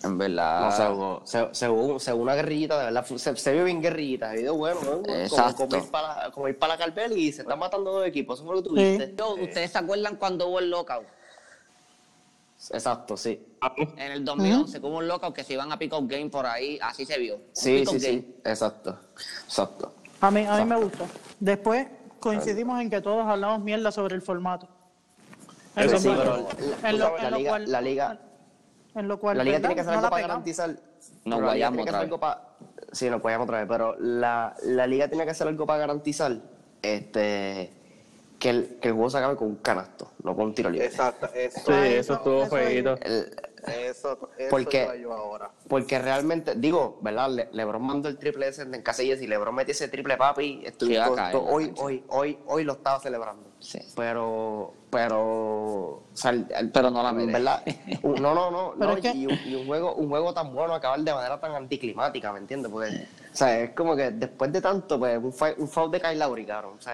en 0.06 0.18
verdad. 0.18 0.62
No, 0.62 0.72
se 0.72 0.86
jugó, 0.86 1.22
se, 1.26 1.47
se 1.56 1.68
jugó, 1.68 1.99
se 1.99 2.12
jugó 2.12 2.24
una 2.24 2.36
guerrillita, 2.36 2.78
de 2.80 2.86
verdad. 2.86 3.06
Se, 3.06 3.36
se 3.36 3.53
vio 3.53 3.64
bien 3.66 3.82
guerrillita, 3.82 4.32
se 4.32 4.38
vio 4.43 4.56
bueno, 4.56 4.80
¿no? 4.84 5.01
Como, 5.01 5.16
Exacto. 5.16 5.68
como 5.68 5.84
ir 5.84 5.91
para 5.91 6.08
la, 6.26 6.32
como 6.32 6.47
ir 6.47 6.58
para 6.60 6.74
la 6.74 6.78
Carvel 6.80 7.18
y 7.18 7.32
se 7.32 7.41
están 7.41 7.60
matando 7.60 7.91
dos 7.91 8.06
equipos. 8.08 8.39
Eso 8.39 8.45
fue 8.45 8.56
lo 8.56 8.64
que 8.64 8.70
tú 8.70 8.76
Sí. 8.76 9.14
Yo, 9.18 9.34
¿Ustedes 9.36 9.72
se 9.72 9.78
acuerdan 9.78 10.16
cuando 10.18 10.47
hubo 10.47 10.60
el 10.60 10.70
lockout? 10.70 11.06
Exacto, 12.72 13.16
sí. 13.18 13.39
En 13.97 14.12
el 14.12 14.26
2011, 14.26 14.80
como 14.82 14.97
un 14.97 15.08
lockout 15.08 15.36
que 15.36 15.43
se 15.43 15.53
iban 15.53 15.72
a 15.72 15.78
pick 15.78 15.93
up 15.93 16.08
game 16.08 16.30
por 16.30 16.45
ahí, 16.45 16.80
así 16.82 17.06
se 17.06 17.18
vio. 17.20 17.38
Sí, 17.53 17.80
sí, 17.86 17.86
game. 17.86 17.99
sí. 17.99 18.36
Exacto. 18.45 18.97
Exacto. 19.45 19.93
A 20.22 20.32
mí, 20.32 20.45
a 20.45 20.58
mí 20.58 20.66
me 20.66 20.76
gusta. 20.78 21.06
Después 21.39 21.88
coincidimos 22.20 22.80
en 22.82 22.89
que 22.89 23.01
todos 23.01 23.26
hablamos 23.28 23.60
mierda 23.62 23.91
sobre 23.91 24.16
el 24.16 24.22
formato. 24.22 24.68
En 25.76 25.84
Eso 25.84 25.93
lo 25.93 25.99
sí, 25.99 26.10
pero 26.18 26.47
en 26.84 26.97
lo- 26.99 27.18
la 27.18 27.24
en 27.26 27.32
lo 27.32 27.38
liga- 27.38 27.49
cual- 27.49 27.72
la 27.72 27.82
liga- 27.82 28.20
en 28.96 29.08
lo 29.08 29.20
cual, 29.20 29.38
La 29.38 29.43
liga 29.43 29.58
¿verdad? 29.58 29.70
tiene 29.70 29.76
que 29.76 29.82
hacer 29.82 29.93
No 29.93 30.00
algo 30.00 30.10
para 30.10 30.22
garantizar. 30.28 30.76
Nos 31.26 31.41
guayamos 31.41 31.76
tiene 31.78 31.84
que 31.84 31.89
otra 31.89 31.98
hacer 32.00 32.06
algo 32.06 32.20
para. 32.20 32.41
Sí, 32.91 33.10
nos 33.10 33.22
guayamos 33.22 33.46
otra 33.46 33.60
vez, 33.60 33.68
pero 33.70 33.96
la, 34.00 34.56
la 34.64 34.88
liga 34.88 35.08
tiene 35.08 35.26
que 35.26 35.32
hacer 35.32 35.48
algo 35.48 35.66
para 35.66 35.80
garantizar 35.80 36.38
este 36.82 37.72
que 38.39 38.50
el, 38.50 38.78
que 38.82 38.89
el 38.89 38.93
juego 38.93 39.10
se 39.10 39.18
acabe 39.18 39.36
con 39.38 39.48
un 39.48 39.56
canasto, 39.56 40.12
no 40.24 40.36
con 40.36 40.48
un 40.48 40.54
tiro 40.54 40.70
libre. 40.70 40.88
Exacto, 40.88 41.28
eso, 41.34 41.60
Sí, 41.66 41.72
eso 41.74 42.14
estuvo. 42.16 42.58
El- 42.58 42.88
eso, 43.66 44.30
eso 44.38 44.50
Porque- 44.52 45.00
yo 45.02 45.12
ahora. 45.14 45.50
Porque 45.68 45.98
realmente, 45.98 46.54
digo, 46.56 47.00
¿verdad? 47.02 47.30
Le- 47.32 47.50
Lebron 47.52 47.82
mandó 47.82 48.10
el 48.10 48.18
triple 48.20 48.48
ese 48.50 48.62
en 48.62 48.82
casillas 48.84 49.20
y 49.22 49.28
Lebron 49.28 49.56
metió 49.56 49.72
ese 49.72 49.88
triple 49.88 50.18
papi. 50.18 50.64
La 50.82 51.10
hoy, 51.10 51.74
hoy, 51.78 52.04
hoy, 52.10 52.38
hoy 52.46 52.64
lo 52.64 52.74
estaba 52.74 53.00
celebrando. 53.00 53.50
Sí. 53.60 53.80
Pero, 53.96 54.74
pero, 54.96 55.20
o 55.22 56.04
sea, 56.14 56.34
Pero 56.74 56.89
no 56.89 57.04
la 57.04 57.12
merece. 57.12 57.34
¿verdad? 57.34 57.62
No, 58.04 58.34
no, 58.34 58.50
no. 58.52 58.74
Pero 58.80 58.91
no, 58.91 58.98
es 58.98 59.02
que- 59.02 59.12
y, 59.18 59.26
un, 59.28 59.39
y 59.46 59.56
un 59.56 59.66
juego, 59.68 59.93
un 59.96 60.08
juego 60.10 60.34
tan 60.34 60.54
bueno 60.54 60.74
acabar 60.74 61.00
de 61.02 61.14
manera 61.14 61.39
tan 61.39 61.54
anticlimática, 61.54 62.32
¿me 62.32 62.39
entiendes? 62.39 62.72
Porque, 62.72 63.08
o 63.34 63.36
sea, 63.36 63.60
es 63.60 63.72
como 63.72 63.96
que 63.96 64.12
después 64.12 64.52
de 64.54 64.62
tanto, 64.62 64.98
pues, 64.98 65.18
un, 65.22 65.34
fa- 65.34 65.54
un 65.58 65.68
foul 65.68 65.91
de 65.91 66.00
Kyle 66.02 66.18
Lowry, 66.18 66.46
cabrón. 66.46 66.76
O 66.80 66.82
sea, 66.82 66.93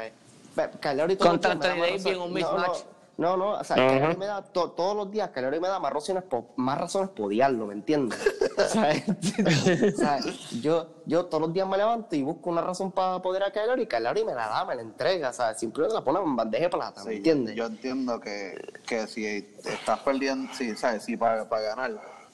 Kyle 0.81 0.97
Lowry 0.97 1.15
Davis 1.15 2.05
en 2.05 2.13
razón- 2.15 2.21
un 2.33 2.33
no, 2.39 2.39
no, 2.51 2.57
mismatch. 2.57 2.77
No, 3.21 3.37
no, 3.37 3.51
o 3.51 3.63
sea. 3.63 3.75
Kyle 3.75 3.99
Lowry 4.01 4.17
me 4.17 4.25
da 4.25 4.41
to- 4.41 4.71
todos 4.71 4.95
los 4.95 5.11
días, 5.11 5.29
Kyle 5.29 5.43
Lowry 5.43 5.59
me 5.59 5.67
da 5.67 5.79
más 5.79 5.93
razones, 5.93 6.23
po- 6.23 6.49
más 6.55 6.77
razones 6.79 7.09
por 7.11 7.27
odiarlo, 7.27 7.67
¿me 7.67 7.73
entiendes? 7.75 8.19
o 8.57 8.61
sea, 8.67 8.91
o 9.93 9.97
sea, 9.97 10.19
yo, 10.61 10.87
yo 11.05 11.25
todos 11.25 11.41
los 11.43 11.53
días 11.53 11.67
me 11.67 11.77
levanto 11.77 12.15
y 12.15 12.23
busco 12.23 12.49
una 12.49 12.61
razón 12.61 12.91
para 12.91 13.21
poder 13.21 13.43
a 13.43 13.51
Lowry 13.99 14.21
y 14.21 14.25
me 14.25 14.33
la 14.33 14.47
da, 14.47 14.65
me 14.65 14.75
la 14.75 14.81
entrega, 14.81 15.29
o 15.29 15.33
sea, 15.33 15.53
simplemente 15.53 15.93
la 15.95 16.03
pone 16.03 16.19
en 16.19 16.35
bandeja 16.35 16.63
de 16.63 16.69
plata, 16.69 17.03
¿me 17.03 17.11
Sí, 17.11 17.17
entiendes? 17.17 17.55
Yo 17.55 17.65
entiendo 17.67 18.19
que, 18.19 18.59
que 18.87 19.05
si 19.07 19.25
estás 19.25 19.99
perdiendo, 19.99 20.51
si, 20.53 20.75
¿sabes? 20.75 21.03
Si 21.03 21.15
para, 21.15 21.47
para 21.47 21.61
ganar 21.75 21.91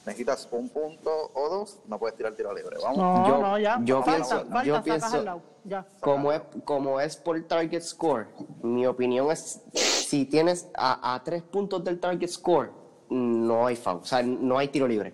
necesitas 0.08 0.48
un 0.52 0.70
punto 0.70 1.12
o 1.34 1.50
dos, 1.50 1.80
no 1.86 2.00
puedes 2.00 2.16
tirar 2.16 2.34
tiro 2.34 2.54
libre. 2.54 2.78
Vamos. 2.82 2.98
No, 2.98 3.28
Yo- 3.28 3.42
no, 3.42 3.60
ya. 3.60 3.80
yo 3.84 3.98
falta, 4.02 4.12
pienso- 4.16 4.46
falta, 4.50 4.64
yo 4.64 4.82
pienso- 4.84 5.24
lado. 5.24 5.42
Ya. 5.66 5.86
Como 6.00 6.32
es, 6.32 6.42
como 6.64 7.00
es 7.02 7.18
por 7.18 7.40
target 7.44 7.82
score, 7.82 8.28
mi 8.64 8.88
opinión 8.88 9.30
es, 9.32 9.62
si 9.74 10.26
tienes 10.26 10.70
a, 10.74 11.14
a 11.14 11.22
tres 11.24 11.44
puntos 11.44 11.84
del 11.84 12.00
target 12.00 12.30
score, 12.30 12.72
no 13.10 13.68
hay 13.68 13.76
foul, 13.76 13.98
o 14.02 14.06
sea, 14.06 14.24
no 14.24 14.58
hay 14.58 14.70
tiro 14.70 14.88
libre. 14.88 15.14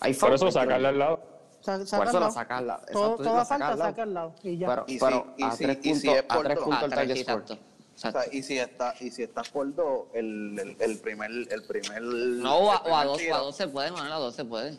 Hay 0.00 0.12
foul, 0.12 0.36
Por 0.36 0.48
eso 0.48 0.60
libre. 0.60 0.74
al 0.74 0.98
lado. 0.98 1.20
Sa- 1.60 1.84
saca 1.86 1.96
Por 1.98 2.06
eso 2.08 2.14
la 2.14 2.20
lado. 2.20 2.32
saca 2.32 2.56
al 2.58 2.66
lado, 2.66 2.82
Todo- 2.92 3.16
toda 3.16 3.44
falta 3.44 3.46
saca 3.46 3.68
al 3.72 3.78
lado. 3.78 3.90
saca 3.90 4.02
al 4.02 4.14
lado. 4.14 4.34
Y 4.42 4.58
ya. 4.58 4.68
Pero, 4.68 4.84
Y 4.88 4.92
si- 4.94 4.98
pero 5.00 5.26
y 5.36 5.42
a 5.44 5.50
si- 5.52 5.64
tres 5.64 5.78
y 5.82 5.94
si 5.94 6.06
puntos, 6.08 6.24
por 6.26 6.36
a 6.36 6.42
tres 6.48 6.58
puntos 6.58 6.78
Ah, 6.82 6.84
el 6.84 6.90
target 6.90 7.16
score. 7.24 7.58
Exacto. 7.96 8.18
O 8.18 8.22
sea, 8.22 8.32
y 8.34 8.42
si 8.42 8.58
está, 8.58 8.94
y 9.00 9.10
si 9.10 9.22
estás 9.24 9.48
por 9.48 9.74
dos, 9.74 10.04
el, 10.14 10.56
el, 10.58 10.76
el 10.78 10.98
primer, 10.98 11.30
el 11.30 11.62
primer. 11.64 12.02
No, 12.02 12.58
o 12.58 12.70
a, 12.72 12.82
o 12.84 13.08
dos, 13.08 13.22
o 13.30 13.34
a 13.34 13.38
dos 13.38 13.56
se 13.56 13.66
puede, 13.68 13.90
Manuel, 13.90 14.12
a 14.12 14.16
dos 14.16 14.34
se 14.34 14.44
puede. 14.44 14.78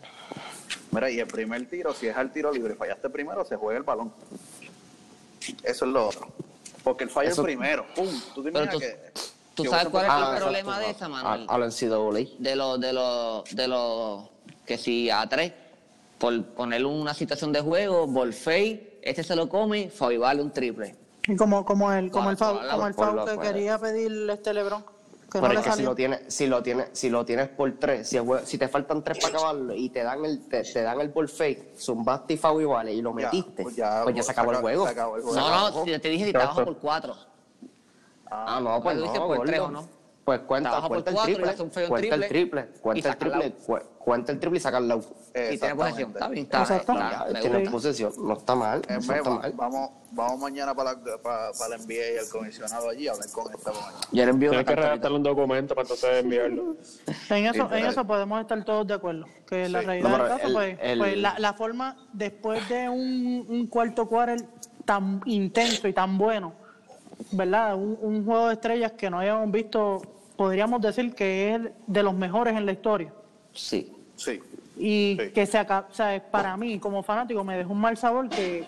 Mira, 0.91 1.09
y 1.11 1.19
el 1.19 1.27
primer 1.27 1.67
tiro, 1.69 1.93
si 1.93 2.07
es 2.07 2.15
al 2.15 2.31
tiro 2.31 2.51
libre 2.51 2.73
y 2.73 2.77
fallaste 2.77 3.09
primero, 3.09 3.43
se 3.43 3.55
juega 3.57 3.77
el 3.77 3.83
balón. 3.83 4.13
Eso 5.63 5.85
es 5.85 5.91
lo 5.91 6.07
otro. 6.07 6.27
Porque 6.83 7.03
el 7.03 7.09
fallo 7.09 7.29
Eso- 7.29 7.41
el 7.41 7.45
primero. 7.45 7.85
¡Pum! 7.95 8.07
¿Tú 8.33 8.43
te 8.43 8.51
Pero 8.51 8.65
imaginas 8.65 8.73
tú- 8.73 8.79
que.? 8.79 9.11
¿Tú 9.55 9.63
que 9.63 9.69
sabes 9.69 9.87
cuál 9.89 10.05
es 10.05 10.11
el 10.11 10.17
Ah, 10.23 10.35
problema 10.37 10.71
exacto, 10.73 10.85
de 10.87 10.91
esa, 10.91 11.09
Manuel? 11.09 11.45
A, 11.49 11.53
a 11.55 11.57
la 11.57 11.65
NCAA. 11.65 12.27
De 12.37 12.55
los, 12.55 12.79
de 12.79 12.93
los, 12.93 13.43
de 13.55 13.67
los, 13.67 14.29
que 14.67 14.77
si 14.77 15.09
a 15.09 15.27
tres, 15.27 15.51
por 16.19 16.43
ponerle 16.49 16.85
una 16.87 17.13
situación 17.15 17.51
de 17.51 17.61
juego, 17.61 18.05
ball 18.05 18.33
fake, 18.33 18.99
este 19.01 19.23
se 19.23 19.35
lo 19.35 19.49
come, 19.49 19.89
foul 19.89 20.19
vale 20.19 20.43
un 20.43 20.51
triple. 20.51 20.95
Y 21.27 21.35
como, 21.35 21.65
como 21.65 21.91
el, 21.91 22.09
como 22.11 22.29
el 22.29 22.37
por- 22.37 22.67
como 22.67 22.87
el 22.87 23.15
lo- 23.15 23.25
que 23.25 23.37
quería 23.39 23.77
pedir 23.77 24.29
este 24.29 24.53
Lebron, 24.53 24.83
que 25.29 25.41
no 25.41 25.41
Pero 25.41 25.53
le 25.53 25.59
es 25.59 25.65
que 25.65 25.71
si 25.71 25.75
salió. 25.77 25.89
lo 25.89 25.95
tienes, 25.95 26.21
si 26.33 26.47
lo 26.47 26.63
tienes, 26.63 26.89
si 26.93 27.09
lo 27.09 27.25
tienes 27.25 27.49
por 27.49 27.71
tres, 27.77 28.07
si, 28.07 28.17
si 28.45 28.57
te 28.57 28.67
faltan 28.69 29.03
tres 29.03 29.17
para 29.19 29.37
acabarlo 29.37 29.73
y 29.73 29.89
te 29.89 30.03
dan 30.03 30.23
el, 30.23 30.47
te, 30.47 30.63
te 30.63 30.81
dan 30.83 31.01
el 31.01 31.09
ball 31.09 31.27
fake, 31.27 31.75
zumbaste 31.77 32.33
y 32.35 32.37
foul 32.37 32.61
igual 32.61 32.89
y 32.89 33.01
lo 33.01 33.09
Ya, 33.11 33.25
metiste, 33.25 33.63
pues 33.63 33.75
ya, 33.75 34.01
pues 34.03 34.15
ya 34.15 34.23
se 34.23 34.31
acabó 34.31 34.51
el 34.51 34.57
juego. 34.57 34.85
se 34.85 34.91
acabó 34.91 35.17
el 35.17 35.23
juego. 35.23 35.37
No, 35.37 35.69
no, 35.71 35.85
si 35.85 35.99
te 35.99 36.09
dije 36.09 36.23
si 36.25 36.29
Exacto. 36.29 36.53
trabajo 36.55 36.63
por 36.65 36.77
cuatro. 36.79 37.15
Ah, 38.29 38.59
no, 38.61 38.81
pues 38.81 38.95
no, 38.97 39.27
por 39.27 39.45
tres. 39.45 39.59
¿o 39.59 39.71
no? 39.71 39.96
Pues 40.27 40.41
cuenta, 40.41 40.81
cuenta 40.89 41.09
el 41.11 41.15
cuatro 41.15 41.31
y 41.31 41.35
triple, 41.35 41.87
cuenta 41.87 42.15
el 42.15 42.27
triple 42.27 42.67
y 42.75 42.79
cuenta 42.81 43.07
el 43.07 43.13
el 43.13 43.17
triple, 43.17 43.51
cu- 43.65 43.79
cuenta 43.97 44.31
el 44.33 44.39
triple 44.41 44.57
y 44.57 44.61
saca 44.61 44.77
el 44.79 44.87
low. 44.89 44.99
Y 45.53 45.57
tiene 45.57 45.73
posesión. 45.75 46.09
Está 46.11 46.27
bien, 46.27 46.43
está, 46.43 46.63
está- 46.75 46.93
Ya, 46.97 47.25
me 47.31 47.39
tiene 47.39 47.69
posesión, 47.69 48.11
no 48.27 48.33
está 48.33 48.53
mal, 48.53 48.81
En 48.89 48.95
no 48.99 49.07
vez, 49.07 49.17
está 49.19 49.29
va- 49.29 49.39
mal. 49.39 49.53
vamos, 49.55 49.89
vamos 50.11 50.39
mañana 50.39 50.75
para 50.75 50.95
la, 50.95 50.99
para, 51.23 51.51
para 51.57 51.75
el 51.75 51.81
NBA 51.81 51.93
y 51.93 52.17
el 52.25 52.29
comisionado 52.29 52.89
allí 52.89 53.07
a 53.07 53.13
hablar 53.13 53.31
con 53.31 53.55
esta 53.55 53.71
mañana. 53.71 53.93
Yo 54.11 54.25
le 54.25 54.31
envío 54.31 54.49
Tienes 54.49 54.65
que 54.67 54.73
carta 54.75 54.89
ahorita. 54.89 55.07
redactar 55.07 55.11
un 55.13 55.23
documento 55.23 55.75
para 55.75 55.83
entonces 55.85 56.09
enviarlo. 56.21 56.75
En 57.29 57.45
eso, 57.45 57.73
en 57.73 57.85
eso 57.85 58.05
podemos 58.05 58.41
estar 58.41 58.65
todos 58.65 58.85
de 58.85 58.93
acuerdo. 58.95 59.25
Que 59.49 59.69
la 59.69 59.79
Sí. 59.79 59.85
realidad 59.85 60.09
No, 60.09 60.17
del 60.17 60.27
caso, 60.27 60.47
el- 60.47 60.53
pues, 60.53 60.77
el- 60.81 60.99
pues 60.99 61.17
la, 61.19 61.39
la 61.39 61.53
forma, 61.53 61.95
después 62.11 62.67
de 62.67 62.89
un, 62.89 63.45
un 63.47 63.67
cuarto 63.67 64.05
quarter 64.09 64.41
tan 64.83 65.21
intenso 65.23 65.87
y 65.87 65.93
tan 65.93 66.17
bueno, 66.17 66.51
¿verdad? 67.31 67.75
Un, 67.75 67.97
un 68.01 68.25
juego 68.25 68.47
de 68.49 68.55
estrellas 68.55 68.91
que 68.91 69.09
no 69.09 69.19
hayamos 69.19 69.49
visto, 69.51 70.01
podríamos 70.37 70.81
decir 70.81 71.13
que 71.15 71.55
es 71.55 71.61
de 71.87 72.03
los 72.03 72.13
mejores 72.13 72.55
en 72.55 72.65
la 72.65 72.71
historia. 72.71 73.11
Sí. 73.53 73.91
Sí. 74.15 74.39
Y 74.77 75.17
Sí. 75.19 75.29
que 75.31 75.45
se 75.45 75.57
acaba, 75.57 75.87
o 75.89 75.93
sea, 75.93 76.23
para 76.31 76.55
mí, 76.55 76.79
como 76.79 77.01
fanático, 77.03 77.43
me 77.43 77.57
dejó 77.57 77.73
un 77.73 77.81
mal 77.81 77.97
sabor 77.97 78.29
que, 78.29 78.65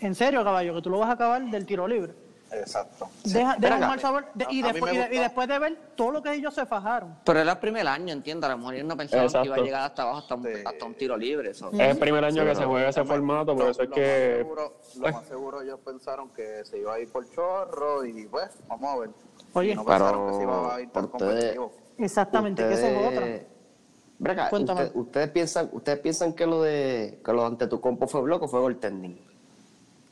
en 0.00 0.14
serio, 0.14 0.42
caballo, 0.42 0.74
que 0.74 0.82
tú 0.82 0.90
lo 0.90 0.98
vas 0.98 1.10
a 1.10 1.12
acabar 1.12 1.42
del 1.42 1.66
tiro 1.66 1.86
libre. 1.86 2.14
Exacto. 2.52 3.08
Deja, 3.22 3.54
deja 3.58 3.74
un 3.76 3.80
mal 3.82 4.00
sabor. 4.00 4.26
de- 4.34 4.46
y, 4.50 4.60
después, 4.62 4.92
y 4.92 4.96
de- 4.96 5.14
y 5.14 5.18
después 5.18 5.46
de 5.46 5.56
ver 5.60 5.76
todo 5.94 6.10
lo 6.10 6.20
que 6.22 6.32
ellos 6.34 6.52
se 6.52 6.66
fajaron. 6.66 7.14
Pero 7.24 7.38
era 7.38 7.52
el 7.52 7.58
primer 7.58 7.86
año, 7.86 8.12
entiendo. 8.12 8.44
A 8.46 8.50
lo 8.50 8.58
mejor 8.58 8.74
ellos 8.74 8.88
no 8.88 8.96
pensaban 8.96 9.28
que 9.30 9.46
iba 9.46 9.54
a 9.56 9.60
llegar 9.60 9.82
hasta 9.82 10.02
abajo, 10.02 10.18
hasta 10.18 10.34
un, 10.34 10.42
Sí. 10.44 10.50
hasta 10.64 10.84
un 10.84 10.94
tiro 10.94 11.16
libre. 11.16 11.50
eso. 11.50 11.70
Es 11.72 11.78
el 11.78 11.98
primer 11.98 12.24
año 12.24 12.44
que 12.44 12.54
se 12.56 12.64
juega 12.64 12.88
ese 12.88 13.04
formato, 13.04 13.54
por 13.54 13.64
Lo- 13.66 13.70
eso 13.70 13.82
es 13.82 13.88
lo 13.88 13.94
que. 13.94 14.28
Más 14.30 14.38
seguro, 14.38 14.76
lo 14.96 15.12
más 15.12 15.26
seguro 15.26 15.62
ellos 15.62 15.78
pensaron 15.84 16.30
que 16.30 16.64
se 16.64 16.78
iba 16.78 16.94
a 16.94 16.98
ir 16.98 17.08
por 17.12 17.30
chorro 17.30 18.04
y 18.04 18.26
pues, 18.26 18.48
vamos 18.66 18.94
a 18.94 18.98
ver. 18.98 19.10
Oye, 19.52 19.74
no 19.74 19.84
pensaron 19.84 20.26
que 20.28 20.32
se 20.34 20.38
Pero 20.40 20.50
iba 20.50 20.74
a 20.76 20.80
ir 20.80 20.90
tan 20.90 21.04
ustedes- 21.06 21.30
competitivo. 21.32 21.72
Exactamente, 21.98 22.62
que 22.62 22.72
esa 22.74 22.90
es 22.90 23.06
otra. 23.08 24.32
Acá, 24.32 24.50
Cuéntame. 24.50 24.82
usted- 24.84 24.96
ustedes 24.96 25.30
piensan, 25.30 25.70
ustedes 25.72 25.98
piensan 26.00 26.32
que 26.34 26.46
lo 26.46 26.62
de 26.62 27.20
que 27.24 27.32
lo 27.32 27.44
ante 27.46 27.66
tu 27.66 27.80
compo 27.80 28.06
fue 28.06 28.20
bloco 28.22 28.44
o 28.44 28.48
fue 28.48 28.60
goaltending. 28.60 29.18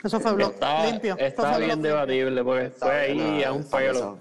Eso 0.02 0.20
fue 0.20 0.32
blog 0.32 0.52
Está, 0.52 0.86
limpio. 0.86 1.16
Está 1.18 1.52
fue 1.54 1.64
bien 1.66 1.80
block 1.82 1.90
debatible, 1.90 2.44
porque 2.44 2.70
fue 2.70 2.90
ahí 2.92 3.42
a 3.42 3.52
un 3.52 3.64
pelo. 3.64 4.16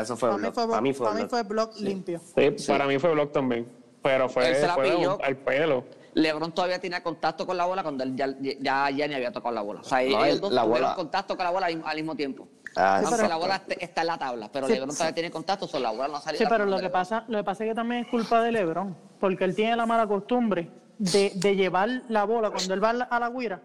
Eso, 0.00 0.16
fue 0.16 0.28
Para 0.30 0.36
mí 0.38 0.42
block. 0.42 0.54
fue, 0.54 0.68
Para 0.68 0.80
mí 0.80 0.92
fue 0.92 1.06
para 1.06 1.14
mí 1.14 1.20
block. 1.22 1.30
fue 1.30 1.42
blog 1.44 1.70
limpio. 1.80 2.20
Sí, 2.56 2.66
para 2.66 2.86
mí 2.86 2.98
fue 2.98 3.12
block 3.12 3.32
también. 3.32 3.68
Pero 4.02 4.28
fue, 4.28 4.48
Él 4.48 4.56
se 4.56 4.66
la 4.66 4.74
fue 4.74 4.90
pilló. 4.90 5.16
un- 5.16 5.24
al 5.24 5.36
pelo. 5.36 5.84
LeBron 6.14 6.52
todavía 6.52 6.78
tenía 6.80 7.02
contacto 7.02 7.46
con 7.46 7.56
la 7.56 7.64
bola 7.66 7.82
cuando 7.84 8.02
él 8.04 8.14
ya, 8.16 8.34
ya, 8.60 8.90
ya 8.90 9.06
ni 9.08 9.14
había 9.14 9.32
tocado 9.32 9.54
la 9.54 9.62
bola. 9.62 9.80
O 9.80 9.84
sea, 9.84 9.98
No, 9.98 10.04
ellos 10.04 10.26
el- 10.26 10.40
dos 10.40 10.52
la 10.52 10.62
tuvieron 10.64 10.82
bola- 10.88 10.94
contacto 10.96 11.36
con 11.36 11.44
la 11.44 11.50
bola 11.52 11.66
al, 11.66 11.74
mismo- 11.76 11.88
al 11.88 11.96
mismo 11.96 12.16
tiempo. 12.16 12.48
Ah, 12.76 13.02
Aunque 13.04 13.28
la 13.28 13.36
bola 13.36 13.62
está 13.78 14.00
en 14.00 14.06
la 14.06 14.18
tabla, 14.18 14.48
pero 14.52 14.66
Sí, 14.66 14.72
LeBron 14.74 14.90
todavía 14.94 15.14
tiene 15.14 15.30
contacto, 15.30 15.66
solo 15.68 15.82
la 15.84 15.90
bola 15.90 16.08
no 16.08 16.16
ha 16.16 16.20
salido. 16.20 16.38
Sí, 16.38 16.46
pero 16.48 16.64
lo 16.64 16.76
que 16.76 16.82
LeBron. 16.84 16.92
pasa, 16.92 17.24
lo 17.28 17.38
que 17.38 17.44
pasa 17.44 17.64
es 17.64 17.70
que 17.70 17.74
también 17.74 18.04
es 18.04 18.10
culpa 18.10 18.42
de 18.42 18.52
LeBron, 18.52 18.96
porque 19.20 19.44
él 19.44 19.54
tiene 19.54 19.76
la 19.76 19.84
mala 19.86 20.06
costumbre 20.06 20.70
de, 20.98 21.32
de 21.34 21.56
llevar 21.56 21.88
la 22.08 22.24
bola 22.24 22.50
cuando 22.50 22.72
él 22.74 22.82
va 22.82 22.90
a 22.90 23.18
la, 23.20 23.28
guira, 23.30 23.60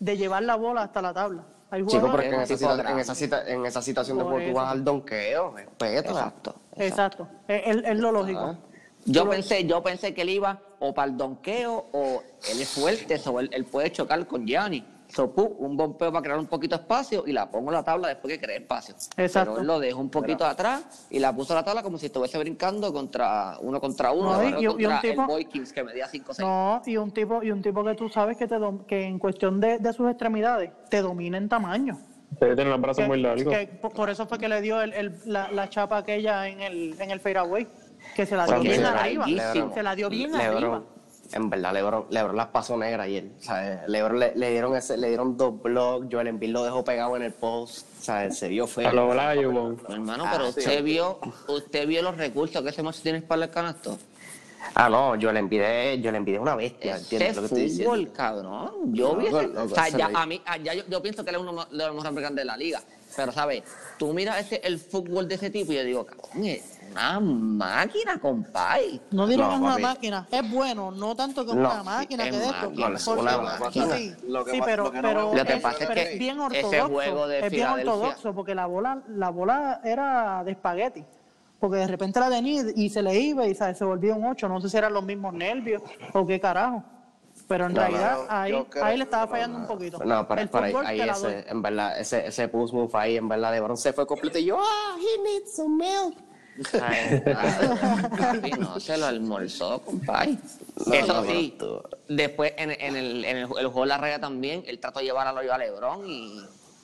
de 0.00 0.16
llevar 0.16 0.42
la 0.42 0.56
bola 0.56 0.82
hasta 0.82 1.00
la 1.02 1.14
tabla. 1.14 1.44
Chico, 1.86 2.10
porque 2.10 2.28
en 2.28 2.40
esa, 2.40 2.56
cita- 2.56 2.90
en, 2.90 2.98
esa 2.98 3.14
cita- 3.14 3.46
en 3.46 3.66
esa 3.66 3.82
situación 3.82 4.16
de 4.18 4.24
juego 4.24 4.48
tú 4.50 4.54
vas 4.56 4.72
al 4.72 4.82
donqueo, 4.84 5.52
respeto. 5.54 6.10
Exacto. 6.10 6.54
Exacto, 6.76 7.28
es, 7.46 7.98
lo 7.98 8.10
lógico. 8.10 8.40
Ah. 8.40 8.58
Yo 9.04 9.28
pensé, 9.28 9.64
yo 9.66 9.82
pensé 9.82 10.14
que 10.14 10.22
él 10.22 10.30
iba 10.30 10.60
o 10.80 10.92
para 10.94 11.10
el 11.10 11.16
donqueo 11.16 11.86
o 11.92 12.22
él 12.50 12.60
es 12.60 12.68
fuerte, 12.70 13.20
o 13.26 13.40
él, 13.40 13.50
él 13.52 13.64
puede 13.64 13.92
chocar 13.92 14.26
con 14.26 14.46
Gianni. 14.46 14.84
So, 15.08 15.32
pu, 15.32 15.42
un 15.58 15.76
bombeo 15.76 16.12
para 16.12 16.22
crear 16.22 16.38
un 16.38 16.46
poquito 16.46 16.76
de 16.76 16.82
espacio 16.82 17.24
y 17.26 17.32
la 17.32 17.50
pongo 17.50 17.70
en 17.70 17.76
la 17.76 17.82
tabla 17.82 18.08
después 18.08 18.34
que 18.34 18.40
cree 18.44 18.58
espacio. 18.58 18.94
Exacto. 19.16 19.52
Pero 19.52 19.60
él 19.62 19.66
lo 19.66 19.80
dejó 19.80 20.00
un 20.00 20.10
poquito 20.10 20.44
atrás 20.44 21.06
y 21.10 21.18
la 21.18 21.34
puso 21.34 21.54
a 21.54 21.56
la 21.56 21.64
tabla 21.64 21.82
como 21.82 21.96
si 21.98 22.06
estuviese 22.06 22.38
brincando 22.38 22.92
contra 22.92 23.56
uno 23.62 23.80
contra 23.80 24.12
uno. 24.12 24.34
No, 24.34 24.42
y- 24.42 24.52
pero 24.52 24.60
un 24.72 25.00
tipo- 25.00 25.22
el 25.22 25.26
Boy 25.26 25.44
Kings 25.46 25.72
que 25.72 25.82
medía 25.82 26.06
5 26.08 26.34
6. 26.34 26.46
No, 26.46 26.82
y 26.84 26.96
un 26.98 27.10
tipo, 27.12 27.42
y 27.42 27.50
un 27.50 27.62
tipo 27.62 27.82
que 27.84 27.94
tú 27.94 28.08
sabes 28.10 28.36
que 28.36 28.46
te 28.46 28.56
dom- 28.56 28.84
que 28.84 29.02
en 29.04 29.18
cuestión 29.18 29.60
de, 29.60 29.78
de 29.78 29.92
sus 29.94 30.08
extremidades 30.10 30.70
te 30.90 31.00
domina 31.00 31.38
en 31.38 31.48
tamaño. 31.48 31.98
Debe 32.38 32.54
tener 32.54 32.70
los 32.70 32.80
brazos 32.80 33.02
Que- 33.04 33.08
muy 33.08 33.22
largos. 33.22 33.52
que 33.52 33.66
por, 33.80 33.92
por 33.94 34.10
eso 34.10 34.26
fue 34.26 34.38
que 34.38 34.48
le 34.50 34.60
dio 34.60 34.82
el, 34.82 34.92
el- 34.92 35.18
la, 35.24 35.50
la 35.50 35.70
chapa 35.70 35.96
aquella 35.96 36.46
en 36.48 36.60
el, 36.60 37.00
en 37.00 37.10
el 37.10 37.20
fadeaway, 37.20 37.66
que 38.14 38.26
se 38.26 38.36
la 38.36 38.44
dio 38.44 38.60
bien 38.60 38.84
arriba. 38.84 39.24
Se 39.72 39.82
la 39.82 39.94
dio 39.94 40.10
bien 40.10 40.34
arriba. 40.34 40.82
En 41.32 41.50
verdad, 41.50 41.72
Lebron, 41.74 42.06
Lebron 42.10 42.36
las 42.36 42.46
pasó 42.48 42.76
negra 42.76 43.04
ayer. 43.04 43.28
Sea, 43.38 43.84
Lebron 43.86 44.18
le, 44.18 44.34
le 44.34 44.50
dieron 44.50 44.74
ese, 44.76 44.96
le 44.96 45.08
dieron 45.08 45.36
dos 45.36 45.60
blocks, 45.62 46.06
Joel 46.10 46.28
Embiid 46.28 46.50
lo 46.50 46.64
dejó 46.64 46.82
pegado 46.84 47.16
en 47.16 47.22
el 47.22 47.32
post. 47.32 47.86
O 48.00 48.02
sea, 48.02 48.30
se 48.30 48.48
vio 48.48 48.66
feo. 48.66 48.88
A 48.88 48.92
lo. 48.92 49.12
Hermano, 49.88 50.24
Ah, 50.26 50.30
pero 50.32 50.52
sí. 50.52 50.60
usted 50.60 50.82
vio, 50.82 51.18
usted 51.48 51.86
vio 51.86 52.02
los 52.02 52.16
recursos 52.16 52.62
que 52.62 52.68
ese 52.70 52.82
macho 52.82 53.00
tiene 53.02 53.20
para 53.22 53.44
el 53.44 53.50
canasto. 53.50 53.98
Ah, 54.74 54.88
no, 54.88 55.14
Joel 55.20 55.36
Embiid 55.36 55.60
es, 55.60 56.00
Joel 56.02 56.16
Embiid 56.16 56.34
es 56.36 56.40
una 56.40 56.56
bestia, 56.56 56.96
¿entiendes 56.96 57.36
lo 57.36 57.42
que 57.42 57.46
estoy 57.46 57.62
diciendo? 57.62 57.90
fútbol, 57.94 58.12
cabrón. 58.12 58.94
Yo 58.94 59.16
vi 59.16 59.26
o 59.28 59.68
sea, 59.68 59.84
se 59.86 59.98
ya, 59.98 60.10
a 60.12 60.26
mí, 60.26 60.42
ya 60.62 60.74
yo, 60.74 60.82
yo 60.88 61.02
pienso 61.02 61.24
que 61.24 61.30
él 61.30 61.36
es 61.36 61.42
uno 61.42 61.64
de 61.64 61.76
los 61.86 61.94
mejores 61.94 62.34
de 62.34 62.44
la 62.44 62.56
liga. 62.56 62.80
Pero, 63.16 63.32
¿sabes? 63.32 63.62
Tú 63.98 64.12
miras 64.12 64.38
ese, 64.38 64.60
el 64.64 64.78
fútbol 64.78 65.26
de 65.28 65.36
ese 65.36 65.50
tipo 65.50 65.72
y 65.72 65.76
yo 65.76 65.84
digo, 65.84 66.06
cabrón, 66.06 66.44
es 66.44 66.77
una 66.90 67.20
máquina, 67.20 68.18
compay. 68.20 69.00
No 69.10 69.26
diría 69.26 69.44
No, 69.44 69.50
que 69.50 69.54
es 69.56 69.60
una 69.60 69.70
papi. 69.70 69.82
máquina, 69.82 70.28
es 70.30 70.50
bueno, 70.50 70.90
no 70.90 71.14
tanto 71.14 71.44
como 71.46 71.60
No, 71.60 71.70
una 71.70 71.82
máquina 71.82 72.24
es 72.24 72.30
que 72.30 72.36
de 72.38 72.44
esto. 72.46 72.72
es 72.94 73.06
una 73.06 73.38
máquina. 73.38 73.96
Sí, 73.96 74.14
Lo 74.26 74.44
que 74.44 74.50
sí, 74.52 74.60
pero, 74.64 74.90
que 74.90 75.02
no 75.02 75.08
pero 75.08 75.34
Lo 75.34 75.44
que 75.44 75.52
es, 75.54 75.60
pasa 75.62 75.78
es 75.84 75.88
pero 75.88 75.94
que 75.94 76.12
es 76.14 76.18
bien 76.18 76.38
ese 76.52 76.66
ortodoxo. 76.66 76.88
juego 76.94 77.28
de 77.28 77.40
es 77.40 77.50
bien 77.50 77.66
ortodoxo 77.68 78.34
porque 78.34 78.54
la 78.54 78.66
bola, 78.66 79.02
la 79.08 79.30
bola 79.30 79.80
era 79.84 80.42
de 80.44 80.52
espagueti. 80.52 81.04
Porque 81.60 81.78
de 81.78 81.86
repente 81.88 82.20
la 82.20 82.30
tenía 82.30 82.62
y 82.76 82.88
se 82.88 83.02
le 83.02 83.18
iba 83.18 83.44
y 83.46 83.54
¿sabes? 83.54 83.78
se 83.78 83.84
volvía 83.84 84.14
un 84.14 84.24
8. 84.24 84.48
No 84.48 84.60
sé 84.60 84.68
si 84.68 84.76
eran 84.76 84.92
los 84.94 85.02
mismos 85.04 85.34
nervios 85.34 85.82
o 86.12 86.24
qué 86.24 86.38
carajo. 86.40 86.84
Pero 87.48 87.66
en 87.66 87.72
No, 87.74 87.80
realidad 87.80 88.16
no, 88.18 88.26
ahí, 88.28 88.64
creo- 88.68 88.84
ahí 88.84 88.96
le 88.98 89.04
estaba 89.04 89.26
fallando 89.26 89.58
un 89.58 89.66
poquito. 89.66 89.98
No, 90.04 90.26
para, 90.28 90.42
el 90.42 90.48
para 90.50 90.66
ahí, 90.66 91.00
ahí 91.00 91.08
ese, 91.08 91.44
en 91.48 91.62
verdad, 91.62 91.98
ese, 91.98 92.26
ese 92.26 92.48
post 92.48 92.74
move 92.74 92.90
ahí, 92.94 93.16
en 93.16 93.28
verdad, 93.28 93.52
Lebron 93.52 93.76
se 93.76 93.92
fue 93.92 94.06
completo 94.06 94.38
y 94.38 94.44
yo, 94.46 94.58
ah, 94.60 94.96
he 94.98 95.22
needs 95.22 95.54
some 95.56 95.76
milk. 95.76 96.14
Ay, 96.82 97.20
papi, 97.20 98.50
no 98.58 98.80
se 98.80 98.96
lo 98.98 99.06
almorzó, 99.06 99.80
compay. 99.82 100.38
No, 100.86 100.94
Eso 100.94 101.12
no, 101.14 101.24
sí, 101.24 101.56
no, 101.60 101.82
después 102.08 102.52
en, 102.56 102.70
en 102.70 102.96
el, 102.96 103.24
en 103.24 103.36
el, 103.36 103.42
el 103.42 103.48
juego 103.48 103.80
de 103.82 103.86
la 103.86 103.98
raya 103.98 104.20
también, 104.20 104.64
él 104.66 104.78
trató 104.78 105.00
de 105.00 105.06
llevar 105.06 105.26
a 105.26 105.32
lo 105.32 105.52
a 105.52 105.58
Lebron 105.58 106.08
y 106.08 106.40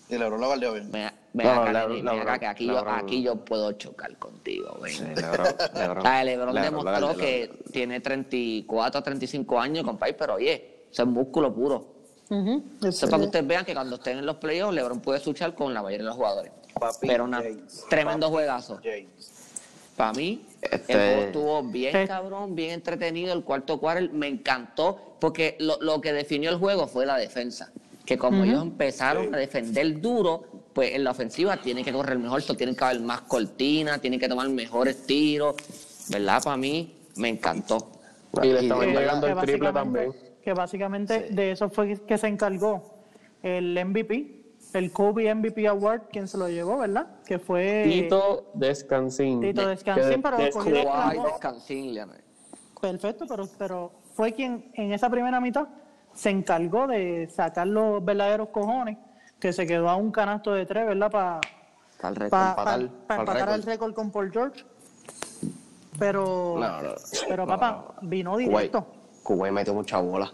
Y 0.08 0.18
LeBron 0.18 0.40
lo 0.40 0.46
guardió 0.46 0.72
bien. 0.72 0.90
ven, 0.92 1.10
ven 1.32 1.46
No, 1.46 1.62
acá, 1.62 2.22
acá, 2.22 2.38
que 2.38 2.46
aquí, 2.46 2.66
yo, 2.66 2.78
aquí 2.88 3.22
yo 3.22 3.36
puedo 3.36 3.72
chocar 3.72 4.16
contigo, 4.18 4.78
ven. 4.82 4.92
Sí, 4.92 5.04
Lebron, 5.14 5.46
Lebron. 5.74 6.04
Lebron, 6.24 6.54
demostró 6.54 6.92
Lebron, 6.92 7.16
que 7.16 7.50
tiene 7.72 8.00
34 8.00 9.02
35 9.02 9.60
años, 9.60 9.84
compadre, 9.84 10.14
pero 10.14 10.34
oye, 10.34 10.86
eso 10.90 11.02
es 11.02 11.08
músculo 11.08 11.54
puro. 11.54 11.94
Ujú. 12.30 12.62
Eso 12.82 13.04
es 13.06 13.10
para 13.10 13.18
que 13.18 13.24
ustedes 13.26 13.46
vean 13.46 13.64
que 13.64 13.74
cuando 13.74 13.96
estén 13.96 14.18
en 14.18 14.26
los 14.26 14.36
playoffs, 14.36 14.74
LeBron 14.74 15.00
puede 15.00 15.22
luchar 15.24 15.54
con 15.54 15.74
la 15.74 15.82
mayoría 15.82 16.04
de 16.04 16.08
los 16.08 16.16
jugadores. 16.16 16.52
Papi 16.78 17.06
pero 17.06 17.24
una, 17.24 17.38
James, 17.38 17.84
tremendo 17.88 18.26
papi 18.26 18.32
juegazo. 18.34 18.80
James. 18.82 19.30
Para 19.96 20.12
mí, 20.12 20.44
Este- 20.60 20.92
el 20.92 20.98
juego 20.98 21.22
estuvo 21.26 21.62
bien 21.62 21.92
Sí. 21.92 22.08
cabrón, 22.08 22.54
bien 22.54 22.70
entretenido. 22.72 23.32
El 23.32 23.44
cuarto 23.44 23.78
quarter 23.78 24.10
me 24.12 24.26
encantó 24.28 25.16
porque 25.20 25.56
lo, 25.60 25.78
lo 25.80 26.00
que 26.00 26.12
definió 26.12 26.50
el 26.50 26.56
juego 26.56 26.86
fue 26.86 27.06
la 27.06 27.16
defensa. 27.16 27.70
Que 28.04 28.18
como 28.18 28.44
ellos 28.44 28.60
empezaron 28.62 29.34
a 29.34 29.38
defender 29.38 30.00
duro, 30.00 30.42
pues 30.74 30.92
en 30.92 31.04
la 31.04 31.12
ofensiva 31.12 31.56
tienen 31.56 31.84
que 31.84 31.92
correr 31.92 32.18
mejor, 32.18 32.42
tienen 32.42 32.74
que 32.76 32.84
haber 32.84 33.00
más 33.00 33.22
cortinas, 33.22 34.00
tienen 34.00 34.20
que 34.20 34.28
tomar 34.28 34.48
mejores 34.50 35.06
tiros. 35.06 35.54
¿Verdad? 36.10 36.42
Para 36.42 36.56
mí, 36.58 36.94
me 37.16 37.30
encantó. 37.30 37.90
Y 38.42 38.48
le 38.48 38.60
estaban 38.60 38.88
llegando 38.92 39.26
el 39.26 39.36
triple 39.38 39.72
también. 39.72 40.12
Que 40.42 40.52
básicamente 40.52 41.28
de 41.30 41.52
eso 41.52 41.70
fue 41.70 41.98
que 42.06 42.18
se 42.18 42.26
encargó 42.26 42.98
el 43.42 43.78
MVP, 43.78 44.43
el 44.74 44.92
Kobe 44.92 45.32
MVP 45.34 45.66
Award, 45.68 46.02
quien 46.10 46.26
se 46.28 46.36
lo 46.36 46.48
llevó, 46.48 46.78
¿verdad? 46.78 47.06
Que 47.24 47.38
fue 47.38 47.82
Tito 47.84 48.50
Descansín. 48.54 49.40
Tito 49.40 49.68
Descansín, 49.68 50.20
pero 50.22 50.36
descansín, 50.36 51.94
Leonel. 51.94 52.20
Perfecto, 52.80 53.24
pero, 53.28 53.48
pero 53.56 53.92
fue 54.14 54.32
quien 54.32 54.70
en 54.74 54.92
esa 54.92 55.08
primera 55.08 55.40
mitad 55.40 55.68
se 56.12 56.30
encargó 56.30 56.86
de 56.86 57.28
sacar 57.30 57.66
los 57.66 58.04
verdaderos 58.04 58.48
cojones, 58.48 58.98
que 59.38 59.52
se 59.52 59.66
quedó 59.66 59.88
a 59.88 59.96
un 59.96 60.10
canasto 60.10 60.52
de 60.52 60.66
tres, 60.66 60.86
¿verdad? 60.86 61.10
Para 61.10 61.40
pa, 62.00 62.08
empatar, 62.08 62.88
pa- 63.06 63.16
empatar 63.16 63.48
el 63.54 63.62
récord. 63.62 63.94
con 63.94 64.10
Paul 64.10 64.30
George. 64.32 64.64
Pero, 65.98 66.56
No, 66.58 66.82
no, 66.82 66.90
pero 67.28 67.46
no, 67.46 67.52
papá, 67.52 67.94
vino 68.02 68.32
Kuwait, 68.32 68.48
directo. 68.50 68.86
Kuwait 69.22 69.52
metió 69.52 69.72
mucha 69.74 70.00
bola. 70.00 70.32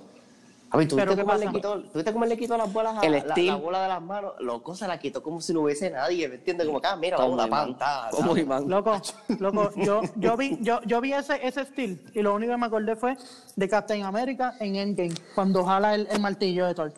A 0.72 0.76
ver, 0.76 0.86
¿tú 0.86 0.94
Pero 0.96 1.10
viste 1.10 1.22
¿qué 1.22 1.26
cómo 1.26 1.38
le 1.38 1.50
quitó, 1.50 1.82
¿tú 1.82 1.90
viste 1.94 2.12
cómo 2.12 2.24
le 2.26 2.38
quitó 2.38 2.56
las 2.56 2.72
bolas 2.72 2.96
a 2.98 3.00
El 3.04 3.12
la, 3.26 3.34
la 3.36 3.54
bola 3.56 3.82
de 3.82 3.88
las 3.88 4.00
manos? 4.02 4.34
Loco, 4.38 4.74
se 4.76 4.86
la 4.86 5.00
quitó 5.00 5.20
como 5.20 5.40
si 5.40 5.52
no 5.52 5.62
hubiese 5.62 5.90
nadie, 5.90 6.28
¿me 6.28 6.36
entiendes? 6.36 6.64
Como 6.66 6.80
que, 6.80 6.86
ah, 6.86 6.94
mira, 6.96 7.16
Como 7.16 7.30
vamos 7.36 7.44
a 7.44 7.48
imán. 7.48 7.66
pantalla. 7.70 8.10
Como 8.10 8.36
imán. 8.36 8.68
Loco, 8.68 9.00
loco, 9.40 9.72
yo, 9.76 10.02
yo 10.14 10.36
vi, 10.36 10.58
yo, 10.60 10.80
yo 10.82 11.00
vi 11.00 11.12
ese, 11.12 11.44
ese 11.44 11.64
steel 11.64 12.00
y 12.14 12.22
lo 12.22 12.34
único 12.36 12.52
que 12.52 12.58
me 12.58 12.66
acordé 12.66 12.94
fue 12.94 13.16
de 13.56 13.68
Captain 13.68 14.04
America 14.04 14.54
en 14.60 14.76
Endgame, 14.76 15.14
cuando 15.34 15.64
jala 15.64 15.96
el, 15.96 16.06
el 16.08 16.20
martillo 16.20 16.66
de 16.66 16.74
Thor. 16.74 16.92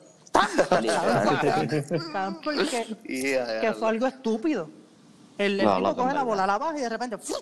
¿Saben 2.12 2.34
por 2.42 2.68
qué? 2.68 2.86
Yeah, 3.04 3.60
que 3.60 3.72
fue 3.72 3.88
algo 3.88 4.06
estúpido. 4.06 4.68
El, 5.38 5.58
el 5.60 5.66
No, 5.66 5.76
tipo 5.76 5.96
coge 5.96 6.14
la 6.14 6.22
bola, 6.22 6.46
la 6.46 6.58
baja 6.58 6.78
y 6.78 6.82
de 6.82 6.88
repente. 6.88 7.16
¡fu! 7.18 7.34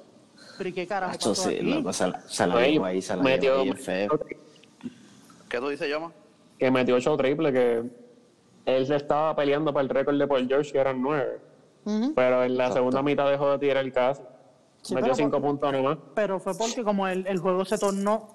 Pero 0.59 0.69
¿y 0.69 0.73
qué 0.73 0.87
carajo 0.87 1.13
pasó 1.15 1.35
sí, 1.35 1.57
aquí? 1.57 1.63
loco, 1.63 1.93
se 1.93 2.07
la, 2.07 2.21
se 2.29 2.47
la 2.47 2.55
Ahí 2.57 3.03
se 3.03 3.17
la 3.17 3.23
metió, 3.23 3.61
ahí, 3.61 3.73
feo. 3.73 4.11
¿Qué 5.49 5.59
tú 5.59 5.69
dices, 5.69 5.89
Llama? 5.89 6.13
Que 6.61 6.71
metió 6.71 6.95
ocho 6.97 7.17
triples, 7.17 7.53
que 7.53 7.83
él 8.67 8.87
se 8.87 8.97
estaba 8.97 9.35
peleando 9.35 9.73
para 9.73 9.83
el 9.83 9.89
récord 9.89 10.19
de 10.19 10.27
Paul 10.29 10.47
George, 10.47 10.71
que 10.71 10.79
eran 10.79 11.01
nueve. 11.01 11.41
Ujú. 11.87 12.13
Pero 12.15 12.45
en 12.45 12.57
la 12.59 12.71
segunda 12.71 13.03
mitad 13.03 13.29
dejó 13.31 13.51
de 13.53 13.59
tirar 13.59 13.83
el 13.83 13.93
caso. 13.93 14.23
Sí, 14.83 14.95
metió 14.95 15.07
pero 15.07 15.15
cinco 15.17 15.31
por- 15.41 15.43
puntos 15.43 15.73
nomás. 15.73 15.99
Pero 16.15 16.39
fue 16.39 16.55
porque 16.55 16.85
como 16.85 17.09
el, 17.09 17.27
el 17.27 17.39
juego 17.39 17.65
se 17.65 17.79
tornó 17.79 18.29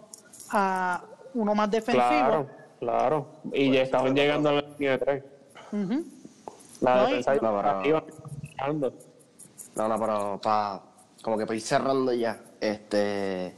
a 0.51 1.03
uno 1.35 1.53
más 1.53 1.69
defensivo. 1.69 2.03
Claro, 2.09 2.47
claro. 2.79 3.27
Y 3.53 3.71
ya 3.71 3.83
estaban 3.83 4.15
llegando 4.15 4.49
a 4.49 4.53
la 4.53 4.61
línea 4.61 4.91
de 4.93 4.97
tres. 4.97 5.23
Ujú. 5.71 6.03
La 6.81 6.95
No, 6.95 7.09
y- 7.09 7.13
defensa 7.17 7.35
No, 7.35 8.03
ando. 8.57 8.93
No, 9.75 9.87
no, 9.87 9.99
pero 9.99 10.39
para 10.41 10.81
como 11.21 11.37
que 11.37 11.45
para 11.45 11.55
ir 11.55 11.61
cerrando 11.61 12.11
ya, 12.13 12.39
este, 12.59 13.55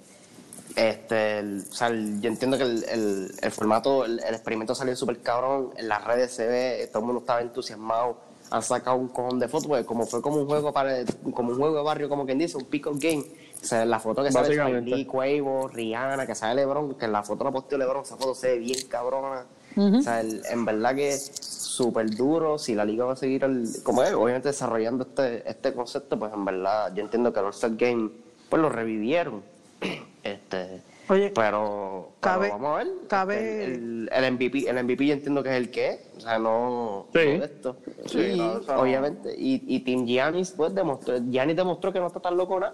este, 0.77 1.39
el- 1.39 1.65
o 1.69 1.73
sea, 1.73 1.87
el- 1.87 2.21
yo 2.21 2.29
entiendo 2.29 2.57
que 2.57 2.63
el, 2.63 2.83
el- 2.87 3.31
el 3.41 3.51
formato, 3.51 4.05
el, 4.05 4.19
el 4.19 4.33
experimento 4.35 4.75
salió 4.75 4.95
súper 4.95 5.19
cabrón, 5.21 5.71
en 5.75 5.87
las 5.89 6.03
redes 6.05 6.31
se 6.31 6.47
ve, 6.47 6.87
todo 6.91 6.99
el 6.99 7.05
mundo 7.07 7.21
estaba 7.21 7.41
entusiasmado, 7.41 8.17
han 8.51 8.61
sacado 8.61 8.95
un 8.95 9.07
cojón 9.09 9.39
de 9.39 9.47
fotos, 9.47 9.67
porque 9.67 9.85
como 9.85 10.05
fue 10.05 10.21
como 10.21 10.37
un 10.37 10.45
juego 10.47 10.71
para, 10.71 10.97
como 11.33 11.49
un 11.49 11.57
juego 11.57 11.75
de 11.77 11.83
barrio, 11.83 12.07
como 12.07 12.25
quien 12.25 12.37
dice, 12.37 12.57
un 12.57 12.65
pick-up 12.65 12.97
game, 12.99 13.25
o 13.61 13.65
sea, 13.65 13.85
la 13.85 13.99
foto 13.99 14.23
que 14.23 14.29
sale. 14.31 14.55
Lee, 14.95 15.05
Quavo, 15.05 15.67
Rihanna, 15.67 16.25
que 16.27 16.35
sale 16.35 16.55
LeBron, 16.61 16.93
que 16.95 17.05
en 17.05 17.11
la 17.11 17.23
foto 17.23 17.43
la 17.43 17.51
posteó 17.51 17.77
LeBron, 17.79 18.03
esa 18.03 18.15
foto 18.15 18.35
se 18.35 18.49
ve 18.51 18.59
bien 18.59 18.87
cabrona. 18.87 19.45
O 19.99 20.01
sea, 20.01 20.21
el- 20.21 20.43
en 20.49 20.63
verdad 20.63 20.95
que 20.95 21.17
súper 21.17 22.09
duro. 22.15 22.57
Si 22.57 22.73
la 22.73 22.85
liga 22.85 23.05
va 23.05 23.13
a 23.13 23.15
seguir, 23.15 23.43
el, 23.43 23.67
como 23.83 24.01
es, 24.03 24.13
obviamente 24.13 24.47
desarrollando 24.49 25.03
este, 25.03 25.47
este 25.49 25.73
concepto, 25.73 26.17
pues 26.17 26.31
en 26.33 26.45
verdad 26.45 26.93
yo 26.95 27.03
entiendo 27.03 27.33
que 27.33 27.39
el 27.39 27.45
All-Star 27.47 27.75
Game, 27.75 28.09
pues 28.49 28.61
lo 28.61 28.69
revivieron. 28.69 29.43
Este, 30.33 30.81
Oye, 31.09 31.31
pero, 31.33 31.33
pero 31.33 32.09
cabe- 32.19 32.49
vamos 32.49 32.69
a 32.71 32.77
ver. 32.83 32.87
cabe- 33.07 33.63
El, 33.65 33.71
el, 33.71 34.09
el 34.25 34.31
MVP, 34.33 34.69
el 34.69 34.83
MVP 34.83 35.05
yo 35.07 35.13
entiendo 35.13 35.41
que 35.43 35.49
es 35.49 35.55
el 35.55 35.71
que 35.71 35.89
es. 35.89 35.99
O 36.17 36.21
sea, 36.21 36.37
no. 36.39 37.05
Sí. 37.13 37.37
no 37.37 37.43
esto. 37.45 37.77
Sí, 38.05 38.19
y, 38.19 38.37
no, 38.37 38.57
eso 38.59 38.73
no. 38.75 38.81
obviamente. 38.81 39.33
Y, 39.37 39.63
y 39.67 39.79
Team 39.81 40.05
Giannis, 40.05 40.51
pues 40.51 40.73
demostró. 40.75 41.17
Giannis 41.29 41.55
demostró 41.55 41.93
que 41.93 41.99
no 41.99 42.07
está 42.07 42.19
tan 42.19 42.35
loco 42.35 42.59
nada. 42.59 42.73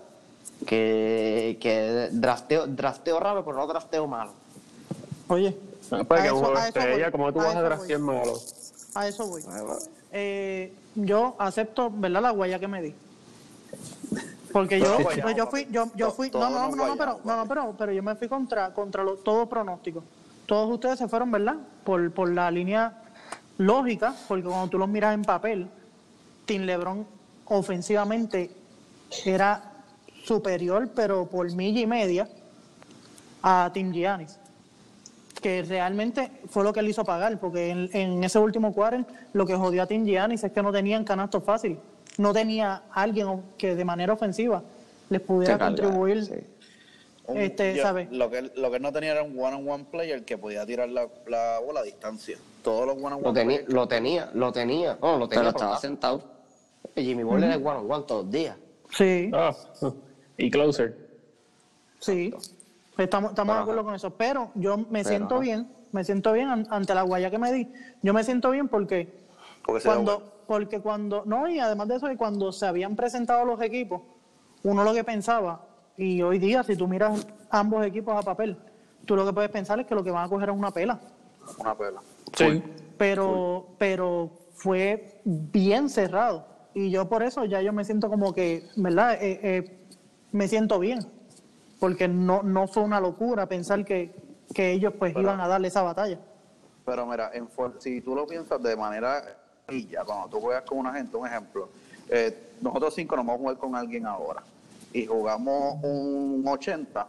Que, 0.66 1.58
que 1.60 2.10
drafteo, 2.12 2.68
drafteo 2.68 3.20
raro, 3.20 3.43
pero 3.43 3.58
no 3.58 3.68
drafteo 3.68 4.08
malo. 4.08 4.32
Oye, 5.28 5.56
Ah, 5.91 6.01
Pues 6.08 6.20
A 6.22 6.24
que 6.24 6.28
eso- 6.30 6.39
juego 6.39 6.58
a 6.58 6.68
estrella, 6.68 7.12
tú 7.12 7.18
a 7.41 7.43
vas 7.45 7.56
a 7.56 7.62
draftear 7.62 7.99
malo. 7.99 8.34
a 8.95 9.08
eso 9.08 9.28
voy. 9.28 9.43
Eh, 10.12 10.74
yo 10.95 11.36
acepto, 11.38 11.91
¿verdad? 11.93 12.22
La 12.22 12.32
huella 12.32 12.58
que 12.58 12.68
me 12.68 12.82
di. 12.82 12.95
Porque 14.54 14.80
yo, 14.80 14.97
yo 15.36 15.47
fui, 15.47 15.68
yo, 15.72 15.86
yo 15.95 16.12
fui, 16.12 16.30
no, 16.32 16.49
no, 16.49 16.70
no, 16.70 16.76
no, 16.88 16.95
pero, 16.97 17.20
no, 17.24 17.36
no, 17.38 17.45
pero, 17.47 17.76
pero 17.78 17.91
yo 17.91 18.04
me 18.04 18.16
fui 18.16 18.28
contra, 18.30 18.72
contra 18.74 19.04
lo- 19.04 19.16
todo 19.18 19.47
pronóstico. 19.49 20.04
Todos 20.45 20.72
ustedes 20.72 20.99
se 20.99 21.08
fueron, 21.08 21.32
¿verdad? 21.32 21.56
Por, 21.84 22.12
por 22.12 22.30
la 22.32 22.51
línea 22.51 23.01
lógica, 23.58 24.14
porque 24.28 24.43
cuando 24.43 24.68
tú 24.70 24.78
los 24.78 24.88
miras 24.88 25.14
en 25.16 25.24
papel, 25.24 25.68
Tim 26.45 26.62
LeBron 26.64 27.06
ofensivamente 27.45 28.51
era 29.26 29.72
superior, 30.24 30.89
pero 30.95 31.26
por 31.26 31.51
milla 31.56 31.82
y 31.82 31.88
media, 31.88 32.30
a 33.41 33.70
Tim 33.74 33.91
Giannis 33.91 34.39
que 35.41 35.62
realmente 35.64 36.32
fue 36.49 36.64
lo 36.64 36.72
que 36.72 36.80
él 36.80 36.88
hizo 36.88 37.04
pagar, 37.04 37.38
porque 37.38 37.70
en, 37.70 37.89
en 37.91 38.24
ese 38.24 38.39
último 38.39 38.72
cuarto 38.74 39.06
lo 39.34 39.45
que 39.45 39.54
jodió 39.58 39.84
a 39.84 39.88
Tim 39.88 40.06
Giannis 40.06 40.41
es 40.45 40.54
que 40.54 40.64
no 40.64 40.72
tenían 40.72 41.04
canasto 41.04 41.41
fácil, 41.41 41.78
no 42.18 42.34
tenía 42.34 42.84
alguien 42.91 43.28
o- 43.28 43.43
que 43.57 43.76
de 43.76 43.86
manera 43.86 44.14
ofensiva 44.14 44.61
les 45.09 45.22
pudiera 45.22 45.57
carga, 45.57 45.68
contribuir. 45.84 46.26
sí. 46.26 46.34
Un- 47.26 47.38
Este, 47.38 47.82
¿sabe? 47.82 48.09
Lo 48.11 48.30
que, 48.30 48.39
él- 48.39 48.51
lo 48.57 48.70
que 48.70 48.78
él 48.78 48.82
no 48.84 48.91
tenía 48.91 49.11
era 49.14 49.24
un 49.24 49.39
one-on-one 49.39 49.86
player 49.86 50.26
que 50.26 50.38
podía 50.38 50.66
tirar 50.66 50.89
la, 50.89 51.07
la 51.28 51.59
bola 51.66 51.80
a 51.80 51.84
distancia. 51.84 52.38
Todos 52.64 52.86
los 52.86 52.95
one-on-one 52.97 53.24
Lo 53.24 53.34
tenía, 53.34 53.59
players- 53.61 53.74
lo 53.74 53.88
tenía, 53.88 54.32
lo 54.34 54.51
tenía. 54.51 54.97
No, 55.01 55.18
lo 55.18 55.30
tenía. 55.30 55.39
Pero 55.41 55.49
estaba 55.49 55.78
sentado. 55.80 56.22
Jimmy 56.95 57.24
Butler 57.24 57.51
es 57.51 57.57
one 57.57 57.70
on 57.80 57.91
one 57.91 58.03
todos 58.05 58.24
los 58.26 58.32
días. 58.32 58.57
Sí, 58.91 59.32
Ah, 59.34 59.55
y 60.38 60.51
closer. 60.51 60.95
sí, 61.99 62.34
estamos, 62.97 63.32
estamos 63.32 63.55
de 63.55 63.61
acuerdo 63.61 63.84
con 63.86 63.95
eso, 63.95 64.09
pero 64.11 64.51
yo 64.55 64.78
me 64.78 64.86
Pero, 65.03 65.09
siento 65.09 65.36
ajá. 65.36 65.41
bien, 65.41 65.68
me 65.93 66.03
siento 66.03 66.34
bien 66.34 66.49
an- 66.49 66.68
ante 66.70 66.93
la 66.93 67.03
guaya 67.03 67.32
que 67.32 67.39
me 67.39 67.51
di, 67.53 67.68
yo 68.01 68.14
me 68.14 68.24
siento 68.24 68.51
bien 68.51 68.68
porque 68.68 69.07
porque 69.66 69.84
cuando, 69.86 70.18
bueno. 70.20 70.33
Porque 70.48 70.80
cuando, 70.82 71.24
no, 71.26 71.48
y 71.50 71.60
además 71.60 71.88
de 71.88 71.96
eso, 71.96 72.08
que 72.08 72.18
cuando 72.18 72.52
se 72.52 72.66
habían 72.66 72.96
presentado 72.96 73.46
los 73.46 73.62
equipos, 73.62 74.02
uno 74.64 74.84
lo 74.84 74.94
que 74.94 75.04
pensaba, 75.04 75.66
y 75.98 76.22
hoy 76.22 76.39
día, 76.39 76.64
si 76.64 76.76
tú 76.76 76.88
miras 76.88 77.28
ambos 77.50 77.86
equipos 77.86 78.16
a 78.16 78.22
papel, 78.22 78.58
tú 79.06 79.16
lo 79.16 79.26
que 79.26 79.34
puedes 79.34 79.52
pensar 79.52 79.80
es 79.80 79.86
que 79.86 79.96
lo 79.96 80.04
que 80.04 80.12
van 80.12 80.26
a 80.26 80.30
coger 80.30 80.50
es 80.50 80.56
una 80.56 80.72
pela. 80.72 81.00
una 81.60 81.76
pela. 81.76 82.02
Sí. 82.36 82.64
Pero, 82.98 83.68
pero 83.78 84.32
fue 84.54 85.22
bien 85.26 85.89
cerrado. 85.89 86.46
Y 86.74 86.89
yo 86.89 87.08
por 87.08 87.22
eso 87.22 87.46
ya 87.46 87.62
yo 87.62 87.72
me 87.74 87.86
siento 87.86 88.10
como 88.10 88.34
que, 88.34 88.68
¿verdad? 88.76 89.14
Eh, 89.22 89.39
eh, 89.44 89.80
me 90.32 90.48
siento 90.48 90.80
bien. 90.80 91.00
Porque 91.80 92.08
no, 92.08 92.41
no 92.44 92.68
fue 92.68 92.82
una 92.84 93.00
locura 93.00 93.46
pensar 93.46 93.84
que, 93.86 94.16
que 94.54 94.72
ellos 94.72 94.94
pues 94.98 95.14
Pero- 95.14 95.24
iban 95.24 95.41
a 95.41 95.48
darle 95.48 95.68
esa 95.68 95.84
batalla. 95.84 96.20
Pero 96.86 97.06
mira, 97.06 97.32
en 97.34 97.48
si 97.80 98.02
tú 98.02 98.16
lo 98.16 98.26
piensas 98.28 98.62
de 98.62 98.76
manera 98.76 99.24
cuando 100.06 100.28
tú 100.30 100.40
juegas 100.42 100.64
con 100.64 100.78
una 100.80 100.94
gente, 100.94 101.16
un 101.18 101.28
ejemplo, 101.28 101.70
eh, 102.10 102.52
nosotros 102.62 102.94
cinco 102.96 103.16
nos 103.16 103.26
vamos 103.26 103.40
a 103.40 103.42
jugar 103.44 103.58
con 103.58 103.76
alguien 103.76 104.06
ahora 104.06 104.44
y 104.94 105.06
jugamos 105.06 105.76
un 105.84 106.44
80, 106.48 107.08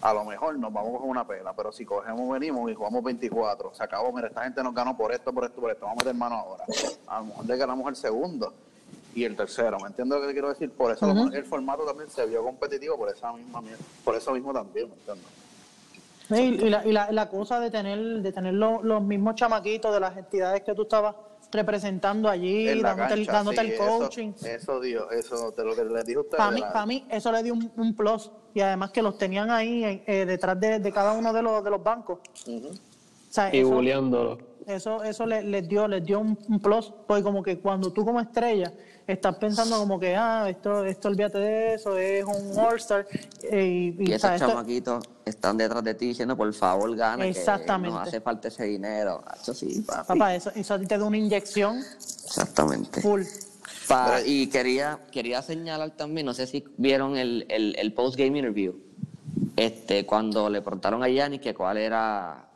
a 0.00 0.12
lo 0.14 0.24
mejor 0.24 0.56
nos 0.58 0.72
vamos 0.72 0.90
a 0.90 0.96
coger 0.98 1.10
una 1.10 1.26
pela, 1.26 1.52
pero 1.52 1.72
si 1.72 1.84
cogemos, 1.84 2.30
venimos 2.30 2.70
y 2.70 2.74
jugamos 2.74 3.02
24, 3.02 3.74
se 3.74 3.82
acabó, 3.82 4.12
mira, 4.12 4.28
esta 4.28 4.44
gente 4.44 4.62
nos 4.62 4.74
ganó 4.74 4.96
por 4.96 5.12
esto, 5.12 5.32
por 5.32 5.44
esto, 5.44 5.60
por 5.60 5.70
esto, 5.72 5.84
vamos 5.86 6.02
a 6.02 6.04
meter 6.04 6.14
mano 6.14 6.36
ahora. 6.36 6.64
A 7.08 7.18
lo 7.20 7.24
mejor 7.26 7.46
le 7.46 7.56
ganamos 7.56 7.88
el 7.88 7.96
segundo 7.96 8.52
y 9.14 9.24
el 9.24 9.34
tercero, 9.34 9.78
¿me 9.80 9.88
entiendes 9.88 10.14
lo 10.16 10.20
que 10.22 10.28
te 10.28 10.32
quiero 10.34 10.48
decir? 10.50 10.70
Por 10.70 10.92
eso 10.92 11.06
el 11.34 11.44
formato 11.44 11.84
también 11.84 12.08
se 12.10 12.24
vio 12.26 12.44
competitivo 12.44 12.96
por 12.96 13.08
esa 13.10 13.32
misma 13.32 13.60
por 14.04 14.14
eso 14.14 14.30
mismo 14.32 14.52
también, 14.52 14.88
¿me 14.88 14.94
entiendes? 14.94 15.26
Sí, 16.28 16.64
Y, 16.66 16.68
la, 16.70 16.86
y 16.86 16.92
la, 16.92 17.10
la 17.10 17.28
cosa 17.30 17.58
de 17.58 17.70
tener, 17.70 17.98
de 18.20 18.32
tener 18.32 18.52
lo- 18.54 18.82
los 18.82 19.02
mismos 19.02 19.34
chamaquitos 19.34 19.92
de 19.94 19.98
las 20.00 20.14
entidades 20.16 20.62
que 20.62 20.74
tú 20.74 20.82
estabas 20.82 21.16
representando 21.50 22.28
allí, 22.28 22.68
En 22.68 22.82
la 22.82 22.90
dándote, 22.94 23.14
el, 23.14 23.26
cancha, 23.26 23.32
dándote 23.32 23.56
sí, 23.60 23.66
el 23.66 23.72
eso- 23.72 23.86
coaching. 23.98 24.32
Eso, 24.44 24.80
dio, 24.80 25.10
eso 25.10 25.50
de 25.52 25.64
lo 25.64 25.74
que 25.74 25.84
les 25.84 26.04
dije 26.06 26.18
a 26.18 26.20
ustedes. 26.20 26.38
Para 26.38 26.50
mí, 26.50 26.60
la- 26.60 26.72
para 26.72 26.86
mí 26.86 27.06
eso 27.10 27.32
le 27.32 27.42
dio 27.42 27.54
un, 27.54 27.72
un 27.76 27.94
plus 27.96 28.30
y 28.54 28.60
además 28.60 28.90
que 28.90 29.02
los 29.02 29.16
tenían 29.18 29.50
ahí 29.50 30.02
eh, 30.06 30.24
detrás 30.26 30.58
de, 30.60 30.78
de 30.78 30.92
cada 30.92 31.12
uno 31.12 31.32
de 31.32 31.42
los, 31.42 31.62
de 31.64 31.70
los 31.70 31.82
bancos. 31.82 32.18
Ujú. 32.46 32.68
O 32.68 33.30
sea, 33.32 33.54
Y 33.54 33.60
eso. 33.60 33.68
Eso, 34.68 35.02
eso 35.02 35.26
le- 35.26 35.42
les 35.42 35.66
dio, 35.68 35.88
les 35.88 36.04
dio 36.04 36.20
un, 36.20 36.38
un 36.48 36.60
plus, 36.60 36.92
porque 37.06 37.22
como 37.22 37.42
que 37.42 37.58
cuando 37.58 37.92
tú 37.92 38.04
como 38.04 38.20
estrella 38.20 38.72
estás 39.06 39.36
pensando 39.36 39.78
como 39.78 39.98
que, 39.98 40.14
ah, 40.14 40.46
esto, 40.48 40.84
esto 40.84 41.08
olvídate 41.08 41.38
de 41.38 41.74
eso, 41.74 41.96
es 41.96 42.24
un 42.24 42.58
All-Star. 42.58 43.06
eh, 43.42 43.94
y, 43.98 44.12
esos 44.12 44.38
chamaquitos 44.38 45.02
están 45.24 45.56
detrás 45.56 45.82
de 45.82 45.94
ti 45.94 46.08
diciendo, 46.08 46.36
por 46.36 46.52
favor, 46.52 46.94
gana, 46.94 47.26
Exactamente. 47.26 47.88
que 47.94 47.98
nos 47.98 48.08
hace 48.08 48.20
falta 48.20 48.48
ese 48.48 48.64
dinero. 48.64 49.22
Eso 49.40 49.54
sí, 49.54 49.82
papi. 49.86 50.06
papá, 50.08 50.34
eso, 50.34 50.50
eso 50.54 50.74
a 50.74 50.78
ti 50.78 50.86
te 50.86 50.98
da 50.98 51.04
una 51.04 51.16
inyección 51.16 51.78
Exactamente. 51.78 53.00
full. 53.00 53.22
Y 54.26 54.48
quería, 54.48 54.98
quería 55.10 55.40
señalar 55.40 55.92
también, 55.92 56.26
no 56.26 56.34
sé 56.34 56.46
si 56.46 56.62
vieron 56.76 57.16
el, 57.16 57.46
el, 57.48 57.74
el 57.78 57.94
post-game 57.94 58.36
interview, 58.38 58.74
este, 59.56 60.04
cuando 60.04 60.50
le 60.50 60.60
preguntaron 60.60 61.02
a 61.02 61.08
Giannis 61.08 61.40
que 61.40 61.54
cuál 61.54 61.78
era 61.78 62.47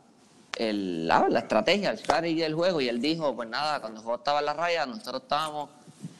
el, 0.57 1.07
la, 1.07 1.27
la 1.29 1.39
estrategia, 1.39 1.91
el 1.91 1.97
strategy 1.97 2.35
del 2.41 2.53
juego, 2.53 2.79
y 2.81 2.89
él 2.89 3.01
dijo, 3.01 3.35
pues 3.35 3.49
nada, 3.49 3.79
cuando 3.79 3.99
el 3.99 4.03
juego 4.03 4.17
estaba 4.19 4.39
en 4.39 4.45
la 4.45 4.53
raya, 4.53 4.85
nosotros 4.85 5.23
estábamos 5.23 5.69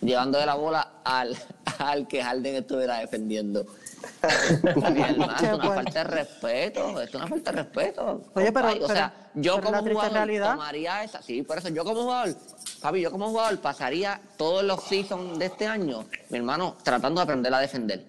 llevando 0.02 0.40
de 0.40 0.46
la 0.46 0.56
bola 0.56 0.88
al, 1.04 1.36
al 1.80 2.08
que 2.08 2.24
Harden 2.24 2.56
estuviera 2.56 2.98
defendiendo. 3.00 3.66
Hermano, 4.64 5.36
es 5.38 5.54
una 5.54 5.64
falta 5.76 6.04
de 6.04 6.04
respeto, 6.04 7.02
es 7.02 7.14
una 7.16 7.28
falta 7.28 7.52
de 7.52 7.58
respeto. 7.64 8.22
Oye, 8.34 8.52
pero- 8.52 8.84
o 8.84 8.88
sea, 8.88 9.14
pero- 9.34 9.42
yo 9.42 9.56
pero 9.62 9.68
como 9.80 9.90
jugador 9.92 10.14
realidad- 10.14 10.52
tomaría 10.52 11.04
esa, 11.04 11.22
sí, 11.22 11.42
por 11.42 11.58
eso 11.58 11.70
yo 11.70 11.84
como 11.86 12.02
jugador, 12.04 12.36
papi, 12.82 13.02
yo 13.02 13.12
como 13.12 13.30
jugador 13.30 13.60
pasaría 13.60 14.20
todos 14.38 14.64
los 14.64 14.84
seasons 14.84 15.40
de 15.40 15.46
este 15.46 15.68
año, 15.68 16.06
mi 16.30 16.38
hermano, 16.38 16.76
tratando 16.84 17.20
de 17.22 17.24
aprender 17.24 17.54
a 17.54 17.60
defender. 17.60 18.04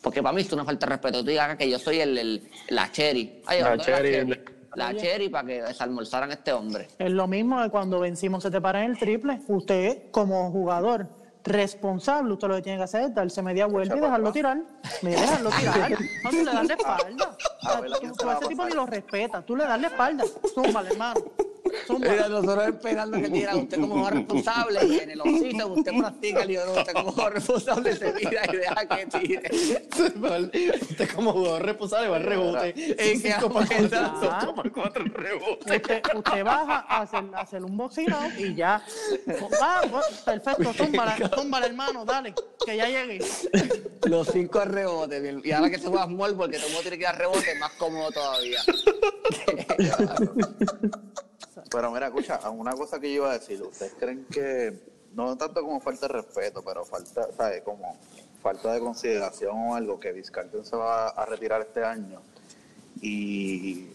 Porque 0.00 0.22
para 0.22 0.32
mí 0.32 0.40
es 0.42 0.52
una 0.52 0.64
falta 0.64 0.86
de 0.86 0.90
respeto. 0.92 1.20
Tú 1.20 1.26
digas 1.28 1.56
que 1.58 1.68
yo 1.68 1.78
soy 1.78 2.00
el, 2.00 2.16
el- 2.16 2.50
la 2.68 2.90
cherry. 2.90 3.42
Ay, 3.46 3.60
La 3.62 3.76
cherry. 3.76 4.12
La 4.26 4.34
cherry, 4.36 4.44
La 4.74 4.94
cherry 4.94 5.28
para 5.28 5.46
que 5.46 5.62
desalmorzaran 5.62 6.30
a 6.30 6.34
este 6.34 6.52
hombre. 6.52 6.88
Es 6.98 7.10
lo 7.10 7.26
mismo 7.26 7.60
de 7.60 7.70
cuando 7.70 8.00
vencimos 8.00 8.42
se 8.42 8.50
te 8.50 8.60
para 8.60 8.84
en 8.84 8.92
el 8.92 8.98
triple. 8.98 9.40
Usted, 9.48 10.10
como 10.10 10.50
jugador 10.50 11.08
responsable, 11.44 12.32
usted 12.32 12.48
lo 12.48 12.56
que 12.56 12.62
tiene 12.62 12.78
que 12.78 12.84
hacer 12.84 13.02
es 13.02 13.14
darse 13.14 13.42
media 13.42 13.66
vuelta 13.66 13.96
y 13.96 14.00
dejarlo 14.00 14.32
tirar. 14.32 14.58
Mira, 15.02 15.20
dejarlo 15.20 15.50
tirar. 15.50 15.90
No, 16.24 16.30
tú 16.30 16.36
le 16.36 16.44
das 16.44 16.66
la 16.66 16.74
espalda. 16.74 17.36
A 17.62 17.72
¿a 17.72 17.80
Tú, 17.80 18.28
a 18.28 18.32
ese 18.34 18.48
tipo 18.48 18.64
ni 18.66 18.74
lo 18.74 18.86
respetas. 18.86 19.46
Tú 19.46 19.56
le 19.56 19.64
das 19.64 19.80
la 19.80 19.88
espalda. 19.88 20.24
Zúmbale, 20.54 20.90
hermano. 20.90 21.20
Mira, 21.98 22.28
nosotros 22.28 22.68
esperando 22.68 23.20
que 23.20 23.28
diera 23.28 23.56
usted 23.56 23.80
como 23.80 24.10
responsable 24.10 24.86
y 24.86 24.98
en 24.98 25.10
el 25.10 25.20
oficio 25.20 25.68
usted 25.68 25.92
practica 25.98 26.42
el 26.42 26.54
no, 26.54 26.72
usted 26.72 26.92
como 26.92 27.12
jugador 27.12 27.34
responsable 27.34 27.96
se 27.96 28.12
mira 28.12 28.42
y 28.52 28.56
deja 28.56 28.86
que 28.86 29.06
tire. 29.06 29.50
Usted 30.90 31.10
como 31.14 31.32
jugador 31.32 31.62
responsable 31.64 32.08
va 32.08 32.16
al 32.16 32.24
rebote. 32.24 32.74
En 32.76 33.22
Ya, 33.22 33.40
5.4 33.40 34.72
cuatro 34.72 35.04
rebotes. 35.04 35.76
Usted, 35.76 36.02
usted 36.14 36.44
baja 36.44 36.84
a 36.88 37.02
hacer, 37.02 37.24
a 37.34 37.40
hacer 37.40 37.64
un 37.64 37.80
out 37.80 37.92
y 38.38 38.54
ya. 38.54 38.82
Ah, 39.60 39.82
perfecto, 40.24 40.72
zúmbale, 40.72 41.28
zúmbale, 41.34 41.66
hermano, 41.66 42.04
dale, 42.04 42.34
que 42.64 42.76
ya 42.76 42.86
llegue. 42.86 43.24
Los 44.04 44.28
cinco 44.28 44.64
rebotes. 44.64 45.22
bien. 45.22 45.42
Y 45.44 45.52
ahora 45.52 45.70
que 45.70 45.78
se 45.78 45.88
juega 45.88 46.06
small 46.06 46.36
porque 46.36 46.56
todo 46.56 46.66
el 46.66 46.72
mundo 46.72 46.82
tiene 46.82 46.98
que 46.98 47.04
dar 47.04 47.18
rebote, 47.18 47.54
más 47.58 47.72
cómodo 47.72 48.10
todavía. 48.10 48.60
Pero 51.70 51.90
mira, 51.92 52.08
escucha, 52.08 52.40
una 52.50 52.72
cosa 52.72 52.98
que 52.98 53.08
yo 53.08 53.22
iba 53.22 53.30
a 53.30 53.38
decir, 53.38 53.62
¿ustedes 53.62 53.94
creen 53.98 54.26
que, 54.30 54.76
no 55.14 55.36
tanto 55.36 55.62
como 55.62 55.80
falta 55.80 56.08
de 56.08 56.14
respeto, 56.14 56.62
pero 56.64 56.84
falta, 56.84 57.28
¿sabes? 57.36 57.62
Como 57.62 57.96
falta 58.42 58.72
de 58.72 58.80
consideración 58.80 59.56
o 59.56 59.74
algo, 59.74 60.00
que 60.00 60.12
Vizcarton 60.12 60.64
se 60.64 60.76
va 60.76 61.08
a 61.08 61.24
retirar 61.26 61.60
este 61.60 61.84
año 61.84 62.20
y 63.00 63.88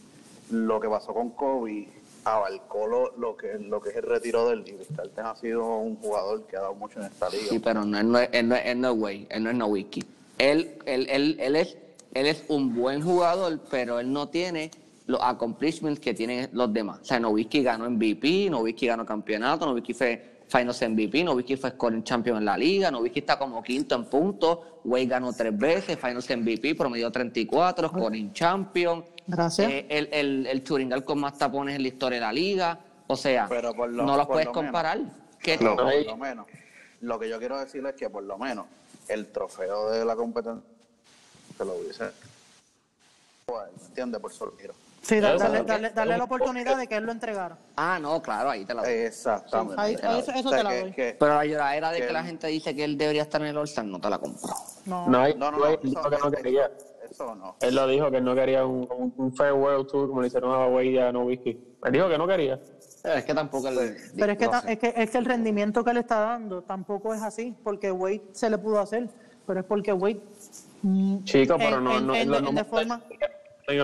lo 0.51 0.79
que 0.79 0.87
pasó 0.87 1.13
con 1.13 1.31
Kobe 1.31 1.89
abarcó 2.23 2.87
lo, 2.87 3.15
lo 3.17 3.35
que, 3.35 3.59
lo 3.59 3.81
que 3.81 3.89
es 3.89 3.97
el 3.97 4.03
retiro 4.03 4.49
del 4.49 4.67
y 4.67 4.71
Vizcarton 4.71 5.25
ha 5.25 5.35
sido 5.35 5.77
un 5.77 5.97
jugador 5.97 6.45
que 6.47 6.55
ha 6.55 6.61
dado 6.61 6.75
mucho 6.75 6.99
en 6.99 7.07
esta 7.07 7.29
liga. 7.29 7.49
Sí, 7.49 7.59
pero 7.59 7.83
no, 7.83 7.99
él 7.99 8.09
no, 8.09 8.19
él 8.19 8.47
no, 8.47 8.55
él 8.55 8.81
no 8.81 8.91
es 8.91 8.97
güey, 8.97 9.27
él 9.29 9.43
no 9.43 9.49
es 9.49 9.55
no 9.55 9.67
whisky. 9.67 10.03
Él, 10.37 10.77
él, 10.85 11.07
él, 11.09 11.37
él, 11.39 11.55
es, 11.55 11.77
él 12.13 12.27
es 12.27 12.43
un 12.47 12.73
buen 12.73 13.01
jugador, 13.01 13.59
pero 13.69 13.99
él 13.99 14.11
no 14.11 14.29
tiene 14.29 14.71
los 15.07 15.19
accomplishments 15.21 15.99
que 15.99 16.13
tienen 16.13 16.49
los 16.53 16.71
demás. 16.73 16.99
O 17.01 17.05
sea, 17.05 17.19
Nowitzki 17.19 17.61
ganó 17.63 17.89
MVP, 17.89 18.49
Nowitzki 18.49 18.87
ganó 18.87 19.05
campeonato, 19.05 19.65
Nowitzki 19.65 19.93
fue 19.93 20.35
Finals 20.47 20.81
MVP, 20.81 21.23
Nowitzki 21.23 21.55
fue 21.57 21.71
scoring 21.71 22.03
champion 22.03 22.37
en 22.37 22.45
la 22.45 22.57
liga, 22.57 22.89
Nowitzki 22.91 23.19
está 23.19 23.37
como 23.37 23.61
quinto 23.63 23.95
en 23.95 24.05
puntos, 24.05 24.59
Wade 24.83 25.05
ganó 25.07 25.33
tres 25.33 25.57
veces, 25.57 25.97
Finals 25.99 26.29
MVP, 26.29 26.75
promedió 26.75 27.11
34, 27.11 27.89
scoring 27.89 28.33
champion. 28.33 29.03
Gracias. 29.27 29.71
Eh, 29.71 29.85
el, 29.89 30.09
el, 30.11 30.47
el 30.47 30.63
churingal 30.63 31.03
con 31.03 31.19
más 31.19 31.37
tapones 31.37 31.75
en 31.75 31.81
la 31.81 31.87
historia 31.87 32.19
de 32.19 32.25
la 32.25 32.33
liga. 32.33 32.79
O 33.07 33.15
sea, 33.15 33.47
Pero 33.49 33.73
por 33.73 33.89
lo- 33.89 34.03
no 34.05 34.15
los 34.17 34.25
por 34.27 34.33
puedes 34.35 34.45
lo 34.47 34.53
menos. 34.53 34.65
comparar. 34.65 34.99
¿Qué 35.39 35.57
Pero 35.59 35.75
por 35.75 36.05
lo 36.05 36.17
menos, 36.17 36.45
lo 37.01 37.19
que 37.19 37.29
yo 37.29 37.37
quiero 37.39 37.59
decirles 37.59 37.93
es 37.93 37.99
que 37.99 38.09
por 38.09 38.23
lo 38.23 38.37
menos 38.37 38.65
el 39.07 39.27
trofeo 39.31 39.91
de 39.91 40.03
la 40.05 40.15
competencia 40.15 40.63
se 41.57 41.65
lo 41.65 41.73
hubiese. 41.75 42.05
Bueno, 43.47 43.69
¿Entiendes? 43.87 44.19
Por 44.21 44.31
su 44.33 44.45
retiro. 44.45 44.73
Sí, 45.05 45.19
dale, 45.19 45.59
ok. 45.61 45.67
dale, 45.67 45.89
dale 45.91 46.17
la 46.17 46.23
oportunidad 46.23 46.77
de 46.77 46.87
que 46.87 46.95
él 46.95 47.03
lo 47.05 47.11
entregara. 47.11 47.55
Ah, 47.75 47.99
no, 48.01 48.19
claro, 48.23 48.49
ahí 48.49 48.65
te 48.65 48.73
la 48.73 48.81
doy. 48.81 48.91
Exactamente. 48.91 49.75
Ahí- 49.79 49.95
ahí 50.01 50.19
eso- 50.19 50.31
eso 50.31 50.47
O 50.47 50.51
sea, 50.51 50.57
te 50.57 50.63
la 50.63 50.69
que- 50.71 50.81
doy. 50.81 50.91
que- 50.93 51.15
Pero 51.19 51.35
la 51.35 51.45
lloradera 51.45 51.91
de 51.91 51.99
que 52.01 52.07
que 52.07 52.13
la 52.13 52.19
él- 52.21 52.25
gente 52.25 52.47
dice 52.47 52.75
que 52.75 52.83
él 52.83 52.97
debería 52.97 53.21
estar 53.21 53.39
en 53.41 53.47
el 53.47 53.57
All-Star, 53.57 53.85
no 53.85 54.01
te 54.01 54.09
la 54.09 54.17
compro. 54.17 54.49
No, 54.87 55.07
No, 55.07 55.25
él 55.27 55.37
no, 55.37 55.51
no, 55.51 55.57
no, 55.59 55.65
él 55.67 55.79
dijo 55.83 56.01
que 56.03 56.09
no 56.09 56.15
eso, 56.17 56.31
quería. 56.31 56.71
eso 57.07 57.35
no. 57.35 57.55
Él 57.61 57.75
lo 57.75 57.85
dijo 57.87 58.09
que 58.09 58.17
él 58.17 58.23
no 58.23 58.33
quería 58.33 58.65
un, 58.65 58.87
un, 58.97 59.13
un 59.15 59.35
farewell 59.35 59.85
tour 59.85 60.07
como 60.09 60.21
le 60.21 60.27
hicieron 60.27 60.51
a 60.51 60.83
y 60.83 60.97
a 60.97 61.11
Nowitzki. 61.11 61.75
Él 61.83 61.91
dijo 61.91 62.09
que 62.09 62.17
no 62.17 62.25
quería. 62.27 62.59
Es 63.03 63.23
que 63.25 63.33
tampoco 63.35 63.67
el. 63.67 63.95
Pero 64.17 64.31
es 64.31 64.37
que, 64.39 64.47
no 64.47 64.57
es, 64.67 64.79
que, 64.79 64.91
es 64.97 65.09
que 65.11 65.17
el 65.19 65.25
rendimiento 65.25 65.83
que 65.83 65.93
le 65.93 65.99
está 65.99 66.19
dando 66.21 66.63
tampoco 66.63 67.13
es 67.13 67.21
así, 67.21 67.55
porque 67.63 67.91
Wade 67.91 68.23
se 68.31 68.49
le 68.49 68.57
pudo 68.57 68.79
hacer, 68.79 69.07
pero 69.45 69.59
es 69.59 69.65
porque 69.67 69.93
Wade. 69.93 70.19
mm, 70.81 71.23
Chico, 71.25 71.57
pero 71.59 71.77
en- 71.77 71.83
no, 71.83 71.95
en- 71.97 72.07
no, 72.07 72.15
en- 72.15 72.33
en 72.47 72.55
de 72.55 72.63
forma. 72.65 72.97
de 73.07 73.17
El 73.67 73.77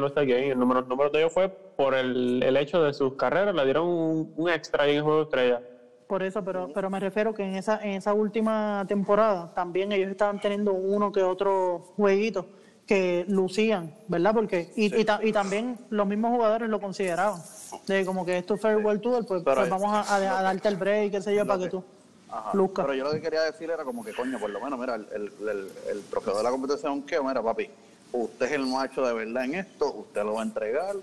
número, 0.60 0.80
el 0.82 0.88
número 0.88 1.10
de 1.10 1.20
ellos 1.20 1.34
fue 1.34 1.50
por 1.50 1.96
el, 1.96 2.44
el 2.44 2.58
hecho 2.58 2.84
de 2.84 2.94
sus 2.94 3.16
carreras. 3.16 3.56
Le 3.56 3.64
dieron 3.66 3.88
un, 3.88 4.34
un 4.36 4.50
extra 4.50 4.84
ahí 4.84 4.92
en 4.92 4.98
el 4.98 5.04
juego 5.04 5.18
de 5.20 5.24
estrella. 5.24 5.62
Por 6.08 6.22
eso, 6.24 6.44
pero, 6.44 6.70
pero 6.74 6.90
me 6.90 7.00
refiero 7.00 7.34
que 7.34 7.42
en 7.44 7.56
esa, 7.56 7.82
en 7.84 7.92
esa 7.94 8.14
última 8.14 8.86
temporada 8.88 9.52
también 9.56 9.92
ellos 9.92 10.12
estaban 10.12 10.40
teniendo 10.40 10.74
uno 10.74 11.12
que 11.12 11.24
otro 11.24 11.80
jueguito 11.96 12.46
que 12.86 13.24
lucían, 13.30 13.96
¿verdad? 14.08 14.34
Porque, 14.34 14.72
y, 14.76 14.94
y, 15.00 15.06
ta- 15.06 15.22
y 15.24 15.32
también 15.32 15.80
los 15.90 16.06
mismos 16.06 16.32
jugadores 16.32 16.70
lo 16.70 16.80
consideraban. 16.82 17.42
De 17.88 18.06
como 18.06 18.26
que 18.26 18.38
esto 18.38 18.56
es 18.56 18.62
Farewell 18.62 19.00
Tour, 19.00 19.26
pues, 19.26 19.42
pues 19.44 19.70
vamos 19.70 19.90
a, 19.94 20.02
a- 20.02 20.40
a 20.40 20.44
darte 20.44 20.68
el 20.68 20.76
break, 20.76 21.12
qué 21.12 21.22
sé 21.22 21.34
yo, 21.34 21.46
para 21.46 21.58
que 21.60 21.66
que- 21.66 21.72
tú 21.72 21.84
Ajá. 22.30 22.52
luzcas. 22.54 22.86
Pero 22.86 22.98
yo 22.98 23.04
lo 23.06 23.12
que 23.12 23.22
quería 23.22 23.44
decir 23.44 23.72
era 23.72 23.86
como 23.86 24.04
que, 24.04 24.12
coño, 24.12 24.38
por 24.38 24.50
lo 24.50 24.60
menos, 24.60 24.78
mira, 24.78 24.96
el, 24.96 25.08
el, 25.14 25.32
el, 25.50 25.72
el 25.90 26.04
trofeo 26.10 26.38
de 26.38 26.44
la 26.44 26.52
competición 26.52 27.04
que, 27.04 27.20
mira, 27.22 27.42
papi, 27.42 27.70
usted 28.12 28.46
es 28.46 28.52
el 28.54 28.66
macho 28.66 29.06
de 29.06 29.14
verdad 29.14 29.46
en 29.46 29.56
esto, 29.56 29.94
usted 29.94 30.24
lo 30.24 30.34
va 30.34 30.42
a 30.42 30.44
entregar, 30.44 30.96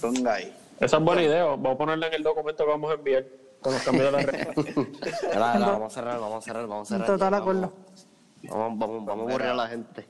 ponga 0.00 0.34
ahí. 0.34 0.54
Esa 0.80 0.96
es 0.96 1.04
buena 1.04 1.22
idea. 1.22 1.44
Vamos 1.44 1.74
a 1.74 1.78
ponerla 1.78 2.06
en 2.08 2.14
el 2.14 2.22
documento 2.22 2.64
que 2.64 2.70
vamos 2.70 2.90
a 2.90 2.94
enviar 2.94 3.26
con 3.60 3.74
los 3.74 3.82
cambios 3.82 4.06
de 4.06 4.12
la 4.12 4.22
red. 4.22 4.48
Dale, 4.54 5.38
dale, 5.38 5.64
vamos 5.66 5.92
a 5.92 5.94
cerrar, 5.94 6.18
vamos 6.18 6.38
a 6.38 6.40
cerrar, 6.46 6.66
vamos 6.66 6.90
a 6.90 6.94
cerrar. 6.94 7.06
Total 7.06 7.34
acuerdo. 7.34 7.72
Vamos, 8.44 8.78
vamos, 8.78 9.04
vamos, 9.04 9.28
a 9.28 9.32
borrar 9.32 9.48
a 9.48 9.54
la 9.54 9.68
gente. 9.68 10.06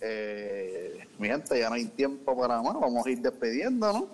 Eh, 0.00 1.06
mi 1.18 1.28
gente, 1.28 1.58
ya 1.58 1.68
no 1.68 1.74
hay 1.74 1.84
tiempo 1.86 2.36
para 2.36 2.62
más, 2.62 2.74
vamos 2.74 3.06
a 3.06 3.10
ir 3.10 3.20
despidiendo, 3.20 3.92
¿no? 3.92 4.08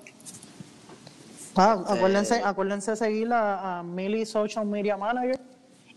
Ah, 1.57 1.83
acuérdense, 1.87 2.43
acuérdense 2.45 2.93
de 2.93 2.97
seguir 2.97 3.33
a, 3.33 3.79
a 3.79 3.83
Mili 3.83 4.25
Social 4.25 4.67
Media 4.67 4.97
Manager, 4.97 5.39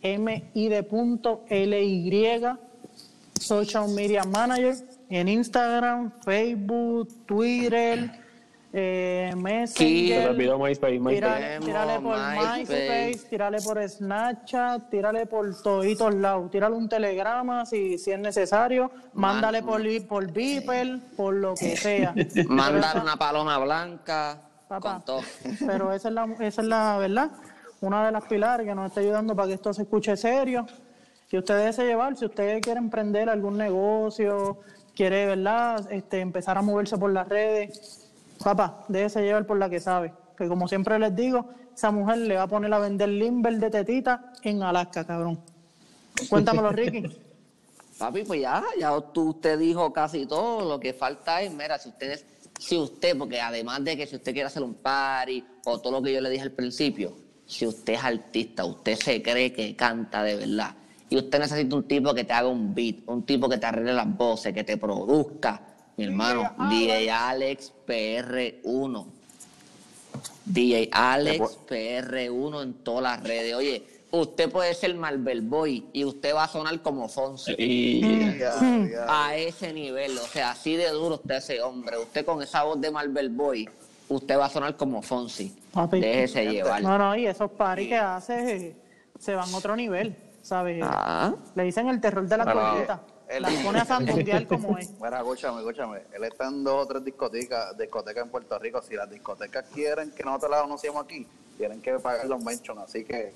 MID.LY 0.02 0.84
Social 3.40 3.88
Media 3.90 4.24
Manager, 4.24 4.76
en 5.16 5.28
Instagram, 5.28 6.12
Facebook, 6.24 7.08
Twitter, 7.26 8.10
eh, 8.76 9.28
Se 9.30 9.36
Messenger. 9.36 10.30
olvidó 10.30 10.58
MySpace. 10.58 11.00
MySpace. 11.00 11.16
Tírale, 11.16 11.60
tírale 11.60 12.00
por 12.00 12.18
MySpace. 12.18 12.58
MySpace, 12.58 13.30
tírale 13.30 13.62
por 13.62 13.88
Snapchat, 13.90 14.90
tírale 14.90 15.26
por 15.28 15.62
toditos 15.62 16.16
lados, 16.16 16.50
tírale 16.50 16.76
un 16.76 16.90
telegrama 16.90 17.66
si, 17.68 18.00
si 18.00 18.12
es 18.12 18.20
necesario, 18.20 18.90
mándale 19.14 19.62
por, 19.62 19.82
por 20.08 20.32
Beeper, 20.32 21.00
por 21.16 21.36
lo 21.36 21.54
que 21.54 21.78
sea. 21.78 22.16
Mandar 22.48 23.00
una 23.00 23.16
paloma 23.16 23.60
blanca 23.60 24.42
Papá. 24.68 24.94
con 24.94 25.06
todo. 25.06 25.22
Pero 25.68 25.94
esa 25.94 26.08
es 26.08 26.14
la, 26.16 26.26
esa 26.40 26.62
es 26.64 26.68
la 26.68 26.98
verdad, 26.98 27.30
una 27.82 28.04
de 28.08 28.12
las 28.12 28.24
pilares 28.24 28.66
que 28.66 28.74
nos 28.74 28.88
está 28.88 29.02
ayudando 29.02 29.36
para 29.36 29.50
que 29.50 29.54
esto 29.54 29.72
se 29.72 29.84
escuche 29.84 30.18
serio. 30.18 30.66
Si 31.28 31.38
usted 31.38 31.66
desea 31.66 31.86
llevar, 31.86 32.16
si 32.18 32.26
usted 32.26 32.60
quiere 32.62 32.80
emprender 32.80 33.30
algún 33.30 33.58
negocio, 33.58 34.60
quiere, 34.96 35.26
¿verdad? 35.26 35.92
Este, 35.92 36.20
empezar 36.20 36.58
a 36.58 36.62
moverse 36.62 36.98
por 36.98 37.12
las 37.12 37.28
redes, 37.28 38.10
papá, 38.44 38.86
déjese 38.88 39.22
llevar 39.22 39.46
por 39.46 39.58
la 39.58 39.70
que 39.70 39.80
sabe. 39.80 40.14
Que 40.38 40.48
como 40.48 40.68
siempre 40.68 40.98
les 41.00 41.16
digo, 41.16 41.50
esa 41.76 41.92
mujer 41.92 42.20
le 42.20 42.36
va 42.36 42.44
a 42.44 42.48
poner 42.48 42.74
a 42.74 42.80
vender 42.80 43.10
limber 43.10 43.58
de 43.60 43.70
tetita 43.70 44.34
en 44.44 44.64
Alaska, 44.64 45.06
cabrón. 45.06 45.40
Cuéntamelo, 46.30 46.70
Ricky. 46.72 47.04
Papi, 47.98 48.24
pues 48.24 48.42
ya, 48.42 48.64
ya 48.80 49.00
tú, 49.14 49.30
usted 49.30 49.60
dijo 49.60 49.94
casi 49.94 50.26
todo. 50.26 50.68
Lo 50.68 50.80
que 50.80 50.94
falta 50.94 51.42
es, 51.42 51.54
mira, 51.54 51.78
si 51.78 51.90
ustedes, 51.90 52.26
si 52.60 52.78
usted, 52.78 53.18
porque 53.18 53.40
además 53.40 53.84
de 53.84 53.96
que 53.96 54.08
si 54.08 54.16
usted 54.16 54.34
quiere 54.34 54.48
hacer 54.48 54.64
un 54.64 54.74
party 54.74 55.44
o 55.66 55.80
todo 55.80 55.94
lo 55.94 56.02
que 56.02 56.14
yo 56.14 56.22
le 56.22 56.30
dije 56.30 56.44
al 56.44 56.52
principio, 56.52 57.14
si 57.46 57.68
usted 57.68 57.94
es 57.94 58.04
artista, 58.04 58.66
usted 58.66 58.96
se 58.96 59.22
cree 59.22 59.54
que 59.54 59.76
canta 59.76 60.24
de 60.24 60.36
verdad 60.36 60.76
y 61.14 61.18
usted 61.18 61.38
necesita 61.38 61.76
un 61.76 61.84
tipo 61.84 62.12
que 62.12 62.24
te 62.24 62.34
haga 62.34 62.48
un 62.48 62.74
beat, 62.74 62.96
un 63.06 63.22
tipo 63.22 63.48
que 63.48 63.60
te 63.60 63.68
arregle 63.68 63.94
las 63.94 64.18
voces, 64.18 64.52
que 64.52 64.64
te 64.64 64.78
produzca, 64.78 65.62
mi 65.96 66.06
hermano, 66.06 66.56
DJ 66.72 67.12
Alex 67.12 67.72
PR1. 67.86 69.06
DJ 70.44 70.90
Alex 70.92 71.60
PR1 71.70 72.64
en 72.64 72.74
todas 72.84 73.04
las 73.04 73.24
redes. 73.24 73.54
Oye, 73.54 73.84
usted 74.10 74.50
puede 74.50 74.74
ser 74.74 74.96
Marvel 74.96 75.42
Boy 75.42 75.86
y 75.94 76.04
usted 76.04 76.34
va 76.34 76.46
a 76.46 76.48
sonar 76.48 76.82
como 76.82 77.08
Fonse. 77.08 77.56
Ya. 78.40 79.06
A 79.08 79.36
ese 79.36 79.72
nivel, 79.72 80.18
o 80.18 80.26
sea, 80.26 80.50
así 80.50 80.76
de 80.76 80.90
duro 80.90 81.16
usted 81.18 81.36
ese 81.36 81.62
hombre. 81.62 81.96
Usted 82.00 82.26
con 82.26 82.42
esa 82.42 82.64
voz 82.64 82.82
de 82.82 82.90
Marvel 82.90 83.30
Boy, 83.30 83.70
usted 84.10 84.36
va 84.36 84.46
a 84.46 84.50
sonar 84.50 84.76
como 84.76 85.04
Fonsi. 85.04 85.56
Papi. 85.74 86.00
Déjese 86.00 86.46
llevar. 86.46 86.82
No, 86.82 86.98
no, 86.98 87.16
y 87.16 87.28
esos 87.28 87.52
paris 87.52 87.90
que 87.90 87.98
hace 87.98 88.56
eh, 88.56 88.76
se 89.20 89.36
van 89.36 89.54
a 89.54 89.58
otro 89.58 89.76
nivel, 89.76 90.16
¿sabes? 90.44 90.80
Ah, 90.86 91.34
Le 91.56 91.64
dicen 91.64 91.88
el 91.90 92.00
terror 92.00 92.28
de 92.28 92.38
la 92.38 92.44
Bueno, 92.44 92.70
colita. 92.74 93.02
el- 93.30 93.42
La 93.42 93.50
pone 93.64 93.80
a 93.80 93.86
santundear 93.86 94.46
como 94.46 94.78
es. 94.78 94.92
Mira, 95.02 95.18
escúchame, 95.18 95.60
escúchame. 95.62 96.02
Él 96.14 96.24
está 96.26 96.50
en 96.50 96.64
dos 96.64 96.84
o 96.86 96.88
tres 96.88 97.04
discotecas, 97.04 97.76
discotecas 97.78 98.24
en 98.26 98.30
Puerto 98.30 98.60
Rico. 98.60 98.80
Si 98.84 98.94
las 98.96 99.10
discotecas 99.10 99.66
quieren 99.74 100.12
que 100.12 100.24
nosotros 100.24 100.52
las 100.52 100.64
anunciemos 100.64 101.04
aquí, 101.04 101.26
tienen 101.58 101.82
que 101.82 101.94
pagar 102.00 102.28
los 102.28 102.44
mentions. 102.44 102.80
Así 102.82 103.04
que 103.04 103.34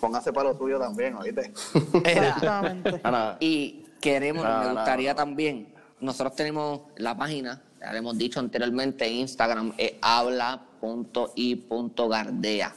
póngase 0.00 0.32
para 0.32 0.50
lo 0.50 0.56
suyo 0.58 0.78
también, 0.78 1.16
¿oíste? 1.16 1.52
Exactamente. 2.04 3.00
Y 3.40 3.86
queremos, 4.00 4.44
No, 4.44 4.60
me 4.60 4.72
gustaría 4.72 5.10
no. 5.12 5.16
también, 5.16 5.74
nosotros 6.00 6.36
tenemos 6.36 6.82
la 6.96 7.16
página, 7.16 7.62
ya 7.80 7.92
le 7.92 7.98
hemos 7.98 8.16
dicho 8.18 8.38
anteriormente 8.40 9.06
en 9.06 9.12
Instagram, 9.14 9.72
es 9.78 9.94
habla.i.gardea. 11.40 12.74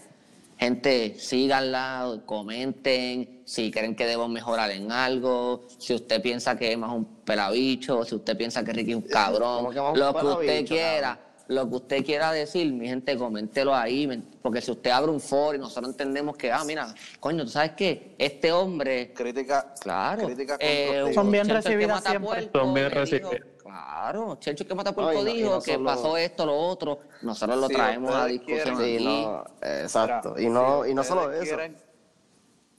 Gente, 0.58 1.16
síganla, 1.20 2.22
comenten, 2.26 3.33
si 3.46 3.72
creen 3.72 3.96
que 3.96 4.06
debo 4.06 4.28
mejorar 4.28 4.72
en 4.72 4.92
algo, 4.92 5.66
si 5.78 5.94
usted 5.94 6.22
piensa 6.22 6.58
que 6.58 6.72
es 6.72 6.78
más 6.78 6.92
un 6.92 7.06
pelabicho, 7.24 8.04
si 8.06 8.16
usted 8.16 8.38
piensa 8.38 8.64
que 8.64 8.74
Ricky 8.74 8.92
es 8.92 8.98
un 8.98 9.02
cabrón, 9.10 9.58
¿Cómo 9.58 9.70
que 9.72 9.80
más 9.82 9.94
un 9.94 10.00
lo 10.00 10.14
que 10.14 10.26
usted 10.28 10.66
quiera, 10.66 11.20
lo 11.48 11.70
que 11.70 11.76
usted 11.76 12.06
quiera 12.06 12.32
decir, 12.32 12.72
mi 12.72 12.88
gente, 12.88 13.18
coméntelo 13.18 13.76
ahí, 13.76 14.08
porque 14.42 14.62
si 14.62 14.72
usted 14.72 14.92
abre 14.92 15.12
un 15.12 15.20
foro 15.20 15.56
y 15.56 15.60
nosotros 15.60 15.92
entendemos 15.92 16.38
que, 16.38 16.52
ah, 16.52 16.64
mira, 16.66 16.94
coño, 17.20 17.44
¿tú 17.44 17.50
sabes 17.50 17.72
qué? 17.72 18.16
Este 18.18 18.52
hombre 18.54 19.12
Crítica, 19.14 19.74
Claro. 19.82 20.26
crítica 20.26 20.56
Eh. 20.60 21.12
Son 21.14 21.30
bien 21.30 21.48
recibidas 21.50 22.02
siempre. 22.04 22.50
Son 22.54 22.74
bien 22.74 22.90
recibidas. 22.92 23.32
Claro, 23.62 24.38
Chencho 24.40 24.68
que 24.68 24.76
mata 24.76 24.92
No, 24.92 24.96
puerco 24.96 25.24
dijo 25.24 25.52
no 25.52 25.62
que 25.62 25.74
solo- 25.74 25.86
pasó 25.86 26.18
esto, 26.18 26.46
lo 26.46 26.56
otro. 26.56 27.00
Nosotros 27.22 27.58
lo 27.58 27.68
traemos 27.70 28.14
a 28.14 28.26
discusión 28.26 28.78
quieren- 28.78 28.96
aquí. 28.96 29.26
no, 29.26 29.44
exacto. 29.62 30.36
Y 30.40 30.48
no, 30.48 30.84
si 30.86 30.92
y 30.92 30.94
no 30.94 31.04
solo 31.04 31.32
eso. 31.32 31.44
quieren- 31.44 31.78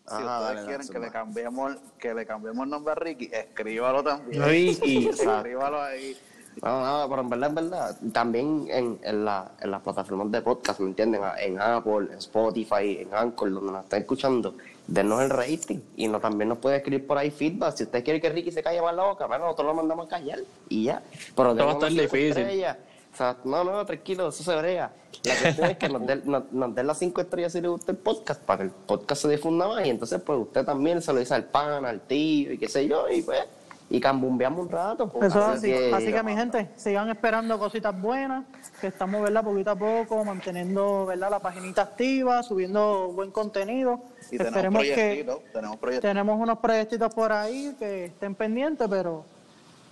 si 0.06 0.14
Ajá, 0.14 0.38
ustedes 0.40 0.54
dale, 0.56 0.66
quieren 0.66 0.88
que 0.88 0.98
le 0.98 1.10
cambiemos 1.10 1.76
que 1.98 2.14
le 2.14 2.26
cambiemos 2.26 2.64
el 2.64 2.70
nombre 2.70 2.92
a 2.92 2.94
Ricky, 2.96 3.30
escríbalo 3.32 4.02
también. 4.02 4.42
Ricky. 4.44 5.08
escríbalo 5.12 5.82
ahí. 5.82 6.16
No, 6.62 6.80
no, 7.02 7.08
pero 7.08 7.22
en 7.22 7.28
verdad, 7.30 7.48
en 7.48 7.54
verdad, 7.56 7.96
también 8.12 8.66
en, 8.70 8.98
en, 9.02 9.24
la, 9.24 9.50
en 9.60 9.70
las 9.72 9.82
plataformas 9.82 10.30
de 10.30 10.40
podcast, 10.40 10.78
¿me 10.78 10.86
entienden? 10.88 11.20
En 11.40 11.60
Apple, 11.60 12.06
en 12.12 12.18
Spotify, 12.18 12.98
en 13.00 13.12
Anchor, 13.12 13.50
donde 13.52 13.72
nos 13.72 13.82
están 13.84 14.00
escuchando, 14.02 14.54
denos 14.86 15.20
el 15.22 15.30
rating. 15.30 15.80
Y 15.96 16.06
no, 16.06 16.20
también 16.20 16.48
nos 16.50 16.58
puede 16.58 16.76
escribir 16.76 17.06
por 17.08 17.18
ahí 17.18 17.32
feedback. 17.32 17.74
Si 17.76 17.82
usted 17.82 18.04
quiere 18.04 18.20
que 18.20 18.28
Ricky 18.28 18.52
se 18.52 18.62
calle 18.62 18.80
más 18.80 18.94
la 18.94 19.02
boca, 19.02 19.26
bueno, 19.26 19.46
nosotros 19.46 19.66
lo 19.66 19.74
mandamos 19.74 20.06
a 20.06 20.10
callar 20.10 20.38
y 20.68 20.84
ya. 20.84 21.02
Pero 21.34 21.50
Esto 21.50 21.64
va 21.66 21.70
a 21.70 21.74
estar 21.74 21.90
difícil. 21.90 22.28
estrellas. 22.28 22.76
O 23.14 23.16
sea, 23.16 23.36
no, 23.44 23.62
no, 23.64 23.86
tranquilo, 23.86 24.28
eso 24.28 24.42
se 24.42 24.56
brega. 24.56 24.90
La 25.24 25.34
cuestión 25.40 25.70
es 25.70 25.78
que 25.78 25.88
nos 25.88 26.04
den 26.06 26.22
nos, 26.24 26.52
nos 26.52 26.74
den 26.74 26.86
las 26.86 26.98
cinco 26.98 27.20
estrellas 27.20 27.52
si 27.52 27.60
le 27.60 27.68
gusta 27.68 27.92
el 27.92 27.98
podcast, 27.98 28.42
para 28.42 28.58
que 28.58 28.64
el 28.64 28.70
podcast 28.70 29.22
se 29.22 29.28
difunda 29.28 29.68
más. 29.68 29.86
Y 29.86 29.90
entonces, 29.90 30.20
pues, 30.20 30.38
usted 30.40 30.64
también 30.64 31.00
se 31.00 31.12
lo 31.12 31.20
dice 31.20 31.32
al 31.34 31.44
pan, 31.44 31.84
al 31.86 32.00
tío 32.00 32.52
y 32.52 32.58
qué 32.58 32.68
sé 32.68 32.86
yo, 32.88 33.08
y 33.08 33.22
pues, 33.22 33.40
y 33.88 34.00
cambumbeamos 34.00 34.60
un 34.66 34.68
rato. 34.70 35.10
Eso 35.22 35.26
es 35.26 35.34
así. 35.58 35.68
que- 35.68 35.94
Así 35.94 36.12
que, 36.12 36.22
mi 36.24 36.34
gente, 36.34 36.70
sigan 36.76 37.08
esperando 37.10 37.58
cositas 37.58 37.98
buenas, 38.00 38.44
que 38.80 38.88
estamos, 38.88 39.22
¿verdad? 39.22 39.44
Poquito 39.44 39.70
a 39.70 39.76
poco, 39.76 40.24
manteniendo, 40.24 41.06
¿verdad? 41.06 41.30
La 41.30 41.38
paginita 41.38 41.82
activa, 41.82 42.42
subiendo 42.42 43.12
buen 43.14 43.30
contenido. 43.30 44.00
Y 44.32 44.38
tenemos 44.38 44.56
Esperemos 44.56 44.82
que 44.82 44.94
proyectitos, 44.94 45.38
tenemos 45.52 45.76
proyectos. 45.76 46.10
tenemos 46.10 46.40
unos 46.40 46.58
proyectitos 46.58 47.14
por 47.14 47.30
ahí 47.30 47.76
que 47.78 48.06
estén 48.06 48.34
pendientes, 48.34 48.88
pero 48.90 49.24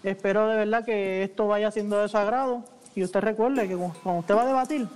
espero 0.03 0.49
de 0.49 0.57
verdad 0.57 0.85
que 0.85 1.23
esto 1.23 1.47
vaya 1.47 1.71
siendo 1.71 1.99
de 2.01 2.09
su 2.09 2.19
agrado. 2.19 2.65
Y 2.95 3.03
usted 3.03 3.21
recuerde 3.21 3.67
que 3.69 3.77
cu- 3.77 3.93
cuando 4.03 4.21
usted 4.21 4.35
va 4.37 4.43
a 4.43 4.47
debatir, 4.47 4.89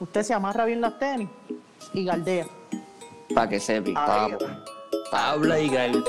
usted 0.00 0.22
se 0.22 0.34
amarra 0.34 0.64
bien 0.64 0.80
las 0.80 0.98
tenis 0.98 1.28
y 1.94 2.04
galdea. 2.04 2.46
Para 3.34 3.48
que 3.48 3.58
sepa. 3.60 4.06
Papo. 4.06 4.44
Habla 5.12 5.58
y 5.60 5.68
galdea. 5.68 6.02